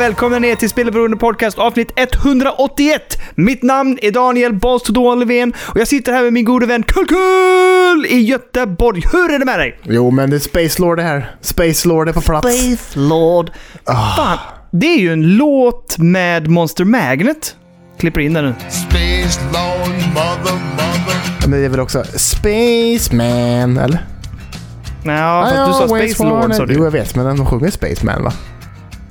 välkomna 0.00 0.38
ner 0.38 0.54
till 0.56 0.68
Spelberoende 0.70 1.16
Podcast 1.16 1.58
avsnitt 1.58 1.92
181. 1.96 3.02
Mitt 3.34 3.62
namn 3.62 3.98
är 4.02 4.10
Daniel 4.10 4.54
Balstodon 4.54 5.18
Löfven 5.20 5.52
och 5.66 5.80
jag 5.80 5.88
sitter 5.88 6.12
här 6.12 6.22
med 6.22 6.32
min 6.32 6.44
gode 6.44 6.66
vän 6.66 6.82
Kulkull 6.82 8.06
i 8.08 8.20
Göteborg. 8.20 9.02
Hur 9.12 9.30
är 9.34 9.38
det 9.38 9.44
med 9.44 9.58
dig? 9.58 9.78
Jo, 9.82 10.10
men 10.10 10.30
det 10.30 10.36
är 10.36 10.40
Space 10.40 10.82
Lord 10.82 10.96
det 10.98 11.02
här. 11.02 11.34
Space 11.40 11.88
Lord 11.88 12.08
är 12.08 12.12
på 12.12 12.20
plats. 12.20 12.48
Space 12.48 12.98
Lord. 12.98 13.50
Ah. 13.84 14.16
Fan, 14.16 14.38
det 14.70 14.86
är 14.86 14.98
ju 14.98 15.12
en 15.12 15.36
låt 15.36 15.98
med 15.98 16.48
Monster 16.48 16.84
Magnet. 16.84 17.56
Klipper 17.98 18.20
in 18.20 18.32
den 18.32 18.44
nu. 18.44 18.54
Space 18.68 19.40
Lord, 19.52 19.94
mother, 20.14 20.52
mother. 20.72 21.48
Men 21.48 21.50
det 21.60 21.64
är 21.64 21.68
väl 21.68 21.80
också 21.80 22.04
Spaceman, 22.04 23.76
eller? 23.76 24.06
Ja, 25.04 25.48
för 25.50 25.56
att 25.62 25.66
du 25.68 25.72
sa 25.72 25.88
Space 25.88 26.24
Lord 26.24 26.42
sa 26.42 26.48
wanted- 26.48 26.66
Jo, 26.72 26.78
du. 26.78 26.84
jag 26.84 26.90
vet, 26.90 27.16
men 27.16 27.36
de 27.36 27.46
sjunger 27.46 27.70
Spaceman 27.70 28.24
va? 28.24 28.32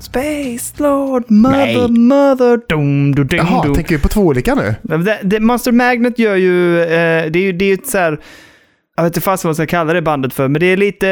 Space 0.09 0.73
Lord, 0.77 1.23
mother, 1.31 1.87
Nej. 1.87 1.99
mother, 1.99 2.59
dum, 2.69 3.15
dum, 3.15 3.27
dum, 3.27 3.37
Jaha, 3.37 3.63
dum. 3.63 3.75
tänker 3.75 3.95
vi 3.95 4.01
på 4.01 4.07
två 4.07 4.21
olika 4.21 4.55
nu? 4.55 4.75
Det, 4.81 5.19
det, 5.23 5.39
Monster 5.39 5.71
Magnet 5.71 6.19
gör 6.19 6.35
ju, 6.35 6.81
eh, 6.81 6.87
det 7.31 7.39
är 7.39 7.43
ju, 7.43 7.51
det 7.51 7.65
är 7.65 7.73
ett 7.73 7.87
så 7.87 7.97
här, 7.97 8.19
jag 8.95 9.03
vet 9.03 9.09
inte 9.09 9.21
fast 9.21 9.43
vad 9.43 9.49
man 9.49 9.55
ska 9.55 9.65
kalla 9.65 9.93
det 9.93 10.01
bandet 10.01 10.33
för, 10.33 10.47
men 10.47 10.59
det 10.59 10.65
är 10.65 10.77
lite, 10.77 11.05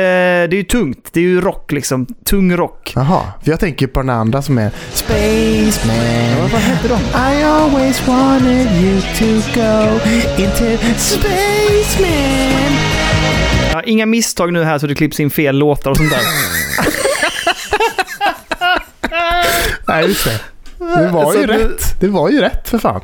det 0.47 0.55
är 0.55 0.57
ju 0.57 0.63
tungt. 0.63 1.09
Det 1.13 1.19
är 1.19 1.23
ju 1.23 1.41
rock 1.41 1.71
liksom, 1.71 2.05
tung 2.05 2.55
rock. 2.57 2.93
Jaha, 2.95 3.21
för 3.43 3.51
jag 3.51 3.59
tänker 3.59 3.87
på 3.87 3.99
den 3.99 4.09
andra 4.09 4.41
som 4.41 4.57
är 4.57 4.71
Spaceman. 4.93 6.49
vad 6.51 6.61
heter 6.61 6.89
de? 6.89 6.95
I 7.35 7.43
always 7.43 8.07
wanted 8.07 8.67
you 8.83 9.01
to 9.01 9.25
go 9.59 9.99
into 10.43 10.83
Spaceman. 10.97 12.71
Ja, 13.71 13.81
inga 13.83 14.05
misstag 14.05 14.53
nu 14.53 14.63
här 14.63 14.79
så 14.79 14.87
det 14.87 14.95
klipps 14.95 15.19
in 15.19 15.29
fel 15.29 15.57
låtar 15.57 15.91
och 15.91 15.97
sånt 15.97 16.09
där. 16.09 16.19
Nej, 19.87 20.05
just 20.07 20.25
det. 20.25 20.39
Det 20.79 21.07
var 21.07 21.31
Så 21.33 21.39
ju 21.39 21.45
du- 21.45 21.53
rätt. 21.53 21.99
Det 21.99 22.07
var 22.07 22.29
ju 22.29 22.41
rätt 22.41 22.69
för 22.69 22.77
fan. 22.77 23.01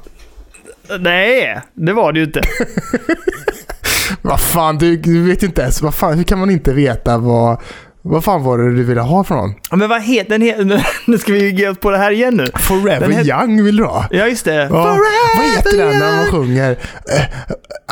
Nej, 1.00 1.62
det 1.74 1.94
var 1.94 2.14
det 2.14 2.20
ju 2.20 2.26
inte. 2.26 2.42
Vad 4.22 4.40
fan, 4.42 4.78
du, 4.78 4.98
du 4.98 5.24
vet 5.24 5.44
inte 5.44 5.62
ens. 5.62 5.82
Vad 5.82 5.94
fan, 5.96 6.14
hur 6.18 6.24
kan 6.24 6.40
man 6.40 6.50
inte 6.50 6.74
veta 6.74 7.18
vad... 7.18 7.62
Vad 8.06 8.24
fan 8.24 8.44
var 8.44 8.58
det 8.58 8.76
du 8.76 8.84
ville 8.84 9.02
ha 9.02 9.24
från? 9.24 9.54
Ja, 9.70 9.76
Men 9.76 9.90
vad 9.90 10.02
heter 10.02 10.30
den? 10.30 10.42
he- 10.42 10.64
nu- 10.64 10.82
Nu 11.08 11.18
ska 11.18 11.34
vi 11.34 11.50
ge 11.52 11.68
oss 11.70 11.78
på 11.78 11.92
det 11.92 11.98
här 11.98 12.12
igen 12.12 12.34
nu. 12.36 12.48
Forever 12.56 13.00
Den 13.08 13.26
Young 13.28 13.64
vill 13.64 13.78
du 13.78 13.84
ha? 13.84 14.06
Ja, 14.12 14.28
just 14.28 14.46
det. 14.46 14.54
Ja, 14.56 14.98
vad 15.38 15.46
heter 15.56 15.78
den 15.78 16.00
när 16.00 16.16
man 16.18 16.26
sjunger 16.26 16.72
eh, 16.72 17.22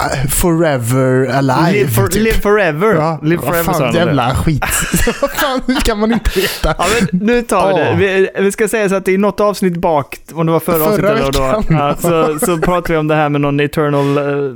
eh, 0.06 0.28
Forever 0.30 1.26
Alive? 1.38 1.72
Live, 1.72 1.90
for, 1.90 2.08
typ? 2.08 2.24
live 2.24 2.38
forever. 2.38 2.96
Ja, 2.96 3.20
live 3.24 3.38
vad 3.42 3.50
forever 3.50 3.64
sa 3.64 3.72
fan, 3.74 3.82
de 3.82 3.92
det. 3.92 3.98
jävla 4.06 4.36
skit. 4.36 4.64
vad 5.22 5.32
fan, 5.32 5.62
hur 5.68 5.76
kan 5.76 6.00
man 6.00 6.12
inte 6.14 6.40
veta? 6.40 6.76
Ja, 6.78 6.86
men 7.12 7.20
nu 7.22 7.42
tar 7.42 7.68
vi 7.68 7.80
det. 7.84 7.96
Vi, 8.36 8.44
vi 8.44 8.52
ska 8.52 8.68
säga 8.68 8.90
så 8.90 8.96
att 8.96 9.08
är 9.08 9.18
något 9.18 9.40
avsnitt 9.40 9.78
bak, 9.78 10.18
om 10.34 10.46
det 10.46 10.52
var 10.52 10.60
förra, 10.60 10.76
Förra 10.78 10.88
avsnittet 11.12 11.20
eller 11.20 11.32
då, 11.32 11.64
ja, 11.70 11.96
så, 12.00 12.40
så 12.46 12.58
pratade 12.58 12.94
vi 12.94 13.00
om 13.00 13.08
det 13.08 13.16
här 13.16 13.30
med 13.30 13.42
någon 13.42 13.60
Eternal 13.60 14.18
uh, 14.18 14.56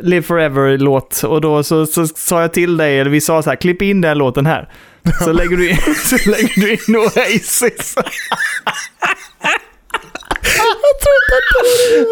Live 0.00 0.22
Forever-låt. 0.22 1.22
Och 1.24 1.40
då 1.40 1.62
så, 1.62 1.86
så 1.86 2.06
sa 2.06 2.40
jag 2.40 2.52
till 2.52 2.76
dig, 2.76 2.98
eller 3.00 3.10
vi 3.10 3.20
sa 3.20 3.42
så 3.42 3.50
här, 3.50 3.56
klipp 3.56 3.82
in 3.82 4.00
den 4.00 4.18
låten 4.18 4.46
här. 4.46 4.68
Så 5.24 5.32
lägger 5.32 5.56
du 5.56 5.70
in, 5.70 5.76
så 6.04 6.30
lägger 6.30 6.60
du 6.60 6.72
in 6.72 6.96
Oasis. 6.96 7.94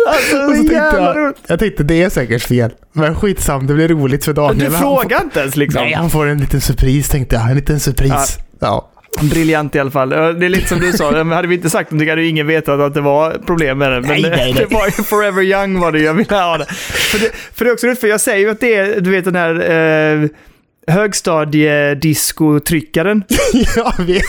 alltså, 0.09 0.37
Och 0.37 0.43
så 0.43 0.47
så 0.47 0.53
tänkte 0.55 0.75
jävla 0.75 1.01
jag, 1.07 1.17
roligt. 1.17 1.37
jag 1.47 1.59
tänkte 1.59 1.83
det 1.83 2.03
är 2.03 2.11
säkert 2.11 2.43
fel. 2.43 2.71
Men 2.93 3.15
skitsam, 3.17 3.67
det 3.67 3.75
blir 3.75 3.89
roligt 3.89 4.25
för 4.25 4.33
Daniel. 4.33 4.73
Du 4.73 4.79
frågar 4.79 5.23
inte 5.23 5.41
ens 5.41 5.57
liksom. 5.57 5.83
Nej, 5.83 5.93
han 5.95 6.11
får 6.11 6.27
en 6.27 6.39
liten 6.39 6.61
surpris 6.61 7.09
tänkte 7.09 7.37
jag. 7.37 7.51
En 7.51 7.57
liten 7.57 7.81
surpris. 7.81 8.39
Ja. 8.61 8.89
Briljant 9.21 9.75
i 9.75 9.79
alla 9.79 9.91
fall. 9.91 10.09
Det 10.09 10.17
är 10.17 10.49
lite 10.49 10.69
som 10.69 10.81
du 10.81 10.93
sa, 10.93 11.25
hade 11.25 11.49
vi 11.49 11.55
inte 11.55 11.71
sagt 11.71 11.91
någonting 11.91 12.11
hade 12.11 12.23
ju 12.23 12.29
ingen 12.29 12.47
vetat 12.47 12.81
att 12.81 12.95
det 12.95 13.01
var 13.01 13.31
problem 13.47 13.79
med 13.79 13.93
det. 13.93 14.01
Men 14.01 14.09
Nej, 14.09 14.23
det- 14.23 14.29
nej, 14.31 14.53
nej. 14.55 14.67
det 14.69 14.75
var 14.75 14.87
ju 14.87 14.91
Forever 14.93 15.43
Young 15.43 15.81
var 15.81 15.93
det 15.93 15.99
jag 16.01 16.15
ville 16.15 16.37
ha 16.37 16.59
det. 16.59 16.65
För 16.75 17.19
det, 17.19 17.31
för 17.55 17.65
det 17.65 17.71
är 17.71 17.73
också 17.73 17.87
roligt, 17.87 18.01
för 18.01 18.09
jag 18.09 18.21
säger 18.21 18.39
ju 18.39 18.51
att 18.51 18.61
det 18.61 18.75
är, 18.75 19.01
du 19.01 19.11
vet 19.11 19.25
den 19.25 19.37
här 19.37 19.55
eh, 19.71 20.29
högstadiedisco-tryckaren. 20.95 23.23
jag 23.77 24.05
vet. 24.07 24.25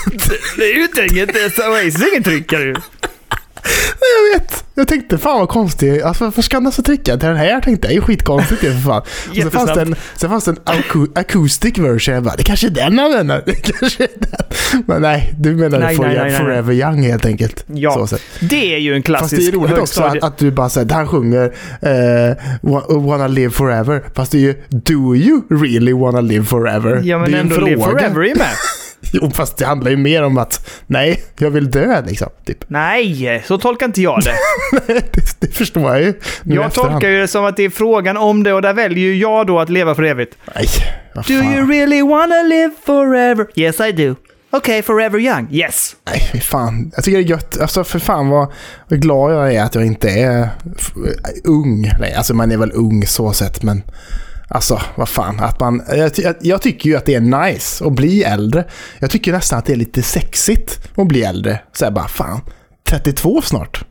Det 0.56 0.64
är 0.64 0.74
ju 0.76 0.82
inte 0.82 1.06
inget, 1.06 1.36
Oasis 1.58 2.02
är 2.02 2.08
ingen 2.10 2.22
tryckare 2.22 2.62
ju. 2.64 2.74
Jag 4.00 4.40
vet. 4.40 4.64
Jag 4.74 4.88
tänkte 4.88 5.18
fan 5.18 5.38
vad 5.38 5.48
konstigt. 5.48 6.02
Alltså, 6.02 6.24
varför 6.24 6.42
ska 6.42 6.56
han 6.56 6.66
alltså 6.66 6.82
trycka 6.82 7.16
till 7.16 7.28
den 7.28 7.36
här? 7.36 7.60
Tänkte 7.60 7.70
jag. 7.70 7.80
Det 7.80 7.94
är 7.94 7.94
ju 7.94 8.00
skitkonstigt 8.00 8.60
det 8.60 8.72
för 8.72 8.80
fan. 8.80 9.02
Och 9.30 9.36
sen 9.36 9.50
fanns 9.50 9.74
det 9.74 9.80
en, 9.80 9.96
sen 10.16 10.30
fanns 10.30 10.44
det 10.44 10.50
en 10.50 11.08
acoustic 11.14 11.78
version. 11.78 12.14
Jag 12.14 12.22
bara, 12.24 12.36
det 12.36 12.42
kanske 12.42 12.66
är 12.66 12.70
den 12.70 12.98
han 12.98 13.12
menar. 13.12 13.42
Det 13.46 13.54
kanske 13.54 14.04
är 14.04 14.08
den. 14.18 14.82
Men 14.86 15.02
nej, 15.02 15.34
du 15.38 15.54
menar 15.54 15.78
Nej, 15.78 15.96
for, 15.96 16.04
nej, 16.04 16.16
nej. 16.16 16.36
Forever 16.36 16.72
Young 16.72 17.02
helt 17.02 17.26
enkelt. 17.26 17.64
Ja. 17.66 18.06
Så. 18.06 18.16
Det 18.40 18.74
är 18.74 18.78
ju 18.78 18.94
en 18.94 19.02
Fast 19.02 19.06
klassisk 19.06 19.52
det 19.52 19.56
är 19.56 19.60
roligt 19.60 19.78
också 19.78 20.02
att, 20.02 20.22
att 20.22 20.38
du 20.38 20.50
bara 20.50 20.68
säger 20.68 20.90
han 20.94 21.08
sjunger 21.08 21.54
wa- 22.62 23.06
Wanna 23.08 23.26
live 23.28 23.50
forever. 23.50 24.02
Fast 24.14 24.32
det 24.32 24.38
är 24.38 24.40
ju 24.40 24.54
Do 24.70 25.16
you 25.16 25.42
really 25.50 25.92
wanna 25.92 26.20
live 26.20 26.44
forever? 26.44 27.00
Ja 27.04 27.18
men 27.18 27.30
det 27.30 27.36
är 27.38 27.42
ju 27.42 27.46
en 27.46 27.52
ändå 27.52 27.66
Live 27.66 27.82
fråga. 27.82 27.98
Forever 27.98 28.20
är 28.30 28.34
med. 28.34 28.46
Jo, 29.22 29.30
fast 29.30 29.56
det 29.56 29.66
handlar 29.66 29.90
ju 29.90 29.96
mer 29.96 30.22
om 30.22 30.38
att 30.38 30.70
nej, 30.86 31.22
jag 31.38 31.50
vill 31.50 31.70
dö 31.70 32.02
liksom. 32.06 32.28
Typ. 32.46 32.58
Nej, 32.68 33.42
så 33.46 33.58
tolkar 33.58 33.86
inte 33.86 34.02
jag 34.02 34.20
det. 34.24 34.34
det, 34.92 35.40
det 35.40 35.46
förstår 35.54 35.82
jag 35.82 36.02
ju. 36.02 36.14
nu 36.42 36.54
Jag 36.54 36.64
efterhand. 36.66 36.92
tolkar 36.92 37.08
ju 37.08 37.20
det 37.20 37.28
som 37.28 37.44
att 37.44 37.56
det 37.56 37.62
är 37.62 37.70
frågan 37.70 38.16
om 38.16 38.42
det 38.42 38.52
och 38.52 38.62
där 38.62 38.72
väljer 38.74 39.04
ju 39.04 39.16
jag 39.16 39.46
då 39.46 39.60
att 39.60 39.68
leva 39.70 39.94
för 39.94 40.02
evigt. 40.02 40.36
Nej, 40.54 40.66
vad 41.14 41.24
Do 41.26 41.34
fan. 41.42 41.54
you 41.54 41.68
really 41.70 42.02
wanna 42.02 42.42
live 42.42 42.70
forever? 42.86 43.46
Yes 43.54 43.80
I 43.80 43.92
do. 43.92 44.14
Okay, 44.52 44.82
forever 44.82 45.18
young. 45.18 45.48
Yes. 45.50 45.96
Nej, 46.06 46.28
fy 46.32 46.40
fan. 46.40 46.92
Jag 46.94 47.04
tycker 47.04 47.18
det 47.18 47.24
är 47.24 47.28
gött. 47.28 47.60
Alltså 47.60 47.84
för 47.84 47.98
fan 47.98 48.28
vad, 48.28 48.52
vad 48.88 49.00
glad 49.02 49.32
jag 49.32 49.54
är 49.54 49.62
att 49.62 49.74
jag 49.74 49.86
inte 49.86 50.08
är 50.10 50.48
ung. 51.44 51.90
Nej, 52.00 52.14
alltså 52.14 52.34
man 52.34 52.52
är 52.52 52.56
väl 52.56 52.72
ung 52.74 53.06
så 53.06 53.32
sett, 53.32 53.62
men 53.62 53.82
alltså 54.54 54.80
vad 54.94 55.08
fan. 55.08 55.40
Att 55.40 55.60
man, 55.60 55.82
jag, 55.88 56.34
jag, 56.40 56.62
tycker 56.62 56.90
ju 56.90 56.96
att 56.96 57.04
det 57.04 57.14
är 57.14 57.20
nice 57.20 57.84
att 57.84 57.92
bli 57.92 58.22
äldre. 58.22 58.64
Jag 58.98 59.10
tycker 59.10 59.32
nästan 59.32 59.58
att 59.58 59.64
det 59.64 59.72
är 59.72 59.76
lite 59.76 60.02
sexigt 60.02 60.80
att 60.96 61.06
bli 61.06 61.24
äldre. 61.24 61.60
Så 61.72 61.84
jag 61.84 61.94
bara, 61.94 62.08
fan, 62.08 62.40
32 62.88 63.42
snart. 63.42 63.84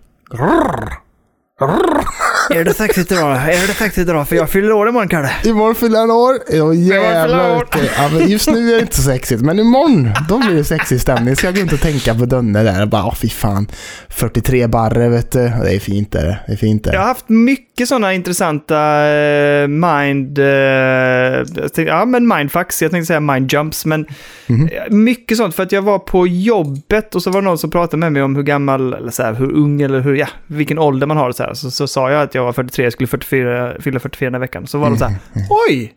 Är 2.50 2.64
det 2.64 2.74
sexigt 2.74 3.12
idag? 3.12 3.31
Är 3.36 3.68
det 3.68 3.74
sexigt 3.74 4.09
idag? 4.09 4.28
För 4.28 4.36
jag 4.36 4.50
fyller 4.50 4.72
år 4.72 4.90
imorgon 4.90 5.08
Kalle. 5.08 5.31
Imorgon 5.44 5.76
fyller 5.76 6.00
han 6.00 6.12
år. 6.12 6.36
Ja, 6.50 6.72
fyller 6.72 7.14
jävlar. 7.14 7.56
år. 7.58 7.68
Ja, 7.98 8.09
men 8.14 8.28
just 8.30 8.50
nu 8.52 8.70
är 8.72 8.76
det 8.76 8.81
inte 8.81 8.96
så 8.96 9.02
sexigt, 9.02 9.42
men 9.42 9.59
imorgon 9.59 10.09
då 10.30 10.38
blir 10.40 10.56
det 10.56 10.64
sexig 10.64 11.02
stämning. 11.02 11.36
Ska 11.36 11.48
jag 11.48 11.56
gå 11.56 11.62
inte 11.62 11.76
och 11.76 11.81
tänka 11.81 12.16
på 12.16 12.26
Dönne 12.26 12.64
där 12.64 12.81
och 12.81 12.88
bara, 12.88 13.06
åh 13.06 13.16
fy 13.16 13.30
fan. 13.30 13.68
43 14.09 14.68
barre 14.68 15.09
vet 15.09 15.31
du. 15.31 15.40
Det 15.40 15.76
är 15.76 15.80
fint 15.80 16.12
det. 16.12 16.40
Det 16.48 16.54
är 16.54 16.58
fint 16.58 16.84
det. 16.84 16.94
Jag 16.94 17.00
har 17.00 17.08
haft 17.08 17.30
mycket 17.30 17.88
sådana 17.88 18.14
intressanta 18.14 19.06
eh, 19.08 19.68
mind... 19.68 20.40
eh, 20.40 21.86
ja, 21.86 22.06
men 22.06 22.28
mindfucks. 22.28 22.81
Jag 22.81 22.92
tänkte 22.92 23.06
säga 23.08 23.20
mindjumps, 23.20 23.86
men 23.86 24.06
Mhm. 24.48 24.68
eh, 24.68 24.94
mycket 24.94 25.38
sånt. 25.38 25.56
För 25.56 25.64
att 25.64 25.72
jag 25.72 25.81
var 25.81 26.00
på 26.00 26.28
jobbet 26.28 27.16
och 27.16 27.24
så 27.24 27.31
var 27.31 27.42
det 27.42 27.46
någon 27.48 27.58
som 27.58 27.70
pratade 27.72 27.98
med 27.98 28.12
mig 28.12 28.22
om 28.24 28.36
hur 28.36 28.44
gammal, 28.44 28.94
eller 28.94 29.12
så 29.12 29.24
här, 29.24 29.34
hur 29.34 29.52
ung 29.52 29.81
eller 29.81 30.00
hur, 30.00 30.16
ja, 30.16 30.28
vilken 30.48 30.80
ålder 30.80 31.08
man 31.08 31.18
har. 31.18 31.31
Så, 31.31 31.44
här. 31.44 31.54
Så, 31.54 31.72
så 31.72 31.88
sa 31.88 32.12
jag 32.12 32.22
att 32.22 32.32
jag 32.35 32.44
var 32.44 32.53
43, 32.53 32.83
jag 32.83 32.94
skulle 32.94 33.07
44, 33.07 33.75
fylla 33.79 33.99
44 33.99 34.27
den 34.27 34.33
här 34.33 34.39
veckan. 34.39 34.67
Så 34.67 34.77
var 34.77 34.89
de 34.89 34.97
så 34.97 35.05
här, 35.05 35.16
oj! 35.69 35.94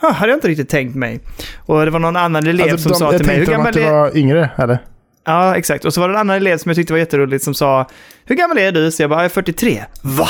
Ha, 0.00 0.12
hade 0.12 0.32
jag 0.32 0.36
inte 0.36 0.48
riktigt 0.48 0.68
tänkt 0.68 0.94
mig. 0.94 1.20
Och 1.58 1.84
det 1.84 1.90
var 1.90 1.98
någon 1.98 2.16
annan 2.16 2.46
elev 2.46 2.72
Alltså, 2.72 2.88
som 2.88 2.92
de- 2.92 3.12
sa 3.12 3.18
till 3.18 3.26
mig, 3.26 3.36
hur 3.36 3.46
gammal 3.46 3.66
att 3.66 3.72
du 3.74 3.82
är... 3.82 3.92
var 3.92 4.16
yngre, 4.16 4.50
eller? 4.56 4.78
Ja, 5.26 5.56
exakt. 5.56 5.84
Och 5.84 5.94
så 5.94 6.00
var 6.00 6.08
det 6.08 6.14
en 6.14 6.20
annan 6.20 6.36
elev 6.36 6.58
som 6.58 6.68
jag 6.68 6.76
tyckte 6.76 6.92
var 6.92 6.98
jätteroligt 6.98 7.44
som 7.44 7.54
sa, 7.54 7.86
hur 8.24 8.36
gammal 8.36 8.58
är 8.58 8.72
du? 8.72 8.90
Så 8.90 9.02
jag 9.02 9.10
bara, 9.10 9.18
jag 9.20 9.24
är 9.24 9.28
43. 9.28 9.84
Va? 10.02 10.28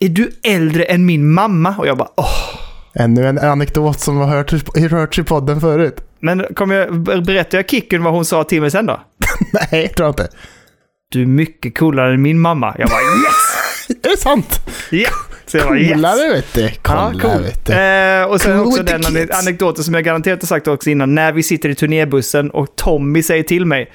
Är 0.00 0.08
du 0.08 0.30
äldre 0.42 0.84
än 0.84 1.06
min 1.06 1.30
mamma? 1.32 1.74
Och 1.78 1.86
jag 1.86 1.98
bara, 1.98 2.08
åh. 2.16 2.60
Ännu 2.94 3.26
en 3.26 3.38
anekdot 3.38 4.00
som 4.00 4.16
har 4.16 4.26
hört, 4.26 4.90
hörts 4.90 5.18
i 5.18 5.22
podden 5.22 5.60
förut. 5.60 6.00
Men 6.20 6.46
kommer 6.54 6.74
jag, 6.74 7.02
berättar 7.24 7.58
jag 7.58 7.68
Kicken 7.68 8.02
vad 8.02 8.12
hon 8.12 8.24
sa 8.24 8.44
till 8.44 8.60
mig 8.60 8.70
sen 8.70 8.86
då? 8.86 9.00
Nej, 9.72 9.88
tror 9.88 10.06
jag 10.06 10.10
inte. 10.12 10.28
Du 11.08 11.22
är 11.22 11.26
mycket 11.26 11.78
coolare 11.78 12.14
än 12.14 12.22
min 12.22 12.40
mamma. 12.40 12.74
Jag 12.78 12.88
bara, 12.88 13.00
yes! 13.00 13.69
Är 14.02 14.10
det 14.10 14.16
sant? 14.16 14.60
Ja! 14.90 15.08
Så 15.46 15.56
jag 15.56 15.66
bara, 15.66 15.78
yes! 15.78 15.92
Coolare 15.92 16.32
vet 16.34 16.54
du. 16.54 16.70
Kolla 16.82 17.12
Ja, 17.14 17.20
cool. 17.20 17.42
vet 17.42 17.66
du. 17.66 17.72
Eh, 17.72 18.24
och 18.24 18.40
sen 18.40 18.58
Cool 18.58 18.66
också 18.66 18.82
den 18.82 19.02
kids. 19.02 19.38
anekdoten 19.42 19.84
som 19.84 19.94
jag 19.94 20.04
garanterat 20.04 20.42
har 20.42 20.46
sagt 20.46 20.68
också 20.68 20.90
innan. 20.90 21.14
När 21.14 21.32
vi 21.32 21.42
sitter 21.42 21.68
i 21.68 21.74
turnébussen 21.74 22.50
och 22.50 22.76
Tommy 22.76 23.22
säger 23.22 23.42
till 23.42 23.66
mig. 23.66 23.92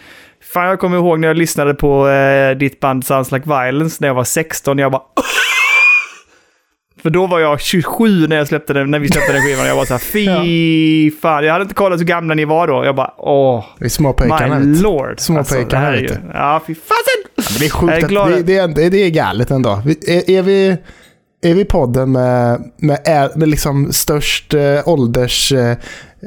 Fan, 0.54 0.68
jag 0.68 0.80
kommer 0.80 0.98
ihåg 0.98 1.20
när 1.20 1.28
jag 1.28 1.38
lyssnade 1.38 1.74
på 1.74 2.10
eh, 2.10 2.58
ditt 2.58 2.80
band 2.80 3.06
Sounds 3.06 3.32
Like 3.32 3.46
Violence 3.50 3.98
när 4.00 4.08
jag 4.08 4.16
var 4.16 4.24
16. 4.24 4.78
Jag 4.78 4.92
bara... 4.92 5.02
För 7.04 7.10
då 7.10 7.28
var 7.28 7.40
jag 7.40 7.62
27 7.62 8.28
när, 8.28 8.36
jag 8.36 8.48
släppte 8.48 8.74
den, 8.74 8.92
när 8.92 9.00
vi 9.00 9.08
släppte 9.08 9.34
den 9.34 9.42
skivan. 9.42 9.68
Jag 9.68 9.76
var 9.76 9.86
så 9.86 9.94
här, 9.94 10.00
fy 10.00 11.12
fan. 11.22 11.46
Jag 11.46 11.52
hade 11.52 11.62
inte 11.64 11.76
kollat 11.76 12.00
hur 12.00 12.06
gamla 12.06 12.34
ni 12.34 12.46
var 12.46 12.68
då. 12.68 12.86
Jag 12.86 12.96
bara, 12.96 13.14
åh, 13.18 13.66
Vi 13.80 13.86
är 13.86 13.90
små 13.90 14.14
pojkarna 14.14 14.60
my 14.60 14.82
lord. 14.82 15.10
Alltså, 15.10 15.26
Små 15.26 15.38
det 15.38 15.44
pojkarna, 15.50 15.86
här 15.86 15.94
är 15.94 16.02
vet 16.02 16.12
ju... 16.12 16.16
du. 16.16 16.22
Ja, 16.34 16.62
fy 16.68 16.76
fasen! 16.76 17.25
Det 17.60 17.66
är 17.66 17.70
sjukt 17.70 17.94
är 17.94 18.08
glad. 18.08 18.32
det, 18.32 18.42
det, 18.42 18.58
är, 18.58 18.90
det 18.90 18.98
är 18.98 19.10
galet 19.10 19.52
ändå. 19.52 19.82
Är, 20.08 20.30
är 20.30 20.42
vi... 20.42 20.78
Är 21.42 21.54
vi 21.54 21.66
podden 21.66 22.12
med, 22.12 22.72
med, 22.78 23.32
med 23.36 23.50
liksom 23.50 23.94
störst 23.94 24.54
eh, 24.54 24.88
ålders... 24.88 25.52
Eh, 25.52 25.78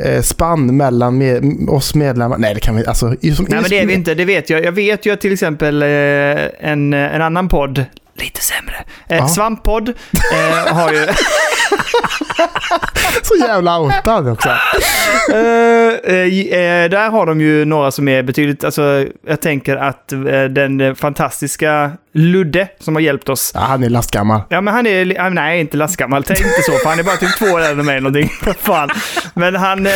eh, 0.05 0.57
mellan 0.57 1.19
med, 1.19 1.45
oss 1.69 1.95
medlemmar. 1.95 2.39
Nej, 2.39 2.55
det 2.55 2.61
kan 2.61 2.77
vi 2.77 2.87
alltså. 2.87 3.07
Som, 3.07 3.47
Nej, 3.49 3.61
men 3.61 3.71
det 3.71 3.79
är 3.79 3.87
vi 3.87 3.95
inte. 3.95 4.15
Det 4.15 4.25
vet 4.25 4.51
jag. 4.51 4.65
Jag 4.65 4.73
vet 4.73 5.07
ju 5.07 5.13
att 5.13 5.21
till 5.21 5.33
exempel 5.33 5.83
eh, 5.83 5.89
en, 5.89 6.93
en 6.93 7.23
annan 7.23 7.49
podd, 7.49 7.85
lite 8.15 8.41
sämre, 8.41 8.77
eh, 9.09 9.17
Ja. 9.17 9.29
Svamppodd, 9.29 9.89
eh, 9.89 10.75
har 10.75 10.93
ju... 10.93 10.99
Så 13.23 13.47
jävla 13.47 13.79
outad 13.81 14.29
också. 14.29 14.49
Eh, 14.49 15.39
eh, 15.39 16.91
där 16.91 17.11
har 17.11 17.27
de 17.27 17.41
ju 17.41 17.65
några 17.65 17.91
som 17.91 18.09
är 18.09 18.23
betydligt, 18.23 18.65
alltså 18.65 19.07
jag 19.27 19.41
tänker 19.41 19.77
att 19.77 20.13
eh, 20.13 20.19
den 20.51 20.97
fantastiska 20.97 21.91
Ludde 22.13 22.69
som 22.81 22.95
har 22.95 23.01
hjälpt 23.03 23.29
oss. 23.29 23.53
Ja, 23.55 23.61
han 23.61 23.83
är 23.83 23.89
lastgammal. 23.91 24.41
Ja 24.49 24.61
men 24.61 24.75
han 24.75 24.87
är, 24.87 25.21
ah, 25.21 25.29
nej 25.29 25.61
inte 25.61 25.77
lastgammal, 25.77 26.25
tänk 26.25 26.39
inte 26.41 26.63
så, 26.63 26.73
för 26.73 26.89
han 26.89 26.99
är 26.99 27.03
bara 27.03 27.17
typ 27.17 27.39
två 27.39 27.47
år 27.47 27.61
äldre 27.61 27.81
än 27.81 27.87
mig 27.87 28.01
någonting. 28.01 28.29
Fan. 28.61 28.89
Men 29.35 29.57
han, 29.57 29.87
eh, 29.87 29.93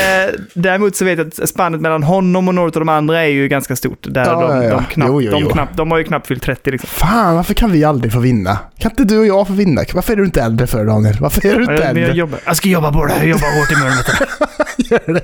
däremot 0.55 0.97
så 0.97 1.05
vet 1.05 1.19
jag 1.19 1.27
att 1.27 1.49
spannet 1.49 1.81
mellan 1.81 2.03
honom 2.03 2.49
och 2.49 2.55
några 2.55 2.67
av 2.67 2.73
de 2.73 2.89
andra 2.89 3.21
är 3.21 3.27
ju 3.29 3.49
ganska 3.49 3.77
stort. 3.77 3.99
Där 4.03 4.25
Ja, 4.25 4.33
de, 4.41 4.57
ja, 4.57 4.65
ja. 4.65 4.71
De, 4.71 4.85
knappt, 4.85 5.09
Jo, 5.11 5.23
jo, 5.23 5.31
de, 5.31 5.43
jo. 5.43 5.49
knappt, 5.49 5.77
de 5.77 5.91
har 5.91 5.99
ju 5.99 6.05
knappt 6.05 6.27
fyllt 6.27 6.43
30 6.43 6.71
liksom. 6.71 6.89
Fan, 6.89 7.37
varför 7.37 7.55
kan 7.55 7.73
vi 7.73 7.85
aldrig 7.85 8.13
få 8.13 8.19
vinna? 8.19 8.59
Kan 8.79 8.91
inte 8.91 9.05
du 9.05 9.19
och 9.19 9.27
jag 9.27 9.47
få 9.47 9.53
vinna? 9.53 9.83
Varför 9.95 10.13
är 10.13 10.17
du 10.17 10.25
inte 10.25 10.43
äldre 10.43 10.67
för 10.67 10.85
Daniel? 10.85 11.17
Varför 11.21 11.47
är 11.47 11.55
du 11.57 11.61
inte 11.63 11.85
äldre? 11.85 12.13
Jobbar, 12.33 12.41
jag 12.47 12.57
ska 12.57 12.69
jobba 12.69 12.93
på 12.93 13.07
det, 13.07 13.15
jag 13.17 13.27
jobbar 13.27 13.59
hårt 13.61 13.71
imorgon. 13.73 13.97
vet 13.97 15.07
du. 15.07 15.21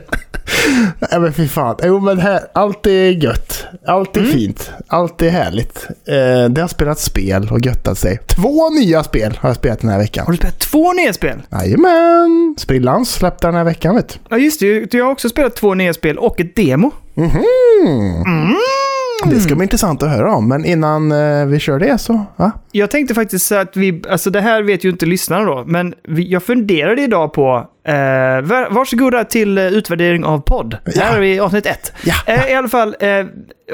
Nej 1.11 1.21
men 1.21 1.33
fy 1.33 1.49
fan. 1.49 1.77
Jo 1.83 2.01
men 2.01 2.19
här, 2.21 2.41
allt 2.53 2.87
är 2.87 3.11
gött. 3.11 3.65
Allt 3.87 4.17
är 4.17 4.25
fint. 4.25 4.71
Allt 4.87 5.23
är 5.23 5.31
härligt. 5.31 5.87
Eh, 6.09 6.49
det 6.51 6.61
har 6.61 6.69
spelat 6.69 6.99
spel 6.99 7.49
och 7.53 7.61
göttat 7.67 7.99
sig. 7.99 8.19
Två 8.37 8.71
nya 8.71 9.05
spel 9.05 9.39
har 9.41 9.49
jag 9.49 9.57
spelat 9.57 9.81
den 9.81 9.91
här 9.91 9.99
veckan. 9.99 10.25
Har 10.27 10.33
du 10.33 10.37
spelat 10.37 10.59
två 10.59 10.93
nya 10.93 11.13
spel? 11.13 11.43
Jajamän! 11.51 12.55
Sprillans 12.59 13.11
släppte 13.13 13.47
den 13.47 13.55
här 13.55 13.65
veckan 13.65 13.95
vet 13.95 14.09
du. 14.09 14.15
Ja 14.29 14.39
just 14.39 14.61
det, 14.61 14.95
jag 14.95 15.05
har 15.05 15.13
också 15.13 15.29
spelat 15.29 15.57
två 15.57 15.75
nya 15.75 15.95
spel 15.95 16.19
och 16.19 16.41
ett 16.41 16.57
demo. 16.57 16.91
Mhm. 17.15 17.45
Det 19.25 19.41
ska 19.41 19.55
bli 19.55 19.63
intressant 19.65 20.03
att 20.03 20.11
höra 20.11 20.35
om, 20.35 20.49
men 20.49 20.65
innan 20.65 21.13
eh, 21.13 21.47
vi 21.47 21.59
kör 21.59 21.79
det 21.79 21.99
så... 21.99 22.27
Va? 22.37 22.53
Jag 22.73 22.91
tänkte 22.91 23.15
faktiskt 23.15 23.53
att 23.53 23.77
vi, 23.77 24.03
alltså 24.11 24.31
det 24.31 24.41
här 24.41 24.63
vet 24.63 24.85
ju 24.85 24.91
inte 24.91 25.07
lyssnarna 25.07 25.45
då, 25.45 25.65
men 25.67 25.95
vi, 26.09 26.31
jag 26.33 26.43
funderade 26.43 27.03
idag 27.03 27.33
på, 27.33 27.67
eh, 27.89 27.95
var- 27.95 28.71
varsågoda 28.75 29.25
till 29.25 29.59
eh, 29.59 29.67
utvärdering 29.67 30.25
av 30.25 30.39
podd. 30.39 30.77
Ja. 30.85 31.03
Här 31.03 31.17
är 31.17 31.21
vi 31.21 31.41
avsnitt 31.41 31.67
ett. 31.67 31.93
Ja. 32.05 32.15
Eh, 32.27 32.51
I 32.53 32.55
alla 32.55 32.69
fall, 32.69 32.97
eh, 33.01 33.27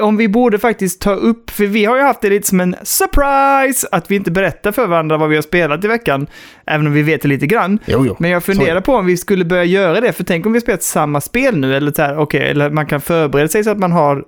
om 0.03 0.17
vi 0.17 0.27
borde 0.29 0.59
faktiskt 0.59 1.01
ta 1.01 1.11
upp, 1.13 1.49
för 1.49 1.65
vi 1.65 1.85
har 1.85 1.97
ju 1.97 2.03
haft 2.03 2.21
det 2.21 2.29
lite 2.29 2.47
som 2.47 2.59
en 2.59 2.75
surprise, 2.83 3.87
att 3.91 4.11
vi 4.11 4.15
inte 4.15 4.31
berättar 4.31 4.71
för 4.71 4.87
varandra 4.87 5.17
vad 5.17 5.29
vi 5.29 5.35
har 5.35 5.41
spelat 5.41 5.83
i 5.83 5.87
veckan, 5.87 6.27
även 6.65 6.87
om 6.87 6.93
vi 6.93 7.01
vet 7.03 7.21
det 7.21 7.27
lite 7.27 7.47
grann. 7.47 7.79
Jo, 7.85 8.05
jo. 8.07 8.15
Men 8.19 8.31
jag 8.31 8.43
funderar 8.43 8.81
på 8.81 8.95
om 8.95 9.05
vi 9.05 9.17
skulle 9.17 9.45
börja 9.45 9.63
göra 9.63 10.01
det, 10.01 10.11
för 10.13 10.23
tänk 10.23 10.45
om 10.45 10.53
vi 10.53 10.61
spelat 10.61 10.83
samma 10.83 11.21
spel 11.21 11.57
nu, 11.57 11.75
eller 11.75 11.91
så 11.91 12.01
här, 12.01 12.17
okej, 12.17 12.49
eller 12.49 12.69
man 12.69 12.85
kan 12.85 13.01
förbereda 13.01 13.47
sig 13.47 13.63
så 13.63 13.69
att 13.69 13.79
man 13.79 13.91
har, 13.91 14.23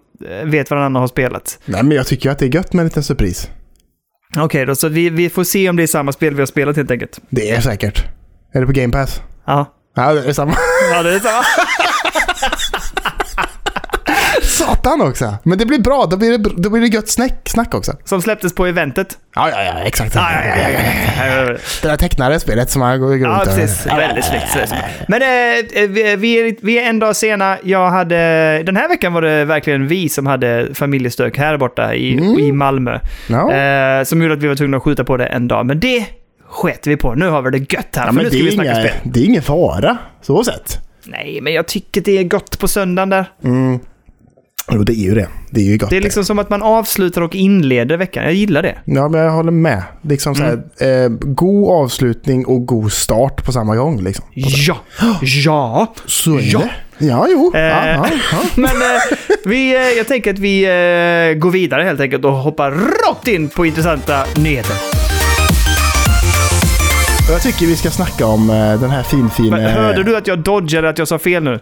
vet 0.46 0.70
vad 0.70 0.80
den 0.80 0.86
andra 0.86 1.00
har 1.00 1.08
spelat. 1.08 1.60
Nej 1.66 1.84
men 1.84 1.98
jag 1.98 2.08
tycker 2.08 2.30
att 2.30 2.40
det 2.40 2.46
är 2.46 2.56
gött 2.56 2.74
med 2.74 2.82
en 2.84 2.88
liten 2.88 3.04
surpris. 3.04 3.50
Okej 4.38 4.66
då, 4.66 4.76
så 4.76 4.88
vi, 4.90 5.10
vi 5.10 5.30
får 5.30 5.44
se 5.44 5.70
om 5.70 5.76
det 5.76 5.84
är 5.84 5.88
samma 5.88 6.12
spel 6.12 6.34
vi 6.34 6.42
har 6.42 6.46
spelat 6.48 6.76
helt 6.76 6.92
enkelt. 6.92 7.20
Det 7.30 7.50
är 7.52 7.62
säkert. 7.62 8.06
Är 8.54 8.60
det 8.60 8.66
på 8.66 8.72
Game 8.72 8.94
Pass? 8.94 9.22
Ja. 9.46 9.74
Ja, 9.96 10.14
det 10.14 10.30
är 10.30 10.34
samma. 10.34 10.56
Ja, 10.92 11.04
det 11.04 11.16
är 11.16 11.20
samma. 11.20 11.44
Satan 14.48 15.02
också! 15.02 15.34
Men 15.44 15.58
det 15.58 15.66
blir 15.66 15.80
bra, 15.80 16.06
då 16.06 16.18
blir 16.18 16.38
det, 16.38 16.50
då 16.58 16.70
blir 16.70 16.82
det 16.82 16.88
gött 16.88 17.10
snack, 17.10 17.50
snack 17.50 17.74
också. 17.74 17.94
Som 18.04 18.22
släpptes 18.22 18.56
på 18.56 18.66
eventet. 18.66 19.18
Ja, 19.36 19.50
ja, 19.50 19.64
ja, 19.64 19.84
exakt. 19.84 20.16
Ja, 20.16 20.30
ja, 20.32 20.56
ja, 21.20 21.26
ja. 21.26 21.46
Det 21.82 21.88
där 21.88 21.98
tecknade 21.98 22.40
spelet 22.40 22.70
som 22.70 22.80
man 22.80 23.00
går 23.00 23.08
runt 23.08 23.22
Ja, 23.22 23.42
precis. 23.46 23.86
Väldigt 23.86 24.26
snyggt. 24.26 24.74
Men 25.08 25.22
eh, 25.22 25.88
vi, 25.90 26.16
vi, 26.16 26.40
är, 26.40 26.56
vi 26.62 26.80
är 26.80 26.90
en 26.90 27.00
dag 27.00 27.16
sena. 27.16 27.58
Jag 27.64 27.90
hade, 27.90 28.16
den 28.64 28.76
här 28.76 28.90
veckan 28.90 29.14
var 29.14 29.22
det 29.22 29.46
verkligen 29.46 29.88
vi 29.88 30.10
som 30.10 30.26
hade 30.26 30.68
familjestök 30.74 31.38
här 31.38 31.58
borta 31.58 31.96
i, 31.96 32.14
i 32.40 32.52
Malmö. 32.52 33.00
Eh, 33.30 34.04
som 34.04 34.22
gjorde 34.22 34.34
att 34.34 34.44
vi 34.44 34.48
var 34.48 34.56
tvungna 34.56 34.78
att 34.78 34.84
skjuta 34.84 35.04
på 35.04 35.18
det 35.18 35.26
en 35.26 35.48
dag. 35.48 35.66
Men 35.66 35.80
det 35.80 36.06
sket 36.50 36.88
vi 36.88 36.98
på. 36.98 37.16
Nu 37.16 37.30
har 37.30 37.42
vi 37.42 37.52
det 37.52 37.74
gött 37.74 37.96
här. 37.96 38.06
Ja, 38.06 38.14
för 38.14 38.14
nu 38.14 38.24
det 38.24 38.30
ska 38.30 38.38
vi 38.38 38.48
är, 38.48 38.52
snacka 38.52 38.76
spel. 38.76 38.92
det 39.04 39.20
är 39.20 39.26
ingen 39.26 39.42
fara, 39.42 39.98
så 40.22 40.44
sett. 40.44 40.78
Nej, 41.04 41.40
men 41.42 41.54
jag 41.54 41.68
tycker 41.68 42.02
det 42.02 42.18
är 42.18 42.24
gott 42.24 42.60
på 42.60 42.68
söndagen 42.68 43.10
där. 43.10 43.26
Mm. 43.44 43.80
Jo, 44.72 44.84
det 44.84 44.92
är 44.94 45.04
ju 45.06 45.14
det. 45.16 45.28
Det 45.50 45.62
är 45.62 45.66
ju 45.66 45.78
gott. 45.78 45.90
Det 45.90 45.98
är 45.98 46.02
liksom 46.02 46.26
som 46.26 46.40
att 46.40 46.50
man 46.50 46.64
avslutar 46.64 47.22
och 47.22 47.36
inleder 47.36 47.98
veckan. 47.98 48.24
Jag 48.24 48.34
gillar 48.34 48.62
det. 48.64 48.76
Ja, 48.86 49.10
men 49.10 49.22
jag 49.22 49.32
håller 49.32 49.52
med. 49.52 49.84
Liksom 50.02 50.36
så 50.36 50.44
här, 50.44 50.54
eh, 51.04 51.10
god 51.10 51.72
avslutning 51.72 52.46
och 52.46 52.66
god 52.66 52.92
start 52.92 53.46
på 53.46 53.52
samma 53.52 53.76
gång. 53.76 54.02
Liksom. 54.04 54.26
Ja, 54.34 54.78
ja. 55.22 55.94
Så 56.06 56.38
är 56.38 56.42
Ja. 56.42 56.60
det. 56.60 57.06
Ja, 57.06 57.28
jo. 57.30 57.52
Eh, 57.56 57.62
Ja, 57.62 57.88
ja, 57.88 58.08
ja. 58.32 58.38
Men 58.56 58.66
eh, 58.82 59.18
vi, 59.46 59.76
eh, 59.76 59.82
jag 59.82 60.08
tänker 60.08 60.34
att 60.34 60.40
vi 60.40 60.64
eh, 60.64 61.40
går 61.40 61.52
vidare 61.52 61.84
helt 61.84 62.00
enkelt 62.00 62.26
och 62.26 62.32
hoppar 62.34 62.72
rakt 62.72 63.28
in 63.28 63.50
på 63.50 63.66
intressanta 63.66 64.24
nyheter. 64.38 64.76
Jag 67.32 67.42
tycker 67.42 67.66
vi 67.66 67.76
ska 67.76 67.90
snacka 67.90 68.26
om 68.26 68.50
eh, 68.50 68.80
den 68.82 68.90
här 68.90 69.04
finfina 69.04 69.58
hörde 69.70 70.04
du 70.04 70.18
att 70.18 70.28
jag 70.28 70.40
dodgade 70.40 70.90
att 70.90 70.98
jag 70.98 71.08
sa 71.08 71.20
fel 71.20 71.44
nu? 71.44 71.60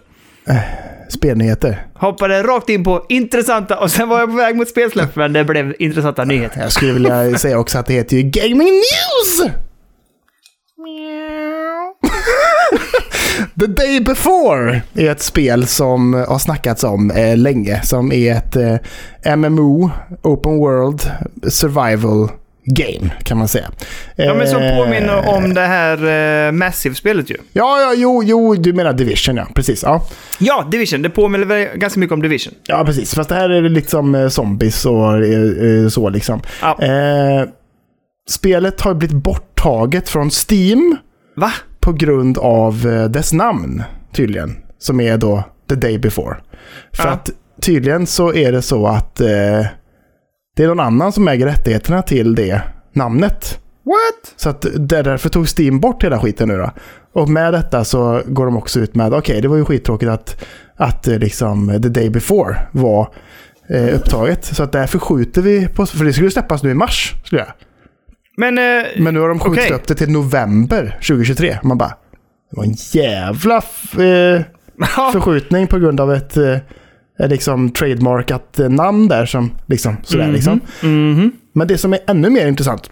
Spelnyheter. 1.15 1.85
Hoppade 1.93 2.43
rakt 2.43 2.69
in 2.69 2.83
på 2.83 3.05
intressanta 3.09 3.79
och 3.79 3.91
sen 3.91 4.09
var 4.09 4.19
jag 4.19 4.29
på 4.29 4.35
väg 4.35 4.55
mot 4.55 4.69
spelsläpp, 4.69 5.15
men 5.15 5.33
det 5.33 5.43
blev 5.43 5.75
intressanta 5.79 6.23
nyheter. 6.23 6.61
Jag 6.61 6.71
skulle 6.71 6.93
vilja 6.93 7.37
säga 7.37 7.59
också 7.59 7.77
att 7.77 7.85
det 7.85 7.93
heter 7.93 8.17
ju 8.17 8.23
Gaming 8.23 8.73
News! 8.73 9.51
The 13.59 13.67
Day 13.67 13.99
Before 13.99 14.81
är 14.93 15.11
ett 15.11 15.21
spel 15.21 15.67
som 15.67 16.13
har 16.13 16.39
snackats 16.39 16.83
om 16.83 17.11
eh, 17.11 17.37
länge. 17.37 17.81
Som 17.83 18.11
är 18.11 18.35
ett 18.35 18.55
eh, 18.55 19.35
MMO, 19.35 19.91
Open 20.21 20.57
World 20.57 21.11
Survival 21.47 22.29
Game 22.65 23.09
kan 23.23 23.37
man 23.37 23.47
säga. 23.47 23.71
Ja, 24.15 24.33
men 24.33 24.47
som 24.47 24.61
Eh, 24.61 24.77
påminner 24.77 25.29
om 25.29 25.53
det 25.53 25.61
här 25.61 25.97
eh, 26.47 26.51
Massive-spelet 26.51 27.29
ju. 27.29 27.37
Ja, 27.53 27.81
ja, 27.81 27.93
jo, 27.97 28.23
jo, 28.23 28.55
du 28.55 28.73
menar 28.73 28.93
Division 28.93 29.37
ja. 29.37 29.47
Precis. 29.55 29.83
Ja. 29.83 30.05
Ja, 30.39 30.67
Division. 30.71 31.01
Det 31.01 31.09
påminner 31.09 31.45
väl 31.45 31.77
ganska 31.77 31.99
mycket 31.99 32.13
om 32.13 32.21
Division. 32.21 32.53
ja, 32.67 32.83
precis. 32.85 33.15
Fast 33.15 33.29
det 33.29 33.35
här 33.35 33.49
är 33.49 33.61
liksom 33.69 34.15
eh, 34.15 34.27
zombies 34.27 34.85
och 34.85 35.03
så 35.91 36.09
liksom. 36.09 36.41
Ja. 36.61 36.81
Eh, 36.83 37.47
spelet 38.29 38.81
har 38.81 38.93
blivit 38.93 39.15
borttaget 39.23 40.09
från 40.09 40.29
Steam. 40.49 40.97
Va? 41.35 41.51
på 41.79 41.91
grund 41.93 42.37
av 42.37 42.81
dess 43.09 43.33
namn 43.33 43.83
tydligen. 44.13 44.55
Som 44.79 44.99
är 45.01 45.17
då 45.17 45.43
The 45.69 45.75
Day 45.75 45.97
Before. 45.97 46.37
För 46.93 47.03
Ja. 47.07 47.09
att 47.13 47.29
tydligen 47.61 48.07
så 48.07 48.33
är 48.33 48.51
det 48.51 48.61
så 48.61 48.87
att 48.87 49.21
eh, 49.21 49.65
det 50.55 50.63
är 50.63 50.67
någon 50.67 50.79
annan 50.79 51.11
som 51.11 51.27
äger 51.27 51.45
rättigheterna 51.45 52.01
till 52.01 52.35
det 52.35 52.61
namnet. 52.93 53.59
What? 53.85 54.33
Så 54.35 54.49
att 54.49 54.61
det- 54.61 55.01
därför 55.03 55.29
tog 55.29 55.47
Steam 55.59 55.79
bort 55.79 56.03
hela 56.03 56.19
skiten 56.19 56.47
nu 56.47 56.57
då. 56.57 56.71
Och 57.13 57.29
med 57.29 57.53
detta 57.53 57.83
så 57.83 58.21
går 58.25 58.45
de 58.45 58.57
också 58.57 58.79
ut 58.79 58.95
med, 58.95 59.13
okej 59.13 59.41
det 59.41 59.47
var 59.47 59.57
ju 59.57 59.65
skittråkigt 59.65 60.09
att, 60.11 60.45
att 60.75 61.07
eh, 61.07 61.17
liksom 61.19 61.67
The 61.81 61.89
Day 61.89 62.09
Before 62.09 62.57
var 62.71 63.13
eh, 63.69 63.95
upptaget. 63.95 64.45
Så 64.45 64.63
att 64.63 64.71
därför 64.71 64.99
skjuter 64.99 65.41
vi 65.41 65.67
på, 65.67 65.85
för 65.85 66.05
det 66.05 66.13
skulle 66.13 66.31
släppas 66.31 66.63
nu 66.63 66.71
i 66.71 66.73
mars. 66.73 67.13
Skulle 67.25 67.41
jag. 67.41 67.51
Men... 68.37 68.57
Eh, 68.57 68.85
Men 68.97 69.13
nu 69.13 69.19
har 69.19 69.29
de 69.29 69.39
skjutit 69.39 69.59
okej. 69.65 69.75
upp 69.75 69.87
det 69.87 69.95
till 69.95 70.09
november 70.11 70.97
2023. 71.07 71.57
Man 71.63 71.77
bara, 71.77 71.89
det 72.51 72.57
var 72.57 72.63
en 72.63 72.75
jävla 72.91 73.55
eh, 73.55 74.41
förskjutning 75.13 75.67
på 75.67 75.79
grund 75.79 75.99
av 75.99 76.13
ett 76.13 76.37
eh, 76.37 76.57
liksom 77.17 77.69
trademarkat 77.69 78.59
eh, 78.59 78.69
namn 78.69 79.07
där 79.07 79.25
som 79.25 79.51
liksom 79.65 79.97
sådär 80.03 80.31
liksom. 80.31 80.59
mhm. 80.81 81.31
Men 81.53 81.67
det 81.67 81.77
som 81.77 81.93
är 81.93 81.99
ännu 82.07 82.29
mer 82.29 82.47
intressant 82.47 82.91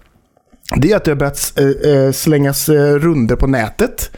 det 0.75 0.91
är 0.91 0.95
att 0.95 1.03
det 1.03 1.11
har 1.11 1.15
börjat 1.15 1.53
eh, 1.59 1.91
eh, 1.91 2.11
slängas 2.11 2.69
eh, 2.69 2.95
runder 2.95 3.35
på 3.35 3.47
nätet 3.47 4.11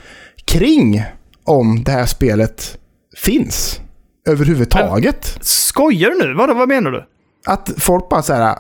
kring 0.45 1.03
om 1.43 1.83
det 1.83 1.91
här 1.91 2.05
spelet 2.05 2.77
finns 3.17 3.81
överhuvudtaget. 4.27 5.38
Skojar 5.41 6.09
du 6.09 6.27
nu? 6.27 6.33
Vadå, 6.33 6.53
vad 6.53 6.67
menar 6.67 6.91
du? 6.91 7.05
Att 7.47 7.71
folk 7.77 8.09
bara 8.09 8.21
säger 8.21 8.55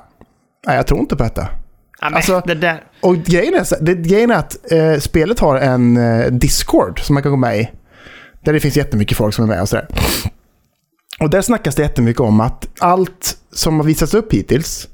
nej 0.67 0.75
jag 0.75 0.87
tror 0.87 0.99
inte 0.99 1.15
på 1.15 1.23
detta. 1.23 1.47
Ja, 2.01 2.09
men, 2.09 2.13
Alltså- 2.13 2.41
det 2.45 2.55
där... 2.55 2.83
Och 3.01 3.17
grejen 3.17 3.53
är, 3.53 3.83
det, 3.83 3.93
grejen 3.93 4.31
är 4.31 4.35
att 4.35 4.71
eh, 4.71 4.99
spelet 4.99 5.39
har 5.39 5.57
en 5.57 5.97
eh, 5.97 6.31
Discord 6.31 6.99
som 6.99 7.13
man 7.13 7.23
kan 7.23 7.31
gå 7.31 7.37
med 7.37 7.59
i. 7.59 7.71
Där 8.43 8.53
det 8.53 8.59
finns 8.59 8.77
jättemycket 8.77 9.17
folk 9.17 9.33
som 9.33 9.43
är 9.43 9.47
med 9.47 9.61
och 9.61 9.69
sådär. 9.69 9.87
Och 11.19 11.29
där 11.29 11.41
snackas 11.41 11.75
det 11.75 11.81
jättemycket 11.81 12.19
om 12.19 12.39
att 12.39 12.67
allt 12.79 13.37
som 13.51 13.75
har 13.75 13.83
visats 13.83 14.13
upp 14.13 14.33
hittills 14.33 14.87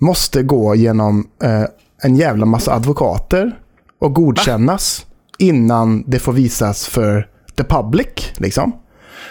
måste 0.00 0.42
gå 0.42 0.74
genom 0.74 1.28
eh, 1.42 1.64
en 2.02 2.16
jävla 2.16 2.46
massa 2.46 2.74
advokater 2.74 3.58
och 4.00 4.14
godkännas 4.14 5.06
innan 5.38 6.04
det 6.06 6.18
får 6.18 6.32
visas 6.32 6.86
för 6.86 7.28
the 7.56 7.64
public. 7.64 8.32
Liksom. 8.36 8.72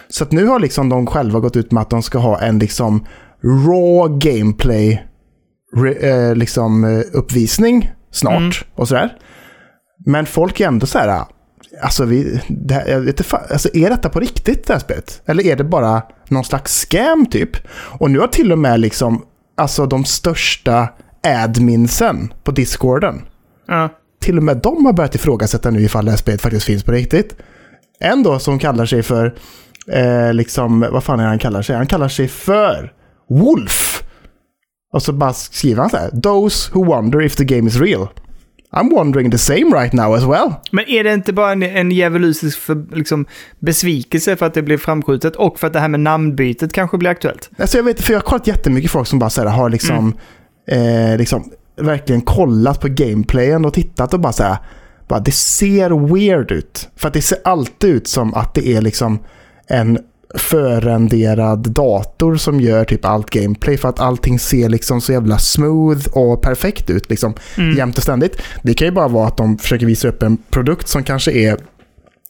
Så 0.07 0.23
att 0.23 0.31
nu 0.31 0.45
har 0.45 0.59
liksom 0.59 0.89
de 0.89 1.07
själva 1.07 1.39
gått 1.39 1.55
ut 1.55 1.71
med 1.71 1.81
att 1.81 1.89
de 1.89 2.03
ska 2.03 2.17
ha 2.17 2.41
en 2.41 2.59
liksom 2.59 3.05
raw 3.43 4.29
gameplay 4.31 5.07
re, 5.75 5.93
eh, 5.93 6.35
liksom, 6.35 6.83
eh, 6.83 7.01
uppvisning 7.13 7.91
snart 8.11 8.65
och 8.75 8.87
sådär. 8.87 9.17
Men 10.05 10.25
folk 10.25 10.59
är 10.59 10.67
ändå 10.67 10.85
så 10.85 10.99
här, 10.99 11.25
Alltså, 11.81 12.05
vi, 12.05 12.41
det 12.47 12.73
här, 12.73 12.87
jag 12.87 12.99
vet 12.99 13.19
inte, 13.19 13.37
alltså, 13.37 13.69
är 13.73 13.89
detta 13.89 14.09
på 14.09 14.19
riktigt 14.19 14.67
det 14.67 14.73
här 14.73 14.79
spelet? 14.79 15.21
Eller 15.25 15.45
är 15.45 15.55
det 15.55 15.63
bara 15.63 16.01
någon 16.29 16.43
slags 16.43 16.79
scam 16.79 17.25
typ? 17.25 17.49
Och 17.99 18.11
nu 18.11 18.19
har 18.19 18.27
till 18.27 18.51
och 18.51 18.59
med 18.59 18.79
liksom, 18.79 19.25
alltså 19.57 19.85
de 19.85 20.05
största 20.05 20.89
adminsen 21.23 22.33
på 22.43 22.51
discorden, 22.51 23.21
Ja. 23.67 23.89
till 24.21 24.37
och 24.37 24.43
med 24.43 24.57
de 24.57 24.85
har 24.85 24.93
börjat 24.93 25.15
ifrågasätta 25.15 25.69
nu 25.71 25.81
ifall 25.81 26.05
det 26.05 26.11
här 26.11 26.17
spelet 26.17 26.41
faktiskt 26.41 26.65
finns 26.65 26.83
på 26.83 26.91
riktigt. 26.91 27.35
En 27.99 28.23
då 28.23 28.39
som 28.39 28.59
kallar 28.59 28.85
sig 28.85 29.03
för, 29.03 29.35
eh, 29.91 30.33
liksom, 30.33 30.85
vad 30.91 31.03
fan 31.03 31.19
är 31.19 31.25
han 31.27 31.39
kallar 31.39 31.61
sig? 31.61 31.75
Han 31.75 31.87
kallar 31.87 32.07
sig 32.09 32.27
för 32.27 32.93
Wolf. 33.29 34.03
Och 34.93 35.03
så 35.03 35.13
bara 35.13 35.33
skriver 35.33 35.81
han 35.81 35.89
så 35.89 35.97
här, 35.97 36.09
Those 36.21 36.71
who 36.73 36.85
wonder 36.85 37.21
if 37.21 37.35
the 37.35 37.45
game 37.45 37.67
is 37.67 37.75
real. 37.79 38.07
I'm 38.77 38.95
wondering 38.95 39.31
the 39.31 39.37
same 39.37 39.65
right 39.81 39.93
now 39.93 40.15
as 40.15 40.23
well. 40.23 40.53
Men 40.71 40.89
är 40.89 41.03
det 41.03 41.13
inte 41.13 41.33
bara 41.33 41.51
en, 41.51 41.63
en 41.63 41.91
djävulustisk 41.91 42.59
för, 42.59 42.95
liksom, 42.95 43.25
besvikelse 43.59 44.35
för 44.35 44.45
att 44.45 44.53
det 44.53 44.61
blev 44.61 44.77
framskjutet 44.77 45.35
och 45.35 45.59
för 45.59 45.67
att 45.67 45.73
det 45.73 45.79
här 45.79 45.87
med 45.87 45.99
namnbytet 45.99 46.73
kanske 46.73 46.97
blir 46.97 47.09
aktuellt? 47.09 47.49
Alltså 47.57 47.77
jag 47.77 47.83
vet, 47.83 48.01
för 48.01 48.13
jag 48.13 48.19
har 48.19 48.25
kollat 48.25 48.47
jättemycket 48.47 48.91
folk 48.91 49.07
som 49.07 49.19
bara 49.19 49.29
så 49.29 49.41
här, 49.41 49.49
har 49.49 49.69
liksom, 49.69 50.13
eh, 50.67 51.17
liksom 51.17 51.51
verkligen 51.81 52.21
kollat 52.21 52.81
på 52.81 52.87
gameplayen 52.87 53.65
och 53.65 53.73
tittat 53.73 54.13
och 54.13 54.19
bara 54.19 54.33
så 54.33 54.43
här, 54.43 54.57
bara, 55.07 55.19
det 55.19 55.31
ser 55.31 56.13
weird 56.13 56.51
ut. 56.51 56.89
För 56.95 57.07
att 57.07 57.13
det 57.13 57.21
ser 57.21 57.37
alltid 57.43 57.89
ut 57.89 58.07
som 58.07 58.33
att 58.33 58.53
det 58.53 58.67
är 58.67 58.81
liksom 58.81 59.19
en 59.67 59.99
förrenderad 60.37 61.71
dator 61.71 62.35
som 62.35 62.59
gör 62.59 62.85
typ 62.85 63.05
allt 63.05 63.29
gameplay 63.29 63.77
för 63.77 63.89
att 63.89 63.99
allting 63.99 64.39
ser 64.39 64.69
liksom 64.69 65.01
så 65.01 65.11
jävla 65.11 65.37
smooth 65.37 66.07
och 66.11 66.41
perfekt 66.41 66.89
ut 66.89 67.09
liksom 67.09 67.33
jämt 67.77 67.97
och 67.97 68.03
ständigt. 68.03 68.41
Det 68.61 68.73
kan 68.73 68.87
ju 68.87 68.91
bara 68.91 69.07
vara 69.07 69.27
att 69.27 69.37
de 69.37 69.57
försöker 69.57 69.85
visa 69.85 70.07
upp 70.07 70.23
en 70.23 70.37
produkt 70.49 70.87
som 70.87 71.03
kanske 71.03 71.31
är 71.31 71.57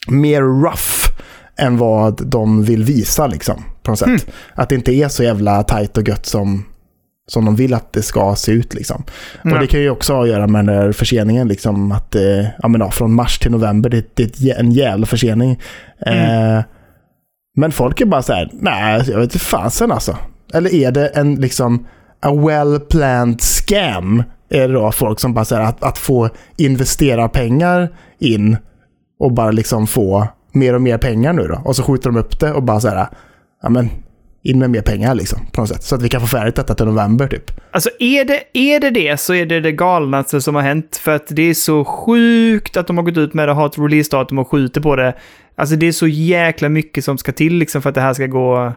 mer 0.07 0.41
rough 0.41 1.11
än 1.59 1.77
vad 1.77 2.27
de 2.27 2.63
vill 2.63 2.83
visa 2.83 3.27
liksom, 3.27 3.63
på 3.83 3.91
något 3.91 3.99
sätt. 3.99 4.27
Att 4.55 4.69
det 4.69 4.75
inte 4.75 4.93
är 4.93 5.07
så 5.07 5.23
jävla 5.23 5.63
tajt 5.63 5.97
och 5.97 6.07
gött 6.07 6.25
som, 6.25 6.65
som 7.27 7.45
de 7.45 7.55
vill 7.55 7.73
att 7.73 7.93
det 7.93 8.01
ska 8.01 8.35
se 8.35 8.51
ut. 8.51 8.73
Liksom. 8.73 9.03
Och 9.43 9.51
Ja. 9.51 9.57
det 9.59 9.67
kan 9.67 9.79
ju 9.81 9.89
också 9.89 10.13
ha 10.13 10.23
att 10.23 10.29
göra 10.29 10.47
med 10.47 10.65
den 10.65 10.75
där 10.75 10.91
förseningen, 10.91 11.47
liksom, 11.47 11.91
att, 11.91 12.15
eh, 12.15 12.45
ja, 12.59 12.67
men, 12.67 12.81
ja, 12.81 12.91
från 12.91 13.13
mars 13.13 13.39
till 13.39 13.51
november, 13.51 13.89
det, 13.89 14.15
det 14.15 14.49
är 14.51 14.59
en 14.59 14.71
jävla 14.71 15.05
försening. 15.05 15.59
Eh, 16.05 16.59
men 17.59 17.71
folk 17.71 18.01
är 18.01 18.05
bara 18.05 18.21
så 18.21 18.33
här, 18.33 18.49
nej, 18.53 19.03
jag 19.07 19.17
vet 19.19 19.23
inte 19.23 19.39
fasen 19.39 19.91
alltså. 19.91 20.17
Eller 20.53 20.73
är 20.75 20.91
det 20.91 21.07
en 21.07 21.35
liksom 21.35 21.85
a 22.21 22.29
well-planned 22.29 23.41
scam? 23.41 24.23
Är 24.49 24.67
det 24.67 24.73
då 24.73 24.91
folk 24.91 25.19
som 25.19 25.33
bara 25.33 25.45
säger 25.45 25.61
att, 25.61 25.83
att 25.83 25.97
få 25.97 26.29
investera 26.57 27.29
pengar 27.29 27.89
in 28.19 28.57
och 29.19 29.33
bara 29.33 29.51
liksom 29.51 29.87
få 29.87 30.27
mer 30.51 30.73
och 30.73 30.81
mer 30.81 30.97
pengar 30.97 31.33
nu 31.33 31.47
då. 31.47 31.61
Och 31.65 31.75
så 31.75 31.83
skjuter 31.83 32.09
de 32.09 32.19
upp 32.19 32.39
det 32.39 32.53
och 32.53 32.63
bara 32.63 32.79
så 32.79 32.87
här, 32.87 33.07
ja 33.63 33.69
men 33.69 33.89
in 34.47 34.59
med 34.59 34.69
mer 34.69 34.81
pengar 34.81 35.15
liksom 35.15 35.39
på 35.51 35.61
något 35.61 35.69
sätt. 35.69 35.83
Så 35.83 35.95
att 35.95 36.01
vi 36.01 36.09
kan 36.09 36.21
få 36.21 36.27
färdigt 36.27 36.55
detta 36.55 36.75
till 36.75 36.85
november 36.85 37.27
typ. 37.27 37.51
Alltså 37.71 37.89
är 37.99 38.25
det, 38.25 38.43
är 38.53 38.79
det 38.79 38.89
det 38.89 39.19
så 39.19 39.33
är 39.33 39.45
det 39.45 39.59
det 39.59 39.71
galnaste 39.71 40.41
som 40.41 40.55
har 40.55 40.61
hänt. 40.61 40.97
För 41.03 41.15
att 41.15 41.27
det 41.29 41.41
är 41.41 41.53
så 41.53 41.85
sjukt 41.85 42.77
att 42.77 42.87
de 42.87 42.97
har 42.97 43.03
gått 43.03 43.17
ut 43.17 43.33
med 43.33 43.47
det, 43.47 43.53
har 43.53 43.65
ett 43.65 43.77
releasedatum 43.77 44.39
och 44.39 44.47
skjuter 44.47 44.81
på 44.81 44.95
det. 44.95 45.13
Alltså 45.55 45.75
det 45.75 45.87
är 45.87 45.91
så 45.91 46.07
jäkla 46.07 46.69
mycket 46.69 47.03
som 47.03 47.17
ska 47.17 47.31
till 47.31 47.53
liksom 47.53 47.81
för 47.81 47.89
att 47.89 47.95
det 47.95 48.01
här 48.01 48.13
ska 48.13 48.25
gå... 48.25 48.73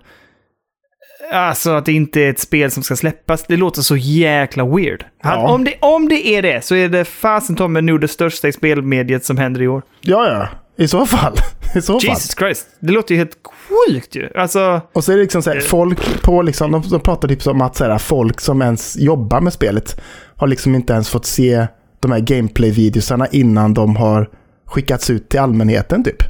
Alltså 1.32 1.70
att 1.70 1.84
det 1.84 1.92
inte 1.92 2.20
är 2.20 2.30
ett 2.30 2.38
spel 2.38 2.70
som 2.70 2.82
ska 2.82 2.96
släppas. 2.96 3.46
Det 3.46 3.56
låter 3.56 3.82
så 3.82 3.96
jäkla 3.96 4.64
weird. 4.64 5.04
Ja. 5.22 5.48
om, 5.48 5.64
det, 5.64 5.74
om 5.80 6.08
det 6.08 6.26
är 6.26 6.42
det 6.42 6.64
så 6.64 6.74
är 6.74 6.88
det 6.88 7.04
fasen 7.04 7.72
mig 7.72 7.82
nog 7.82 8.00
det 8.00 8.08
största 8.08 8.48
i 8.48 8.52
spelmediet 8.52 9.24
som 9.24 9.38
händer 9.38 9.62
i 9.62 9.68
år. 9.68 9.82
Ja, 10.00 10.26
ja. 10.26 10.48
I 10.84 10.88
så 10.88 11.06
fall. 11.06 11.34
I 11.74 11.82
så 11.82 12.00
fall. 12.00 12.08
Jesus 12.08 12.34
Christ. 12.34 12.66
Det 12.80 12.92
låter 12.92 13.14
ju 13.14 13.18
helt 13.18 13.36
sjukt 13.44 14.14
ju. 14.14 14.28
Alltså... 14.34 14.80
Och 14.92 15.04
så 15.04 15.12
är 15.12 15.16
det 15.16 15.22
liksom 15.22 15.42
så 15.42 15.50
här, 15.50 15.60
folk 15.60 16.22
på 16.22 16.42
liksom, 16.42 16.72
de, 16.72 16.82
de 16.90 17.00
pratar 17.00 17.28
typ 17.28 17.42
som 17.42 17.60
att 17.60 17.76
så 17.76 17.84
här, 17.84 17.98
folk 17.98 18.40
som 18.40 18.62
ens 18.62 18.96
jobbar 18.96 19.40
med 19.40 19.52
spelet 19.52 20.00
har 20.36 20.46
liksom 20.46 20.74
inte 20.74 20.92
ens 20.92 21.08
fått 21.08 21.26
se 21.26 21.66
de 22.00 22.12
här 22.12 22.20
gameplay-videosarna 22.20 23.26
innan 23.30 23.74
de 23.74 23.96
har 23.96 24.30
skickats 24.64 25.10
ut 25.10 25.28
till 25.28 25.40
allmänheten 25.40 26.04
typ. 26.04 26.22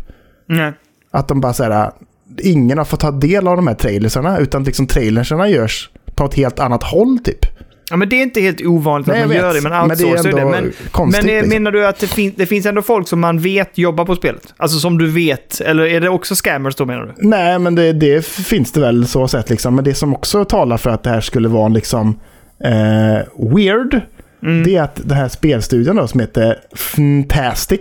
Nej. 0.47 0.73
Att 1.11 1.29
de 1.29 1.41
bara 1.41 1.53
så 1.53 1.65
här, 1.65 1.93
ingen 2.39 2.79
har 2.79 2.85
fått 2.85 3.01
ta 3.01 3.11
del 3.11 3.49
av 3.49 3.57
de 3.57 3.67
här 3.67 3.75
trailersarna 3.75 4.39
utan 4.39 4.65
liksom 4.65 4.87
trailersarna 4.87 5.49
görs 5.49 5.91
på 6.15 6.25
ett 6.25 6.35
helt 6.35 6.61
annat 6.61 6.83
håll 6.83 7.19
typ. 7.19 7.47
Ja, 7.91 7.97
men 7.97 8.09
det 8.09 8.17
är 8.17 8.23
inte 8.23 8.41
helt 8.41 8.61
ovanligt 8.67 9.07
Nej, 9.09 9.23
att 9.23 9.27
man 9.29 9.37
jag 9.37 9.43
gör 9.45 9.53
vet. 9.53 9.63
det, 9.63 9.69
men 9.71 9.89
det 9.89 9.95
är 10.05 10.07
outsourcar 10.11 10.37
det. 10.37 10.41
ändå 10.41 10.51
Men, 10.51 10.73
konstigt, 10.91 11.25
men 11.25 11.35
eh, 11.35 11.43
liksom. 11.43 11.49
menar 11.63 11.71
du 11.73 11.87
att 11.87 11.99
det, 11.99 12.07
fin 12.07 12.33
det 12.37 12.47
finns 12.47 12.67
ändå 12.67 12.83
folk 12.83 13.09
som 13.09 13.21
man 13.21 13.39
vet 13.39 13.79
jobbar 13.79 14.05
på 14.05 14.17
spelet? 14.17 14.55
Alltså 14.57 14.79
som 14.79 14.99
du 14.99 15.11
vet, 15.11 15.61
eller 15.61 15.85
är 15.87 16.01
det 16.01 16.09
också 16.09 16.35
scammers 16.35 16.75
då 16.75 16.87
menar 16.87 17.03
du? 17.17 17.29
Nej, 17.29 17.59
men 17.59 17.75
det, 17.75 17.93
det 17.93 18.27
finns 18.27 18.73
det 18.73 18.81
väl 18.81 19.07
så 19.07 19.29
sett 19.29 19.51
liksom. 19.51 19.75
Men 19.75 19.85
det 19.85 19.95
som 19.95 20.15
också 20.15 20.45
talar 20.45 20.77
för 20.77 20.91
att 20.91 21.03
det 21.03 21.11
här 21.11 21.21
skulle 21.21 21.49
vara 21.49 21.69
liksom 21.69 22.21
eh, 22.65 23.49
weird, 23.57 24.01
Mm. 24.43 24.63
det 24.65 24.77
är 24.77 24.83
att 24.83 24.97
den 25.05 25.17
här 25.17 25.29
spelstudion 25.29 25.97
då, 25.97 26.07
som 26.07 26.21
heter 26.21 26.57
Fantastic, 26.77 27.81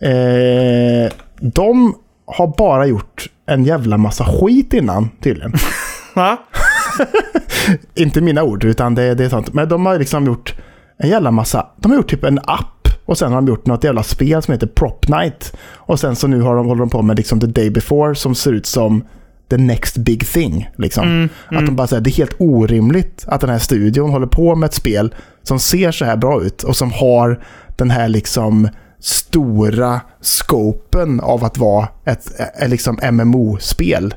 eh, 0.00 1.12
de 1.40 1.94
har 2.26 2.56
bara 2.58 2.86
gjort 2.86 3.26
en 3.46 3.64
jävla 3.64 3.96
massa 3.96 4.24
skit 4.24 4.72
innan 4.72 5.10
tydligen. 5.22 5.52
Inte 7.94 8.20
mina 8.20 8.42
ord, 8.42 8.64
utan 8.64 8.94
det, 8.94 9.14
det 9.14 9.24
är 9.24 9.28
sånt. 9.28 9.52
Men 9.52 9.68
de 9.68 9.86
har 9.86 9.98
liksom 9.98 10.26
gjort 10.26 10.54
en 10.98 11.08
jävla 11.08 11.30
massa. 11.30 11.66
De 11.76 11.92
har 11.92 11.96
gjort 11.96 12.10
typ 12.10 12.24
en 12.24 12.38
app 12.38 12.88
och 13.04 13.18
sen 13.18 13.32
har 13.32 13.40
de 13.40 13.48
gjort 13.48 13.66
något 13.66 13.84
jävla 13.84 14.02
spel 14.02 14.42
som 14.42 14.52
heter 14.52 14.66
Prop 14.66 15.08
Night. 15.08 15.56
Och 15.74 16.00
sen 16.00 16.16
så 16.16 16.26
nu 16.26 16.40
har 16.40 16.56
de, 16.56 16.66
håller 16.66 16.80
de 16.80 16.90
på 16.90 17.02
med 17.02 17.16
liksom 17.16 17.40
The 17.40 17.46
Day 17.46 17.70
Before 17.70 18.14
som 18.14 18.34
ser 18.34 18.52
ut 18.52 18.66
som 18.66 19.04
the 19.50 19.56
next 19.56 19.96
big 19.96 20.26
thing. 20.26 20.70
Liksom. 20.76 21.28
Att 21.50 21.66
de 21.66 21.76
bara 21.76 21.86
säger 21.86 22.02
det 22.02 22.10
är 22.10 22.16
helt 22.16 22.36
orimligt 22.38 23.24
att 23.28 23.40
den 23.40 23.50
här 23.50 23.58
studion 23.58 24.10
håller 24.10 24.26
på 24.26 24.54
med 24.54 24.66
ett 24.66 24.74
spel 24.74 25.14
som 25.42 25.58
ser 25.58 25.92
så 25.92 26.04
här 26.04 26.16
bra 26.16 26.42
ut 26.42 26.62
och 26.62 26.76
som 26.76 26.92
har 26.92 27.44
den 27.76 27.90
här 27.90 28.08
liksom 28.08 28.68
stora 29.00 30.00
scopen 30.20 31.20
av 31.20 31.44
att 31.44 31.58
vara 31.58 31.88
ett, 32.04 32.40
ett 32.60 32.70
liksom 32.70 32.98
MMO-spel 33.12 34.14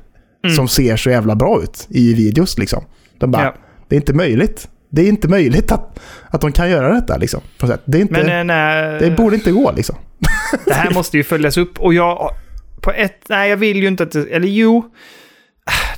som 0.55 0.67
ser 0.67 0.97
så 0.97 1.09
jävla 1.09 1.35
bra 1.35 1.61
ut 1.63 1.87
i 1.89 2.13
videos. 2.13 2.57
Liksom. 2.57 2.83
De 3.17 3.31
bara, 3.31 3.43
Ja. 3.43 3.55
det 3.87 3.95
är 3.95 3.97
inte 3.97 4.13
möjligt. 4.13 4.67
Det 4.89 5.01
är 5.01 5.07
inte 5.07 5.27
möjligt 5.27 5.71
att, 5.71 5.99
att 6.29 6.41
de 6.41 6.51
kan 6.51 6.69
göra 6.69 6.93
detta. 6.93 7.17
Liksom, 7.17 7.41
det, 7.85 7.97
är 7.97 8.01
inte, 8.01 8.13
Men 8.23 8.29
eh, 8.29 8.43
nej, 8.43 8.99
det 8.99 9.11
borde 9.11 9.35
inte 9.35 9.51
gå. 9.51 9.71
Liksom. 9.71 9.95
det 10.65 10.73
här 10.73 10.91
måste 10.93 11.17
ju 11.17 11.23
följas 11.23 11.57
upp 11.57 11.79
och 11.79 11.93
jag... 11.93 12.29
På 12.81 12.91
ett... 12.91 13.25
Nej, 13.29 13.49
jag 13.49 13.57
vill 13.57 13.77
ju 13.77 13.87
inte 13.87 14.03
att 14.03 14.11
det... 14.11 14.25
Eller 14.31 14.47
jo. 14.47 14.91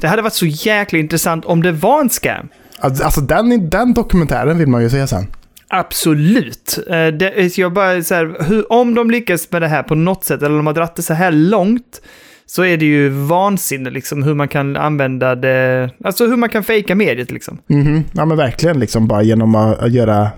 Det 0.02 0.08
hade 0.08 0.22
varit 0.22 0.34
så 0.34 0.46
jäkla 0.46 1.00
intressant 1.00 1.46
om 1.46 1.64
det 1.64 1.72
var 1.72 2.02
en 2.02 2.10
scam. 2.10 2.48
Alltså, 2.80 3.04
alltså 3.04 3.22
den, 3.22 3.70
den 3.70 3.94
dokumentären 3.94 4.58
vill 4.58 4.68
man 4.68 4.82
ju 4.84 4.90
se 4.90 5.08
sen. 5.08 5.28
Absolut. 5.68 6.80
Eh, 6.90 7.08
Det, 7.08 7.58
jag 7.58 7.74
bara 7.74 8.04
så 8.04 8.16
här, 8.16 8.44
hur, 8.48 8.72
om 8.72 8.94
de 8.96 9.12
lyckas 9.12 9.52
med 9.52 9.62
det 9.62 9.68
här 9.68 9.84
på 9.84 9.96
något 9.96 10.24
sätt, 10.24 10.42
eller 10.42 10.50
om 10.52 10.58
de 10.58 10.68
har 10.68 10.74
dragit 10.74 10.96
det 10.96 11.02
så 11.02 11.14
här 11.14 11.32
långt, 11.32 12.02
så 12.46 12.64
är 12.64 12.78
det 12.78 12.86
ju 12.86 13.10
vansinne 13.10 13.90
liksom 13.90 14.24
hur 14.24 14.34
man 14.34 14.48
kan 14.48 14.78
använda 14.78 15.36
det, 15.36 15.90
alltså 16.04 16.28
hur 16.28 16.38
man 16.38 16.50
kan 16.50 16.64
fejka 16.64 16.96
mediet 16.96 17.32
liksom. 17.32 17.58
Mhm. 17.68 18.04
Ja 18.14 18.26
men 18.26 18.38
verkligen 18.38 18.80
liksom 18.80 19.08
bara 19.08 19.22
genom 19.22 19.56
att, 19.56 19.92
göra 19.92 20.32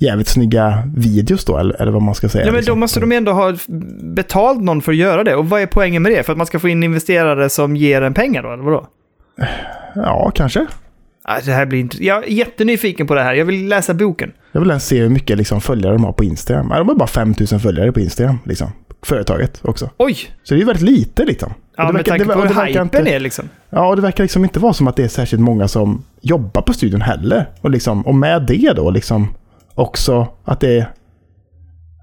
jävligt 0.00 0.28
snygga 0.28 0.82
videos 0.96 1.44
då, 1.44 1.58
eller, 1.58 1.82
eller 1.82 1.92
vad 1.92 2.02
man 2.02 2.14
ska 2.14 2.28
säga. 2.28 2.44
Ja, 2.46 2.52
men 2.52 2.56
liksom. 2.56 2.74
då 2.74 2.80
måste 2.80 3.00
de 3.00 3.12
ändå 3.12 3.32
ha 3.32 3.56
betalt 4.02 4.62
någon 4.62 4.82
för 4.82 4.92
att 4.92 4.98
göra 4.98 5.24
det. 5.24 5.34
Och 5.34 5.48
vad 5.48 5.62
är 5.62 5.66
poängen 5.66 6.02
med 6.02 6.12
det? 6.12 6.22
För 6.22 6.32
att 6.32 6.38
man 6.38 6.46
ska 6.46 6.58
få 6.58 6.68
in 6.68 6.82
investerare 6.82 7.48
som 7.48 7.76
ger 7.76 8.02
en 8.02 8.14
pengar 8.14 8.42
då, 8.42 8.52
eller 8.52 8.62
vadå? 8.62 8.86
Ja, 9.94 10.32
kanske. 10.34 10.66
Det 11.44 11.52
här 11.52 11.66
blir 11.66 11.80
inte... 11.80 12.04
Jag 12.04 12.24
är 12.24 12.28
jättenyfiken 12.28 13.06
på 13.06 13.14
det 13.14 13.22
här. 13.22 13.34
Jag 13.34 13.44
vill 13.44 13.68
läsa 13.68 13.94
boken. 13.94 14.32
Jag 14.52 14.60
vill 14.60 14.80
se 14.80 15.00
hur 15.00 15.08
mycket 15.08 15.38
liksom, 15.38 15.60
följare 15.60 15.92
de 15.92 16.04
har 16.04 16.12
på 16.12 16.24
Instagram. 16.24 16.68
De 16.68 16.88
har 16.88 16.94
bara 16.94 17.06
5000 17.06 17.60
följare 17.60 17.92
på 17.92 18.00
Instagram. 18.00 18.38
Liksom. 18.44 18.72
Företaget 19.02 19.60
också. 19.64 19.90
Oj! 19.96 20.14
Så 20.42 20.54
det 20.54 20.58
är 20.58 20.60
ju 20.60 20.64
väldigt 20.64 20.88
lite 20.90 21.24
liksom. 21.24 21.52
Ja, 21.76 21.86
det 21.86 21.92
med 21.92 21.98
verkar- 21.98 22.10
tanke 22.12 22.24
det- 22.24 22.34
på 22.34 22.40
hur 22.60 22.66
hypen 22.66 22.82
inte- 22.82 22.98
är 22.98 23.20
liksom. 23.20 23.48
Ja, 23.70 23.88
och 23.88 23.96
det 23.96 24.02
verkar 24.02 24.24
liksom 24.24 24.44
inte 24.44 24.58
vara 24.60 24.72
som 24.72 24.88
att 24.88 24.96
det 24.96 25.04
är 25.04 25.08
särskilt 25.08 25.42
många 25.42 25.68
som 25.68 26.04
jobbar 26.20 26.62
på 26.62 26.72
studion 26.72 27.00
heller. 27.00 27.48
Och, 27.60 27.70
liksom, 27.70 28.06
och 28.06 28.14
med 28.14 28.42
det 28.46 28.72
då 28.76 28.90
liksom 28.90 29.28
också 29.74 30.26
att 30.44 30.60
det 30.60 30.86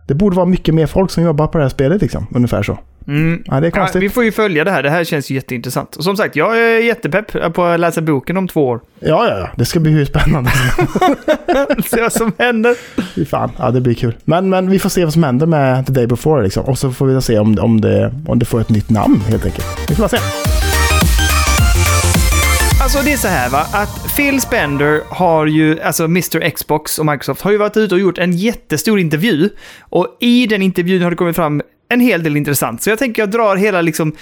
det 0.07 0.13
borde 0.13 0.35
vara 0.35 0.45
mycket 0.45 0.75
mer 0.75 0.85
folk 0.87 1.11
som 1.11 1.23
jobbar 1.23 1.47
på 1.47 1.57
det 1.57 1.63
här 1.63 1.69
spelet 1.69 2.01
liksom. 2.01 2.27
Ungefär 2.35 2.63
så. 2.63 2.77
Mm. 3.07 3.43
Ja, 3.45 3.59
det 3.59 3.67
är 3.67 3.71
Ja, 3.75 3.79
konstigt. 3.81 4.01
vi 4.03 4.09
får 4.09 4.23
ju 4.23 4.31
följa 4.31 4.63
det 4.63 4.71
här. 4.71 4.83
Det 4.83 4.89
här 4.89 5.03
känns 5.03 5.31
ju 5.31 5.35
jätteintressant. 5.35 5.95
Och 5.95 6.03
som 6.03 6.17
sagt, 6.17 6.35
jag 6.35 6.57
är 6.59 6.79
jättepepp 6.79 7.53
på 7.53 7.63
att 7.63 7.79
läsa 7.79 8.01
boken 8.01 8.37
om 8.37 8.47
två 8.47 8.67
år. 8.67 8.79
Ja, 8.99 9.27
ja, 9.29 9.39
ja. 9.39 9.49
Det 9.55 9.65
ska 9.65 9.79
bli 9.79 9.91
hur 9.91 10.05
spännande. 10.05 10.51
Se 11.87 12.01
vad 12.01 12.13
som 12.13 12.31
händer. 12.37 12.75
Fy 13.15 13.25
fan. 13.25 13.51
Ja, 13.59 13.71
det 13.71 13.81
blir 13.81 13.93
kul. 13.93 14.17
Men, 14.25 14.49
men 14.49 14.69
vi 14.69 14.79
får 14.79 14.89
se 14.89 15.03
vad 15.03 15.13
som 15.13 15.23
händer 15.23 15.45
med 15.45 15.85
The 15.85 15.93
Day 15.93 16.07
Before 16.07 16.43
liksom. 16.43 16.65
Och 16.65 16.77
så 16.77 16.91
får 16.91 17.05
vi 17.05 17.21
se 17.21 17.39
om, 17.39 17.57
om, 17.59 17.81
det, 17.81 18.13
om 18.27 18.39
det 18.39 18.45
får 18.45 18.61
ett 18.61 18.69
nytt 18.69 18.89
namn 18.89 19.21
helt 19.29 19.45
enkelt. 19.45 19.65
Vi 19.89 19.95
får 19.95 20.07
se. 20.07 20.17
Alltså 22.83 22.99
det 23.05 23.13
är 23.13 23.17
så 23.17 23.27
här 23.27 23.49
va, 23.49 23.65
att 23.73 24.15
Phil 24.15 24.41
Spender 24.41 25.01
har 25.09 25.45
ju, 25.45 25.81
alltså 25.81 26.03
Mr 26.03 26.49
Xbox 26.49 26.99
och 26.99 27.05
Microsoft 27.05 27.41
har 27.41 27.51
ju 27.51 27.57
varit 27.57 27.77
ute 27.77 27.95
och 27.95 28.01
gjort 28.01 28.17
en 28.17 28.31
jättestor 28.33 28.99
intervju. 28.99 29.49
Och 29.79 30.17
i 30.19 30.47
den 30.47 30.61
intervjun 30.61 31.01
har 31.01 31.09
det 31.09 31.15
kommit 31.15 31.35
fram 31.35 31.61
en 31.89 31.99
hel 31.99 32.23
del 32.23 32.37
intressant. 32.37 32.81
Så 32.81 32.89
jag 32.89 32.99
tänker 32.99 33.21
jag 33.21 33.31
drar 33.31 33.55
hela 33.55 33.81
liksom 33.81 34.13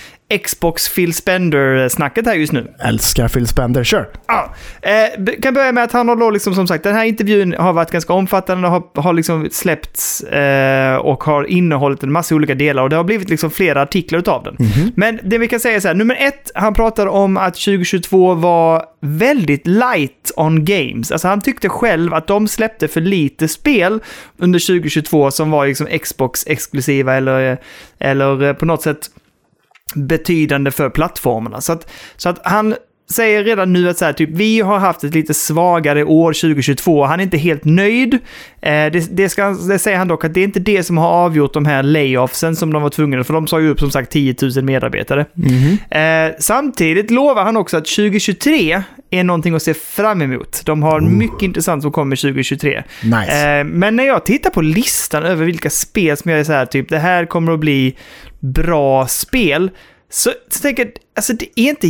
Xbox 0.44 0.90
Phil 0.96 1.14
Spender-snacket 1.14 2.26
här 2.26 2.36
just 2.36 2.54
nu. 2.54 2.72
Älskar 2.80 3.28
Phil 3.28 3.48
Spender, 3.48 3.84
kör. 3.84 4.10
Ja, 4.28 4.54
eh, 4.82 5.36
kan 5.42 5.54
börja 5.54 5.72
med 5.72 5.84
att 5.84 5.92
han 5.92 6.10
har 6.10 6.16
då 6.16 6.30
liksom 6.30 6.56
som 6.56 6.68
sagt, 6.68 6.84
den 6.84 6.96
här 6.96 7.06
intervjun 7.06 7.56
har 7.58 7.74
varit 7.74 7.92
ganska 7.92 8.14
omfattande, 8.14 8.68
har, 8.68 9.02
har 9.02 9.14
liksom 9.14 9.48
släppts 9.52 10.22
eh, 10.22 10.96
och 10.96 11.24
har 11.24 11.44
innehållit 11.44 12.04
en 12.04 12.12
massa 12.12 12.36
olika 12.36 12.56
delar 12.56 12.84
och 12.84 12.90
det 12.90 12.96
har 12.96 13.04
blivit 13.04 13.30
liksom 13.30 13.52
flera 13.52 13.82
artiklar 13.82 14.20
utav 14.20 14.44
den. 14.44 14.58
Men 14.96 15.20
det 15.24 15.38
vi 15.38 15.48
kan 15.48 15.60
säga 15.60 15.76
är 15.76 15.80
så 15.80 15.88
här, 15.88 15.96
nummer 15.96 16.18
ett, 16.20 16.52
han 16.56 16.74
pratar 16.74 17.08
om 17.08 17.38
att 17.38 17.54
2022 17.54 18.34
var 18.34 18.84
väldigt 19.02 19.68
light 19.68 20.32
on 20.36 20.66
games. 20.66 21.12
Alltså 21.12 21.28
han 21.28 21.42
tyckte 21.42 21.70
själv 21.70 22.14
att 22.14 22.28
de 22.28 22.48
släppte 22.48 22.88
för 22.88 23.02
lite 23.02 23.48
spel 23.48 24.00
under 24.38 24.60
2022 24.60 25.32
som 25.32 25.52
var 25.52 25.68
liksom 25.68 25.88
Xbox-exklusiva 25.88 27.14
eller, 27.14 27.55
eller 28.00 28.54
på 28.54 28.66
något 28.66 28.82
sätt 28.82 29.10
betydande 29.96 30.72
för 30.72 30.90
plattformarna. 30.90 31.62
Så 31.62 31.74
att, 31.74 31.92
så 32.16 32.30
att 32.30 32.40
han 32.44 32.76
säger 33.12 33.44
redan 33.44 33.74
nu 33.74 33.90
att 33.90 33.98
så 33.98 34.06
här, 34.06 34.14
typ, 34.14 34.30
vi 34.30 34.60
har 34.62 34.80
haft 34.80 35.04
ett 35.04 35.14
lite 35.14 35.34
svagare 35.34 36.04
år 36.04 36.34
2022. 36.34 37.06
Han 37.06 37.20
är 37.20 37.24
inte 37.24 37.38
helt 37.38 37.66
nöjd. 37.66 38.14
Eh, 38.14 38.20
det, 38.62 39.18
det, 39.18 39.30
ska, 39.30 39.50
det 39.50 39.80
säger 39.80 39.98
han 39.98 40.08
dock 40.08 40.26
att 40.26 40.34
det 40.34 40.40
är 40.40 40.44
inte 40.44 40.60
det 40.60 40.84
som 40.84 40.98
har 40.98 41.10
avgjort 41.10 41.54
de 41.54 41.66
här 41.66 41.84
layoffsen 41.84 42.56
som 42.56 42.74
de 42.74 42.82
var 42.82 42.90
tvungna, 42.90 43.24
för 43.24 43.34
de 43.34 43.48
sa 43.48 43.60
ju 43.60 43.70
upp 43.70 43.80
som 43.80 43.92
sagt 43.92 44.12
10 44.12 44.36
000 44.42 44.64
medarbetare. 44.64 45.26
Eh, 46.00 46.36
samtidigt 46.40 47.12
lovar 47.12 47.44
han 47.44 47.58
också 47.58 47.78
att 47.78 47.86
2023 47.86 48.84
är 49.10 49.24
någonting 49.24 49.56
att 49.56 49.64
se 49.64 49.74
fram 49.74 50.22
emot. 50.22 50.62
De 50.66 50.84
har 50.84 51.00
mycket 51.02 51.42
intressant 51.42 51.82
som 51.84 51.92
kommer 51.92 52.16
2023. 52.16 52.84
Nice. 53.04 53.58
Eh, 53.60 53.64
men 53.64 53.96
när 53.96 54.04
jag 54.04 54.26
tittar 54.26 54.50
på 54.50 54.62
listan 54.62 55.24
över 55.24 55.46
vilka 55.46 55.70
spel 55.70 56.18
som 56.18 56.32
jag 56.32 56.40
är 56.40 56.44
så 56.44 56.54
här, 56.54 56.66
typ 56.66 56.90
det 56.90 57.00
här 57.00 57.26
kommer 57.26 57.52
att 57.52 57.60
bli 57.60 57.96
bra 58.40 59.08
spel, 59.08 59.72
så, 60.10 60.32
så 60.50 60.62
tänker 60.62 60.84
jag, 60.84 60.92
alltså 61.16 61.34
det 61.34 61.60
är 61.60 61.70
inte 61.70 61.88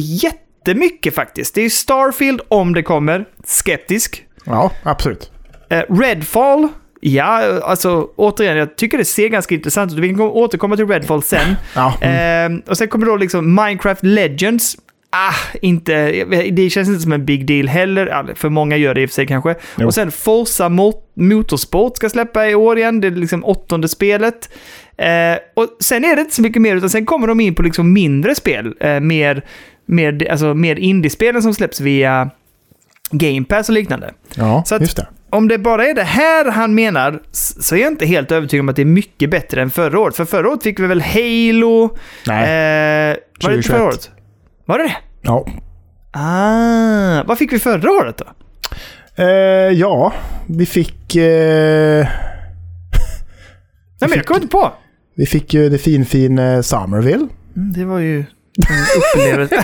jättemycket 0.67 1.15
faktiskt. 1.15 1.55
Det 1.55 1.61
är 1.61 1.69
Starfield 1.69 2.41
om 2.47 2.73
det 2.73 2.83
kommer, 2.83 3.25
skeptisk. 3.43 4.23
Ja, 4.45 4.71
absolut. 4.83 5.31
Eh, 5.69 5.81
Redfall, 5.89 6.67
ja, 7.01 7.59
alltså 7.63 8.09
återigen, 8.15 8.57
jag 8.57 8.75
tycker 8.75 8.97
det 8.97 9.05
ser 9.05 9.27
ganska 9.27 9.55
intressant 9.55 9.91
ut. 9.93 9.99
Vi 9.99 10.09
kan 10.09 10.21
återkomma 10.21 10.75
till 10.75 10.87
Redfall 10.87 11.23
sen. 11.23 11.55
Ja, 11.75 11.93
mm. 12.01 12.53
Eh, 12.53 12.69
och 12.69 12.77
sen 12.77 12.87
kommer 12.87 13.05
då 13.05 13.15
liksom 13.15 13.55
Minecraft 13.55 14.03
Legends. 14.03 14.77
Ah, 15.09 15.33
inte, 15.61 16.11
det 16.51 16.69
känns 16.69 16.87
inte 16.87 17.01
som 17.01 17.11
en 17.11 17.25
big 17.25 17.47
deal 17.47 17.67
heller. 17.67 18.33
För 18.35 18.49
många 18.49 18.77
gör 18.77 18.93
det 18.93 19.01
i 19.01 19.05
och 19.05 19.09
för 19.09 19.13
sig 19.15 19.27
kanske. 19.27 19.55
Jo. 19.77 19.87
Och 19.87 19.93
sen 19.93 20.11
Forza 20.11 20.69
Mo- 20.69 21.01
Motorsport 21.15 21.97
ska 21.97 22.09
släppa 22.09 22.47
i 22.47 22.55
år 22.55 22.77
igen. 22.77 23.01
Det 23.01 23.07
är 23.07 23.11
liksom 23.11 23.45
åttonde 23.45 23.87
spelet. 23.87 24.49
Eh, 24.97 25.37
och 25.53 25.67
sen 25.79 26.05
är 26.05 26.15
det 26.15 26.21
inte 26.21 26.35
så 26.35 26.41
mycket 26.41 26.61
mer, 26.61 26.75
utan 26.75 26.89
sen 26.89 27.05
kommer 27.05 27.27
de 27.27 27.39
in 27.39 27.55
på 27.55 27.61
liksom 27.61 27.93
mindre 27.93 28.35
spel. 28.35 28.73
Eh, 28.79 28.99
mer, 28.99 29.45
mer, 29.85 30.27
alltså 30.31 30.53
mer 30.53 30.75
indiespelen 30.75 31.41
som 31.41 31.53
släpps 31.53 31.79
via 31.81 32.29
Game 33.11 33.45
Pass 33.45 33.69
och 33.69 33.75
liknande. 33.75 34.13
ja 34.35 34.63
så 34.65 34.75
att- 34.75 34.81
just 34.81 34.97
det. 34.97 35.07
Om 35.29 35.47
det 35.47 35.57
bara 35.57 35.85
är 35.87 35.93
det 35.93 36.03
här 36.03 36.51
han 36.51 36.75
menar 36.75 37.19
så 37.31 37.75
är 37.75 37.79
jag 37.79 37.91
inte 37.91 38.05
helt 38.05 38.31
övertygad 38.31 38.61
om 38.63 38.69
att 38.69 38.75
det 38.75 38.81
är 38.81 38.85
mycket 38.85 39.29
bättre 39.29 39.61
än 39.61 39.69
förra 39.69 39.99
året. 39.99 40.15
För 40.15 40.25
förra 40.25 40.49
året 40.49 40.63
fick 40.63 40.79
vi 40.79 40.87
väl 40.87 41.01
Halo... 41.01 41.97
Nej. 42.27 42.43
Eh, 43.11 43.17
var 43.43 43.49
det 43.49 43.55
inte 43.55 43.67
2021. 43.69 43.77
förra 43.77 43.83
året? 43.85 44.11
Var 44.65 44.77
det 44.77 44.83
det? 44.83 44.95
Ja. 45.21 45.45
Ah, 46.11 47.23
vad 47.27 47.37
fick 47.37 47.53
vi 47.53 47.59
förra 47.59 47.91
året 47.91 48.17
då? 48.17 48.25
Eh, 49.23 49.25
ja, 49.79 50.13
vi 50.47 50.65
fick... 50.65 51.15
Eh, 51.15 52.05
Nej, 53.99 54.09
men 54.09 54.11
jag 54.17 54.25
kommer 54.25 54.41
inte 54.41 54.51
på. 54.51 54.71
vi 55.15 55.25
fick 55.25 55.53
ju 55.53 55.69
det 55.69 55.77
finfin 55.77 56.39
eh, 56.39 56.61
Somerville. 56.61 57.27
Mm, 57.55 57.73
det 57.73 57.85
var 57.85 57.99
ju 57.99 58.23
upplevelse. 58.97 59.63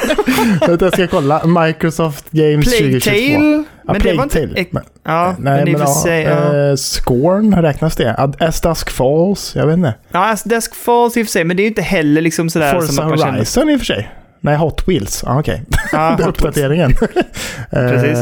Jag 0.86 0.94
ska 0.94 1.08
kolla. 1.08 1.46
Microsoft 1.46 2.26
Games 2.32 2.70
Plague 2.78 3.00
2022. 3.00 3.34
Tale. 3.40 3.64
Ja, 3.88 3.94
Men 3.94 4.02
det 4.02 4.14
var 4.14 4.24
inte... 4.24 4.36
Plague 4.40 4.54
Tale. 4.56 4.66
Men- 4.72 4.84
Ja, 5.04 5.36
Nej, 5.40 5.64
men 5.64 5.72
men 5.72 5.82
ja, 5.82 5.88
sig... 6.04 6.24
Ja, 6.24 6.70
eh, 6.70 6.76
Scorn, 6.76 7.56
räknas 7.56 7.96
det? 7.96 8.16
As 8.40 8.62
Dusk 8.62 8.90
Falls? 8.92 9.56
Jag 9.56 9.68
vet 9.68 9.78
inte. 9.78 9.94
ja 10.12 10.20
alltså, 10.20 10.50
Desk 10.50 10.76
Falls 10.76 11.18
i 11.18 11.22
och 11.22 11.26
för 11.28 11.32
sig, 11.32 11.44
men 11.44 11.58
det 11.58 11.62
är 11.62 11.64
ju 11.64 11.68
inte 11.70 11.82
heller 11.82 12.22
liksom 12.22 12.50
sådär 12.50 12.74
Forza 12.74 12.88
som 12.88 13.04
att 13.04 13.10
man 13.10 13.18
känner... 13.18 13.32
Horizon 13.34 13.70
i 13.70 13.76
och 13.76 13.80
för 13.80 13.86
sig. 13.86 14.12
Nej, 14.42 14.56
Hot 14.58 14.88
Wheels. 14.88 15.24
Ah, 15.28 15.40
Okej. 15.40 15.62
Hot 15.92 16.20
Wheels. 16.20 16.28
uppdateringen. 16.28 16.94
Precis. 17.72 18.18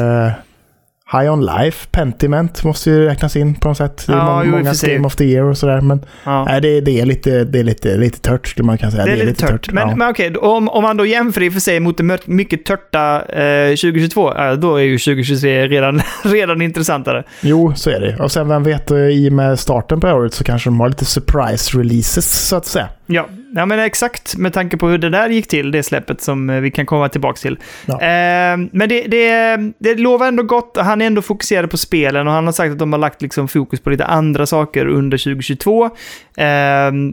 Eh, 1.13 1.19
High 1.19 1.33
On 1.33 1.45
Life, 1.45 1.87
Pentiment 1.91 2.63
måste 2.63 2.89
ju 2.89 3.05
räknas 3.05 3.35
in 3.35 3.55
på 3.55 3.67
något 3.67 3.77
sätt. 3.77 4.03
Det 4.07 4.13
är 4.13 4.17
Ja, 4.17 4.43
må- 4.43 4.51
många. 4.51 4.73
Game 4.83 5.07
of 5.07 5.15
the 5.15 5.23
Year 5.25 5.43
och 5.45 5.57
sådär. 5.57 5.81
Men 5.81 6.05
Ja. 6.23 6.45
nej, 6.45 6.61
det, 6.61 6.81
det 6.81 6.99
är 7.01 7.05
lite, 7.05 7.43
det 7.43 7.59
är 7.59 7.63
lite, 7.63 7.97
lite 7.97 8.19
tört 8.19 8.47
skulle 8.47 8.65
man 8.65 8.77
kunna 8.77 8.91
säga. 8.91 9.05
Det 9.05 9.11
är 9.11 9.25
lite 9.25 9.47
tört. 9.47 9.71
Men, 9.71 9.89
ja. 9.89 9.95
men 9.95 10.09
okej, 10.09 10.35
om, 10.35 10.69
om 10.69 10.83
man 10.83 10.97
då 10.97 11.05
jämför 11.05 11.41
i 11.43 11.51
för 11.51 11.59
sig 11.59 11.79
mot 11.79 11.97
det 11.97 12.27
mycket 12.27 12.65
törta 12.65 13.21
eh, 13.25 13.69
2022, 13.69 14.33
ja, 14.35 14.55
då 14.55 14.75
är 14.75 14.83
ju 14.83 14.97
2023 14.97 15.67
redan, 15.67 16.01
redan 16.23 16.61
intressantare. 16.61 17.23
Jo, 17.41 17.73
så 17.75 17.89
är 17.89 17.99
det. 17.99 18.15
Och 18.23 18.31
sen 18.31 18.47
vem 18.47 18.63
vet, 18.63 18.91
eh, 18.91 18.97
i 18.97 19.29
och 19.29 19.33
med 19.33 19.59
starten 19.59 19.99
på 19.99 20.07
året 20.07 20.33
så 20.33 20.43
kanske 20.43 20.69
de 20.69 20.79
har 20.79 20.89
lite 20.89 21.05
surprise 21.05 21.77
releases 21.77 22.47
så 22.47 22.55
att 22.55 22.65
säga. 22.65 22.87
Ja, 23.05 23.27
ja 23.55 23.65
men 23.65 23.79
exakt 23.79 24.37
med 24.37 24.53
tanke 24.53 24.77
på 24.77 24.87
hur 24.87 24.97
det 24.97 25.09
där 25.09 25.29
gick 25.29 25.47
till, 25.47 25.71
det 25.71 25.83
släppet 25.83 26.21
som 26.21 26.49
eh, 26.49 26.59
vi 26.59 26.71
kan 26.71 26.85
komma 26.85 27.09
tillbaka 27.09 27.37
till. 27.37 27.59
Ja. 27.85 27.93
Eh, 27.93 28.57
men 28.71 28.89
det, 28.89 29.01
det, 29.07 29.57
det 29.79 29.95
lovar 29.95 30.27
ändå 30.27 30.43
gott. 30.43 30.77
Han 30.77 31.01
är 31.01 31.05
ändå 31.05 31.21
fokuserad 31.21 31.71
på 31.71 31.77
spelen 31.77 32.27
och 32.27 32.33
han 32.33 32.45
har 32.45 32.53
sagt 32.53 32.71
att 32.71 32.79
de 32.79 32.93
har 32.93 32.99
lagt 32.99 33.21
liksom 33.21 33.47
fokus 33.47 33.79
på 33.79 33.89
lite 33.89 34.05
andra 34.05 34.45
saker 34.45 34.85
under 34.85 35.17
2022 35.17 35.85
eh, 35.85 35.91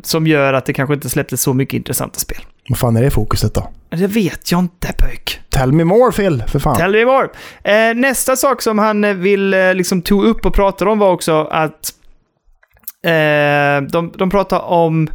som 0.03 0.27
gör 0.27 0.53
att 0.53 0.66
det 0.66 0.72
kanske 0.72 0.94
inte 0.94 1.09
släpptes 1.09 1.42
så 1.42 1.55
mycket 1.55 1.75
intressanta 1.75 2.18
spel. 2.18 2.40
Vad 2.68 2.79
fan 2.79 2.96
är 2.96 3.03
det 3.03 3.11
fokuset 3.11 3.55
då? 3.55 3.68
Det 3.88 4.07
vet 4.07 4.53
jag 4.53 4.61
inte, 4.61 4.92
pöjk. 4.99 5.40
Tell 5.49 5.72
me 5.72 5.85
more 5.85 6.12
Phil, 6.12 6.44
för 6.49 6.59
fan. 6.59 6.77
Tell 6.77 6.92
me 6.92 7.05
more. 7.05 7.29
Eh, 7.64 7.94
nästa 7.94 8.37
sak 8.37 8.62
som 8.62 8.79
han 8.79 9.05
eh, 9.05 9.14
vill 9.14 9.55
eh, 9.55 9.75
liksom 9.75 10.03
tog 10.03 10.25
upp 10.25 10.46
och 10.46 10.55
pratade 10.55 10.90
om 10.90 10.99
var 10.99 11.11
också 11.11 11.49
att 11.51 11.92
de, 13.88 14.12
de 14.16 14.31
pratar 14.31 14.61
om 14.61 15.09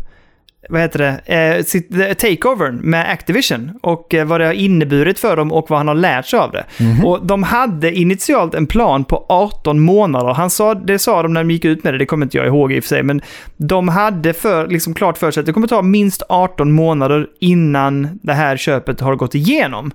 vad 0.70 0.82
heter 0.82 1.00
det, 1.00 1.36
eh, 1.36 1.64
sitt, 1.64 1.92
the 1.92 2.14
takeovern 2.14 2.76
med 2.76 3.12
Activision 3.12 3.72
och 3.82 4.14
eh, 4.14 4.26
vad 4.26 4.42
det 4.42 4.46
har 4.46 4.54
inneburit 4.54 5.20
för 5.20 5.38
dem 5.38 5.52
och 5.52 5.70
vad 5.70 5.80
han 5.80 5.88
har 5.88 5.96
lärt 5.96 6.26
sig 6.26 6.40
av 6.40 6.52
det. 6.52 6.66
Och 7.04 7.26
de 7.26 7.44
hade 7.44 7.94
initialt 7.94 8.54
en 8.56 8.68
plan 8.68 9.04
på 9.04 9.26
18 9.30 9.80
månader. 9.80 10.34
Han 10.34 10.50
sa, 10.50 10.74
det 10.74 11.00
sa 11.00 11.24
de 11.24 11.34
när 11.34 11.44
de 11.44 11.52
gick 11.52 11.66
ut 11.66 11.84
med 11.84 11.94
det, 11.94 11.98
det 11.98 12.06
kommer 12.06 12.26
inte 12.26 12.38
jag 12.38 12.48
ihåg 12.48 12.72
i 12.72 12.80
och 12.80 12.84
för 12.84 12.88
sig, 12.88 13.04
men 13.04 13.22
de 13.58 13.88
hade 13.88 14.34
för, 14.34 14.68
liksom 14.68 14.94
klart 14.94 15.18
för 15.18 15.32
sig 15.32 15.42
att 15.42 15.46
det 15.46 15.54
kommer 15.54 15.68
ta 15.68 15.82
minst 15.82 16.24
18 16.30 16.72
månader 16.72 17.28
innan 17.40 18.20
det 18.22 18.34
här 18.34 18.58
köpet 18.58 19.00
har 19.00 19.16
gått 19.16 19.36
igenom. 19.36 19.92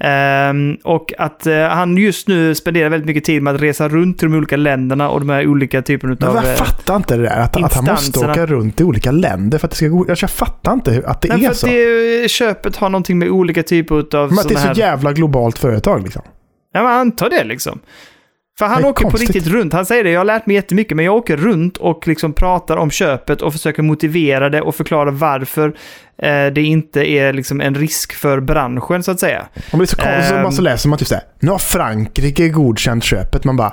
Ehm, 0.00 0.76
och 0.84 1.12
att 1.18 1.46
eh, 1.46 1.62
han 1.62 1.96
just 1.96 2.28
nu 2.28 2.54
spenderar 2.54 2.88
väldigt 2.88 3.06
mycket 3.06 3.24
tid 3.24 3.42
med 3.42 3.54
att 3.54 3.62
resa 3.62 3.88
runt 3.88 4.18
till 4.18 4.30
de 4.30 4.36
olika 4.36 4.56
länderna 4.56 5.08
och 5.08 5.20
de 5.20 5.28
här 5.28 5.46
olika 5.46 5.82
typerna 5.82 6.16
Men 6.20 6.28
av... 6.28 6.34
jag 6.36 6.44
eh, 6.44 6.56
fattar 6.56 6.96
inte 6.96 7.16
det 7.16 7.22
där. 7.22 7.40
Att, 7.40 7.56
att 7.56 7.74
han 7.74 7.84
måste 7.84 8.18
åka 8.18 8.46
runt 8.46 8.80
i 8.80 8.84
olika 8.84 9.10
länder 9.10 9.58
för 9.58 9.66
att 9.66 9.70
det 9.70 9.76
ska 9.76 9.88
gå. 9.88 10.03
Jag 10.08 10.30
fattar 10.30 10.72
inte 10.72 11.02
att 11.06 11.20
det 11.20 11.28
Nej, 11.28 11.44
är 11.44 11.48
för 11.48 11.54
så. 11.54 11.66
det, 11.66 12.30
köpet 12.30 12.76
har 12.76 12.88
någonting 12.88 13.18
med 13.18 13.28
olika 13.28 13.62
typer 13.62 14.16
av 14.16 14.30
Men 14.30 14.38
att 14.38 14.48
det 14.48 14.54
är 14.54 14.58
så 14.58 14.66
här... 14.66 14.74
jävla 14.74 15.12
globalt 15.12 15.58
företag 15.58 16.02
liksom. 16.02 16.22
Ja, 16.72 16.82
men 16.82 16.92
antar 16.92 17.30
det 17.30 17.44
liksom. 17.44 17.80
För 18.58 18.66
han 18.66 18.84
åker 18.84 19.02
konstigt. 19.02 19.28
på 19.28 19.32
riktigt 19.32 19.52
runt. 19.52 19.72
Han 19.72 19.86
säger 19.86 20.04
det, 20.04 20.10
jag 20.10 20.20
har 20.20 20.24
lärt 20.24 20.46
mig 20.46 20.56
jättemycket, 20.56 20.96
men 20.96 21.04
jag 21.04 21.14
åker 21.14 21.36
runt 21.36 21.76
och 21.76 22.08
liksom 22.08 22.32
pratar 22.32 22.76
om 22.76 22.90
köpet 22.90 23.42
och 23.42 23.52
försöker 23.52 23.82
motivera 23.82 24.50
det 24.50 24.60
och 24.60 24.74
förklara 24.74 25.10
varför 25.10 25.68
eh, 26.18 26.46
det 26.46 26.62
inte 26.62 27.10
är 27.10 27.32
liksom 27.32 27.60
en 27.60 27.74
risk 27.74 28.12
för 28.12 28.40
branschen, 28.40 29.02
så 29.02 29.10
att 29.10 29.20
säga. 29.20 29.46
Om 29.70 29.78
det 29.78 29.84
är 29.84 29.86
så 29.86 29.96
konstigt 29.96 30.28
så 30.28 30.34
bara 30.34 30.52
så 30.52 30.62
läser 30.62 30.88
man 30.88 30.98
typ 30.98 31.08
såhär. 31.08 31.24
Nu 31.40 31.50
har 31.50 31.58
Frankrike 31.58 32.48
godkänt 32.48 33.04
köpet. 33.04 33.44
Man 33.44 33.56
bara... 33.56 33.70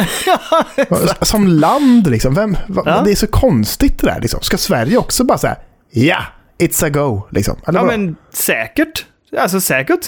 som 1.22 1.48
land 1.48 2.08
liksom. 2.08 2.34
Vem, 2.34 2.58
va, 2.68 2.84
Ja. 2.86 3.02
Det 3.06 3.12
är 3.12 3.16
så 3.16 3.28
konstigt 3.28 4.00
det 4.00 4.08
där 4.08 4.20
liksom. 4.22 4.42
Ska 4.42 4.58
Sverige 4.58 4.98
också 4.98 5.24
bara 5.24 5.38
säga 5.38 5.56
ja, 5.92 6.18
it's 6.60 6.86
a 6.86 6.90
go 6.90 7.22
liksom? 7.32 7.56
Eller 7.68 7.80
Ja, 7.80 7.86
vadå? 7.86 7.98
men 7.98 8.16
säkert. 8.34 9.06
Alltså 9.40 9.62
säkert. 9.62 10.00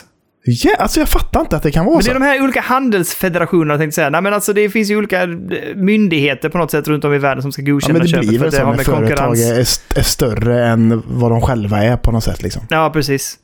Ja, 0.45 0.75
alltså 0.79 0.99
jag 0.99 1.09
fattar 1.09 1.41
inte 1.41 1.55
att 1.57 1.63
det 1.63 1.71
kan 1.71 1.85
vara 1.85 1.93
Men 1.95 1.99
det 1.99 2.03
så. 2.05 2.09
är 2.11 2.13
de 2.13 2.21
här 2.25 2.41
olika 2.43 2.61
handelsfederationerna, 2.61 3.73
tänkte 3.73 3.85
jag 3.85 3.93
säga. 3.93 4.09
Nej, 4.09 4.21
men 4.21 4.33
alltså 4.33 4.53
det 4.53 4.69
finns 4.69 4.89
ju 4.91 4.97
olika 4.97 5.23
eh, 5.23 5.29
myndigheter 5.75 6.49
på 6.49 6.57
något 6.57 6.71
sätt 6.71 6.87
runt 6.87 7.03
om 7.05 7.13
i 7.13 7.17
världen 7.17 7.41
som 7.41 7.51
ska 7.51 7.61
Ja, 7.61 7.71
godkänna 7.73 7.99
det 7.99 8.07
köpet 8.07 8.29
för 8.29 8.37
väl 8.37 8.47
att 8.47 8.51
det 8.51 8.57
så 8.57 8.63
har 8.63 8.69
när 8.71 8.77
med 8.77 8.85
företag 8.85 9.27
konkurrens. 9.27 9.81
är, 9.95 9.99
är 9.99 10.03
större 10.03 10.65
än 10.67 11.03
vad 11.07 11.31
de 11.31 11.41
själva 11.41 11.83
är 11.83 11.97
på 11.97 12.11
något 12.11 12.23
sätt 12.23 12.41
liksom. 12.43 12.61
Ja, 12.69 12.89
precis. 12.89 13.37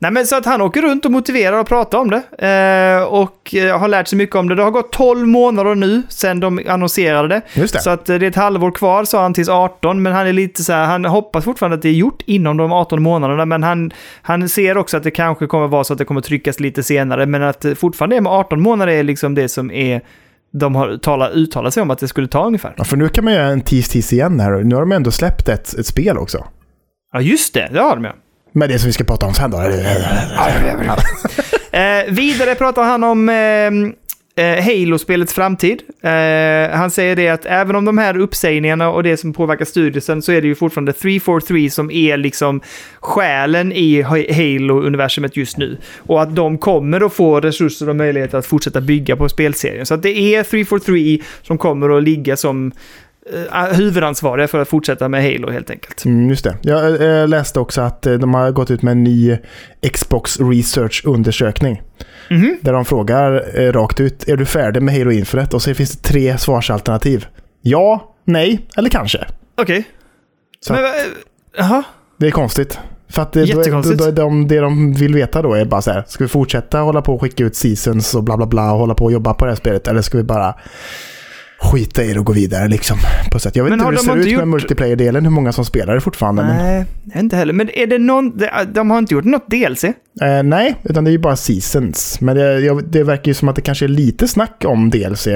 Nej, 0.00 0.10
men 0.10 0.26
så 0.26 0.36
att 0.36 0.44
han 0.44 0.60
åker 0.60 0.82
runt 0.82 1.04
och 1.04 1.10
motiverar 1.10 1.60
och 1.60 1.66
pratar 1.66 1.98
om 1.98 2.10
det. 2.10 2.22
Eh, 2.46 3.02
och 3.02 3.54
eh, 3.54 3.78
har 3.78 3.88
lärt 3.88 4.08
sig 4.08 4.18
mycket 4.18 4.36
om 4.36 4.48
det. 4.48 4.54
Det 4.54 4.62
har 4.62 4.70
gått 4.70 4.92
12 4.92 5.26
månader 5.26 5.74
nu 5.74 6.02
sedan 6.08 6.40
de 6.40 6.60
annonserade 6.68 7.28
det. 7.28 7.42
Just 7.54 7.74
det. 7.74 7.80
Så 7.80 7.90
att 7.90 8.08
eh, 8.08 8.18
det 8.18 8.26
är 8.26 8.30
ett 8.30 8.36
halvår 8.36 8.70
kvar, 8.70 9.04
sa 9.04 9.22
han, 9.22 9.34
tills 9.34 9.48
18. 9.48 10.02
Men 10.02 10.12
han 10.12 10.26
är 10.26 10.32
lite 10.32 10.64
så 10.64 10.72
här, 10.72 10.84
han 10.84 11.04
hoppas 11.04 11.44
fortfarande 11.44 11.74
att 11.74 11.82
det 11.82 11.88
är 11.88 11.92
gjort 11.92 12.22
inom 12.26 12.56
de 12.56 12.72
18 12.72 13.02
månaderna. 13.02 13.44
Men 13.44 13.62
han, 13.62 13.90
han 14.22 14.48
ser 14.48 14.76
också 14.76 14.96
att 14.96 15.02
det 15.02 15.10
kanske 15.10 15.46
kommer 15.46 15.68
vara 15.68 15.84
så 15.84 15.92
att 15.92 15.98
det 15.98 16.04
kommer 16.04 16.20
tryckas 16.20 16.60
lite 16.60 16.82
senare. 16.82 17.26
Men 17.26 17.42
att 17.42 17.66
fortfarande 17.76 18.16
är 18.16 18.20
med 18.20 18.32
18 18.32 18.60
månader 18.60 18.92
är 18.92 19.02
liksom 19.02 19.34
det 19.34 19.48
som 19.48 19.70
är... 19.70 20.00
De 20.52 20.74
har 20.74 20.96
talat, 20.96 21.32
uttalat 21.32 21.74
sig 21.74 21.82
om 21.82 21.90
att 21.90 21.98
det 21.98 22.08
skulle 22.08 22.28
ta 22.28 22.46
ungefär. 22.46 22.74
Ja, 22.76 22.84
för 22.84 22.96
nu 22.96 23.08
kan 23.08 23.24
man 23.24 23.34
göra 23.34 23.46
en 23.46 23.60
tease-tease 23.60 24.14
igen 24.14 24.40
här. 24.40 24.50
Nu 24.50 24.74
har 24.74 24.82
de 24.82 24.92
ändå 24.92 25.10
släppt 25.10 25.48
ett, 25.48 25.78
ett 25.78 25.86
spel 25.86 26.18
också. 26.18 26.44
Ja, 27.12 27.20
just 27.20 27.54
det. 27.54 27.68
Det 27.72 27.80
har 27.80 27.94
de 27.94 28.04
ja. 28.04 28.12
Men 28.52 28.68
det 28.68 28.78
som 28.78 28.86
vi 28.86 28.92
ska 28.92 29.04
prata 29.04 29.26
om 29.26 29.34
sen 29.34 29.50
då. 29.50 29.58
Eh, 31.70 32.04
vidare 32.08 32.54
pratar 32.54 32.82
han 32.82 33.04
om 33.04 33.28
eh, 33.28 34.44
eh, 34.46 34.64
Halo-spelets 34.64 35.32
framtid. 35.34 35.82
Eh, 36.02 36.76
han 36.78 36.90
säger 36.90 37.16
det 37.16 37.28
att 37.28 37.46
även 37.46 37.76
om 37.76 37.84
de 37.84 37.98
här 37.98 38.18
uppsägningarna 38.18 38.90
och 38.90 39.02
det 39.02 39.16
som 39.16 39.32
påverkar 39.32 39.64
studiosen 39.64 40.22
så 40.22 40.32
är 40.32 40.40
det 40.42 40.46
ju 40.48 40.54
fortfarande 40.54 40.92
343 40.92 41.70
som 41.70 41.90
är 41.90 42.16
liksom 42.16 42.60
själen 43.00 43.72
i 43.72 44.02
Ha- 44.02 44.32
Halo-universumet 44.32 45.36
just 45.36 45.56
nu. 45.56 45.78
Och 45.98 46.22
att 46.22 46.36
de 46.36 46.58
kommer 46.58 47.06
att 47.06 47.12
få 47.12 47.40
resurser 47.40 47.88
och 47.88 47.96
möjligheter 47.96 48.38
att 48.38 48.46
fortsätta 48.46 48.80
bygga 48.80 49.16
på 49.16 49.28
spelserien. 49.28 49.86
Så 49.86 49.94
att 49.94 50.02
det 50.02 50.18
är 50.34 50.42
343 50.42 51.18
som 51.42 51.58
kommer 51.58 51.96
att 51.96 52.02
ligga 52.02 52.36
som 52.36 52.72
huvudansvariga 53.72 54.48
för 54.48 54.58
att 54.58 54.68
fortsätta 54.68 55.08
med 55.08 55.22
Halo 55.22 55.50
helt 55.50 55.70
enkelt. 55.70 56.04
Mm, 56.04 56.28
just 56.30 56.44
det. 56.44 56.56
Jag 56.62 57.02
eh, 57.20 57.28
läste 57.28 57.60
också 57.60 57.80
att 57.80 58.06
eh, 58.06 58.14
de 58.14 58.34
har 58.34 58.50
gått 58.50 58.70
ut 58.70 58.82
med 58.82 58.92
en 58.92 59.04
ny 59.04 59.36
Xbox 59.92 60.40
Research-undersökning. 60.40 61.82
Mhm. 62.30 62.56
Där 62.60 62.72
de 62.72 62.84
frågar 62.84 63.44
eh, 63.60 63.72
rakt 63.72 64.00
ut, 64.00 64.28
är 64.28 64.36
du 64.36 64.46
färdig 64.46 64.82
med 64.82 64.94
Halo 64.98 65.10
Infinite? 65.10 65.56
Och 65.56 65.62
så 65.62 65.74
finns 65.74 65.92
det 65.92 66.08
tre 66.08 66.38
svarsalternativ. 66.38 67.26
Ja, 67.62 68.14
nej 68.24 68.68
eller 68.76 68.88
kanske. 68.90 69.26
Okej. 69.60 69.84
Eh, 70.70 70.76
Jaha. 71.58 71.82
Det 72.16 72.26
är 72.26 72.30
konstigt. 72.30 72.78
För 73.10 73.22
att 73.22 73.32
det, 73.32 73.40
då, 73.40 73.50
är- 73.50 73.54
då, 73.54 73.58
Jättekonstigt. 73.60 73.98
då, 73.98 74.04
är 74.04 74.12
de, 74.12 74.48
det 74.48 74.60
de 74.60 74.94
vill 74.94 75.14
veta 75.14 75.42
då 75.42 75.54
är 75.54 75.64
bara 75.64 75.82
så 75.82 75.90
här, 75.92 76.04
ska 76.08 76.24
vi 76.24 76.28
fortsätta 76.28 76.78
hålla 76.78 77.02
på 77.02 77.14
och 77.14 77.20
skicka 77.20 77.44
ut 77.44 77.56
seasons 77.56 78.14
och 78.14 78.22
bla 78.24 78.36
bla 78.36 78.46
bla 78.46 78.72
och 78.72 78.78
hålla 78.78 78.94
på 78.94 79.04
och 79.04 79.12
jobba 79.12 79.34
på 79.34 79.44
det 79.44 79.50
här 79.50 79.56
spelet? 79.56 79.88
Eller 79.88 80.02
ska 80.02 80.18
vi 80.18 80.24
bara 80.24 80.54
skita 81.60 82.04
i 82.04 82.12
det 82.12 82.18
och 82.18 82.26
gå 82.26 82.32
vidare 82.32 82.68
liksom? 82.68 82.96
På 83.32 83.38
sätt. 83.38 83.56
Jag 83.56 83.64
vet 83.64 83.70
Men 83.70 83.78
inte 83.80 83.84
hur 83.86 83.92
det 83.92 83.98
de 83.98 84.02
ser 84.04 84.12
ut 84.12 84.26
inte 84.26 84.36
med 84.36 84.40
gjort- 84.42 84.48
multiplayer-delen, 84.62 85.24
hur 85.24 85.30
många 85.30 85.52
som 85.52 85.64
spelar 85.64 85.94
det 85.94 86.00
fortfarande. 86.00 86.42
Men, 86.44 86.56
Nej, 86.56 86.84
inte 87.22 87.36
heller. 87.36 87.52
Men 87.52 87.70
är 87.70 87.86
det 87.86 87.98
någon... 87.98 88.40
de- 88.72 88.90
har 88.90 88.98
inte 88.98 89.14
gjort 89.14 89.24
något 89.24 89.50
DLC? 89.50 89.84
eh, 89.84 89.92
nej, 90.44 90.74
utan 90.84 91.04
det 91.04 91.10
är 91.10 91.12
ju 91.12 91.18
bara 91.18 91.36
seasons. 91.36 92.20
Men 92.20 92.36
det, 92.36 92.82
det 92.82 93.02
verkar 93.02 93.28
ju 93.30 93.34
som 93.34 93.48
att 93.48 93.56
det 93.56 93.62
kanske 93.62 93.86
är 93.86 93.88
lite 93.88 94.28
snack 94.28 94.62
om 94.66 94.90
DLC 94.90 95.28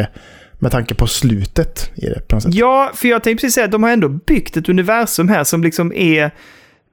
med 0.58 0.70
tanke 0.72 0.94
på 0.94 1.06
slutet 1.06 1.90
i 1.94 2.06
det 2.06 2.28
på 2.28 2.36
något 2.36 2.42
sätt. 2.42 2.54
Ja, 2.54 2.90
för 2.94 3.08
jag 3.08 3.22
tänkte 3.22 3.40
precis 3.40 3.54
säga 3.54 3.64
att 3.64 3.72
de 3.72 3.82
har 3.82 3.90
ändå 3.90 4.08
byggt 4.08 4.56
ett 4.56 4.68
universum 4.68 5.28
här 5.28 5.44
som 5.44 5.62
liksom 5.62 5.92
är... 5.92 6.30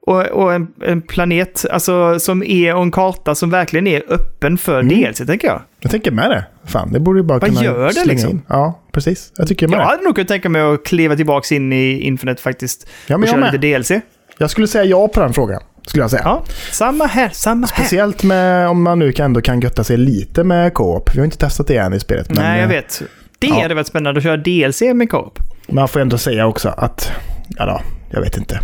Och, 0.01 0.21
och 0.21 0.53
en, 0.53 0.67
en 0.85 1.01
planet, 1.01 1.65
alltså 1.71 2.19
som 2.19 2.43
är, 2.43 2.75
och 2.75 2.81
en 2.83 2.91
karta 2.91 3.35
som 3.35 3.49
verkligen 3.49 3.87
är 3.87 4.03
öppen 4.13 4.57
för 4.57 4.79
Mm. 4.79 5.01
DLC, 5.01 5.17
tänker 5.17 5.47
jag. 5.47 5.61
Jag 5.79 5.91
tänker 5.91 6.11
med 6.11 6.29
det. 6.29 6.45
Fan, 6.69 6.91
det 6.93 6.99
borde 6.99 7.19
ju 7.19 7.23
bara 7.23 7.39
Vad 7.39 7.49
kunna 7.49 7.63
gör 7.63 7.93
det 7.93 8.05
liksom? 8.05 8.29
in. 8.29 8.41
Ja, 8.47 8.79
precis. 8.91 9.31
Jag 9.37 9.47
tycker 9.47 9.67
med 9.67 9.79
Jag 9.79 9.85
hade 9.85 10.03
nog 10.03 10.15
kunnat 10.15 10.27
tänka 10.27 10.49
mig 10.49 10.61
att 10.61 10.85
kliva 10.85 11.15
tillbaka 11.15 11.55
in 11.55 11.73
i 11.73 11.99
Infinite 11.99 12.41
faktiskt. 12.41 12.87
Ja, 13.07 13.15
och 13.15 13.19
men 13.19 13.29
jag 13.29 13.39
köra 13.39 13.51
lite 13.51 13.77
DLC. 13.77 13.91
Jag 14.37 14.49
skulle 14.49 14.67
säga 14.67 14.83
ja 14.83 15.07
på 15.07 15.19
den 15.19 15.33
frågan. 15.33 15.61
Skulle 15.85 16.03
jag 16.03 16.11
säga. 16.11 16.21
Ja, 16.25 16.43
samma 16.71 17.05
här, 17.05 17.29
samma 17.29 17.67
här. 17.67 17.75
Speciellt 17.75 18.23
med 18.23 18.67
om 18.67 18.83
man 18.83 18.99
nu 18.99 19.13
ändå 19.19 19.41
kan 19.41 19.59
götta 19.61 19.83
sig 19.83 19.97
lite 19.97 20.43
med 20.43 20.73
co-op. 20.73 21.09
Vi 21.15 21.19
har 21.19 21.25
inte 21.25 21.37
testat 21.37 21.67
det 21.67 21.77
än 21.77 21.93
i 21.93 21.99
spelet. 21.99 22.29
Men 22.29 22.43
Nej, 22.43 22.59
jag 22.59 22.63
eh, 22.63 22.75
vet. 22.75 23.01
Det 23.39 23.47
ja. 23.47 23.61
hade 23.61 23.75
varit 23.75 23.87
spännande 23.87 24.17
att 24.17 24.23
köra 24.23 24.37
DLC 24.37 24.81
med 24.81 25.09
co-op. 25.09 25.39
man 25.67 25.87
får 25.87 25.99
ändå 25.99 26.17
säga 26.17 26.47
också 26.47 26.69
att, 26.69 27.11
ja 27.49 27.65
då, 27.65 27.81
jag 28.09 28.21
vet 28.21 28.37
inte. 28.37 28.59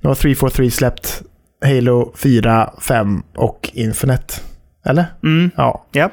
Nu 0.00 0.08
har 0.08 0.14
343 0.14 0.70
släppt 0.70 1.22
Halo 1.64 2.14
4, 2.16 2.70
5 2.80 3.22
och 3.36 3.70
Infinite. 3.72 4.34
Eller? 4.86 5.04
Mm. 5.22 5.50
Ja. 5.56 5.86
Ja. 5.92 6.10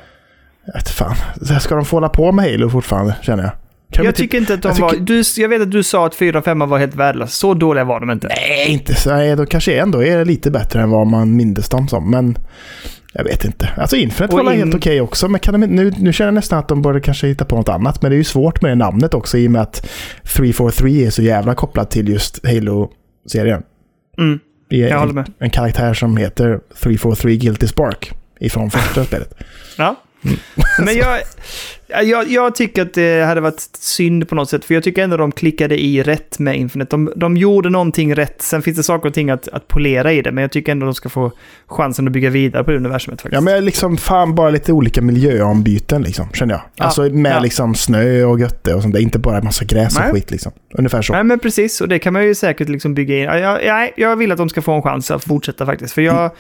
Vet 0.74 0.90
fan. 0.90 1.16
Så 1.42 1.54
här 1.54 1.60
Ska 1.60 1.76
de 1.76 1.86
få 1.86 1.96
hålla 1.96 2.10
på 2.10 2.32
med 2.32 2.52
Halo 2.52 2.70
fortfarande, 2.70 3.16
känner 3.22 3.44
jag? 3.44 3.52
Kan 3.92 4.06
Jag 4.06 4.16
typ- 4.16 4.24
tycker 4.24 4.38
inte 4.38 4.54
att 4.54 4.62
de 4.62 4.68
jag 4.68 4.76
tycker- 4.76 5.00
var... 5.00 5.06
Du, 5.06 5.24
jag 5.42 5.50
vet 5.50 5.62
att 5.62 5.72
du 5.72 5.84
sa 5.84 6.06
att 6.06 6.16
4 6.16 6.38
och 6.40 6.46
5 6.46 6.60
var 6.60 6.78
helt 6.80 6.96
värdelösa. 6.96 7.32
Så 7.32 7.54
dåliga 7.54 7.84
var 7.84 8.00
de 8.00 8.12
inte. 8.12 8.28
Nej, 8.28 8.68
inte 8.72 8.96
så. 8.96 9.10
Nej, 9.10 9.36
de 9.36 9.46
kanske 9.46 9.80
ändå 9.80 10.04
är 10.04 10.26
lite 10.26 10.52
bättre 10.52 10.82
än 10.82 10.90
vad 10.90 11.08
man 11.08 11.36
mindes 11.36 11.70
dem 11.70 11.88
som. 11.88 12.12
Men 12.12 12.38
jag 13.14 13.24
vet 13.24 13.46
inte. 13.46 13.70
Alltså 13.78 13.96
Infinite 13.96 14.36
var 14.36 14.52
in- 14.54 14.60
helt 14.60 14.76
okej 14.76 15.02
också. 15.02 15.28
Men 15.28 15.40
kan 15.40 15.62
de, 15.62 15.68
nu, 15.68 15.94
nu 15.98 16.14
känner 16.14 16.28
jag 16.28 16.34
nästan 16.34 16.60
att 16.60 16.68
de 16.68 16.82
borde 16.82 17.02
kanske 17.02 17.28
hitta 17.28 17.46
på 17.46 17.56
något 17.56 17.70
annat. 17.70 18.02
Men 18.02 18.12
det 18.12 18.16
är 18.16 18.18
ju 18.18 18.24
svårt 18.24 18.62
med 18.62 18.72
det 18.72 18.76
namnet 18.76 19.14
också 19.14 19.38
i 19.38 19.48
och 19.48 19.52
med 19.52 19.62
att 19.62 19.90
343 20.36 21.06
är 21.06 21.10
så 21.10 21.22
jävla 21.22 21.56
kopplat 21.56 21.92
till 21.92 22.10
just 22.10 22.46
Halo-serien. 22.48 23.64
Mm. 24.18 24.40
Det 24.70 24.84
är 24.84 24.90
Jag 24.90 24.98
håller 25.00 25.10
en, 25.10 25.16
med. 25.16 25.32
en 25.40 25.50
karaktär 25.50 25.94
som 25.94 26.18
heter 26.18 26.60
343 26.84 27.36
Guilty 27.38 27.68
Spark 27.68 28.12
ifrån 28.40 28.72
första 28.72 29.06
spelet. 29.06 29.34
Ja. 29.78 29.96
Men 30.78 30.98
jag, 30.98 31.22
jag, 32.04 32.28
jag 32.28 32.56
tycker 32.56 32.82
att 32.82 32.94
det 32.94 33.26
hade 33.26 33.42
varit 33.42 33.70
synd 33.80 34.30
på 34.30 34.36
något 34.36 34.50
sätt, 34.50 34.66
för 34.66 34.74
jag 34.74 34.84
tycker 34.84 35.04
ändå 35.04 35.18
de 35.18 35.32
klickade 35.32 35.82
i 35.82 36.04
rätt 36.04 36.40
med 36.40 36.56
Infinite. 36.58 36.90
De, 36.90 37.14
de 37.16 37.38
gjorde 37.38 37.70
någonting 37.70 38.16
rätt, 38.16 38.42
sen 38.42 38.62
finns 38.62 38.78
det 38.78 38.84
saker 38.84 39.08
och 39.08 39.14
ting 39.14 39.30
att, 39.30 39.48
att 39.48 39.68
polera 39.68 40.14
i 40.14 40.22
det, 40.22 40.32
men 40.32 40.42
jag 40.42 40.52
tycker 40.52 40.72
ändå 40.72 40.86
de 40.86 40.96
ska 40.96 41.10
få 41.10 41.32
chansen 41.68 42.08
att 42.08 42.14
bygga 42.14 42.30
vidare 42.30 42.64
på 42.64 42.72
det 42.72 42.78
universumet 42.78 43.22
faktiskt. 43.22 43.34
Ja, 43.34 43.42
men 43.42 43.66
liksom 43.66 43.98
fan 43.98 44.36
bara 44.36 44.50
lite 44.50 44.74
olika 44.74 45.02
miljöombyten 45.02 46.02
liksom, 46.02 46.30
känner 46.34 46.54
jag. 46.54 46.62
Ja, 46.76 46.86
Alltså 46.86 47.02
med 47.02 47.36
ja. 47.36 47.40
liksom 47.40 47.76
snö 47.76 48.24
och 48.24 48.40
götte 48.40 48.74
och 48.74 48.82
sånt 48.82 48.94
där. 48.94 49.02
Inte 49.02 49.20
bara 49.20 49.38
en 49.38 49.44
massa 49.46 49.66
gräs 49.66 49.96
och 49.98 50.04
Nej. 50.04 50.14
skit 50.14 50.32
liksom. 50.32 50.52
Ungefär 50.74 51.02
så. 51.02 51.14
Nej 51.14 51.24
men 51.24 51.40
precis, 51.40 51.82
och 51.82 51.88
det 51.88 52.00
kan 52.00 52.14
man 52.14 52.24
ju 52.26 52.36
säkert 52.36 52.70
liksom 52.70 52.94
bygga 52.94 53.18
in. 53.18 53.24
Jag, 53.24 53.66
jag, 53.66 53.92
jag 53.96 54.16
vill 54.16 54.32
att 54.32 54.38
de 54.38 54.50
ska 54.50 54.62
få 54.62 54.72
en 54.72 54.82
chans 54.82 55.12
att 55.12 55.24
fortsätta 55.24 55.66
faktiskt, 55.66 55.94
för 55.94 56.02
jag 56.02 56.32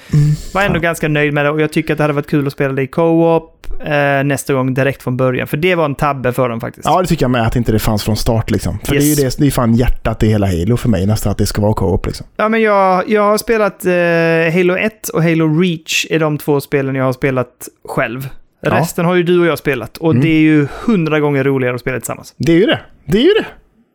var 0.53 0.61
ändå 0.61 0.73
Fan. 0.73 0.81
ganska 0.81 1.07
nöjd 1.07 1.33
med 1.33 1.45
det 1.45 1.49
och 1.51 1.61
jag 1.61 1.71
tycker 1.71 1.93
att 1.93 1.97
det 1.97 2.03
hade 2.03 2.13
varit 2.13 2.29
kul 2.29 2.47
att 2.47 2.53
spela 2.53 2.73
det 2.73 2.81
i 2.81 2.87
co-op 2.87 3.67
eh, 3.85 4.23
nästa 4.23 4.53
gång 4.53 4.73
direkt 4.73 5.03
från 5.03 5.17
början, 5.17 5.40
för 5.47 5.57
det 5.57 5.75
var 5.75 5.85
en 5.85 5.95
tabbe 5.95 6.33
för 6.33 6.49
dem 6.49 6.59
faktiskt. 6.61 6.85
Ja, 6.85 7.01
det 7.01 7.07
tycker 7.07 7.23
jag 7.23 7.31
med. 7.31 7.47
Att 7.47 7.55
inte 7.55 7.71
det 7.71 7.79
fanns 7.79 8.03
från 8.03 8.17
start 8.17 8.51
liksom. 8.51 8.79
För 8.83 8.95
Yes. 8.95 9.03
det 9.03 9.21
är 9.21 9.23
ju 9.23 9.29
det, 9.29 9.37
det 9.37 9.47
är 9.47 9.51
fan 9.51 9.73
hjärtat 9.73 10.23
i 10.23 10.27
hela 10.27 10.47
Halo 10.47 10.77
för 10.77 10.89
mig 10.89 11.05
nästan. 11.05 11.31
Att 11.31 11.37
det 11.37 11.45
ska 11.45 11.61
vara 11.61 11.73
co-op 11.73 12.05
liksom. 12.05 12.25
Ja, 12.37 12.49
men 12.49 12.61
jag, 12.61 13.09
jag 13.09 13.21
har 13.21 13.37
spelat 13.37 13.85
eh, 13.85 14.57
Halo 14.57 14.75
1 14.85 15.09
och 15.09 15.23
Halo 15.23 15.59
Reach 15.61 16.05
är 16.09 16.19
de 16.19 16.37
två 16.37 16.61
spelen 16.61 16.95
jag 16.95 17.05
har 17.05 17.13
spelat 17.13 17.67
själv. 17.87 18.27
Ja. 18.61 18.75
Resten 18.79 19.05
har 19.05 19.15
ju 19.15 19.23
du 19.23 19.39
och 19.39 19.45
jag 19.45 19.57
spelat 19.57 19.97
och 19.97 20.11
Mm. 20.11 20.23
det 20.23 20.29
är 20.29 20.41
ju 20.41 20.67
hundra 20.85 21.19
gånger 21.19 21.43
roligare 21.43 21.75
att 21.75 21.81
spela 21.81 21.99
tillsammans. 21.99 22.33
Det 22.37 22.51
är 22.51 22.57
ju 22.57 22.65
det. 22.65 22.79
Det 23.05 23.17
är 23.17 23.21
ju 23.21 23.33
det. 23.33 23.45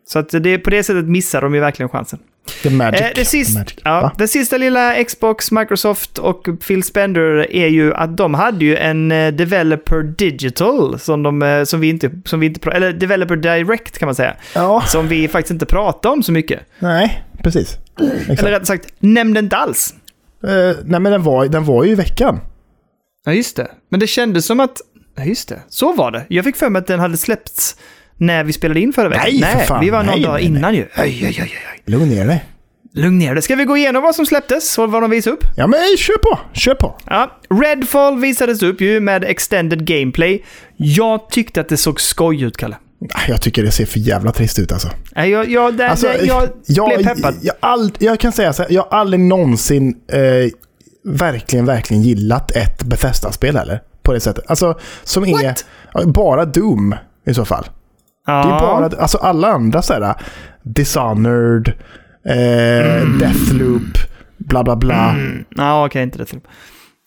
Så 0.09 0.19
att 0.19 0.29
det, 0.31 0.59
på 0.59 0.71
det 0.71 0.83
sättet 0.83 1.05
missar 1.05 1.41
de 1.43 1.55
ju 1.55 1.61
verkligen 1.61 1.89
chansen. 1.89 2.19
The 2.63 2.71
magic. 2.71 3.01
Eh, 3.01 3.07
det, 3.15 3.25
sist, 3.25 3.55
magic. 3.59 3.79
ja, 3.85 4.13
det 4.19 4.29
sista 4.29 4.57
lilla 4.59 5.05
Xbox, 5.05 5.51
Microsoft 5.53 6.19
och 6.19 6.49
Phil 6.67 6.83
Spender 6.83 7.53
är 7.53 7.67
ju 7.67 7.95
att 7.95 8.17
de 8.17 8.35
hade 8.35 8.65
ju 8.65 8.77
en 8.77 9.13
eh, 9.13 9.33
Developer 9.33 10.03
Digital 10.03 10.99
som, 10.99 11.23
de, 11.23 11.43
eh, 11.43 11.65
som 11.65 11.81
vi 11.81 11.89
inte, 11.89 12.11
som 12.25 12.41
vi 12.41 12.47
inte 12.47 12.71
eller 12.71 12.93
Developer 12.93 13.37
Direct 13.37 13.99
kan 13.99 14.07
man 14.07 14.15
säga, 14.15 14.37
Ja, 14.55 14.83
som 14.87 15.09
vi 15.09 15.29
faktiskt 15.29 15.51
inte 15.53 15.67
pratade 15.67 16.13
om 16.13 16.23
så 16.23 16.33
mycket. 16.33 16.61
nej, 16.79 17.25
precis. 17.43 17.77
Exakt. 18.21 18.41
Eller 18.41 18.51
rättare 18.51 18.67
sagt, 18.67 18.95
nämnde 18.99 19.41
inte 19.41 19.57
alls. 19.57 19.95
Eh, 20.45 20.77
nej, 20.85 21.01
men 21.01 21.13
den 21.13 21.23
var, 21.23 21.47
den 21.47 21.65
var 21.65 21.85
ju 21.85 21.91
i 21.91 21.95
veckan. 21.95 22.41
Ja, 23.25 23.33
just 23.33 23.57
det. 23.57 23.71
Men 23.89 24.01
det 24.01 24.07
kändes 24.07 24.47
som 24.47 24.61
att... 24.61 24.81
Ja, 25.17 25.25
just 25.25 25.49
det. 25.49 25.61
Så 25.69 25.93
var 25.93 26.11
det. 26.11 26.25
Jag 26.29 26.45
fick 26.45 26.57
för 26.57 26.69
mig 26.71 26.81
att 26.81 26.87
den 26.87 27.01
hade 27.01 27.17
släppts 27.17 27.77
när 28.17 28.45
vi 28.45 28.53
spelade 28.53 28.81
in 28.81 28.93
förra 28.93 29.09
veckan. 29.09 29.35
Nej, 29.41 29.53
för 29.57 29.67
fan. 29.67 29.81
vi 29.81 29.91
var 29.91 30.03
någon 30.03 30.15
Nej, 30.15 30.23
dag 30.23 30.33
nej, 30.35 30.45
innan 30.45 30.75
ju. 30.75 30.83
Oj, 30.83 30.89
oj, 30.99 31.25
oj, 31.27 31.41
oj. 31.43 31.83
Lugn 31.87 32.09
ner 32.09 32.27
dig. 32.27 32.45
Lugn 32.93 33.19
ner 33.19 33.35
dig. 33.35 33.43
Ska 33.43 33.57
vi 33.57 33.65
gå 33.65 33.77
igenom 33.77 34.03
vad 34.03 34.15
som 34.15 34.27
släpptes 34.27 34.79
och 34.79 34.91
vad 34.91 35.03
de 35.03 35.11
visade 35.11 35.37
upp? 35.37 35.45
Ja, 35.57 35.67
men 35.67 35.81
kör 35.99 36.19
på. 36.19 36.39
Kör 36.53 36.75
på. 36.75 36.97
Ja, 37.07 37.41
Redfall 37.51 38.19
visades 38.19 38.63
upp 38.63 38.81
ju 38.81 39.01
med 39.01 39.25
extended 39.25 39.87
gameplay. 39.87 40.45
Jag 40.77 41.31
tyckte 41.31 41.61
att 41.61 41.69
det 41.69 41.77
såg 41.77 42.01
skoj 42.01 42.43
ut, 42.43 42.57
Kalle. 42.57 42.77
Ah, 43.15 43.21
Jag 43.29 43.43
tycker 43.43 43.63
det 43.63 43.71
ser 43.71 43.87
för 43.87 43.99
jävla 43.99 44.33
trist 44.33 44.59
ut 44.59 44.73
alltså. 44.73 44.89
Jag, 45.15 45.49
jag, 45.51 45.75
där, 45.77 45.89
alltså 45.89 46.07
jag, 46.07 46.49
jag, 46.67 46.89
blev 46.89 47.15
peppad. 47.15 47.35
Jag, 47.43 47.55
all, 47.61 47.93
jag 47.99 48.21
kan 48.21 48.33
säga 48.33 48.53
så 48.53 48.63
här, 48.63 48.73
jag 48.73 48.83
har 48.83 48.99
aldrig 48.99 49.21
någonsin 49.21 49.95
eh, 50.13 50.21
verkligen, 51.05 51.65
verkligen 51.67 52.03
gillat 52.03 52.51
ett 52.51 52.83
Bethesda-spel 52.83 53.57
heller. 53.57 53.83
På 54.03 54.13
det 54.13 54.21
sättet. 54.21 54.45
Alltså, 54.49 54.79
som 55.05 55.25
är 55.25 55.33
What? 55.33 55.65
ja, 55.95 56.07
bara 56.07 56.45
Doom 56.45 56.95
i 57.27 57.35
så 57.35 57.45
fall. 57.45 57.67
Ja. 58.27 58.43
Det 58.43 58.49
är 58.49 58.61
bara, 58.61 59.03
alltså 59.03 59.19
alla 59.19 59.49
andra 59.49 59.83
så 59.83 59.93
här, 59.93 60.15
Dishonored, 60.63 61.73
eh, 62.25 63.09
Deathloop, 63.21 63.99
bla 64.37 64.65
bla 64.65 64.77
bla. 64.77 65.11
Mm. 65.11 65.45
Ja, 65.57 65.87
okej, 65.87 66.03
inte 66.03 66.19
det. 66.19 66.27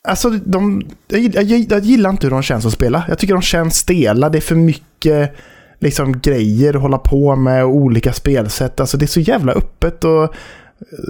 Alltså, 0.08 0.29
de, 0.29 0.82
jag, 1.08 1.21
jag, 1.21 1.43
jag 1.43 1.79
gillar 1.79 2.10
inte 2.10 2.27
hur 2.27 2.32
de 2.32 2.41
känns 2.43 2.65
att 2.65 2.73
spela. 2.73 3.03
Jag 3.08 3.19
tycker 3.19 3.34
de 3.34 3.41
känns 3.41 3.77
stela. 3.77 4.29
Det 4.29 4.38
är 4.38 4.41
för 4.41 4.55
mycket 4.55 5.36
liksom, 5.79 6.19
grejer 6.19 6.73
att 6.73 6.82
hålla 6.82 6.97
på 6.97 7.36
med 7.36 7.63
och 7.63 7.75
olika 7.75 8.13
spelsätt. 8.13 8.79
Alltså, 8.79 8.97
det 8.97 9.05
är 9.05 9.08
så 9.08 9.19
jävla 9.19 9.53
öppet 9.53 10.03
och 10.03 10.23
eh, 10.23 10.29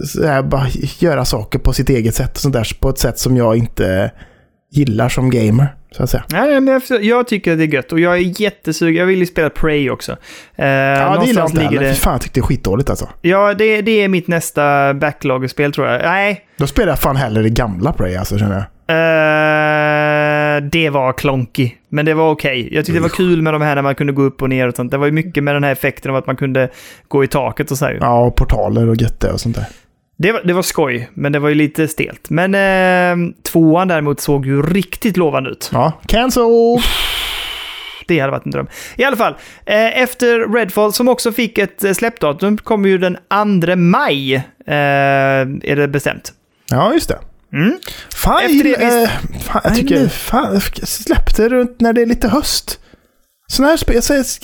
så 0.05 0.27
här, 0.27 0.43
bara 0.43 0.67
göra 0.99 1.25
saker 1.25 1.59
på 1.59 1.73
sitt 1.73 1.89
eget 1.89 2.15
sätt. 2.15 2.31
Och 2.31 2.41
sånt 2.41 2.53
där, 2.53 2.77
på 2.79 2.89
ett 2.89 2.99
sätt 2.99 3.19
som 3.19 3.37
jag 3.37 3.57
inte 3.57 4.11
gillar 4.71 5.09
som 5.09 5.29
gamer. 5.29 5.67
Så 5.91 6.03
att 6.03 6.09
säga. 6.09 6.23
Nej, 6.31 6.61
men 6.61 6.81
jag, 7.01 7.27
tycker 7.27 7.51
att 7.51 7.57
det 7.57 7.63
är 7.63 7.73
gött 7.73 7.91
och 7.91 7.99
jag 7.99 8.13
är 8.17 8.41
jättesugen. 8.41 8.95
Jag 8.95 9.05
vill 9.05 9.19
ju 9.19 9.25
spela 9.25 9.49
Prey 9.49 9.89
också. 9.89 10.11
Eh, 10.55 10.67
Ja, 10.67 11.17
det 11.21 11.25
gillar 11.27 11.41
jag 11.41 11.49
inte 11.49 11.61
heller. 11.63 11.79
det... 11.81 11.95
Fan, 11.95 12.13
jag 12.13 12.21
tyckte 12.21 12.39
det 12.39 12.43
är 12.43 12.47
skitdåligt 12.47 12.89
alltså. 12.89 13.09
Ja, 13.21 13.53
det, 13.53 13.81
det 13.81 13.91
är 14.03 14.07
mitt 14.07 14.27
nästa 14.27 14.93
backlog-spel 14.93 15.71
tror 15.71 15.87
jag. 15.87 16.01
Nej, 16.01 16.41
Då 16.57 16.67
spelar 16.67 16.89
jag 16.91 16.99
fan 16.99 17.15
hellre 17.15 17.43
det 17.43 17.49
gamla 17.49 17.93
Prey 17.93 18.15
alltså, 18.15 18.37
känner 18.37 18.55
jag. 18.55 18.65
eh, 20.57 20.61
det 20.71 20.89
var 20.89 21.13
klonky. 21.13 21.71
Men 21.89 22.05
det 22.05 22.13
var 22.13 22.29
okej. 22.31 22.69
Jag 22.75 22.85
tyckte 22.85 22.97
det 22.99 23.03
var 23.03 23.09
kul 23.09 23.41
med 23.41 23.53
de 23.53 23.61
här 23.61 23.75
när 23.75 23.81
man 23.81 23.95
kunde 23.95 24.13
gå 24.13 24.21
upp 24.21 24.41
och 24.41 24.49
ner 24.49 24.67
och 24.67 24.75
sånt. 24.75 24.91
Det 24.91 24.97
var 24.97 25.05
ju 25.05 25.11
mycket 25.11 25.43
med 25.43 25.55
den 25.55 25.63
här 25.63 25.71
effekten 25.71 26.11
av 26.11 26.17
att 26.17 26.27
man 26.27 26.35
kunde 26.35 26.69
gå 27.07 27.23
i 27.23 27.27
taket 27.27 27.71
och 27.71 27.77
så 27.77 27.85
här. 27.85 27.97
Ja, 28.01 28.19
och 28.25 28.35
portaler 28.35 28.89
och 28.89 28.95
götte 28.95 29.31
och 29.31 29.39
sånt 29.39 29.55
där. 29.55 29.65
Det 30.21 30.31
var, 30.31 30.41
det 30.43 30.53
var 30.53 30.61
skoj, 30.61 31.09
men 31.13 31.31
det 31.31 31.39
var 31.39 31.49
ju 31.49 31.55
lite 31.55 31.87
stelt. 31.87 32.29
Men 32.29 32.55
eh, 32.55 33.33
tvåan 33.43 33.87
däremot 33.87 34.19
såg 34.19 34.45
ju 34.45 34.61
riktigt 34.61 35.17
lovande 35.17 35.49
ut. 35.49 35.69
Ja, 35.73 35.91
cancel! 36.07 36.43
Det 38.07 38.19
hade 38.19 38.31
varit 38.31 38.45
en 38.45 38.51
dröm. 38.51 38.67
I 38.97 39.03
alla 39.03 39.15
fall, 39.17 39.33
eh, 39.65 40.01
efter 40.01 40.53
Redfall, 40.53 40.93
som 40.93 41.07
också 41.09 41.31
fick 41.31 41.57
ett 41.57 41.83
eh, 41.83 41.93
släppdatum, 41.93 42.57
kommer 42.57 42.89
ju 42.89 42.97
den 42.97 43.17
2 43.65 43.75
maj, 43.75 44.35
eh, 44.35 44.43
är 44.67 45.75
det 45.75 45.87
bestämt. 45.87 46.33
Ja, 46.71 46.93
just 46.93 47.09
det. 47.09 47.19
Mm. 47.53 47.79
Fan, 48.15 48.43
Efter 48.43 48.63
det 48.63 48.75
vi- 48.79 49.03
eh, 49.03 49.09
fan, 49.41 49.61
jag 49.63 49.75
tycker... 49.75 50.07
Fan, 50.07 50.61
släpp 50.83 51.35
det 51.37 51.49
runt 51.49 51.79
när 51.81 51.93
det 51.93 52.01
är 52.01 52.05
lite 52.05 52.27
höst. 52.27 52.79
Sådana 53.47 53.69
här 53.69 53.77
spel, 53.77 54.01